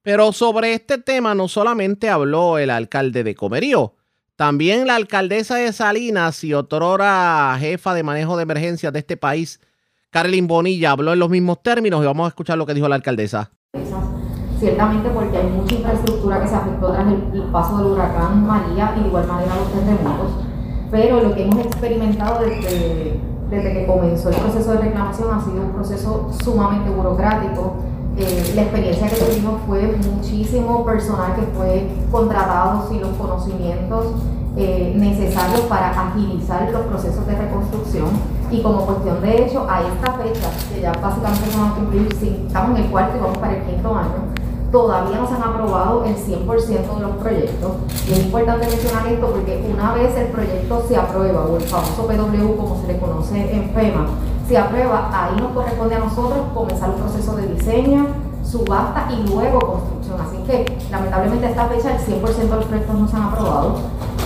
Pero 0.02 0.32
sobre 0.32 0.72
este 0.72 0.98
tema 0.98 1.34
no 1.34 1.48
solamente 1.48 2.08
habló 2.08 2.58
el 2.58 2.70
alcalde 2.70 3.24
de 3.24 3.34
Comerío, 3.34 3.94
también 4.36 4.86
la 4.86 4.94
alcaldesa 4.94 5.56
de 5.56 5.72
Salinas 5.72 6.44
y 6.44 6.54
otrora 6.54 7.56
jefa 7.58 7.92
de 7.92 8.04
manejo 8.04 8.36
de 8.36 8.44
emergencias 8.44 8.92
de 8.92 9.00
este 9.00 9.16
país, 9.16 9.60
Carlin 10.10 10.46
Bonilla, 10.46 10.92
habló 10.92 11.12
en 11.12 11.18
los 11.18 11.28
mismos 11.28 11.62
términos 11.62 12.02
y 12.02 12.06
vamos 12.06 12.26
a 12.26 12.28
escuchar 12.28 12.56
lo 12.56 12.64
que 12.64 12.72
dijo 12.72 12.88
la 12.88 12.94
alcaldesa. 12.94 13.50
Ciertamente 14.58 15.08
porque 15.10 15.36
hay 15.36 15.50
mucha 15.50 15.76
infraestructura 15.76 16.40
que 16.40 16.48
se 16.48 16.54
afectó 16.56 16.90
tras 16.90 17.06
el, 17.06 17.42
paso 17.52 17.78
del 17.78 17.92
huracán 17.92 18.44
María 18.44 18.92
y 18.96 19.02
de 19.02 19.06
igual 19.06 19.26
manera 19.26 19.52
los 19.54 19.72
terremotos, 19.72 20.32
pero 20.90 21.22
lo 21.22 21.34
que 21.34 21.44
hemos 21.44 21.64
experimentado 21.64 22.40
desde, 22.40 23.20
desde 23.50 23.72
que 23.72 23.86
comenzó 23.86 24.30
el 24.30 24.36
proceso 24.36 24.72
de 24.72 24.78
reclamación 24.78 25.32
ha 25.32 25.40
sido 25.40 25.62
un 25.62 25.72
proceso 25.72 26.28
sumamente 26.42 26.90
burocrático, 26.90 27.74
eh, 28.16 28.52
la 28.56 28.62
experiencia 28.62 29.08
que 29.08 29.14
tuvimos 29.14 29.60
fue 29.64 29.96
muchísimo 29.96 30.84
personal 30.84 31.36
que 31.36 31.42
fue 31.56 31.86
contratado 32.10 32.88
sin 32.88 33.00
los 33.00 33.10
conocimientos 33.10 34.06
eh, 34.56 34.92
necesarios 34.96 35.60
para 35.62 35.90
agilizar 35.90 36.68
los 36.72 36.82
procesos 36.86 37.24
de 37.28 37.36
reconstrucción. 37.36 38.08
Y 38.50 38.60
como 38.60 38.86
cuestión 38.86 39.20
de 39.20 39.44
hecho 39.44 39.66
a 39.70 39.82
esta 39.82 40.12
fecha, 40.14 40.50
que 40.74 40.80
ya 40.80 40.90
básicamente 40.94 41.48
vamos 41.56 41.72
a 41.72 41.74
cumplir, 41.76 42.08
estamos 42.12 42.76
en 42.76 42.84
el 42.84 42.90
cuarto 42.90 43.18
y 43.18 43.20
vamos 43.20 43.38
para 43.38 43.56
el 43.56 43.62
quinto 43.62 43.94
año, 43.94 44.34
todavía 44.70 45.18
no 45.18 45.26
se 45.26 45.34
han 45.34 45.42
aprobado 45.42 46.04
el 46.04 46.16
100% 46.16 46.46
de 46.46 47.00
los 47.00 47.16
proyectos. 47.16 47.72
Y 48.06 48.12
es 48.12 48.24
importante 48.24 48.66
mencionar 48.66 49.06
esto 49.06 49.26
porque 49.30 49.70
una 49.72 49.94
vez 49.94 50.16
el 50.16 50.28
proyecto 50.28 50.84
se 50.88 50.96
aprueba, 50.96 51.46
o 51.46 51.56
el 51.56 51.62
famoso 51.62 52.06
PW 52.06 52.56
como 52.56 52.80
se 52.80 52.92
le 52.92 52.98
conoce 52.98 53.54
en 53.54 53.70
FEMA, 53.70 54.06
se 54.46 54.56
aprueba, 54.56 55.10
ahí 55.12 55.40
nos 55.40 55.52
corresponde 55.52 55.94
a 55.94 55.98
nosotros 56.00 56.38
comenzar 56.54 56.90
un 56.90 56.96
proceso 56.96 57.36
de 57.36 57.46
diseño, 57.48 58.06
subasta 58.42 59.08
y 59.10 59.28
luego 59.28 59.58
construcción. 59.58 60.20
Así 60.20 60.38
que 60.44 60.78
lamentablemente 60.90 61.46
a 61.46 61.50
esta 61.50 61.66
fecha 61.66 61.96
el 61.96 62.22
100% 62.22 62.36
de 62.36 62.56
los 62.56 62.64
proyectos 62.64 62.98
no 62.98 63.08
se 63.08 63.16
han 63.16 63.22
aprobado 63.24 63.74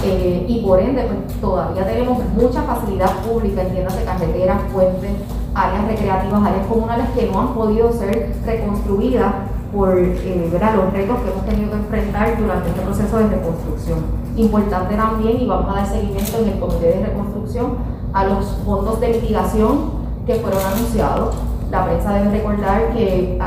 eh, 0.04 0.46
y 0.48 0.64
por 0.64 0.78
ende 0.78 1.02
pues, 1.04 1.40
todavía 1.40 1.84
tenemos 1.84 2.18
mucha 2.34 2.62
facilidad 2.62 3.10
pública, 3.22 3.62
entiéndase 3.62 4.04
carreteras, 4.04 4.60
puentes, 4.72 5.10
áreas 5.54 5.86
recreativas, 5.86 6.42
áreas 6.42 6.66
comunales 6.66 7.06
que 7.16 7.30
no 7.30 7.40
han 7.40 7.54
podido 7.54 7.92
ser 7.92 8.34
reconstruidas 8.44 9.32
por 9.72 9.98
eh, 9.98 10.50
los 10.50 10.92
retos 10.92 11.18
que 11.20 11.30
hemos 11.30 11.46
tenido 11.46 11.70
que 11.70 11.76
enfrentar 11.76 12.38
durante 12.38 12.68
este 12.68 12.82
proceso 12.82 13.18
de 13.18 13.28
reconstrucción. 13.28 14.00
Importante 14.36 14.94
también, 14.94 15.40
y 15.40 15.46
vamos 15.46 15.74
a 15.74 15.78
dar 15.80 15.86
seguimiento 15.86 16.38
en 16.38 16.48
el 16.50 16.60
Comité 16.60 16.86
de 16.86 17.06
Reconstrucción, 17.06 17.78
a 18.12 18.24
los 18.24 18.44
fondos 18.64 19.00
de 19.00 19.08
mitigación 19.08 20.02
que 20.26 20.34
fueron 20.36 20.60
anunciados. 20.62 21.34
La 21.70 21.86
prensa 21.86 22.12
debe 22.12 22.32
recordar 22.32 22.92
que 22.92 23.36
en 23.36 23.40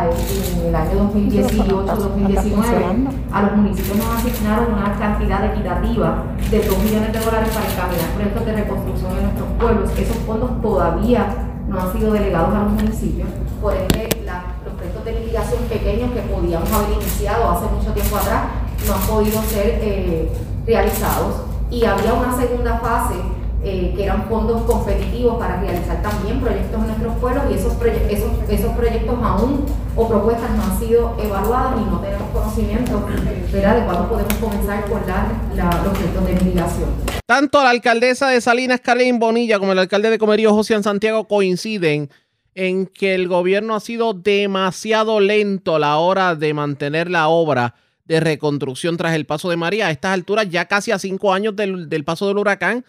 el 0.66 0.76
año 0.76 1.12
2018-2019 1.14 3.08
a 3.32 3.42
los 3.44 3.56
municipios 3.56 3.98
nos 3.98 4.08
asignaron 4.08 4.74
una 4.74 4.96
cantidad 4.98 5.46
equitativa 5.46 6.24
de 6.50 6.58
2 6.58 6.78
millones 6.80 7.14
de 7.14 7.20
dólares 7.20 7.50
para 7.54 7.68
encaminar 7.70 8.10
proyectos 8.16 8.46
de 8.48 8.54
reconstrucción 8.54 9.12
en 9.12 9.24
nuestros 9.26 9.48
pueblos. 9.60 9.92
Esos 10.00 10.18
fondos 10.26 10.60
todavía 10.60 11.28
no 11.68 11.80
han 11.80 11.94
sido 11.94 12.14
delegados 12.14 12.56
a 12.56 12.64
los 12.64 12.72
municipios, 12.72 13.30
por 13.62 13.76
ende 13.76 14.15
mitigación 15.36 15.64
pequeños 15.64 16.12
que 16.14 16.22
podíamos 16.22 16.72
haber 16.72 16.94
iniciado 17.02 17.52
hace 17.52 17.66
mucho 17.68 17.92
tiempo 17.92 18.16
atrás 18.16 18.44
no 18.88 18.94
han 18.94 19.02
podido 19.02 19.42
ser 19.44 19.80
eh, 19.82 20.30
realizados 20.66 21.42
y 21.70 21.84
había 21.84 22.14
una 22.14 22.38
segunda 22.38 22.80
fase 22.80 23.16
eh, 23.64 23.94
que 23.96 24.04
eran 24.04 24.30
fondos 24.30 24.62
competitivos 24.62 25.38
para 25.38 25.60
realizar 25.60 26.02
también 26.02 26.40
proyectos 26.40 26.80
en 26.80 26.88
nuestros 26.88 27.16
pueblos 27.18 27.44
y 27.52 27.56
esos, 27.56 27.74
esos, 28.10 28.32
esos 28.48 28.72
proyectos 28.78 29.16
aún 29.22 29.66
o 29.96 30.08
propuestas 30.08 30.52
no 30.52 30.64
han 30.64 30.80
sido 30.80 31.18
evaluadas 31.20 31.82
y 31.82 31.90
no 31.90 32.00
tenemos 32.00 32.30
conocimiento 32.32 33.06
de 33.52 33.62
cuándo 33.86 34.08
podemos 34.08 34.34
comenzar 34.36 34.86
con 34.86 35.02
la, 35.08 35.82
los 35.84 35.98
proyectos 35.98 36.28
de 36.28 36.34
mitigación. 36.34 36.90
Tanto 37.26 37.62
la 37.64 37.72
alcaldesa 37.72 38.30
de 38.30 38.40
Salinas, 38.40 38.80
Carlin 38.82 39.20
Bonilla, 39.20 39.58
como 39.58 39.72
el 39.72 39.80
alcalde 39.80 40.12
de 40.12 40.20
Comerío, 40.20 40.54
José 40.54 40.82
Santiago, 40.84 41.28
coinciden 41.28 42.10
en 42.56 42.88
que 42.88 43.14
el 43.14 43.28
gobierno 43.28 43.76
ha 43.76 43.80
sido 43.80 44.14
demasiado 44.14 45.20
lento 45.20 45.76
a 45.76 45.80
la 45.80 45.98
hora 45.98 46.36
de 46.36 46.54
mantener 46.54 47.12
la 47.12 47.28
obra 47.28 47.76
de 48.06 48.20
reconstrucción 48.20 48.98
tras 48.98 49.14
el 49.14 49.26
paso 49.26 49.50
de 49.50 49.58
María. 49.58 49.88
A 49.88 49.92
estas 49.92 50.14
alturas, 50.14 50.50
ya 50.50 50.66
casi 50.66 50.92
a 50.92 51.00
cinco 51.00 51.34
años 51.34 51.56
del, 51.56 51.90
del 51.90 52.04
paso 52.04 52.28
del 52.28 52.38
huracán, 52.38 52.86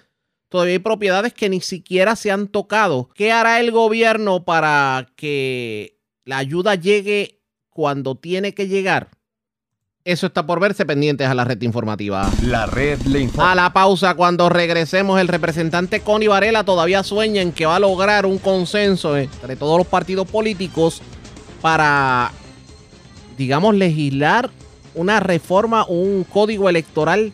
Todavía 0.48 0.74
hay 0.74 0.78
propiedades 0.78 1.34
que 1.34 1.48
ni 1.48 1.60
siquiera 1.60 2.14
se 2.14 2.30
han 2.30 2.48
tocado. 2.48 3.10
¿Qué 3.14 3.32
hará 3.32 3.60
el 3.60 3.72
gobierno 3.72 4.44
para 4.44 5.08
que 5.16 5.98
la 6.24 6.38
ayuda 6.38 6.76
llegue 6.76 7.42
cuando 7.68 8.16
tiene 8.16 8.54
que 8.54 8.68
llegar? 8.68 9.10
Eso 10.06 10.28
está 10.28 10.46
por 10.46 10.60
verse 10.60 10.86
pendientes 10.86 11.26
a 11.26 11.34
la 11.34 11.42
red 11.42 11.60
informativa. 11.62 12.30
La 12.44 12.66
red 12.66 13.00
le 13.06 13.18
informa. 13.18 13.50
A 13.50 13.54
la 13.56 13.72
pausa, 13.72 14.14
cuando 14.14 14.48
regresemos, 14.48 15.20
el 15.20 15.26
representante 15.26 15.98
Connie 15.98 16.28
Varela 16.28 16.62
todavía 16.62 17.02
sueña 17.02 17.42
en 17.42 17.50
que 17.50 17.66
va 17.66 17.74
a 17.74 17.80
lograr 17.80 18.24
un 18.24 18.38
consenso 18.38 19.16
entre 19.16 19.56
todos 19.56 19.76
los 19.76 19.86
partidos 19.88 20.28
políticos 20.28 21.02
para, 21.60 22.30
digamos, 23.36 23.74
legislar 23.74 24.50
una 24.94 25.18
reforma, 25.18 25.84
un 25.88 26.22
código 26.22 26.68
electoral 26.68 27.32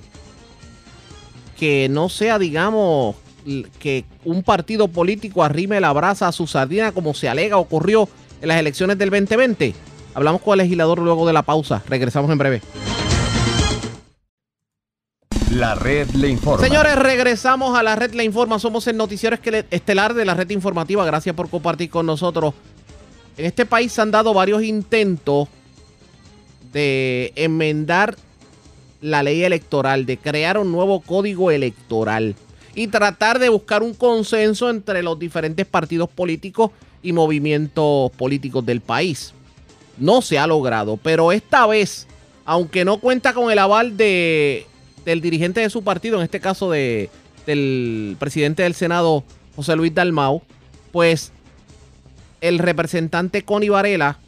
que 1.59 1.91
no 1.91 2.09
sea, 2.09 2.39
digamos, 2.39 3.17
que 3.81 4.07
un 4.25 4.43
partido 4.43 4.89
político 4.89 5.45
arrime 5.45 5.79
la 5.79 5.93
brasa 5.93 6.27
a 6.27 6.33
su 6.33 6.47
sardina 6.47 6.93
como 6.93 7.13
se 7.13 7.29
alega 7.29 7.59
ocurrió 7.59 8.09
en 8.41 8.49
las 8.49 8.59
elecciones 8.59 8.97
del 8.97 9.11
2020. 9.11 9.92
Hablamos 10.15 10.43
con 10.43 10.55
el 10.55 10.65
legislador 10.65 10.99
luego 10.99 11.27
de 11.27 11.33
la 11.33 11.43
pausa. 11.43 11.83
Regresamos 11.89 12.31
en 12.31 12.39
breve. 12.39 12.63
La 15.51 15.75
red 15.75 16.09
le 16.11 16.29
informa. 16.29 16.67
Señores, 16.67 16.97
regresamos 16.97 17.79
a 17.79 17.83
la 17.83 17.95
red 17.95 18.15
le 18.15 18.25
informa. 18.25 18.59
Somos 18.59 18.87
el 18.87 18.97
noticiero 18.97 19.37
estelar 19.71 20.15
de 20.15 20.25
la 20.25 20.35
red 20.35 20.49
informativa. 20.51 21.05
Gracias 21.05 21.35
por 21.35 21.49
compartir 21.49 21.91
con 21.91 22.07
nosotros. 22.07 22.55
En 23.37 23.47
este 23.47 23.67
país 23.67 23.93
se 23.93 24.01
han 24.01 24.11
dado 24.11 24.35
varios 24.35 24.63
intentos 24.63 25.49
de 26.73 27.33
enmendar 27.37 28.17
la 29.01 29.23
ley 29.23 29.43
electoral, 29.45 30.07
de 30.07 30.17
crear 30.17 30.59
un 30.59 30.73
nuevo 30.73 31.01
código 31.01 31.51
electoral 31.51 32.35
y 32.75 32.89
tratar 32.89 33.39
de 33.39 33.49
buscar 33.49 33.83
un 33.83 33.95
consenso 33.95 34.71
entre 34.71 35.03
los 35.03 35.19
diferentes 35.19 35.67
partidos 35.67 36.09
políticos 36.09 36.71
y 37.03 37.13
movimientos 37.13 38.11
políticos 38.13 38.65
del 38.65 38.81
país. 38.81 39.35
No 39.99 40.23
se 40.23 40.39
ha 40.39 40.47
logrado, 40.47 40.97
pero 40.97 41.33
esta 41.33 41.67
vez, 41.67 42.07
aunque 42.45 42.85
no 42.85 42.99
cuenta 42.99 43.35
con 43.35 43.51
el 43.51 43.59
aval 43.59 43.97
de, 43.97 44.67
del 45.05 45.21
dirigente 45.21 45.61
de 45.61 45.71
su 45.71 45.83
partido, 45.83 46.17
en 46.19 46.25
este 46.25 46.41
caso 46.41 46.71
de, 46.71 47.11
del 47.47 48.17
presidente 48.19 48.63
del 48.63 48.75
Senado, 48.75 49.25
José 49.57 49.77
Luis 49.77 49.95
Dalmau, 49.95 50.43
pues 50.93 51.33
el 52.41 52.59
representante 52.59 53.45
Connie 53.45 53.71
Varela 53.71 54.19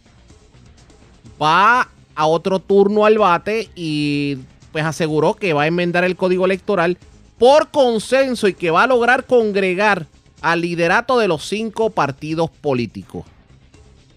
va 1.40 1.88
a 2.14 2.26
otro 2.26 2.60
turno 2.60 3.04
al 3.06 3.18
bate 3.18 3.68
y 3.74 4.38
pues 4.72 4.84
aseguró 4.84 5.34
que 5.34 5.52
va 5.52 5.62
a 5.62 5.66
enmendar 5.66 6.04
el 6.04 6.16
código 6.16 6.44
electoral 6.44 6.98
por 7.38 7.70
consenso 7.70 8.48
y 8.48 8.54
que 8.54 8.70
va 8.70 8.84
a 8.84 8.86
lograr 8.86 9.26
congregar 9.26 10.06
al 10.40 10.60
liderato 10.60 11.18
de 11.18 11.28
los 11.28 11.44
cinco 11.48 11.90
partidos 11.90 12.50
políticos. 12.50 13.24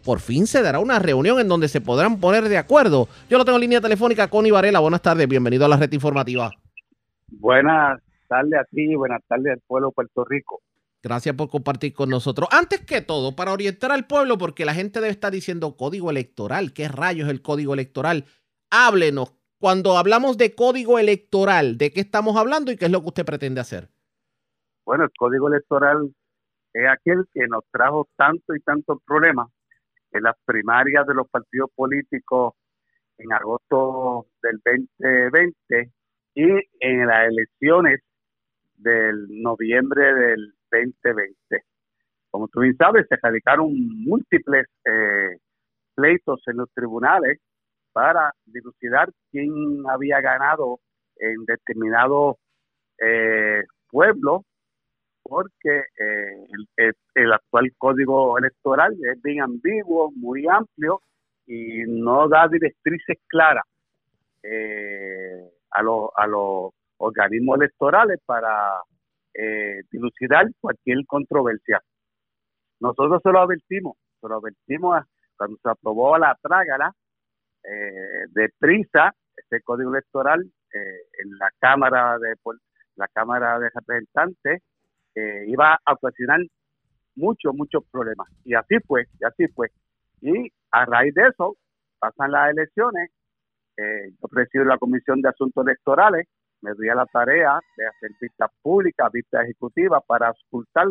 Por 0.08 0.22
fin 0.22 0.48
se 0.48 0.62
dará 0.62 0.80
una 0.80 1.00
reunión 1.00 1.38
en 1.38 1.50
donde 1.50 1.68
se 1.68 1.82
podrán 1.82 2.22
poner 2.22 2.46
de 2.46 2.58
acuerdo. 2.58 3.10
Yo 3.30 3.38
lo 3.38 3.44
tengo 3.44 3.58
en 3.58 3.64
línea 3.64 3.82
telefónica 3.82 4.30
con 4.30 4.50
Varela. 4.50 4.80
Buenas 4.80 5.02
tardes, 5.02 5.28
bienvenido 5.28 5.66
a 5.66 5.68
la 5.68 5.76
red 5.76 5.92
informativa. 5.92 6.50
Buenas 7.28 8.02
tardes 8.30 8.58
a 8.58 8.64
ti, 8.72 8.96
buenas 8.96 9.22
tardes 9.28 9.56
al 9.56 9.62
pueblo 9.68 9.90
de 9.90 9.94
Puerto 9.96 10.24
Rico. 10.24 10.62
Gracias 11.04 11.36
por 11.36 11.50
compartir 11.50 11.94
con 11.94 12.10
nosotros. 12.10 12.48
Antes 12.54 12.86
que 12.86 13.02
todo, 13.02 13.36
para 13.36 13.52
orientar 13.52 13.92
al 13.92 14.08
pueblo, 14.08 14.38
porque 14.38 14.64
la 14.64 14.74
gente 14.74 15.02
debe 15.02 15.12
estar 15.12 15.30
diciendo 15.30 15.76
código 15.76 16.10
electoral, 16.10 16.72
¿qué 16.72 16.88
rayos 16.88 17.28
es 17.28 17.34
el 17.34 17.42
código 17.42 17.74
electoral? 17.74 18.24
Háblenos, 18.70 19.34
cuando 19.60 19.98
hablamos 19.98 20.38
de 20.38 20.56
código 20.56 21.00
electoral, 21.00 21.78
¿de 21.78 21.92
qué 21.92 22.00
estamos 22.00 22.38
hablando 22.38 22.72
y 22.72 22.78
qué 22.78 22.86
es 22.86 22.92
lo 22.92 23.02
que 23.02 23.08
usted 23.08 23.26
pretende 23.26 23.60
hacer? 23.60 23.90
Bueno, 24.86 25.04
el 25.04 25.12
código 25.20 25.50
electoral 25.50 26.16
es 26.72 26.88
aquel 26.90 27.26
que 27.34 27.46
nos 27.50 27.66
trajo 27.74 28.08
tanto 28.16 28.56
y 28.56 28.62
tantos 28.62 29.00
problemas 29.06 29.50
en 30.12 30.24
las 30.24 30.36
primarias 30.46 31.06
de 31.08 31.14
los 31.14 31.30
partidos 31.30 31.70
políticos 31.76 32.54
en 33.18 33.34
agosto 33.34 34.28
del 34.42 34.62
2020 34.64 35.92
y 36.36 36.44
en 36.80 37.08
las 37.08 37.28
elecciones 37.28 38.02
del 38.76 39.28
noviembre 39.42 40.14
del 40.14 40.54
2020. 40.72 41.36
Como 42.30 42.48
tú 42.50 42.62
bien 42.62 42.78
sabes, 42.78 43.08
se 43.10 43.16
radicaron 43.22 43.74
múltiples 44.06 44.68
eh, 44.86 45.38
pleitos 45.96 46.42
en 46.48 46.58
los 46.58 46.72
tribunales 46.74 47.40
para 47.92 48.32
dilucidar 48.46 49.10
quién 49.32 49.52
había 49.90 50.22
ganado 50.22 50.80
en 51.16 51.46
determinado 51.46 52.38
eh, 53.00 53.64
pueblo, 53.90 54.46
porque 55.28 55.84
eh, 56.00 56.96
el, 57.16 57.34
actual 57.34 57.72
código 57.78 58.38
electoral 58.38 58.96
es 59.04 59.22
bien 59.22 59.42
ambiguo, 59.42 60.12
muy 60.16 60.48
amplio 60.48 61.02
y 61.46 61.84
no 61.88 62.28
da 62.28 62.48
directrices 62.48 63.18
claras 63.28 63.66
eh, 64.44 65.50
a, 65.72 65.80
a 65.80 66.28
los 66.28 66.72
organismos 66.98 67.58
electorales 67.58 68.20
para 68.26 68.82
dilucidar 69.92 70.48
cualquier 70.60 71.06
controversia. 71.06 71.80
Nosotros 72.80 73.22
se 73.22 73.32
lo 73.32 73.40
advertimos, 73.40 73.96
se 74.20 74.28
lo 74.28 74.38
advertimos 74.38 75.04
cuando 75.38 75.58
se 75.62 75.70
aprobó 75.70 76.18
la 76.18 76.36
trágala 76.42 76.92
eh, 77.64 78.26
de 78.30 78.50
prisa 78.58 79.14
este 79.36 79.62
código 79.62 79.92
electoral 79.92 80.42
eh, 80.42 81.02
en 81.24 81.38
la 81.38 81.50
Cámara 81.60 82.18
de 82.18 82.36
la 82.96 83.08
Cámara 83.10 83.60
de 83.60 83.70
Representantes 83.74 84.62
eh, 85.18 85.46
iba 85.48 85.80
a 85.84 85.94
ocasionar 85.94 86.40
muchos, 87.16 87.54
muchos 87.56 87.84
problemas. 87.92 88.28
Y 88.46 88.54
así 88.54 88.76
fue, 88.86 89.06
y 89.20 89.26
así 89.26 89.48
fue. 89.48 89.70
Y 90.22 90.52
a 90.72 90.86
raíz 90.86 91.14
de 91.14 91.28
eso, 91.28 91.58
pasan 92.00 92.32
las 92.32 92.52
elecciones, 92.52 93.10
yo 93.78 94.28
presido 94.28 94.66
la 94.66 94.80
Comisión 94.80 95.22
de 95.22 95.30
Asuntos 95.30 95.64
Electorales, 95.66 96.28
me 96.62 96.72
doy 96.74 96.90
a 96.90 96.96
la 96.96 97.06
tarea 97.06 97.60
de 97.76 97.86
hacer 97.86 98.10
vistas 98.20 98.50
públicas, 98.64 99.12
vistas 99.12 99.44
ejecutivas, 99.44 100.02
para 100.08 100.32
ocultar 100.32 100.88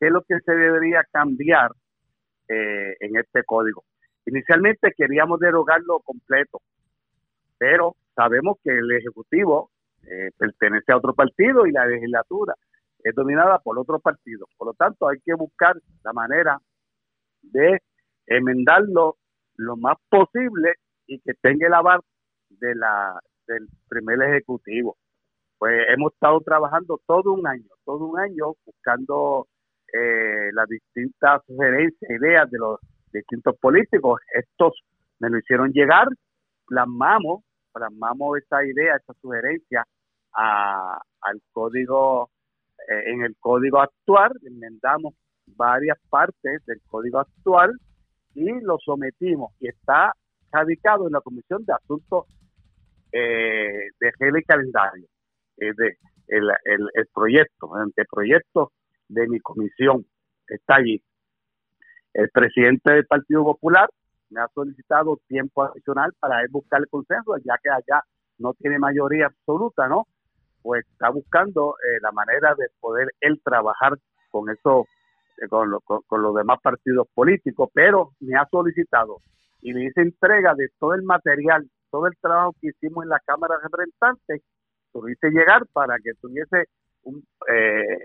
qué 0.00 0.06
es 0.06 0.12
lo 0.12 0.22
que 0.22 0.40
se 0.40 0.52
debería 0.52 1.04
cambiar 1.12 1.70
en 2.48 3.16
este 3.16 3.44
código. 3.44 3.84
Inicialmente 4.26 4.92
queríamos 4.96 5.38
derogarlo 5.38 6.00
completo, 6.00 6.60
pero 7.58 7.94
sabemos 8.14 8.56
que 8.62 8.70
el 8.70 8.90
Ejecutivo 8.92 9.70
eh, 10.06 10.30
pertenece 10.36 10.92
a 10.92 10.96
otro 10.96 11.14
partido 11.14 11.66
y 11.66 11.72
la 11.72 11.86
legislatura 11.86 12.54
es 13.04 13.14
dominada 13.14 13.58
por 13.58 13.78
otro 13.78 14.00
partido. 14.00 14.46
Por 14.56 14.68
lo 14.68 14.74
tanto, 14.74 15.08
hay 15.08 15.18
que 15.24 15.34
buscar 15.34 15.76
la 16.02 16.12
manera 16.12 16.58
de 17.42 17.80
enmendarlo 18.26 19.18
lo 19.56 19.76
más 19.76 19.96
posible 20.08 20.74
y 21.06 21.20
que 21.20 21.34
tenga 21.34 21.66
el 21.66 21.74
aval 21.74 22.00
de 22.48 22.74
la, 22.74 23.20
del 23.46 23.68
primer 23.88 24.22
Ejecutivo. 24.22 24.96
Pues 25.58 25.86
hemos 25.88 26.12
estado 26.14 26.40
trabajando 26.40 26.98
todo 27.06 27.32
un 27.32 27.46
año, 27.46 27.68
todo 27.84 28.06
un 28.06 28.18
año 28.18 28.54
buscando 28.64 29.46
eh, 29.92 30.50
las 30.52 30.66
distintas 30.66 31.42
sugerencias, 31.46 32.10
ideas 32.10 32.50
de 32.50 32.58
los 32.58 32.80
distintos 33.12 33.56
políticos. 33.58 34.20
Estos 34.32 34.82
me 35.20 35.28
lo 35.28 35.38
hicieron 35.38 35.72
llegar, 35.72 36.08
plasmamos, 36.66 37.44
plasmamos 37.72 38.38
esa 38.38 38.64
idea, 38.64 38.96
esa 38.96 39.12
sugerencia 39.20 39.84
a, 40.34 41.00
al 41.20 41.40
código, 41.52 42.30
eh, 42.88 43.10
en 43.12 43.22
el 43.22 43.36
código 43.38 43.80
actual, 43.80 44.32
enmendamos 44.42 45.14
varias 45.46 45.98
partes 46.08 46.64
del 46.66 46.80
código 46.88 47.18
actual 47.18 47.72
y 48.34 48.50
lo 48.60 48.78
sometimos 48.78 49.52
y 49.60 49.68
está 49.68 50.12
radicado 50.50 51.06
en 51.06 51.12
la 51.12 51.20
Comisión 51.20 51.64
de 51.64 51.72
Asuntos 51.72 52.26
eh, 53.12 53.90
de 54.00 54.12
Regla 54.18 54.38
y 54.40 54.42
Calendario, 54.42 55.06
es 55.56 55.76
de, 55.76 55.96
el, 56.28 56.50
el, 56.64 56.88
el 56.94 57.06
proyecto, 57.14 57.76
el 57.76 57.82
anteproyecto 57.82 58.72
de 59.08 59.28
mi 59.28 59.40
comisión 59.40 60.04
está 60.48 60.76
allí. 60.76 61.02
El 62.12 62.28
presidente 62.30 62.92
del 62.92 63.06
Partido 63.06 63.44
Popular 63.44 63.88
me 64.30 64.40
ha 64.40 64.48
solicitado 64.54 65.20
tiempo 65.28 65.64
adicional 65.64 66.12
para 66.18 66.40
él 66.40 66.48
buscar 66.50 66.80
el 66.80 66.88
consenso, 66.88 67.36
ya 67.44 67.58
que 67.62 67.70
allá 67.70 68.02
no 68.38 68.52
tiene 68.54 68.78
mayoría 68.78 69.26
absoluta, 69.26 69.88
¿no? 69.88 70.06
Pues 70.64 70.86
está 70.90 71.10
buscando 71.10 71.76
eh, 71.76 72.00
la 72.00 72.10
manera 72.10 72.54
de 72.54 72.68
poder 72.80 73.08
él 73.20 73.38
trabajar 73.44 73.98
con 74.30 74.48
eso, 74.48 74.86
eh, 75.36 75.46
con, 75.48 75.68
con, 76.06 76.22
los 76.22 76.34
demás 76.34 76.58
partidos 76.62 77.06
políticos, 77.12 77.68
pero 77.74 78.12
me 78.20 78.34
ha 78.34 78.48
solicitado 78.50 79.18
y 79.60 79.74
me 79.74 79.84
hice 79.84 80.00
entrega 80.00 80.54
de 80.54 80.70
todo 80.78 80.94
el 80.94 81.02
material, 81.02 81.68
todo 81.90 82.06
el 82.06 82.16
trabajo 82.18 82.54
que 82.62 82.68
hicimos 82.68 83.04
en 83.04 83.10
la 83.10 83.20
Cámara 83.26 83.56
de 83.56 83.64
Representantes, 83.64 84.40
tuviste 84.90 85.28
llegar 85.28 85.66
para 85.70 85.98
que 85.98 86.14
tuviese 86.14 86.64
un, 87.02 87.22
eh, 87.46 87.98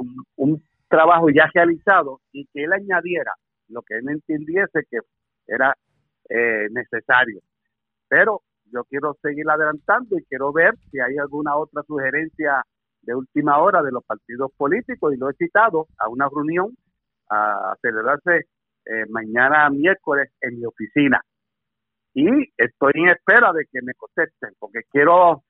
un, 0.00 0.24
un 0.38 0.62
trabajo 0.88 1.30
ya 1.30 1.48
realizado 1.54 2.20
y 2.32 2.46
que 2.46 2.64
él 2.64 2.72
añadiera 2.72 3.32
lo 3.68 3.82
que 3.82 3.98
él 3.98 4.08
entendiese 4.08 4.82
que 4.90 4.98
era 5.46 5.76
eh, 6.28 6.66
necesario. 6.72 7.40
Pero 8.08 8.42
yo 8.72 8.84
quiero 8.84 9.16
seguir 9.22 9.48
adelantando 9.48 10.18
y 10.18 10.24
quiero 10.24 10.52
ver 10.52 10.74
si 10.90 10.98
hay 11.00 11.16
alguna 11.18 11.56
otra 11.56 11.82
sugerencia 11.82 12.64
de 13.02 13.14
última 13.14 13.58
hora 13.58 13.82
de 13.82 13.92
los 13.92 14.04
partidos 14.04 14.50
políticos 14.56 15.12
y 15.14 15.18
lo 15.18 15.28
he 15.28 15.34
citado 15.34 15.86
a 15.98 16.08
una 16.08 16.28
reunión 16.28 16.76
a 17.30 17.76
celebrarse 17.80 18.46
eh, 18.84 19.06
mañana 19.08 19.68
miércoles 19.70 20.30
en 20.40 20.58
mi 20.58 20.66
oficina. 20.66 21.20
Y 22.14 22.26
estoy 22.56 22.92
en 22.94 23.08
espera 23.08 23.52
de 23.52 23.64
que 23.70 23.80
me 23.82 23.94
contesten 23.94 24.54
porque 24.58 24.80
quiero 24.90 25.42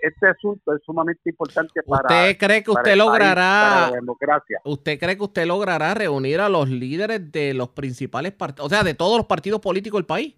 este 0.00 0.26
asunto 0.26 0.74
es 0.74 0.82
sumamente 0.84 1.28
importante 1.28 1.82
para. 1.82 2.08
¿Usted 2.08 2.38
cree 2.38 2.64
que 2.64 2.70
usted 2.70 2.96
logrará. 2.96 3.90
la 3.90 3.96
democracia. 3.96 4.58
¿Usted 4.64 4.98
cree 4.98 5.16
que 5.16 5.22
usted 5.22 5.46
logrará 5.46 5.92
reunir 5.94 6.40
a 6.40 6.48
los 6.48 6.68
líderes 6.68 7.30
de 7.30 7.52
los 7.52 7.68
principales 7.70 8.32
partidos, 8.32 8.66
o 8.66 8.68
sea, 8.70 8.82
de 8.82 8.94
todos 8.94 9.18
los 9.18 9.26
partidos 9.26 9.60
políticos 9.60 9.98
del 9.98 10.06
país? 10.06 10.34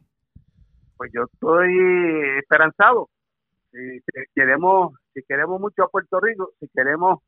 Pues 0.97 1.11
yo 1.13 1.25
estoy 1.25 2.39
esperanzado. 2.39 3.09
Si, 3.71 4.01
queremos, 4.35 4.95
si 5.13 5.23
queremos 5.23 5.61
mucho 5.61 5.85
a 5.85 5.89
Puerto 5.89 6.19
Rico, 6.21 6.53
si 6.59 6.69
queremos 6.69 7.21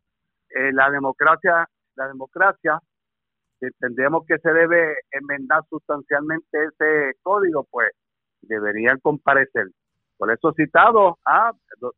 eh, 0.51 0.73
la 0.73 0.91
democracia, 0.91 1.69
la 1.97 2.09
democracia, 2.09 2.81
si 3.61 3.67
entendemos 3.67 4.25
que 4.27 4.39
se 4.39 4.53
debe 4.53 4.95
enmendar 5.11 5.63
sustancialmente 5.69 6.59
ese 6.65 7.19
código, 7.23 7.67
pues 7.71 7.91
deberían 8.41 8.99
comparecer 9.01 9.67
por 10.19 10.33
eso 10.33 10.51
he 10.51 10.65
citado 10.65 11.17
a, 11.25 11.53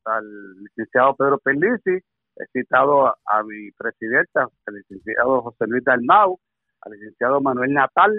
al 0.05 0.55
licenciado 0.63 1.17
Pedro 1.17 1.39
Pellici, 1.39 2.05
he 2.37 2.47
citado 2.53 3.07
a, 3.09 3.43
mi 3.43 3.71
presidenta, 3.73 4.47
al 4.67 4.75
licenciado 4.75 5.41
José 5.41 5.65
Luis 5.67 5.83
Dalmau, 5.85 6.39
al 6.83 6.93
licenciado 6.93 7.41
Manuel 7.41 7.73
Natal, 7.73 8.13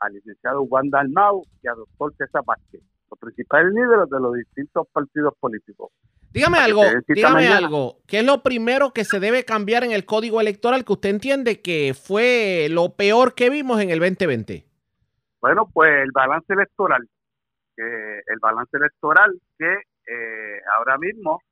al 0.00 0.12
licenciado 0.14 0.66
Juan 0.66 0.90
Dalmau 0.90 1.44
y 1.62 1.68
al 1.68 1.76
doctor 1.76 2.14
César 2.16 2.42
Vázquez, 2.44 2.82
los 3.10 3.18
principales 3.18 3.72
líderes 3.72 4.10
de 4.10 4.20
los 4.20 4.34
distintos 4.34 4.86
partidos 4.92 5.34
políticos. 5.38 5.90
Dígame 6.32 6.58
algo, 6.58 6.82
dígame 7.08 7.48
algo. 7.48 7.96
¿Qué 8.06 8.20
es 8.20 8.24
lo 8.24 8.42
primero 8.42 8.92
que 8.92 9.04
se 9.04 9.18
debe 9.18 9.44
cambiar 9.44 9.82
en 9.84 9.90
el 9.90 10.04
código 10.04 10.40
electoral 10.40 10.84
que 10.84 10.92
usted 10.92 11.10
entiende 11.10 11.60
que 11.60 11.92
fue 11.94 12.68
lo 12.70 12.94
peor 12.94 13.34
que 13.34 13.50
vimos 13.50 13.80
en 13.80 13.90
el 13.90 13.98
2020? 13.98 14.64
Bueno, 15.40 15.68
pues 15.72 15.90
el 16.02 16.10
balance 16.12 16.52
electoral 16.52 17.08
el 17.80 18.38
balance 18.40 18.76
electoral 18.76 19.32
que 19.58 19.72
eh, 19.72 20.60
ahora 20.76 20.98
mismo 20.98 21.42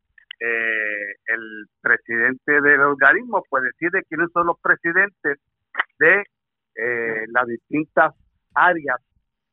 eh, 0.41 1.15
el 1.27 1.67
presidente 1.81 2.61
del 2.61 2.81
organismo 2.81 3.43
pues 3.49 3.65
decide 3.65 4.05
quiénes 4.09 4.31
son 4.33 4.47
los 4.47 4.59
presidentes 4.61 5.39
de 5.99 6.25
eh, 6.77 7.25
las 7.29 7.47
distintas 7.47 8.15
áreas 8.55 8.97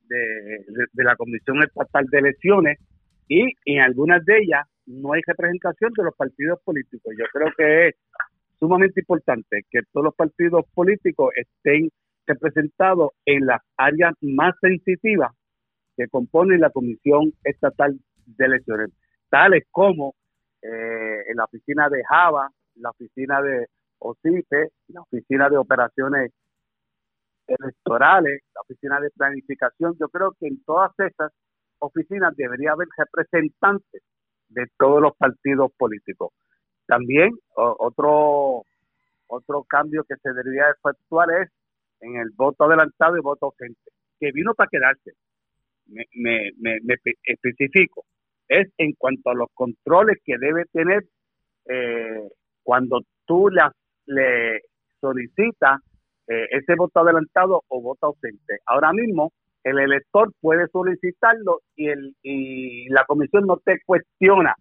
de, 0.08 0.66
la 0.94 1.16
Comisión 1.16 1.64
Estatal 1.64 2.06
de 2.06 2.20
Elecciones 2.20 2.80
y 3.28 3.54
en 3.66 3.82
algunas 3.82 4.24
de 4.26 4.38
ellas 4.40 4.68
no 4.86 5.14
hay 5.14 5.22
representación 5.26 5.92
de 5.98 6.04
los 6.04 6.16
partidos 6.16 6.60
políticos. 6.64 7.14
Yo 7.18 7.26
creo 7.34 7.48
que 7.58 7.88
es 7.88 7.96
sumamente 8.60 9.02
importante 9.02 9.62
que 9.70 9.80
todos 9.92 10.06
los 10.06 10.16
partidos 10.16 10.66
políticos 10.74 11.32
estén 11.36 11.90
representados 12.28 13.12
en 13.26 13.46
las 13.46 13.62
áreas 13.78 14.14
más 14.22 14.54
sensitivas 14.62 15.32
que 15.98 16.08
componen 16.08 16.62
la 16.62 16.70
Comisión 16.70 17.34
Estatal 17.44 17.98
de 18.26 18.46
Elecciones, 18.46 18.90
tales 19.30 19.64
como 19.72 20.16
eh, 20.62 21.24
en 21.30 21.38
la 21.38 21.46
oficina 21.46 21.90
de 21.90 22.04
Java, 22.04 22.50
la 22.76 22.90
oficina 22.90 23.42
de 23.42 23.68
OCIPE, 24.00 24.70
la 24.90 25.02
oficina 25.02 25.50
de 25.50 25.58
operaciones 25.58 26.32
electorales, 27.48 28.42
la 28.54 28.62
oficina 28.62 29.00
de 29.00 29.10
planificación. 29.12 29.96
Yo 30.00 30.10
creo 30.10 30.34
que 30.40 30.48
en 30.48 30.64
todas 30.64 30.92
esas 31.00 31.32
oficinas 31.80 32.36
debería 32.36 32.72
haber 32.72 32.88
representantes 32.98 34.02
de 34.50 34.66
todos 34.78 35.02
los 35.02 35.16
partidos 35.18 35.72
políticos. 35.78 36.34
También 36.88 37.32
otro 37.56 38.64
otro 39.28 39.64
cambio 39.64 40.04
que 40.04 40.16
se 40.18 40.34
debería 40.34 40.70
efectuar 40.70 41.30
es 41.42 41.50
en 42.02 42.18
el 42.18 42.30
voto 42.36 42.66
adelantado 42.66 43.18
y 43.18 43.22
voto 43.22 43.48
ausente, 43.48 43.92
que 44.20 44.32
vino 44.32 44.54
para 44.54 44.70
quedarse 44.70 45.14
me, 45.88 46.06
me, 46.14 46.52
me, 46.82 46.96
especifico, 47.24 48.06
es 48.48 48.68
en 48.78 48.94
cuanto 48.94 49.30
a 49.30 49.36
los 49.36 49.50
controles 49.54 50.18
que 50.24 50.38
debe 50.38 50.66
tener 50.66 51.04
eh, 51.66 52.28
cuando 52.64 53.02
tú 53.26 53.50
le, 53.50 53.62
le 54.06 54.62
solicitas 55.00 55.82
eh, 56.28 56.48
ese 56.52 56.76
voto 56.76 57.00
adelantado 57.00 57.64
o 57.68 57.82
voto 57.82 58.08
ausente. 58.08 58.60
Ahora 58.66 58.92
mismo 58.94 59.32
el 59.64 59.80
elector 59.80 60.32
puede 60.42 60.68
solicitarlo 60.68 61.62
y, 61.76 61.90
el, 61.90 62.16
y 62.22 62.88
la 62.90 63.04
comisión 63.06 63.46
no 63.48 63.58
te 63.58 63.80
cuestiona, 63.86 64.56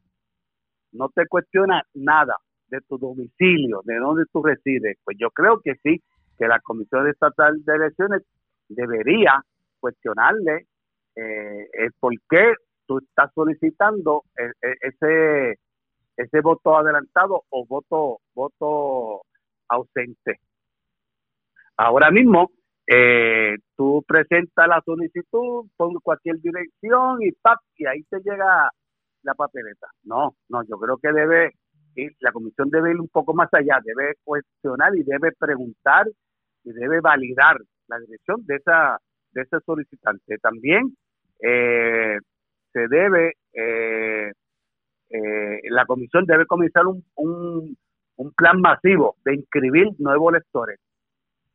no 0.93 1.11
te 1.11 1.27
cuestiona 1.27 1.83
nada 1.95 2.37
de 2.69 2.81
tu 2.89 2.99
domicilio, 2.99 3.83
de 3.85 3.97
dónde 3.97 4.25
tú 4.33 4.43
resides. 4.43 4.97
Pues 5.05 5.17
yo 5.21 5.31
creo 5.31 5.61
que 5.63 5.75
sí, 5.83 6.03
que 6.39 6.49
la 6.49 6.61
Comisión 6.61 7.09
Estatal 7.09 7.63
de 7.65 7.75
Elecciones 7.75 8.23
debería 8.69 9.43
cuestionarle 9.79 10.67
eh, 11.17 11.69
el 11.75 11.93
por 12.01 12.13
qué 12.29 12.55
tú 12.87 12.99
estás 12.99 13.31
solicitando 13.35 14.23
e, 14.37 14.45
e, 14.67 14.75
ese 14.81 15.59
ese 16.17 16.41
voto 16.41 16.77
adelantado 16.77 17.43
o 17.51 17.67
voto 17.67 18.19
voto 18.35 19.23
ausente. 19.69 20.41
Ahora 21.77 22.11
mismo 22.11 22.51
eh, 22.87 23.57
tú 23.77 24.05
presentas 24.07 24.69
la 24.69 24.81
solicitud, 24.85 25.67
con 25.77 25.95
cualquier 26.03 26.37
dirección 26.41 27.23
y 27.23 27.33
¡pap! 27.33 27.59
y 27.77 27.87
ahí 27.87 28.03
te 28.05 28.19
llega 28.19 28.71
la 29.23 29.35
papeleta. 29.35 29.89
No, 30.05 30.37
no, 30.49 30.63
yo 30.65 30.79
creo 30.79 30.99
que 30.99 31.13
debe 31.13 31.53
ir, 31.97 32.13
la 32.21 32.33
comisión 32.33 32.69
debe 32.71 32.91
ir 32.91 33.01
un 33.01 33.09
poco 33.09 33.35
más 33.35 33.49
allá, 33.53 33.79
debe 33.83 34.15
cuestionar 34.23 34.95
y 34.97 35.03
debe 35.03 35.33
preguntar 35.39 36.07
y 36.63 36.73
debe 36.73 37.01
validar 37.01 37.57
la 37.89 37.99
dirección 37.99 38.45
de 38.47 38.57
esa 38.57 38.99
de 39.33 39.43
ese 39.43 39.59
solicitante. 39.67 40.39
También 40.39 40.97
eh, 41.41 42.19
se 42.73 42.89
debe, 42.89 43.33
eh, 43.53 44.33
eh, 45.11 45.61
la 45.71 45.85
comisión 45.87 46.25
debe 46.25 46.47
comenzar 46.47 46.87
un, 46.87 47.05
un, 47.17 48.33
plan 48.37 48.61
masivo 48.61 49.17
de 49.25 49.35
inscribir 49.35 49.89
nuevos 49.99 50.33
lectores 50.33 50.79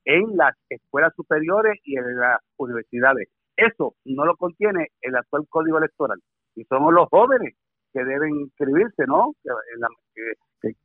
en 0.09 0.35
las 0.35 0.55
escuelas 0.69 1.13
superiores 1.15 1.79
y 1.83 1.95
en 1.95 2.19
las 2.19 2.41
universidades. 2.57 3.29
Eso 3.55 3.93
no 4.05 4.25
lo 4.25 4.35
contiene 4.37 4.87
el 5.01 5.15
actual 5.15 5.45
código 5.47 5.77
electoral. 5.77 6.19
Y 6.55 6.63
somos 6.63 6.91
los 6.93 7.07
jóvenes 7.09 7.53
que 7.93 8.03
deben 8.03 8.35
inscribirse, 8.35 9.05
¿no? 9.05 9.35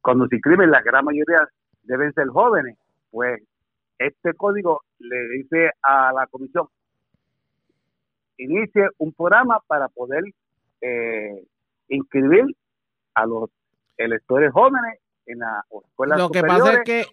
cuando 0.02 0.26
se 0.28 0.36
inscriben, 0.36 0.70
la 0.70 0.82
gran 0.82 1.06
mayoría 1.06 1.48
deben 1.84 2.12
ser 2.12 2.28
jóvenes. 2.28 2.76
Pues 3.10 3.42
este 3.98 4.34
código 4.34 4.82
le 4.98 5.28
dice 5.28 5.70
a 5.80 6.12
la 6.12 6.26
comisión, 6.26 6.66
inicie 8.36 8.88
un 8.98 9.14
programa 9.14 9.58
para 9.66 9.88
poder 9.88 10.22
eh, 10.82 11.46
inscribir 11.88 12.44
a 13.14 13.24
los 13.24 13.48
electores 13.96 14.52
jóvenes 14.52 15.00
en 15.24 15.38
la 15.38 15.64
escuela 15.70 16.18
Lo 16.18 16.28
que 16.28 16.42
pasa 16.42 16.74
es 16.74 16.80
que 16.84 17.04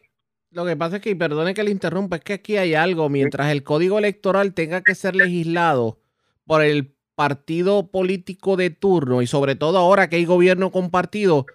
Lo 0.52 0.66
que 0.66 0.76
pasa 0.76 0.98
es 0.98 1.02
que, 1.02 1.12
y 1.12 1.16
perdone 1.16 1.54
que 1.54 1.64
le 1.64 1.72
interrumpa, 1.72 2.18
es 2.18 2.24
que 2.24 2.34
aquí 2.34 2.58
hay 2.58 2.74
algo. 2.74 3.10
Mientras 3.10 3.52
el 3.52 3.64
código 3.64 3.98
electoral 3.98 4.54
tenga 4.54 4.82
que 4.82 4.96
ser 4.96 5.16
legislado 5.16 6.00
por 6.46 6.62
el 6.62 6.94
partido 7.16 7.90
político 7.90 8.58
de 8.58 8.70
turno 8.70 9.22
y 9.22 9.28
sobre 9.28 9.56
todo 9.56 9.78
ahora 9.78 10.10
que 10.10 10.18
hay 10.18 10.26
gobierno 10.26 10.72
compartido, 10.72 11.46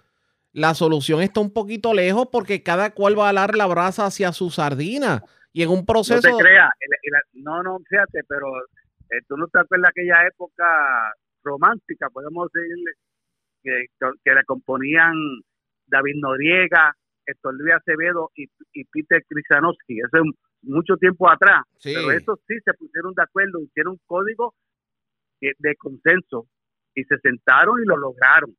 la 0.51 0.73
solución 0.73 1.21
está 1.21 1.39
un 1.39 1.53
poquito 1.53 1.93
lejos 1.93 2.29
porque 2.31 2.63
cada 2.63 2.91
cual 2.91 3.17
va 3.17 3.29
a 3.29 3.33
dar 3.33 3.55
la 3.55 3.67
brasa 3.67 4.07
hacia 4.07 4.31
su 4.31 4.49
sardina 4.49 5.23
y 5.53 5.61
en 5.61 5.69
un 5.69 5.85
proceso... 5.85 6.27
No 6.27 6.37
te 6.37 6.43
creas, 6.43 6.69
no, 7.33 7.61
no, 7.61 7.77
fíjate, 7.87 8.21
pero 8.27 8.47
eh, 9.11 9.21
tú 9.27 9.37
no 9.37 9.47
te 9.47 9.59
acuerdas 9.59 9.91
de 9.93 10.01
aquella 10.01 10.27
época 10.27 10.65
romántica, 11.43 12.09
podemos 12.09 12.49
decirle, 12.51 12.91
que, 13.61 13.85
que 14.23 14.33
le 14.33 14.43
componían 14.45 15.13
David 15.85 16.15
Noriega, 16.15 16.95
Héctor 17.27 17.53
Luis 17.55 17.75
Acevedo 17.75 18.31
y, 18.35 18.45
y 18.73 18.85
Peter 18.85 19.23
Krisanowski, 19.27 19.99
eso 19.99 20.23
es 20.23 20.23
mucho 20.63 20.95
tiempo 20.97 21.29
atrás, 21.29 21.63
pero 21.83 22.11
eso 22.11 22.39
sí 22.47 22.55
se 22.63 22.73
pusieron 22.73 23.13
de 23.13 23.23
acuerdo, 23.23 23.59
hicieron 23.61 23.93
un 23.93 24.01
código 24.05 24.55
de 25.39 25.75
consenso 25.75 26.47
y 26.95 27.03
se 27.03 27.17
sentaron 27.19 27.81
y 27.81 27.85
lo 27.85 27.97
lograron. 27.97 28.55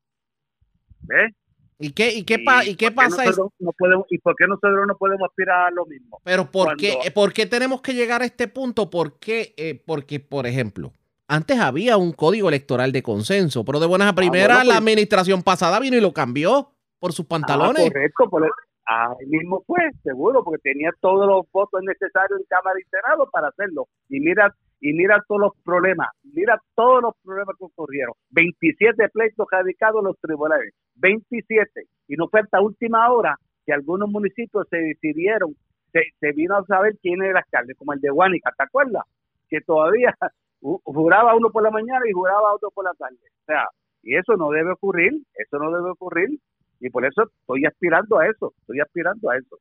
¿Ves? 1.00 1.34
¿Y 1.80 1.92
qué, 1.92 2.12
y 2.12 2.24
qué, 2.24 2.44
y 2.66 2.74
qué 2.74 2.90
pasa? 2.90 3.24
no 3.60 3.72
podemos, 3.72 4.06
¿Y 4.10 4.18
por 4.18 4.34
qué 4.34 4.46
nosotros 4.48 4.84
no 4.86 4.96
podemos 4.96 5.28
aspirar 5.28 5.68
a 5.68 5.70
lo 5.70 5.86
mismo? 5.86 6.20
Pero 6.24 6.50
¿por, 6.50 6.76
qué, 6.76 6.96
¿por 7.14 7.32
qué 7.32 7.46
tenemos 7.46 7.80
que 7.82 7.94
llegar 7.94 8.20
a 8.20 8.24
este 8.24 8.48
punto? 8.48 8.90
¿Por 8.90 9.18
qué? 9.20 9.54
Eh, 9.56 9.80
porque, 9.86 10.18
por 10.18 10.46
ejemplo, 10.46 10.92
antes 11.28 11.60
había 11.60 11.96
un 11.96 12.12
código 12.12 12.48
electoral 12.48 12.90
de 12.90 13.02
consenso, 13.02 13.64
pero 13.64 13.78
de 13.78 13.86
buenas 13.86 14.06
a 14.06 14.10
ah, 14.10 14.14
primeras 14.14 14.58
la 14.58 14.64
pues 14.64 14.76
administración 14.78 15.42
pasada 15.42 15.78
vino 15.78 15.96
y 15.96 16.00
lo 16.00 16.12
cambió 16.12 16.72
por 16.98 17.12
sus 17.12 17.26
ah, 17.26 17.28
pantalones. 17.30 17.90
correcto, 17.90 18.28
por 18.28 18.44
ahí 18.44 19.26
mismo 19.26 19.62
fue, 19.66 19.90
seguro, 20.02 20.42
porque 20.42 20.60
tenía 20.62 20.90
todos 21.00 21.26
los 21.26 21.50
votos 21.52 21.80
necesarios 21.82 22.40
en 22.40 22.46
Cámara 22.48 22.78
y 22.80 22.88
Senado 22.88 23.28
para 23.30 23.48
hacerlo. 23.48 23.86
Y 24.08 24.20
mira 24.20 24.54
y 24.80 24.92
mira 24.92 25.22
todos 25.26 25.40
los 25.40 25.52
problemas, 25.64 26.08
mira 26.22 26.60
todos 26.74 27.02
los 27.02 27.14
problemas 27.24 27.56
que 27.58 27.64
ocurrieron. 27.64 28.14
27 28.30 29.08
pleitos 29.08 29.46
radicados 29.50 30.00
en 30.00 30.06
los 30.06 30.20
tribunales, 30.20 30.72
27. 30.94 31.84
Y 32.06 32.16
no 32.16 32.28
fue 32.28 32.40
hasta 32.40 32.60
última 32.60 33.10
hora 33.10 33.36
que 33.66 33.72
algunos 33.72 34.08
municipios 34.08 34.66
se 34.70 34.76
decidieron, 34.78 35.54
se, 35.92 36.32
vino 36.32 36.56
a 36.56 36.64
saber 36.64 36.96
quién 37.02 37.20
era 37.22 37.30
el 37.30 37.36
alcalde, 37.38 37.74
como 37.74 37.92
el 37.92 38.00
de 38.00 38.10
Guánica, 38.10 38.52
¿te 38.56 38.64
acuerdas? 38.64 39.04
Que 39.48 39.60
todavía 39.62 40.14
juraba 40.60 41.34
uno 41.34 41.50
por 41.50 41.62
la 41.62 41.70
mañana 41.70 42.04
y 42.08 42.12
juraba 42.12 42.54
otro 42.54 42.70
por 42.70 42.84
la 42.84 42.94
tarde. 42.94 43.16
O 43.16 43.44
sea, 43.46 43.64
y 44.02 44.16
eso 44.16 44.36
no 44.36 44.50
debe 44.50 44.72
ocurrir, 44.72 45.12
eso 45.34 45.58
no 45.58 45.70
debe 45.72 45.90
ocurrir. 45.90 46.38
Y 46.80 46.90
por 46.90 47.04
eso 47.04 47.22
estoy 47.40 47.64
aspirando 47.64 48.18
a 48.18 48.26
eso, 48.26 48.54
estoy 48.60 48.80
aspirando 48.80 49.30
a 49.30 49.36
eso. 49.36 49.58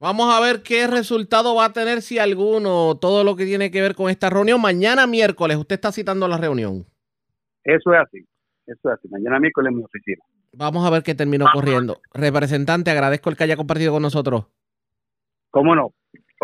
Vamos 0.00 0.34
a 0.34 0.40
ver 0.40 0.62
qué 0.62 0.86
resultado 0.86 1.54
va 1.54 1.66
a 1.66 1.72
tener, 1.72 2.02
si 2.02 2.18
alguno, 2.18 2.96
todo 3.00 3.24
lo 3.24 3.36
que 3.36 3.46
tiene 3.46 3.70
que 3.70 3.80
ver 3.80 3.94
con 3.94 4.10
esta 4.10 4.28
reunión. 4.28 4.60
Mañana 4.60 5.06
miércoles, 5.06 5.56
usted 5.56 5.76
está 5.76 5.92
citando 5.92 6.28
la 6.28 6.36
reunión. 6.36 6.84
Eso 7.62 7.94
es 7.94 8.00
así, 8.00 8.18
eso 8.66 8.90
es 8.90 8.98
así. 8.98 9.08
Mañana 9.08 9.40
miércoles 9.40 9.70
en 9.70 9.78
mi 9.78 9.84
oficina. 9.84 10.22
Vamos 10.52 10.86
a 10.86 10.90
ver 10.90 11.02
qué 11.02 11.14
terminó 11.14 11.46
corriendo. 11.52 12.00
Representante, 12.12 12.90
agradezco 12.90 13.30
el 13.30 13.36
que 13.36 13.44
haya 13.44 13.56
compartido 13.56 13.92
con 13.92 14.02
nosotros. 14.02 14.46
¿Cómo 15.50 15.74
no? 15.74 15.94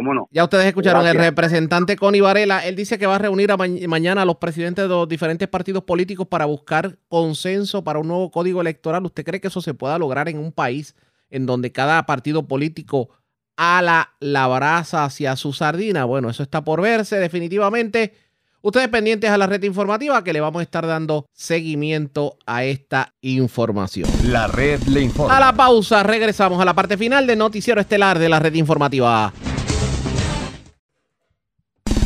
¿Cómo 0.01 0.15
no? 0.15 0.29
Ya 0.31 0.45
ustedes 0.45 0.65
escucharon 0.65 1.07
el 1.07 1.15
representante 1.15 1.95
Connie 1.95 2.23
Varela. 2.23 2.65
Él 2.67 2.75
dice 2.75 2.99
que 2.99 3.07
va 3.07 3.17
a 3.17 3.19
reunir 3.19 3.51
mañana 3.87 4.23
a 4.23 4.25
los 4.25 4.37
presidentes 4.37 4.85
de 4.85 4.89
los 4.89 5.07
diferentes 5.07 5.47
partidos 5.47 5.85
políticos 5.85 6.27
para 6.27 6.47
buscar 6.47 6.97
consenso 7.09 7.85
para 7.85 7.99
un 7.99 8.09
nuevo 8.09 8.31
código 8.31 8.63
electoral. 8.63 9.05
¿Usted 9.05 9.27
cree 9.27 9.43
que 9.43 9.49
eso 9.49 9.61
se 9.61 9.75
pueda 9.75 9.99
lograr 9.99 10.31
en 10.31 10.39
un 10.39 10.53
país 10.53 10.95
en 11.29 11.45
donde 11.45 11.71
cada 11.71 12.07
partido 12.07 12.49
político 12.49 13.11
ala 13.61 14.15
la 14.21 14.47
brasa 14.49 15.05
hacia 15.05 15.37
su 15.37 15.53
sardina. 15.53 16.07
Bueno, 16.07 16.31
eso 16.31 16.43
está 16.43 16.65
por 16.65 16.81
verse 16.81 17.17
definitivamente. 17.17 18.15
Ustedes 18.63 18.89
pendientes 18.89 19.31
a 19.31 19.39
la 19.39 19.47
red 19.47 19.63
informativa 19.63 20.25
que 20.25 20.33
le 20.33 20.41
vamos 20.41 20.61
a 20.61 20.63
estar 20.63 20.87
dando 20.87 21.27
seguimiento 21.33 22.39
a 22.47 22.65
esta 22.65 23.15
información. 23.21 24.09
La 24.25 24.47
red 24.47 24.83
le 24.83 25.03
informa. 25.03 25.37
A 25.37 25.41
la 25.41 25.53
pausa, 25.55 26.03
regresamos 26.03 26.61
a 26.61 26.65
la 26.65 26.75
parte 26.75 26.97
final 26.97 27.27
del 27.27 27.39
noticiero 27.39 27.81
estelar 27.81 28.19
de 28.19 28.29
la 28.29 28.39
red 28.39 28.55
informativa. 28.55 29.33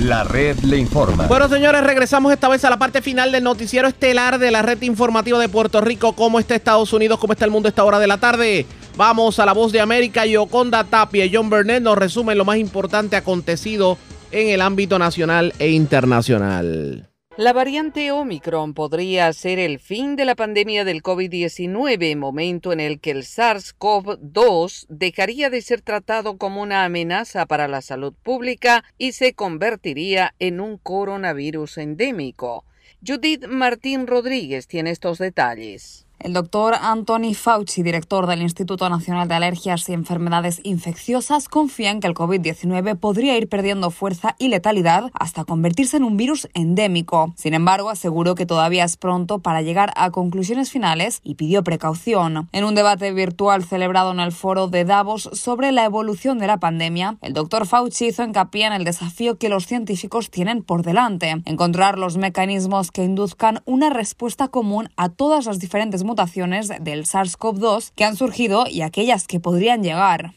La 0.05 0.23
red 0.23 0.59
le 0.59 0.77
informa. 0.77 1.27
Bueno, 1.29 1.49
señores, 1.49 1.83
regresamos 1.83 2.31
esta 2.31 2.51
vez 2.51 2.63
a 2.67 2.69
la 2.69 2.79
parte 2.79 3.01
final 3.01 3.33
del 3.33 3.43
noticiero 3.43 3.89
estelar 3.89 4.39
de 4.39 4.51
la 4.51 4.61
red 4.61 4.83
informativa 4.83 5.39
de 5.39 5.49
Puerto 5.49 5.81
Rico. 5.81 6.13
¿Cómo 6.13 6.39
está 6.39 6.55
Estados 6.55 6.93
Unidos? 6.93 7.19
¿Cómo 7.19 7.33
está 7.33 7.47
el 7.47 7.51
mundo 7.51 7.69
a 7.69 7.71
esta 7.71 7.85
hora 7.85 7.99
de 7.99 8.07
la 8.07 8.19
tarde? 8.19 8.67
Vamos 8.99 9.39
a 9.39 9.47
la 9.47 9.55
voz 9.55 9.73
de 9.73 9.81
América. 9.81 10.27
Yoconda 10.27 10.85
Tapia 10.85 11.25
y 11.25 11.35
John 11.35 11.49
Burnett 11.49 11.83
nos 11.83 11.97
resumen 11.97 12.37
lo 12.37 12.45
más 12.45 12.59
importante 12.59 13.17
acontecido 13.17 13.97
en 14.31 14.51
el 14.51 14.61
ámbito 14.61 14.99
nacional 14.99 15.55
e 15.59 15.71
internacional. 15.71 17.09
La 17.37 17.53
variante 17.53 18.13
Omicron 18.13 18.75
podría 18.75 19.33
ser 19.33 19.59
el 19.59 19.81
fin 19.81 20.15
de 20.15 20.25
la 20.25 20.37
pandemia 20.37 20.85
del 20.85 21.03
COVID-19, 21.03 22.17
momento 22.17 22.73
en 22.73 22.79
el 22.79 23.01
que 23.01 23.11
el 23.11 23.25
SARS-CoV-2 23.25 24.87
dejaría 24.89 25.51
de 25.51 25.61
ser 25.61 25.81
tratado 25.81 26.39
como 26.39 26.63
una 26.63 26.85
amenaza 26.85 27.45
para 27.47 27.67
la 27.67 27.83
salud 27.83 28.15
pública 28.23 28.85
y 28.99 29.13
se 29.13 29.35
convertiría 29.35 30.33
en 30.39 30.61
un 30.61 30.79
coronavirus 30.79 31.79
endémico. 31.79 32.65
Judith 33.05 33.47
Martín 33.49 34.07
Rodríguez 34.07 34.69
tiene 34.69 34.91
estos 34.91 35.19
detalles. 35.19 36.04
El 36.25 36.33
doctor 36.33 36.75
Anthony 36.81 37.35
Fauci, 37.35 37.83
director 37.83 38.27
del 38.27 38.41
Instituto 38.41 38.89
Nacional 38.89 39.29
de 39.29 39.35
Alergias 39.35 39.87
y 39.91 39.93
Enfermedades 39.93 40.63
Infecciosas, 40.65 41.51
confía 41.51 41.91
en 41.91 42.01
que 42.01 42.07
el 42.07 42.15
COVID-19 42.15 42.97
podría 42.97 43.37
ir 43.37 43.47
perdiendo 43.47 43.91
fuerza 43.91 44.35
y 44.39 44.49
letalidad 44.49 45.11
hasta 45.13 45.45
convertirse 45.45 45.99
en 45.99 46.05
un 46.05 46.17
virus 46.17 46.49
endémico. 46.55 47.35
Sin 47.37 47.53
embargo, 47.53 47.91
aseguró 47.91 48.37
que 48.37 48.47
todavía 48.47 48.85
es 48.85 48.97
pronto 48.97 49.41
para 49.41 49.61
llegar 49.61 49.93
a 49.97 50.13
conclusiones 50.13 50.71
finales 50.71 51.21
y 51.25 51.35
pidió 51.35 51.63
precaución. 51.63 52.49
En 52.53 52.65
un 52.65 52.75
debate 52.75 53.13
virtual 53.13 53.63
celebrado 53.63 54.11
en 54.11 54.21
el 54.21 54.33
foro 54.33 54.69
de 54.69 54.87
Davos 54.87 55.29
sobre 55.35 55.73
la 55.73 55.85
evolución 55.85 56.39
de 56.39 56.47
la 56.47 56.57
pandemia, 56.57 57.19
el 57.21 57.35
doctor 57.35 57.67
Fauci 57.67 58.07
hizo 58.07 58.25
hincapié 58.25 58.65
en 58.65 58.73
el 58.73 58.85
desafío 58.85 59.37
que 59.37 59.51
los 59.51 59.67
científicos 59.67 60.31
tienen 60.31 60.63
por 60.63 60.85
delante, 60.85 61.43
encontrar 61.45 61.99
los 61.99 62.17
mecanismos 62.17 62.91
que 62.91 63.05
induzcan 63.05 63.61
una 63.67 63.91
respuesta 63.91 64.49
común 64.49 64.89
a 64.97 65.11
todas 65.11 65.45
las 65.45 65.59
diferentes 65.59 66.03
mutaciones 66.15 66.69
del 66.81 67.07
SARS-CoV-2 67.07 67.91
que 67.97 68.05
han 68.05 68.15
surgido 68.15 68.67
y 68.71 68.83
aquellas 68.83 69.27
que 69.27 69.41
podrían 69.41 69.83
llegar. 69.83 70.33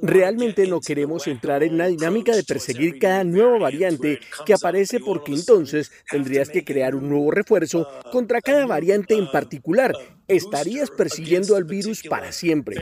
Realmente 0.00 0.68
no 0.68 0.80
queremos 0.80 1.26
entrar 1.26 1.64
en 1.64 1.76
la 1.76 1.88
dinámica 1.88 2.36
de 2.36 2.44
perseguir 2.44 3.00
cada 3.00 3.24
nueva 3.24 3.58
variante 3.58 4.20
que 4.46 4.54
aparece 4.54 5.00
porque 5.00 5.32
entonces 5.32 5.90
tendrías 6.08 6.50
que 6.50 6.64
crear 6.64 6.94
un 6.94 7.08
nuevo 7.08 7.32
refuerzo 7.32 7.88
contra 8.12 8.40
cada 8.40 8.64
variante 8.64 9.14
en 9.14 9.28
particular 9.32 9.92
estarías 10.30 10.90
persiguiendo 10.90 11.56
al 11.56 11.64
virus 11.64 12.02
para 12.08 12.32
siempre. 12.32 12.76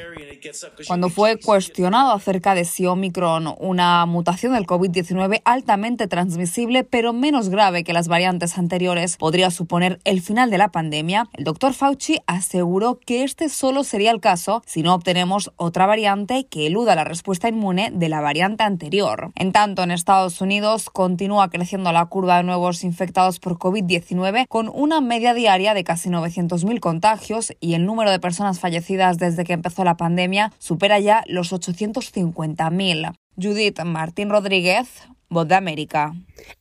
Cuando 0.87 1.09
fue 1.09 1.39
cuestionado 1.39 2.13
acerca 2.13 2.55
de 2.55 2.65
si 2.65 2.87
Omicron, 2.87 3.55
una 3.59 4.07
mutación 4.07 4.53
del 4.53 4.67
COVID-19 4.67 5.41
altamente 5.45 6.07
transmisible 6.07 6.85
pero 6.85 7.13
menos 7.13 7.49
grave 7.49 7.85
que 7.85 7.93
las 7.93 8.09
variantes 8.09 8.59
anteriores, 8.59 9.17
podría 9.17 9.51
suponer 9.51 9.99
el 10.05 10.21
final 10.21 10.51
de 10.51 10.59
la 10.59 10.69
pandemia, 10.69 11.29
el 11.33 11.45
doctor 11.45 11.75
Fauci 11.75 12.21
aseguró 12.27 13.01
que 13.01 13.25
este 13.25 13.49
solo 13.49 13.85
sería 13.85 14.11
el 14.11 14.21
caso 14.21 14.63
si 14.67 14.83
no 14.83 14.95
obtenemos 14.95 15.53
otra 15.57 15.87
variante 15.87 16.47
que 16.47 16.67
eluda 16.67 16.95
la 16.95 17.05
respuesta 17.05 17.49
inmune 17.49 17.91
de 17.93 18.09
la 18.09 18.21
variante 18.21 18.65
anterior. 18.65 19.33
En 19.35 19.53
tanto, 19.53 19.83
en 19.83 19.91
Estados 19.91 20.41
Unidos 20.41 20.91
continúa 20.91 21.51
creciendo 21.51 21.93
la 21.93 22.07
curva 22.07 22.37
de 22.37 22.45
nuevos 22.45 22.85
infectados 22.85 23.41
por 23.41 23.59
COVID-19 23.59 24.47
con 24.49 24.71
una 24.73 25.01
media 25.01 25.35
diaria 25.35 25.75
de 25.75 25.85
casi 25.85 26.11
900.000 26.11 26.81
contagios 26.81 27.38
y 27.61 27.75
el 27.75 27.87
número 27.87 28.11
de 28.11 28.21
personas 28.21 28.61
fallecidas 28.61 29.19
desde 29.19 29.45
que 29.45 29.53
empezó 29.53 29.85
la 29.85 29.97
pandemia 29.97 30.53
supera 30.59 30.99
ya 30.99 31.23
los 31.27 31.53
850.000. 31.53 33.15
Judith 33.41 33.83
Martín 33.85 34.31
Rodríguez, 34.31 34.89
Voz 35.31 35.47
de 35.47 35.55
América. 35.55 36.15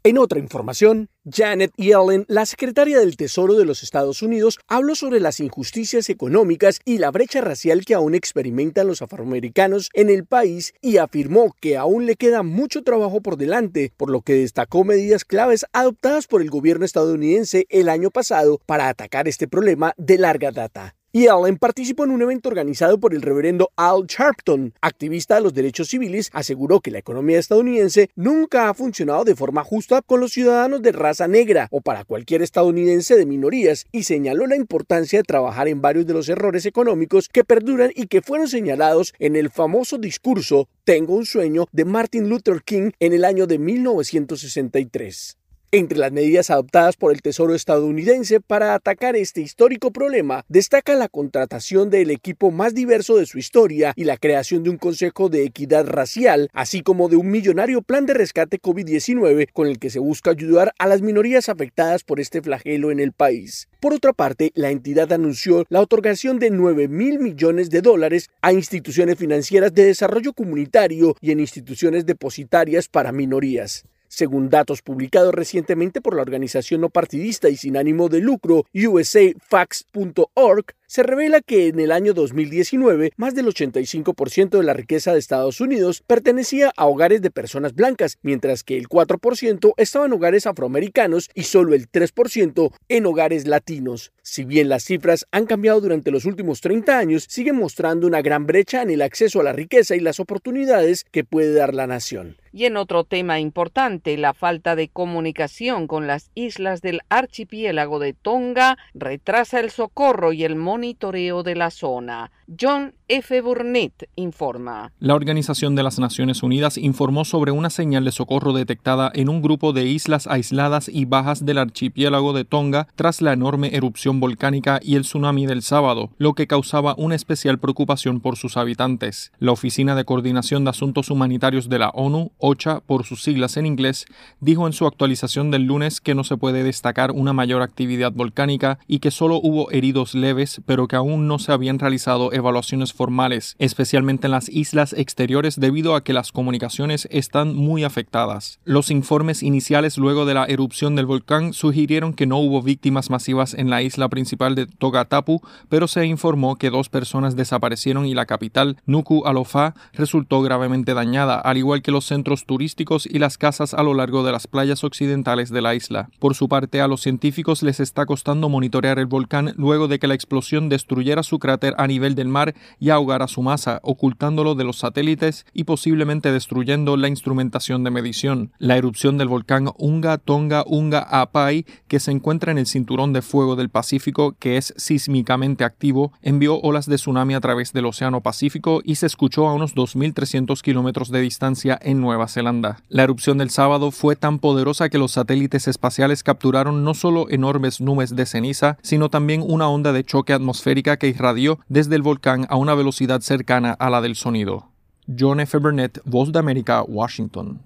En 0.03 0.17
otra 0.17 0.39
información, 0.39 1.09
Janet 1.25 1.71
Yellen, 1.77 2.25
la 2.27 2.45
secretaria 2.45 2.99
del 2.99 3.15
Tesoro 3.15 3.53
de 3.53 3.63
los 3.63 3.81
Estados 3.81 4.21
Unidos, 4.21 4.59
habló 4.67 4.95
sobre 4.95 5.21
las 5.21 5.39
injusticias 5.39 6.09
económicas 6.09 6.81
y 6.83 6.97
la 6.97 7.11
brecha 7.11 7.39
racial 7.39 7.85
que 7.85 7.93
aún 7.93 8.13
experimentan 8.13 8.87
los 8.87 9.01
afroamericanos 9.01 9.89
en 9.93 10.09
el 10.09 10.25
país 10.25 10.73
y 10.81 10.97
afirmó 10.97 11.55
que 11.61 11.77
aún 11.77 12.05
le 12.05 12.15
queda 12.15 12.43
mucho 12.43 12.83
trabajo 12.83 13.21
por 13.21 13.37
delante, 13.37 13.93
por 13.95 14.09
lo 14.09 14.21
que 14.21 14.33
destacó 14.33 14.83
medidas 14.83 15.23
claves 15.23 15.65
adoptadas 15.71 16.27
por 16.27 16.41
el 16.41 16.49
gobierno 16.49 16.83
estadounidense 16.83 17.67
el 17.69 17.87
año 17.87 18.11
pasado 18.11 18.59
para 18.65 18.89
atacar 18.89 19.29
este 19.29 19.47
problema 19.47 19.93
de 19.95 20.17
larga 20.17 20.51
data. 20.51 20.96
Y 21.13 21.27
Allen 21.27 21.57
participó 21.57 22.03
en 22.03 22.11
un 22.11 22.21
evento 22.21 22.49
organizado 22.49 22.99
por 22.99 23.13
el 23.13 23.21
reverendo 23.21 23.71
Al 23.77 24.05
Sharpton, 24.07 24.73
activista 24.81 25.35
de 25.35 25.41
los 25.41 25.53
derechos 25.53 25.87
civiles, 25.87 26.29
aseguró 26.33 26.81
que 26.81 26.91
la 26.91 26.99
economía 26.99 27.39
estadounidense 27.39 28.09
nunca 28.15 28.67
ha 28.67 28.73
funcionado 28.73 29.23
de 29.23 29.35
forma 29.35 29.63
justa 29.63 30.01
con 30.01 30.19
los 30.19 30.33
ciudadanos 30.33 30.81
de 30.81 30.91
raza 30.91 31.29
negra 31.29 31.69
o 31.71 31.79
para 31.79 32.03
cualquier 32.03 32.41
estadounidense 32.41 33.15
de 33.15 33.25
minorías 33.25 33.85
y 33.93 34.03
señaló 34.03 34.47
la 34.47 34.57
importancia 34.57 35.19
de 35.19 35.23
trabajar 35.23 35.69
en 35.69 35.81
varios 35.81 36.05
de 36.05 36.13
los 36.13 36.27
errores 36.27 36.65
económicos 36.65 37.29
que 37.29 37.45
perduran 37.45 37.91
y 37.95 38.07
que 38.07 38.21
fueron 38.21 38.49
señalados 38.49 39.13
en 39.17 39.37
el 39.37 39.49
famoso 39.49 39.97
discurso 39.97 40.67
Tengo 40.83 41.15
un 41.15 41.25
sueño 41.25 41.67
de 41.71 41.85
Martin 41.85 42.27
Luther 42.27 42.61
King 42.63 42.91
en 42.99 43.13
el 43.13 43.23
año 43.23 43.47
de 43.47 43.59
1963. 43.59 45.37
Entre 45.77 45.99
las 45.99 46.11
medidas 46.11 46.49
adoptadas 46.49 46.97
por 46.97 47.13
el 47.13 47.21
Tesoro 47.21 47.53
estadounidense 47.53 48.41
para 48.41 48.73
atacar 48.73 49.15
este 49.15 49.41
histórico 49.41 49.91
problema, 49.91 50.43
destaca 50.49 50.95
la 50.95 51.07
contratación 51.07 51.91
del 51.91 52.09
equipo 52.09 52.49
más 52.49 52.73
diverso 52.73 53.15
de 53.15 53.27
su 53.27 53.37
historia 53.37 53.93
y 53.95 54.05
la 54.05 54.17
creación 54.17 54.63
de 54.63 54.71
un 54.71 54.79
Consejo 54.79 55.29
de 55.29 55.43
Equidad 55.43 55.85
Racial, 55.85 56.49
así 56.51 56.81
como 56.81 57.09
de 57.09 57.17
un 57.17 57.29
millonario 57.29 57.83
plan 57.83 58.07
de 58.07 58.15
rescate 58.15 58.59
COVID-19 58.59 59.49
con 59.53 59.67
el 59.67 59.77
que 59.77 59.91
se 59.91 59.99
busca 59.99 60.31
ayudar 60.31 60.73
a 60.79 60.87
las 60.87 61.03
minorías 61.03 61.47
afectadas 61.47 62.03
por 62.03 62.19
este 62.19 62.41
flagelo 62.41 62.89
en 62.89 62.99
el 62.99 63.11
país. 63.11 63.69
Por 63.79 63.93
otra 63.93 64.13
parte, 64.13 64.51
la 64.55 64.71
entidad 64.71 65.13
anunció 65.13 65.63
la 65.69 65.81
otorgación 65.81 66.39
de 66.39 66.49
9 66.49 66.87
mil 66.87 67.19
millones 67.19 67.69
de 67.69 67.83
dólares 67.83 68.31
a 68.41 68.51
instituciones 68.51 69.19
financieras 69.19 69.75
de 69.75 69.85
desarrollo 69.85 70.33
comunitario 70.33 71.15
y 71.21 71.29
en 71.29 71.39
instituciones 71.39 72.07
depositarias 72.07 72.87
para 72.87 73.11
minorías. 73.11 73.83
Según 74.07 74.49
datos 74.49 74.81
publicados 74.81 75.33
recientemente 75.33 76.01
por 76.01 76.15
la 76.15 76.21
organización 76.21 76.81
no 76.81 76.89
partidista 76.89 77.49
y 77.49 77.57
sin 77.57 77.77
ánimo 77.77 78.09
de 78.09 78.19
lucro 78.19 78.65
USAFacts.org, 78.73 80.65
se 80.87 81.03
revela 81.03 81.41
que 81.41 81.67
en 81.67 81.79
el 81.81 81.91
año 81.91 82.13
2019 82.13 83.11
más 83.17 83.35
del 83.35 83.47
85% 83.47 84.57
de 84.57 84.63
la 84.63 84.73
riqueza 84.73 85.11
de 85.11 85.19
Estados 85.19 85.59
Unidos 85.59 86.01
pertenecía 86.07 86.71
a 86.77 86.87
hogares 86.87 87.21
de 87.21 87.29
personas 87.29 87.75
blancas, 87.75 88.17
mientras 88.21 88.63
que 88.63 88.77
el 88.77 88.87
4% 88.87 89.73
estaba 89.75 90.05
en 90.05 90.13
hogares 90.13 90.47
afroamericanos 90.47 91.29
y 91.35 91.43
solo 91.43 91.75
el 91.75 91.91
3% 91.91 92.71
en 92.87 93.05
hogares 93.05 93.45
latinos. 93.47 94.13
Si 94.21 94.45
bien 94.45 94.69
las 94.69 94.83
cifras 94.83 95.25
han 95.31 95.45
cambiado 95.45 95.81
durante 95.81 96.11
los 96.11 96.25
últimos 96.25 96.61
30 96.61 96.97
años, 96.97 97.25
siguen 97.29 97.57
mostrando 97.57 98.07
una 98.07 98.21
gran 98.21 98.45
brecha 98.45 98.81
en 98.81 98.89
el 98.89 99.01
acceso 99.01 99.41
a 99.41 99.43
la 99.43 99.53
riqueza 99.53 99.95
y 99.95 99.99
las 99.99 100.19
oportunidades 100.19 101.05
que 101.11 101.23
puede 101.23 101.53
dar 101.53 101.73
la 101.73 101.87
nación. 101.87 102.37
Y 102.53 102.65
en 102.65 102.75
otro 102.75 103.03
tema 103.03 103.39
importante, 103.39 104.17
la 104.17 104.33
falta 104.33 104.75
de 104.75 104.87
comunicación 104.87 105.87
con 105.87 106.07
las 106.07 106.31
islas 106.33 106.81
del 106.81 107.01
archipiélago 107.07 107.99
de 107.99 108.13
Tonga 108.13 108.77
retrasa 108.95 109.59
el 109.59 109.69
socorro 109.69 110.33
y 110.33 110.43
el 110.43 110.55
monitoreo 110.77 111.41
de 111.41 111.55
la 111.55 111.69
zona. 111.71 112.31
John 112.47 112.93
F. 113.09 113.41
Burnett 113.41 114.09
informa. 114.15 114.93
La 114.99 115.15
Organización 115.15 115.75
de 115.75 115.83
las 115.83 115.99
Naciones 115.99 116.43
Unidas 116.43 116.77
informó 116.77 117.25
sobre 117.25 117.51
una 117.51 117.69
señal 117.69 118.05
de 118.05 118.11
socorro 118.11 118.53
detectada 118.53 119.11
en 119.13 119.27
un 119.27 119.41
grupo 119.41 119.73
de 119.73 119.85
islas 119.85 120.27
aisladas 120.27 120.87
y 120.87 121.03
bajas 121.05 121.45
del 121.45 121.57
archipiélago 121.57 122.31
de 122.31 122.45
Tonga 122.45 122.87
tras 122.95 123.21
la 123.21 123.33
enorme 123.33 123.75
erupción 123.75 124.21
volcánica 124.21 124.79
y 124.81 124.95
el 124.95 125.01
tsunami 125.01 125.45
del 125.45 125.61
sábado, 125.61 126.11
lo 126.17 126.33
que 126.33 126.47
causaba 126.47 126.95
una 126.97 127.15
especial 127.15 127.59
preocupación 127.59 128.21
por 128.21 128.37
sus 128.37 128.55
habitantes. 128.55 129.33
La 129.39 129.51
Oficina 129.51 129.95
de 129.95 130.05
Coordinación 130.05 130.63
de 130.63 130.69
Asuntos 130.69 131.09
Humanitarios 131.09 131.67
de 131.67 131.79
la 131.79 131.89
ONU, 131.89 132.31
OCHA 132.37 132.79
por 132.81 133.05
sus 133.05 133.23
siglas 133.23 133.57
en 133.57 133.65
inglés, 133.65 134.05
dijo 134.39 134.67
en 134.67 134.73
su 134.73 134.85
actualización 134.85 135.51
del 135.51 135.63
lunes 135.63 135.99
que 135.99 136.15
no 136.15 136.23
se 136.23 136.37
puede 136.37 136.63
destacar 136.63 137.11
una 137.11 137.33
mayor 137.33 137.61
actividad 137.61 138.13
volcánica 138.13 138.79
y 138.87 138.99
que 138.99 139.11
solo 139.11 139.37
hubo 139.41 139.69
heridos 139.71 140.15
leves, 140.15 140.61
pero 140.65 140.87
que 140.87 140.95
aún 140.95 141.27
no 141.27 141.39
se 141.39 141.51
habían 141.51 141.79
realizado 141.79 142.31
evaluaciones 142.37 142.93
formales, 142.93 143.55
especialmente 143.59 144.27
en 144.27 144.31
las 144.31 144.49
islas 144.49 144.93
exteriores 144.93 145.59
debido 145.59 145.95
a 145.95 146.03
que 146.03 146.13
las 146.13 146.31
comunicaciones 146.31 147.07
están 147.11 147.55
muy 147.55 147.83
afectadas. 147.83 148.59
Los 148.63 148.89
informes 148.91 149.43
iniciales 149.43 149.97
luego 149.97 150.25
de 150.25 150.33
la 150.33 150.45
erupción 150.45 150.95
del 150.95 151.05
volcán 151.05 151.53
sugirieron 151.53 152.13
que 152.13 152.25
no 152.25 152.37
hubo 152.37 152.61
víctimas 152.61 153.09
masivas 153.09 153.53
en 153.53 153.69
la 153.69 153.81
isla 153.81 154.09
principal 154.09 154.55
de 154.55 154.67
Togatapu, 154.67 155.41
pero 155.69 155.87
se 155.87 156.05
informó 156.05 156.55
que 156.55 156.69
dos 156.69 156.89
personas 156.89 157.35
desaparecieron 157.35 158.05
y 158.05 158.13
la 158.13 158.25
capital, 158.25 158.77
Nuku 158.85 159.25
Alofa, 159.25 159.75
resultó 159.93 160.41
gravemente 160.41 160.93
dañada, 160.93 161.39
al 161.39 161.57
igual 161.57 161.81
que 161.81 161.91
los 161.91 162.05
centros 162.05 162.45
turísticos 162.45 163.05
y 163.05 163.19
las 163.19 163.37
casas 163.37 163.73
a 163.73 163.83
lo 163.83 163.93
largo 163.93 164.23
de 164.23 164.31
las 164.31 164.47
playas 164.47 164.83
occidentales 164.83 165.49
de 165.49 165.61
la 165.61 165.75
isla. 165.75 166.09
Por 166.19 166.35
su 166.35 166.47
parte, 166.47 166.81
a 166.81 166.87
los 166.87 167.01
científicos 167.01 167.63
les 167.63 167.79
está 167.79 168.05
costando 168.05 168.49
monitorear 168.49 168.99
el 168.99 169.05
volcán 169.05 169.53
luego 169.57 169.87
de 169.87 169.99
que 169.99 170.07
la 170.07 170.13
explosión 170.13 170.69
destruyera 170.69 171.23
su 171.23 171.39
cráter 171.39 171.73
a 171.77 171.87
nivel 171.87 172.15
del 172.15 172.26
mar 172.29 172.55
y 172.79 172.89
ahogar 172.89 173.21
a 173.21 173.27
su 173.27 173.41
masa, 173.41 173.79
ocultándolo 173.83 174.55
de 174.55 174.63
los 174.63 174.79
satélites 174.79 175.45
y 175.53 175.63
posiblemente 175.63 176.31
destruyendo 176.31 176.97
la 176.97 177.07
instrumentación 177.07 177.83
de 177.83 177.91
medición. 177.91 178.51
La 178.59 178.77
erupción 178.77 179.17
del 179.17 179.27
volcán 179.27 179.69
Unga 179.77 180.17
Tonga 180.17 180.63
Unga 180.67 180.99
Apai, 180.99 181.65
que 181.87 181.99
se 181.99 182.11
encuentra 182.11 182.51
en 182.51 182.57
el 182.57 182.67
cinturón 182.67 183.13
de 183.13 183.21
fuego 183.21 183.55
del 183.55 183.69
Pacífico, 183.69 184.35
que 184.39 184.57
es 184.57 184.73
sísmicamente 184.77 185.63
activo, 185.63 186.11
envió 186.21 186.59
olas 186.59 186.85
de 186.85 186.95
tsunami 186.95 187.33
a 187.33 187.41
través 187.41 187.73
del 187.73 187.85
Océano 187.85 188.21
Pacífico 188.21 188.81
y 188.83 188.95
se 188.95 189.05
escuchó 189.05 189.47
a 189.47 189.53
unos 189.53 189.75
2.300 189.75 190.61
kilómetros 190.61 191.09
de 191.11 191.21
distancia 191.21 191.77
en 191.81 192.01
Nueva 192.01 192.27
Zelanda. 192.27 192.77
La 192.89 193.03
erupción 193.03 193.37
del 193.37 193.49
sábado 193.49 193.91
fue 193.91 194.15
tan 194.15 194.39
poderosa 194.39 194.89
que 194.89 194.97
los 194.97 195.13
satélites 195.13 195.67
espaciales 195.67 196.23
capturaron 196.23 196.83
no 196.83 196.93
solo 196.93 197.27
enormes 197.29 197.81
nubes 197.81 198.15
de 198.15 198.25
ceniza, 198.25 198.77
sino 198.81 199.09
también 199.09 199.43
una 199.45 199.69
onda 199.69 199.93
de 199.93 200.03
choque 200.03 200.33
atmosférica 200.33 200.97
que 200.97 201.07
irradió 201.07 201.59
desde 201.67 201.95
el 201.95 202.01
volcán 202.01 202.16
a 202.25 202.55
una 202.55 202.75
velocidad 202.75 203.21
cercana 203.21 203.71
a 203.73 203.89
la 203.89 204.01
del 204.01 204.15
sonido. 204.15 204.71
John 205.07 205.39
F. 205.39 205.57
Burnett, 205.57 206.01
Voz 206.03 206.31
de 206.31 206.39
América, 206.39 206.83
Washington. 206.83 207.61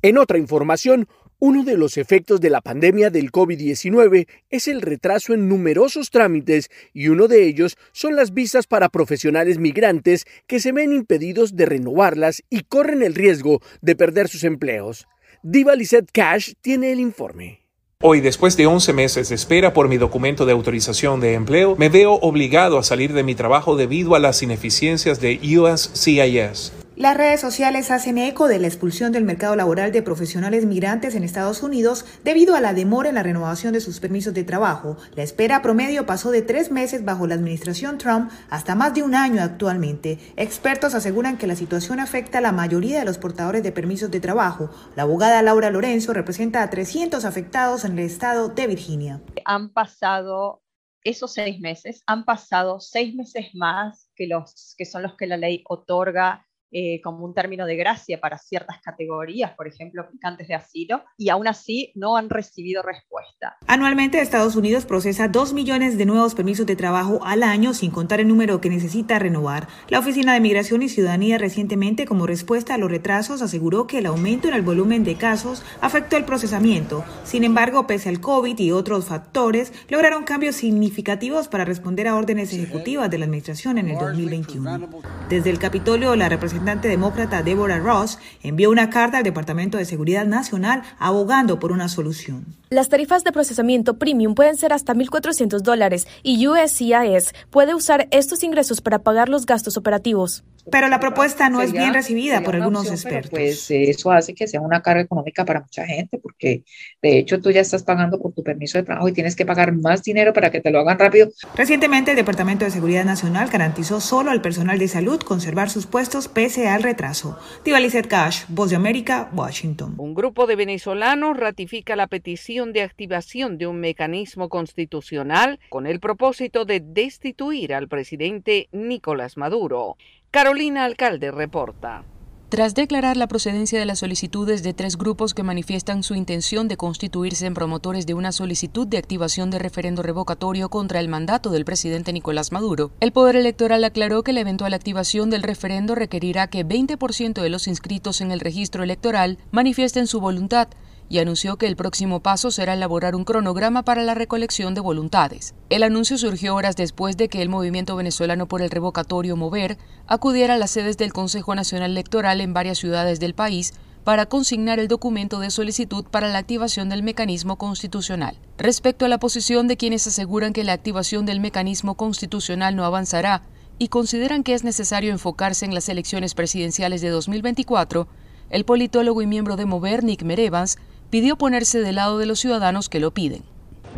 En 0.00 0.16
otra 0.16 0.38
información, 0.38 1.08
uno 1.40 1.62
de 1.62 1.76
los 1.76 1.98
efectos 1.98 2.40
de 2.40 2.50
la 2.50 2.60
pandemia 2.60 3.10
del 3.10 3.30
COVID-19 3.30 4.26
es 4.50 4.68
el 4.68 4.80
retraso 4.80 5.34
en 5.34 5.48
numerosos 5.48 6.10
trámites 6.10 6.68
y 6.92 7.08
uno 7.08 7.28
de 7.28 7.46
ellos 7.46 7.76
son 7.92 8.16
las 8.16 8.34
visas 8.34 8.66
para 8.66 8.88
profesionales 8.88 9.58
migrantes 9.58 10.24
que 10.46 10.60
se 10.60 10.72
ven 10.72 10.92
impedidos 10.92 11.54
de 11.54 11.66
renovarlas 11.66 12.42
y 12.50 12.62
corren 12.62 13.02
el 13.02 13.14
riesgo 13.14 13.60
de 13.82 13.94
perder 13.94 14.28
sus 14.28 14.44
empleos. 14.44 15.06
Diva 15.42 15.76
Lizette 15.76 16.10
Cash 16.10 16.54
tiene 16.60 16.90
el 16.90 17.00
informe. 17.00 17.67
Hoy, 18.00 18.20
después 18.20 18.56
de 18.56 18.68
11 18.68 18.92
meses 18.92 19.28
de 19.28 19.34
espera 19.34 19.72
por 19.72 19.88
mi 19.88 19.96
documento 19.96 20.46
de 20.46 20.52
autorización 20.52 21.18
de 21.18 21.34
empleo, 21.34 21.74
me 21.74 21.88
veo 21.88 22.12
obligado 22.12 22.78
a 22.78 22.84
salir 22.84 23.12
de 23.12 23.24
mi 23.24 23.34
trabajo 23.34 23.74
debido 23.74 24.14
a 24.14 24.20
las 24.20 24.40
ineficiencias 24.40 25.20
de 25.20 25.40
USCIS. 25.42 26.72
Las 26.98 27.16
redes 27.16 27.40
sociales 27.40 27.92
hacen 27.92 28.18
eco 28.18 28.48
de 28.48 28.58
la 28.58 28.66
expulsión 28.66 29.12
del 29.12 29.22
mercado 29.22 29.54
laboral 29.54 29.92
de 29.92 30.02
profesionales 30.02 30.66
migrantes 30.66 31.14
en 31.14 31.22
Estados 31.22 31.62
Unidos 31.62 32.04
debido 32.24 32.56
a 32.56 32.60
la 32.60 32.74
demora 32.74 33.08
en 33.08 33.14
la 33.14 33.22
renovación 33.22 33.72
de 33.72 33.80
sus 33.80 34.00
permisos 34.00 34.34
de 34.34 34.42
trabajo. 34.42 34.96
La 35.14 35.22
espera 35.22 35.62
promedio 35.62 36.06
pasó 36.06 36.32
de 36.32 36.42
tres 36.42 36.72
meses 36.72 37.04
bajo 37.04 37.28
la 37.28 37.36
administración 37.36 37.98
Trump 37.98 38.32
hasta 38.50 38.74
más 38.74 38.94
de 38.94 39.04
un 39.04 39.14
año 39.14 39.40
actualmente. 39.44 40.18
Expertos 40.34 40.96
aseguran 40.96 41.38
que 41.38 41.46
la 41.46 41.54
situación 41.54 42.00
afecta 42.00 42.38
a 42.38 42.40
la 42.40 42.50
mayoría 42.50 42.98
de 42.98 43.04
los 43.04 43.18
portadores 43.18 43.62
de 43.62 43.70
permisos 43.70 44.10
de 44.10 44.18
trabajo. 44.18 44.68
La 44.96 45.04
abogada 45.04 45.40
Laura 45.40 45.70
Lorenzo 45.70 46.12
representa 46.12 46.64
a 46.64 46.70
300 46.70 47.24
afectados 47.24 47.84
en 47.84 47.92
el 47.92 48.06
estado 48.06 48.48
de 48.48 48.66
Virginia. 48.66 49.22
Han 49.44 49.72
pasado 49.72 50.64
esos 51.04 51.32
seis 51.32 51.60
meses, 51.60 52.02
han 52.06 52.24
pasado 52.24 52.80
seis 52.80 53.14
meses 53.14 53.46
más 53.54 54.10
que 54.16 54.26
los 54.26 54.74
que 54.76 54.84
son 54.84 55.04
los 55.04 55.14
que 55.14 55.28
la 55.28 55.36
ley 55.36 55.62
otorga 55.68 56.44
eh, 56.70 57.00
como 57.02 57.24
un 57.24 57.32
término 57.32 57.64
de 57.64 57.76
gracia 57.76 58.20
para 58.20 58.36
ciertas 58.36 58.80
categorías, 58.82 59.52
por 59.52 59.66
ejemplo, 59.66 60.02
aplicantes 60.02 60.48
de 60.48 60.54
asilo, 60.54 61.02
y 61.16 61.30
aún 61.30 61.48
así 61.48 61.92
no 61.94 62.16
han 62.18 62.28
recibido 62.28 62.82
respuesta. 62.82 63.56
Anualmente 63.66 64.20
Estados 64.20 64.54
Unidos 64.54 64.84
procesa 64.84 65.28
2 65.28 65.54
millones 65.54 65.96
de 65.96 66.04
nuevos 66.04 66.34
permisos 66.34 66.66
de 66.66 66.76
trabajo 66.76 67.20
al 67.24 67.42
año, 67.42 67.72
sin 67.72 67.90
contar 67.90 68.20
el 68.20 68.28
número 68.28 68.60
que 68.60 68.68
necesita 68.68 69.18
renovar. 69.18 69.66
La 69.88 69.98
Oficina 69.98 70.34
de 70.34 70.40
Migración 70.40 70.82
y 70.82 70.90
Ciudadanía 70.90 71.38
recientemente, 71.38 72.04
como 72.04 72.26
respuesta 72.26 72.74
a 72.74 72.78
los 72.78 72.90
retrasos, 72.90 73.40
aseguró 73.40 73.86
que 73.86 73.98
el 73.98 74.06
aumento 74.06 74.48
en 74.48 74.54
el 74.54 74.62
volumen 74.62 75.04
de 75.04 75.16
casos 75.16 75.64
afectó 75.80 76.18
el 76.18 76.26
procesamiento. 76.26 77.02
Sin 77.24 77.44
embargo, 77.44 77.86
pese 77.86 78.10
al 78.10 78.20
COVID 78.20 78.58
y 78.58 78.72
otros 78.72 79.06
factores, 79.06 79.72
lograron 79.88 80.24
cambios 80.24 80.56
significativos 80.56 81.48
para 81.48 81.64
responder 81.64 82.08
a 82.08 82.16
órdenes 82.16 82.52
ejecutivas 82.52 83.10
de 83.10 83.18
la 83.18 83.24
Administración 83.24 83.78
en 83.78 83.88
el 83.88 83.98
2021. 83.98 84.88
Desde 85.30 85.48
el 85.48 85.58
Capitolio, 85.58 86.14
la 86.14 86.28
representación 86.28 86.57
representante 86.58 86.88
demócrata 86.88 87.44
Deborah 87.44 87.78
Ross 87.78 88.18
envió 88.42 88.70
una 88.70 88.90
carta 88.90 89.18
al 89.18 89.22
Departamento 89.22 89.78
de 89.78 89.84
Seguridad 89.84 90.26
Nacional 90.26 90.82
abogando 90.98 91.60
por 91.60 91.70
una 91.70 91.88
solución. 91.88 92.46
Las 92.70 92.90
tarifas 92.90 93.24
de 93.24 93.32
procesamiento 93.32 93.98
premium 93.98 94.34
pueden 94.34 94.56
ser 94.56 94.74
hasta 94.74 94.94
1.400 94.94 95.60
dólares 95.60 96.06
y 96.22 96.46
USCIS 96.46 97.32
puede 97.48 97.74
usar 97.74 98.08
estos 98.10 98.42
ingresos 98.42 98.82
para 98.82 98.98
pagar 98.98 99.30
los 99.30 99.46
gastos 99.46 99.78
operativos. 99.78 100.44
Pero 100.70 100.88
la 100.88 101.00
propuesta 101.00 101.48
no 101.48 101.62
es 101.62 101.72
bien 101.72 101.94
recibida 101.94 102.42
por 102.42 102.54
algunos 102.54 102.90
expertos. 102.90 103.30
Pues 103.30 103.70
eso 103.70 104.12
hace 104.12 104.34
que 104.34 104.46
sea 104.46 104.60
una 104.60 104.82
carga 104.82 105.00
económica 105.00 105.46
para 105.46 105.60
mucha 105.60 105.86
gente, 105.86 106.18
porque 106.18 106.64
de 107.00 107.18
hecho 107.18 107.40
tú 107.40 107.50
ya 107.50 107.62
estás 107.62 107.82
pagando 107.82 108.20
por 108.20 108.34
tu 108.34 108.42
permiso 108.42 108.76
de 108.76 108.84
trabajo 108.84 109.08
y 109.08 109.12
tienes 109.12 109.34
que 109.34 109.46
pagar 109.46 109.72
más 109.72 110.02
dinero 110.02 110.34
para 110.34 110.50
que 110.50 110.60
te 110.60 110.70
lo 110.70 110.80
hagan 110.80 110.98
rápido. 110.98 111.28
Recientemente 111.54 112.10
el 112.10 112.18
Departamento 112.18 112.66
de 112.66 112.70
Seguridad 112.70 113.04
Nacional 113.04 113.48
garantizó 113.48 114.00
solo 114.00 114.30
al 114.30 114.42
personal 114.42 114.78
de 114.78 114.88
salud 114.88 115.20
conservar 115.20 115.70
sus 115.70 115.86
puestos 115.86 116.28
pese 116.28 116.68
al 116.68 116.82
retraso. 116.82 117.38
Lizeth 117.64 118.08
Cash, 118.08 118.44
Voz 118.48 118.70
de 118.70 118.76
América, 118.76 119.30
Washington. 119.32 119.94
Un 119.98 120.12
grupo 120.12 120.46
de 120.46 120.56
venezolanos 120.56 121.36
ratifica 121.36 121.96
la 121.96 122.08
petición 122.08 122.57
de 122.66 122.82
activación 122.82 123.56
de 123.56 123.66
un 123.66 123.78
mecanismo 123.78 124.48
constitucional 124.48 125.60
con 125.70 125.86
el 125.86 126.00
propósito 126.00 126.64
de 126.64 126.80
destituir 126.80 127.72
al 127.72 127.88
presidente 127.88 128.68
Nicolás 128.72 129.36
Maduro. 129.36 129.96
Carolina 130.30 130.84
Alcalde 130.84 131.30
reporta. 131.30 132.04
Tras 132.48 132.74
declarar 132.74 133.18
la 133.18 133.26
procedencia 133.26 133.78
de 133.78 133.84
las 133.84 133.98
solicitudes 133.98 134.62
de 134.62 134.72
tres 134.72 134.96
grupos 134.96 135.34
que 135.34 135.42
manifiestan 135.42 136.02
su 136.02 136.14
intención 136.14 136.66
de 136.66 136.78
constituirse 136.78 137.44
en 137.44 137.52
promotores 137.52 138.06
de 138.06 138.14
una 138.14 138.32
solicitud 138.32 138.86
de 138.86 138.96
activación 138.96 139.50
de 139.50 139.58
referendo 139.58 140.02
revocatorio 140.02 140.70
contra 140.70 140.98
el 141.00 141.08
mandato 141.08 141.50
del 141.50 141.66
presidente 141.66 142.10
Nicolás 142.10 142.50
Maduro, 142.50 142.90
el 143.00 143.12
Poder 143.12 143.36
Electoral 143.36 143.84
aclaró 143.84 144.22
que 144.22 144.32
la 144.32 144.40
eventual 144.40 144.72
activación 144.72 145.28
del 145.28 145.42
referendo 145.42 145.94
requerirá 145.94 146.48
que 146.48 146.64
20% 146.64 147.42
de 147.42 147.50
los 147.50 147.68
inscritos 147.68 148.22
en 148.22 148.30
el 148.30 148.40
registro 148.40 148.82
electoral 148.82 149.36
manifiesten 149.50 150.06
su 150.06 150.18
voluntad, 150.18 150.68
y 151.08 151.18
anunció 151.18 151.56
que 151.56 151.66
el 151.66 151.76
próximo 151.76 152.20
paso 152.20 152.50
será 152.50 152.74
elaborar 152.74 153.14
un 153.14 153.24
cronograma 153.24 153.82
para 153.82 154.02
la 154.02 154.14
recolección 154.14 154.74
de 154.74 154.80
voluntades. 154.80 155.54
El 155.70 155.82
anuncio 155.82 156.18
surgió 156.18 156.54
horas 156.54 156.76
después 156.76 157.16
de 157.16 157.28
que 157.28 157.42
el 157.42 157.48
movimiento 157.48 157.96
venezolano 157.96 158.46
por 158.46 158.62
el 158.62 158.70
revocatorio 158.70 159.36
Mover 159.36 159.78
acudiera 160.06 160.54
a 160.54 160.58
las 160.58 160.70
sedes 160.70 160.96
del 160.96 161.12
Consejo 161.12 161.54
Nacional 161.54 161.92
Electoral 161.92 162.40
en 162.40 162.52
varias 162.52 162.78
ciudades 162.78 163.20
del 163.20 163.34
país 163.34 163.72
para 164.04 164.26
consignar 164.26 164.78
el 164.78 164.88
documento 164.88 165.38
de 165.38 165.50
solicitud 165.50 166.04
para 166.04 166.28
la 166.28 166.38
activación 166.38 166.88
del 166.88 167.02
mecanismo 167.02 167.56
constitucional. 167.56 168.38
Respecto 168.56 169.04
a 169.04 169.08
la 169.08 169.18
posición 169.18 169.68
de 169.68 169.76
quienes 169.76 170.06
aseguran 170.06 170.52
que 170.52 170.64
la 170.64 170.72
activación 170.72 171.26
del 171.26 171.40
mecanismo 171.40 171.94
constitucional 171.94 172.74
no 172.74 172.84
avanzará 172.84 173.42
y 173.78 173.88
consideran 173.88 174.44
que 174.44 174.54
es 174.54 174.64
necesario 174.64 175.12
enfocarse 175.12 175.64
en 175.64 175.74
las 175.74 175.88
elecciones 175.88 176.34
presidenciales 176.34 177.00
de 177.00 177.10
2024, 177.10 178.08
el 178.50 178.64
politólogo 178.64 179.20
y 179.20 179.26
miembro 179.26 179.56
de 179.56 179.66
Mover, 179.66 180.02
Nick 180.02 180.22
Merevans, 180.22 180.78
pidió 181.10 181.36
ponerse 181.36 181.80
del 181.80 181.96
lado 181.96 182.18
de 182.18 182.26
los 182.26 182.40
ciudadanos 182.40 182.88
que 182.88 183.00
lo 183.00 183.12
piden. 183.12 183.42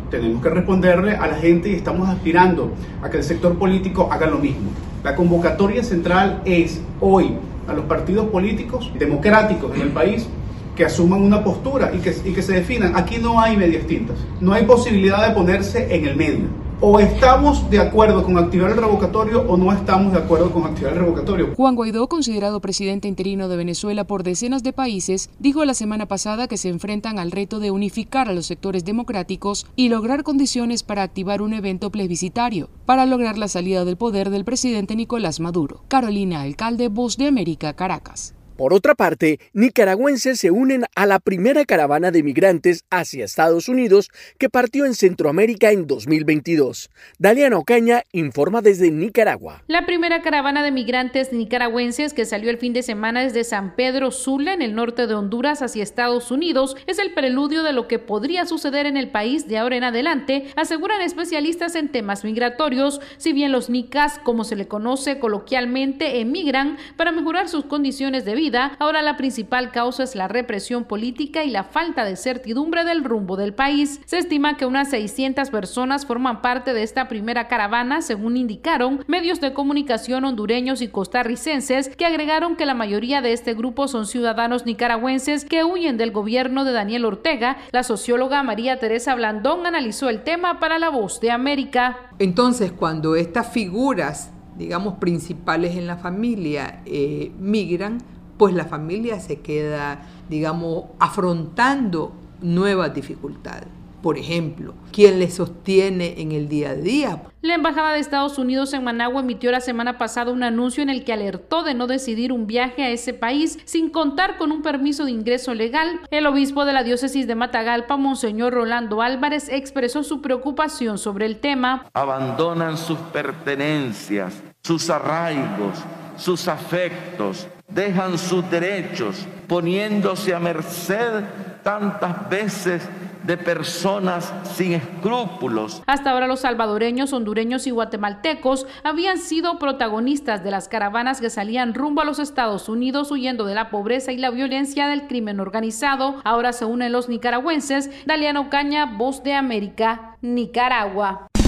Tenemos 0.09 0.41
que 0.41 0.49
responderle 0.49 1.15
a 1.15 1.27
la 1.27 1.35
gente 1.35 1.69
y 1.69 1.75
estamos 1.75 2.09
aspirando 2.09 2.71
a 3.01 3.09
que 3.09 3.17
el 3.17 3.23
sector 3.23 3.57
político 3.57 4.09
haga 4.11 4.27
lo 4.27 4.39
mismo. 4.39 4.69
La 5.03 5.15
convocatoria 5.15 5.83
central 5.83 6.41
es 6.45 6.81
hoy 6.99 7.35
a 7.67 7.73
los 7.73 7.85
partidos 7.85 8.27
políticos 8.29 8.91
democráticos 8.97 9.75
en 9.75 9.81
el 9.81 9.89
país 9.89 10.27
que 10.75 10.85
asuman 10.85 11.21
una 11.21 11.43
postura 11.43 11.91
y 11.93 11.99
que, 11.99 12.41
se 12.41 12.53
definan. 12.53 12.95
Aquí 12.95 13.17
no 13.17 13.39
hay 13.39 13.57
medias 13.57 13.85
tintas, 13.85 14.17
no 14.39 14.53
hay 14.53 14.65
posibilidad 14.65 15.27
de 15.27 15.33
ponerse 15.33 15.93
en 15.93 16.05
el 16.05 16.15
medio 16.15 16.70
o 16.81 16.99
estamos 16.99 17.69
de 17.69 17.79
acuerdo 17.79 18.23
con 18.23 18.37
activar 18.37 18.71
el 18.71 18.77
revocatorio 18.77 19.41
o 19.47 19.55
no 19.55 19.71
estamos 19.71 20.13
de 20.13 20.19
acuerdo 20.19 20.51
con 20.51 20.65
activar 20.65 20.93
el 20.93 20.99
revocatorio. 20.99 21.53
Juan 21.55 21.75
Guaidó, 21.75 22.07
considerado 22.09 22.59
presidente 22.59 23.07
interino 23.07 23.47
de 23.47 23.55
Venezuela 23.55 24.03
por 24.05 24.23
decenas 24.23 24.63
de 24.63 24.73
países, 24.73 25.29
dijo 25.37 25.63
la 25.63 25.75
semana 25.75 26.07
pasada 26.07 26.47
que 26.47 26.57
se 26.57 26.69
enfrentan 26.69 27.19
al 27.19 27.31
reto 27.31 27.59
de 27.59 27.69
unificar 27.69 28.27
a 28.29 28.33
los 28.33 28.47
sectores 28.47 28.83
democráticos 28.83 29.67
y 29.75 29.89
lograr 29.89 30.23
condiciones 30.23 30.81
para 30.81 31.03
activar 31.03 31.43
un 31.43 31.53
evento 31.53 31.91
plebiscitario, 31.91 32.69
para 32.85 33.05
lograr 33.05 33.37
la 33.37 33.47
salida 33.47 33.85
del 33.85 33.97
poder 33.97 34.31
del 34.31 34.43
presidente 34.43 34.95
Nicolás 34.95 35.39
Maduro. 35.39 35.83
Carolina 35.87 36.41
Alcalde, 36.41 36.87
Voz 36.87 37.15
de 37.17 37.27
América, 37.27 37.73
Caracas. 37.73 38.33
Por 38.57 38.73
otra 38.73 38.95
parte, 38.95 39.39
nicaragüenses 39.53 40.39
se 40.39 40.51
unen 40.51 40.85
a 40.95 41.05
la 41.05 41.19
primera 41.19 41.65
caravana 41.65 42.11
de 42.11 42.21
migrantes 42.21 42.83
hacia 42.89 43.25
Estados 43.25 43.67
Unidos 43.67 44.09
que 44.37 44.49
partió 44.49 44.85
en 44.85 44.93
Centroamérica 44.93 45.71
en 45.71 45.87
2022. 45.87 46.89
Daliana 47.17 47.57
Ocaña 47.57 48.03
informa 48.11 48.61
desde 48.61 48.91
Nicaragua. 48.91 49.63
La 49.67 49.85
primera 49.85 50.21
caravana 50.21 50.63
de 50.63 50.71
migrantes 50.71 51.33
nicaragüenses 51.33 52.13
que 52.13 52.25
salió 52.25 52.49
el 52.49 52.57
fin 52.57 52.73
de 52.73 52.83
semana 52.83 53.21
desde 53.21 53.43
San 53.43 53.75
Pedro 53.75 54.11
Sula, 54.11 54.53
en 54.53 54.61
el 54.61 54.75
norte 54.75 55.07
de 55.07 55.13
Honduras, 55.13 55.61
hacia 55.61 55.83
Estados 55.83 56.29
Unidos, 56.29 56.75
es 56.87 56.99
el 56.99 57.13
preludio 57.13 57.63
de 57.63 57.73
lo 57.73 57.87
que 57.87 57.99
podría 57.99 58.45
suceder 58.45 58.85
en 58.85 58.97
el 58.97 59.09
país 59.09 59.47
de 59.47 59.57
ahora 59.57 59.77
en 59.77 59.83
adelante, 59.85 60.47
aseguran 60.55 61.01
especialistas 61.01 61.75
en 61.75 61.89
temas 61.89 62.23
migratorios, 62.23 63.01
si 63.17 63.33
bien 63.33 63.51
los 63.51 63.69
nicas, 63.69 64.19
como 64.23 64.43
se 64.43 64.55
le 64.55 64.67
conoce 64.67 65.19
coloquialmente, 65.19 66.19
emigran 66.19 66.77
para 66.95 67.11
mejorar 67.11 67.49
sus 67.49 67.65
condiciones 67.65 68.25
de 68.25 68.35
ahora 68.79 69.03
la 69.03 69.17
principal 69.17 69.71
causa 69.71 70.03
es 70.03 70.15
la 70.15 70.27
represión 70.27 70.85
política 70.85 71.43
y 71.43 71.51
la 71.51 71.63
falta 71.63 72.03
de 72.03 72.15
certidumbre 72.15 72.83
del 72.83 73.03
rumbo 73.03 73.37
del 73.37 73.53
país. 73.53 74.01
Se 74.05 74.17
estima 74.17 74.57
que 74.57 74.65
unas 74.65 74.89
600 74.89 75.51
personas 75.51 76.05
forman 76.07 76.41
parte 76.41 76.73
de 76.73 76.81
esta 76.81 77.07
primera 77.07 77.47
caravana, 77.47 78.01
según 78.01 78.37
indicaron 78.37 79.03
medios 79.07 79.39
de 79.41 79.53
comunicación 79.53 80.25
hondureños 80.25 80.81
y 80.81 80.87
costarricenses, 80.87 81.95
que 81.95 82.05
agregaron 82.05 82.55
que 82.55 82.65
la 82.65 82.73
mayoría 82.73 83.21
de 83.21 83.33
este 83.33 83.53
grupo 83.53 83.87
son 83.87 84.07
ciudadanos 84.07 84.65
nicaragüenses 84.65 85.45
que 85.45 85.63
huyen 85.63 85.97
del 85.97 86.11
gobierno 86.11 86.65
de 86.65 86.71
Daniel 86.71 87.05
Ortega. 87.05 87.57
La 87.71 87.83
socióloga 87.83 88.41
María 88.41 88.79
Teresa 88.79 89.13
Blandón 89.13 89.67
analizó 89.67 90.09
el 90.09 90.23
tema 90.23 90.59
para 90.59 90.79
La 90.79 90.89
Voz 90.89 91.19
de 91.21 91.29
América. 91.29 91.97
Entonces, 92.17 92.71
cuando 92.71 93.15
estas 93.15 93.51
figuras 93.51 94.31
digamos, 94.57 94.95
principales 94.95 95.75
en 95.75 95.87
la 95.87 95.97
familia 95.97 96.81
eh, 96.85 97.31
migran, 97.39 97.99
pues 98.41 98.55
la 98.55 98.65
familia 98.65 99.19
se 99.19 99.39
queda, 99.39 100.01
digamos, 100.27 100.85
afrontando 100.97 102.11
nuevas 102.41 102.91
dificultades. 102.91 103.67
Por 104.01 104.17
ejemplo, 104.17 104.73
¿quién 104.91 105.19
le 105.19 105.29
sostiene 105.29 106.19
en 106.19 106.31
el 106.31 106.49
día 106.49 106.71
a 106.71 106.73
día? 106.73 107.21
La 107.43 107.53
Embajada 107.53 107.93
de 107.93 107.99
Estados 107.99 108.39
Unidos 108.39 108.73
en 108.73 108.83
Managua 108.83 109.21
emitió 109.21 109.51
la 109.51 109.61
semana 109.61 109.99
pasada 109.99 110.31
un 110.31 110.41
anuncio 110.41 110.81
en 110.81 110.89
el 110.89 111.03
que 111.03 111.13
alertó 111.13 111.61
de 111.61 111.75
no 111.75 111.85
decidir 111.85 112.31
un 112.31 112.47
viaje 112.47 112.83
a 112.83 112.89
ese 112.89 113.13
país 113.13 113.59
sin 113.65 113.91
contar 113.91 114.39
con 114.39 114.51
un 114.51 114.63
permiso 114.63 115.05
de 115.05 115.11
ingreso 115.11 115.53
legal. 115.53 115.99
El 116.09 116.25
obispo 116.25 116.65
de 116.65 116.73
la 116.73 116.83
diócesis 116.83 117.27
de 117.27 117.35
Matagalpa, 117.35 117.95
Monseñor 117.97 118.53
Rolando 118.53 119.03
Álvarez, 119.03 119.49
expresó 119.49 120.01
su 120.01 120.19
preocupación 120.23 120.97
sobre 120.97 121.27
el 121.27 121.37
tema. 121.37 121.85
Abandonan 121.93 122.75
sus 122.79 122.97
pertenencias, 122.97 124.41
sus 124.63 124.89
arraigos, 124.89 125.77
sus 126.17 126.47
afectos, 126.47 127.47
dejan 127.73 128.17
sus 128.17 128.49
derechos, 128.49 129.27
poniéndose 129.47 130.33
a 130.33 130.39
merced 130.39 131.23
tantas 131.63 132.29
veces 132.29 132.87
de 133.23 133.37
personas 133.37 134.33
sin 134.55 134.73
escrúpulos. 134.73 135.83
Hasta 135.85 136.11
ahora 136.11 136.27
los 136.27 136.41
salvadoreños, 136.41 137.13
hondureños 137.13 137.67
y 137.67 137.71
guatemaltecos 137.71 138.65
habían 138.83 139.19
sido 139.19 139.59
protagonistas 139.59 140.43
de 140.43 140.51
las 140.51 140.67
caravanas 140.67 141.21
que 141.21 141.29
salían 141.29 141.73
rumbo 141.73 142.01
a 142.01 142.05
los 142.05 142.19
Estados 142.19 142.67
Unidos 142.67 143.11
huyendo 143.11 143.45
de 143.45 143.55
la 143.55 143.69
pobreza 143.69 144.11
y 144.11 144.17
la 144.17 144.31
violencia 144.31 144.87
del 144.87 145.07
crimen 145.07 145.39
organizado. 145.39 146.15
Ahora 146.23 146.53
se 146.53 146.65
unen 146.65 146.91
los 146.91 147.09
nicaragüenses. 147.09 147.91
Daliano 148.05 148.49
Caña, 148.49 148.85
Voz 148.97 149.23
de 149.23 149.33
América, 149.33 150.17
Nicaragua. 150.21 151.27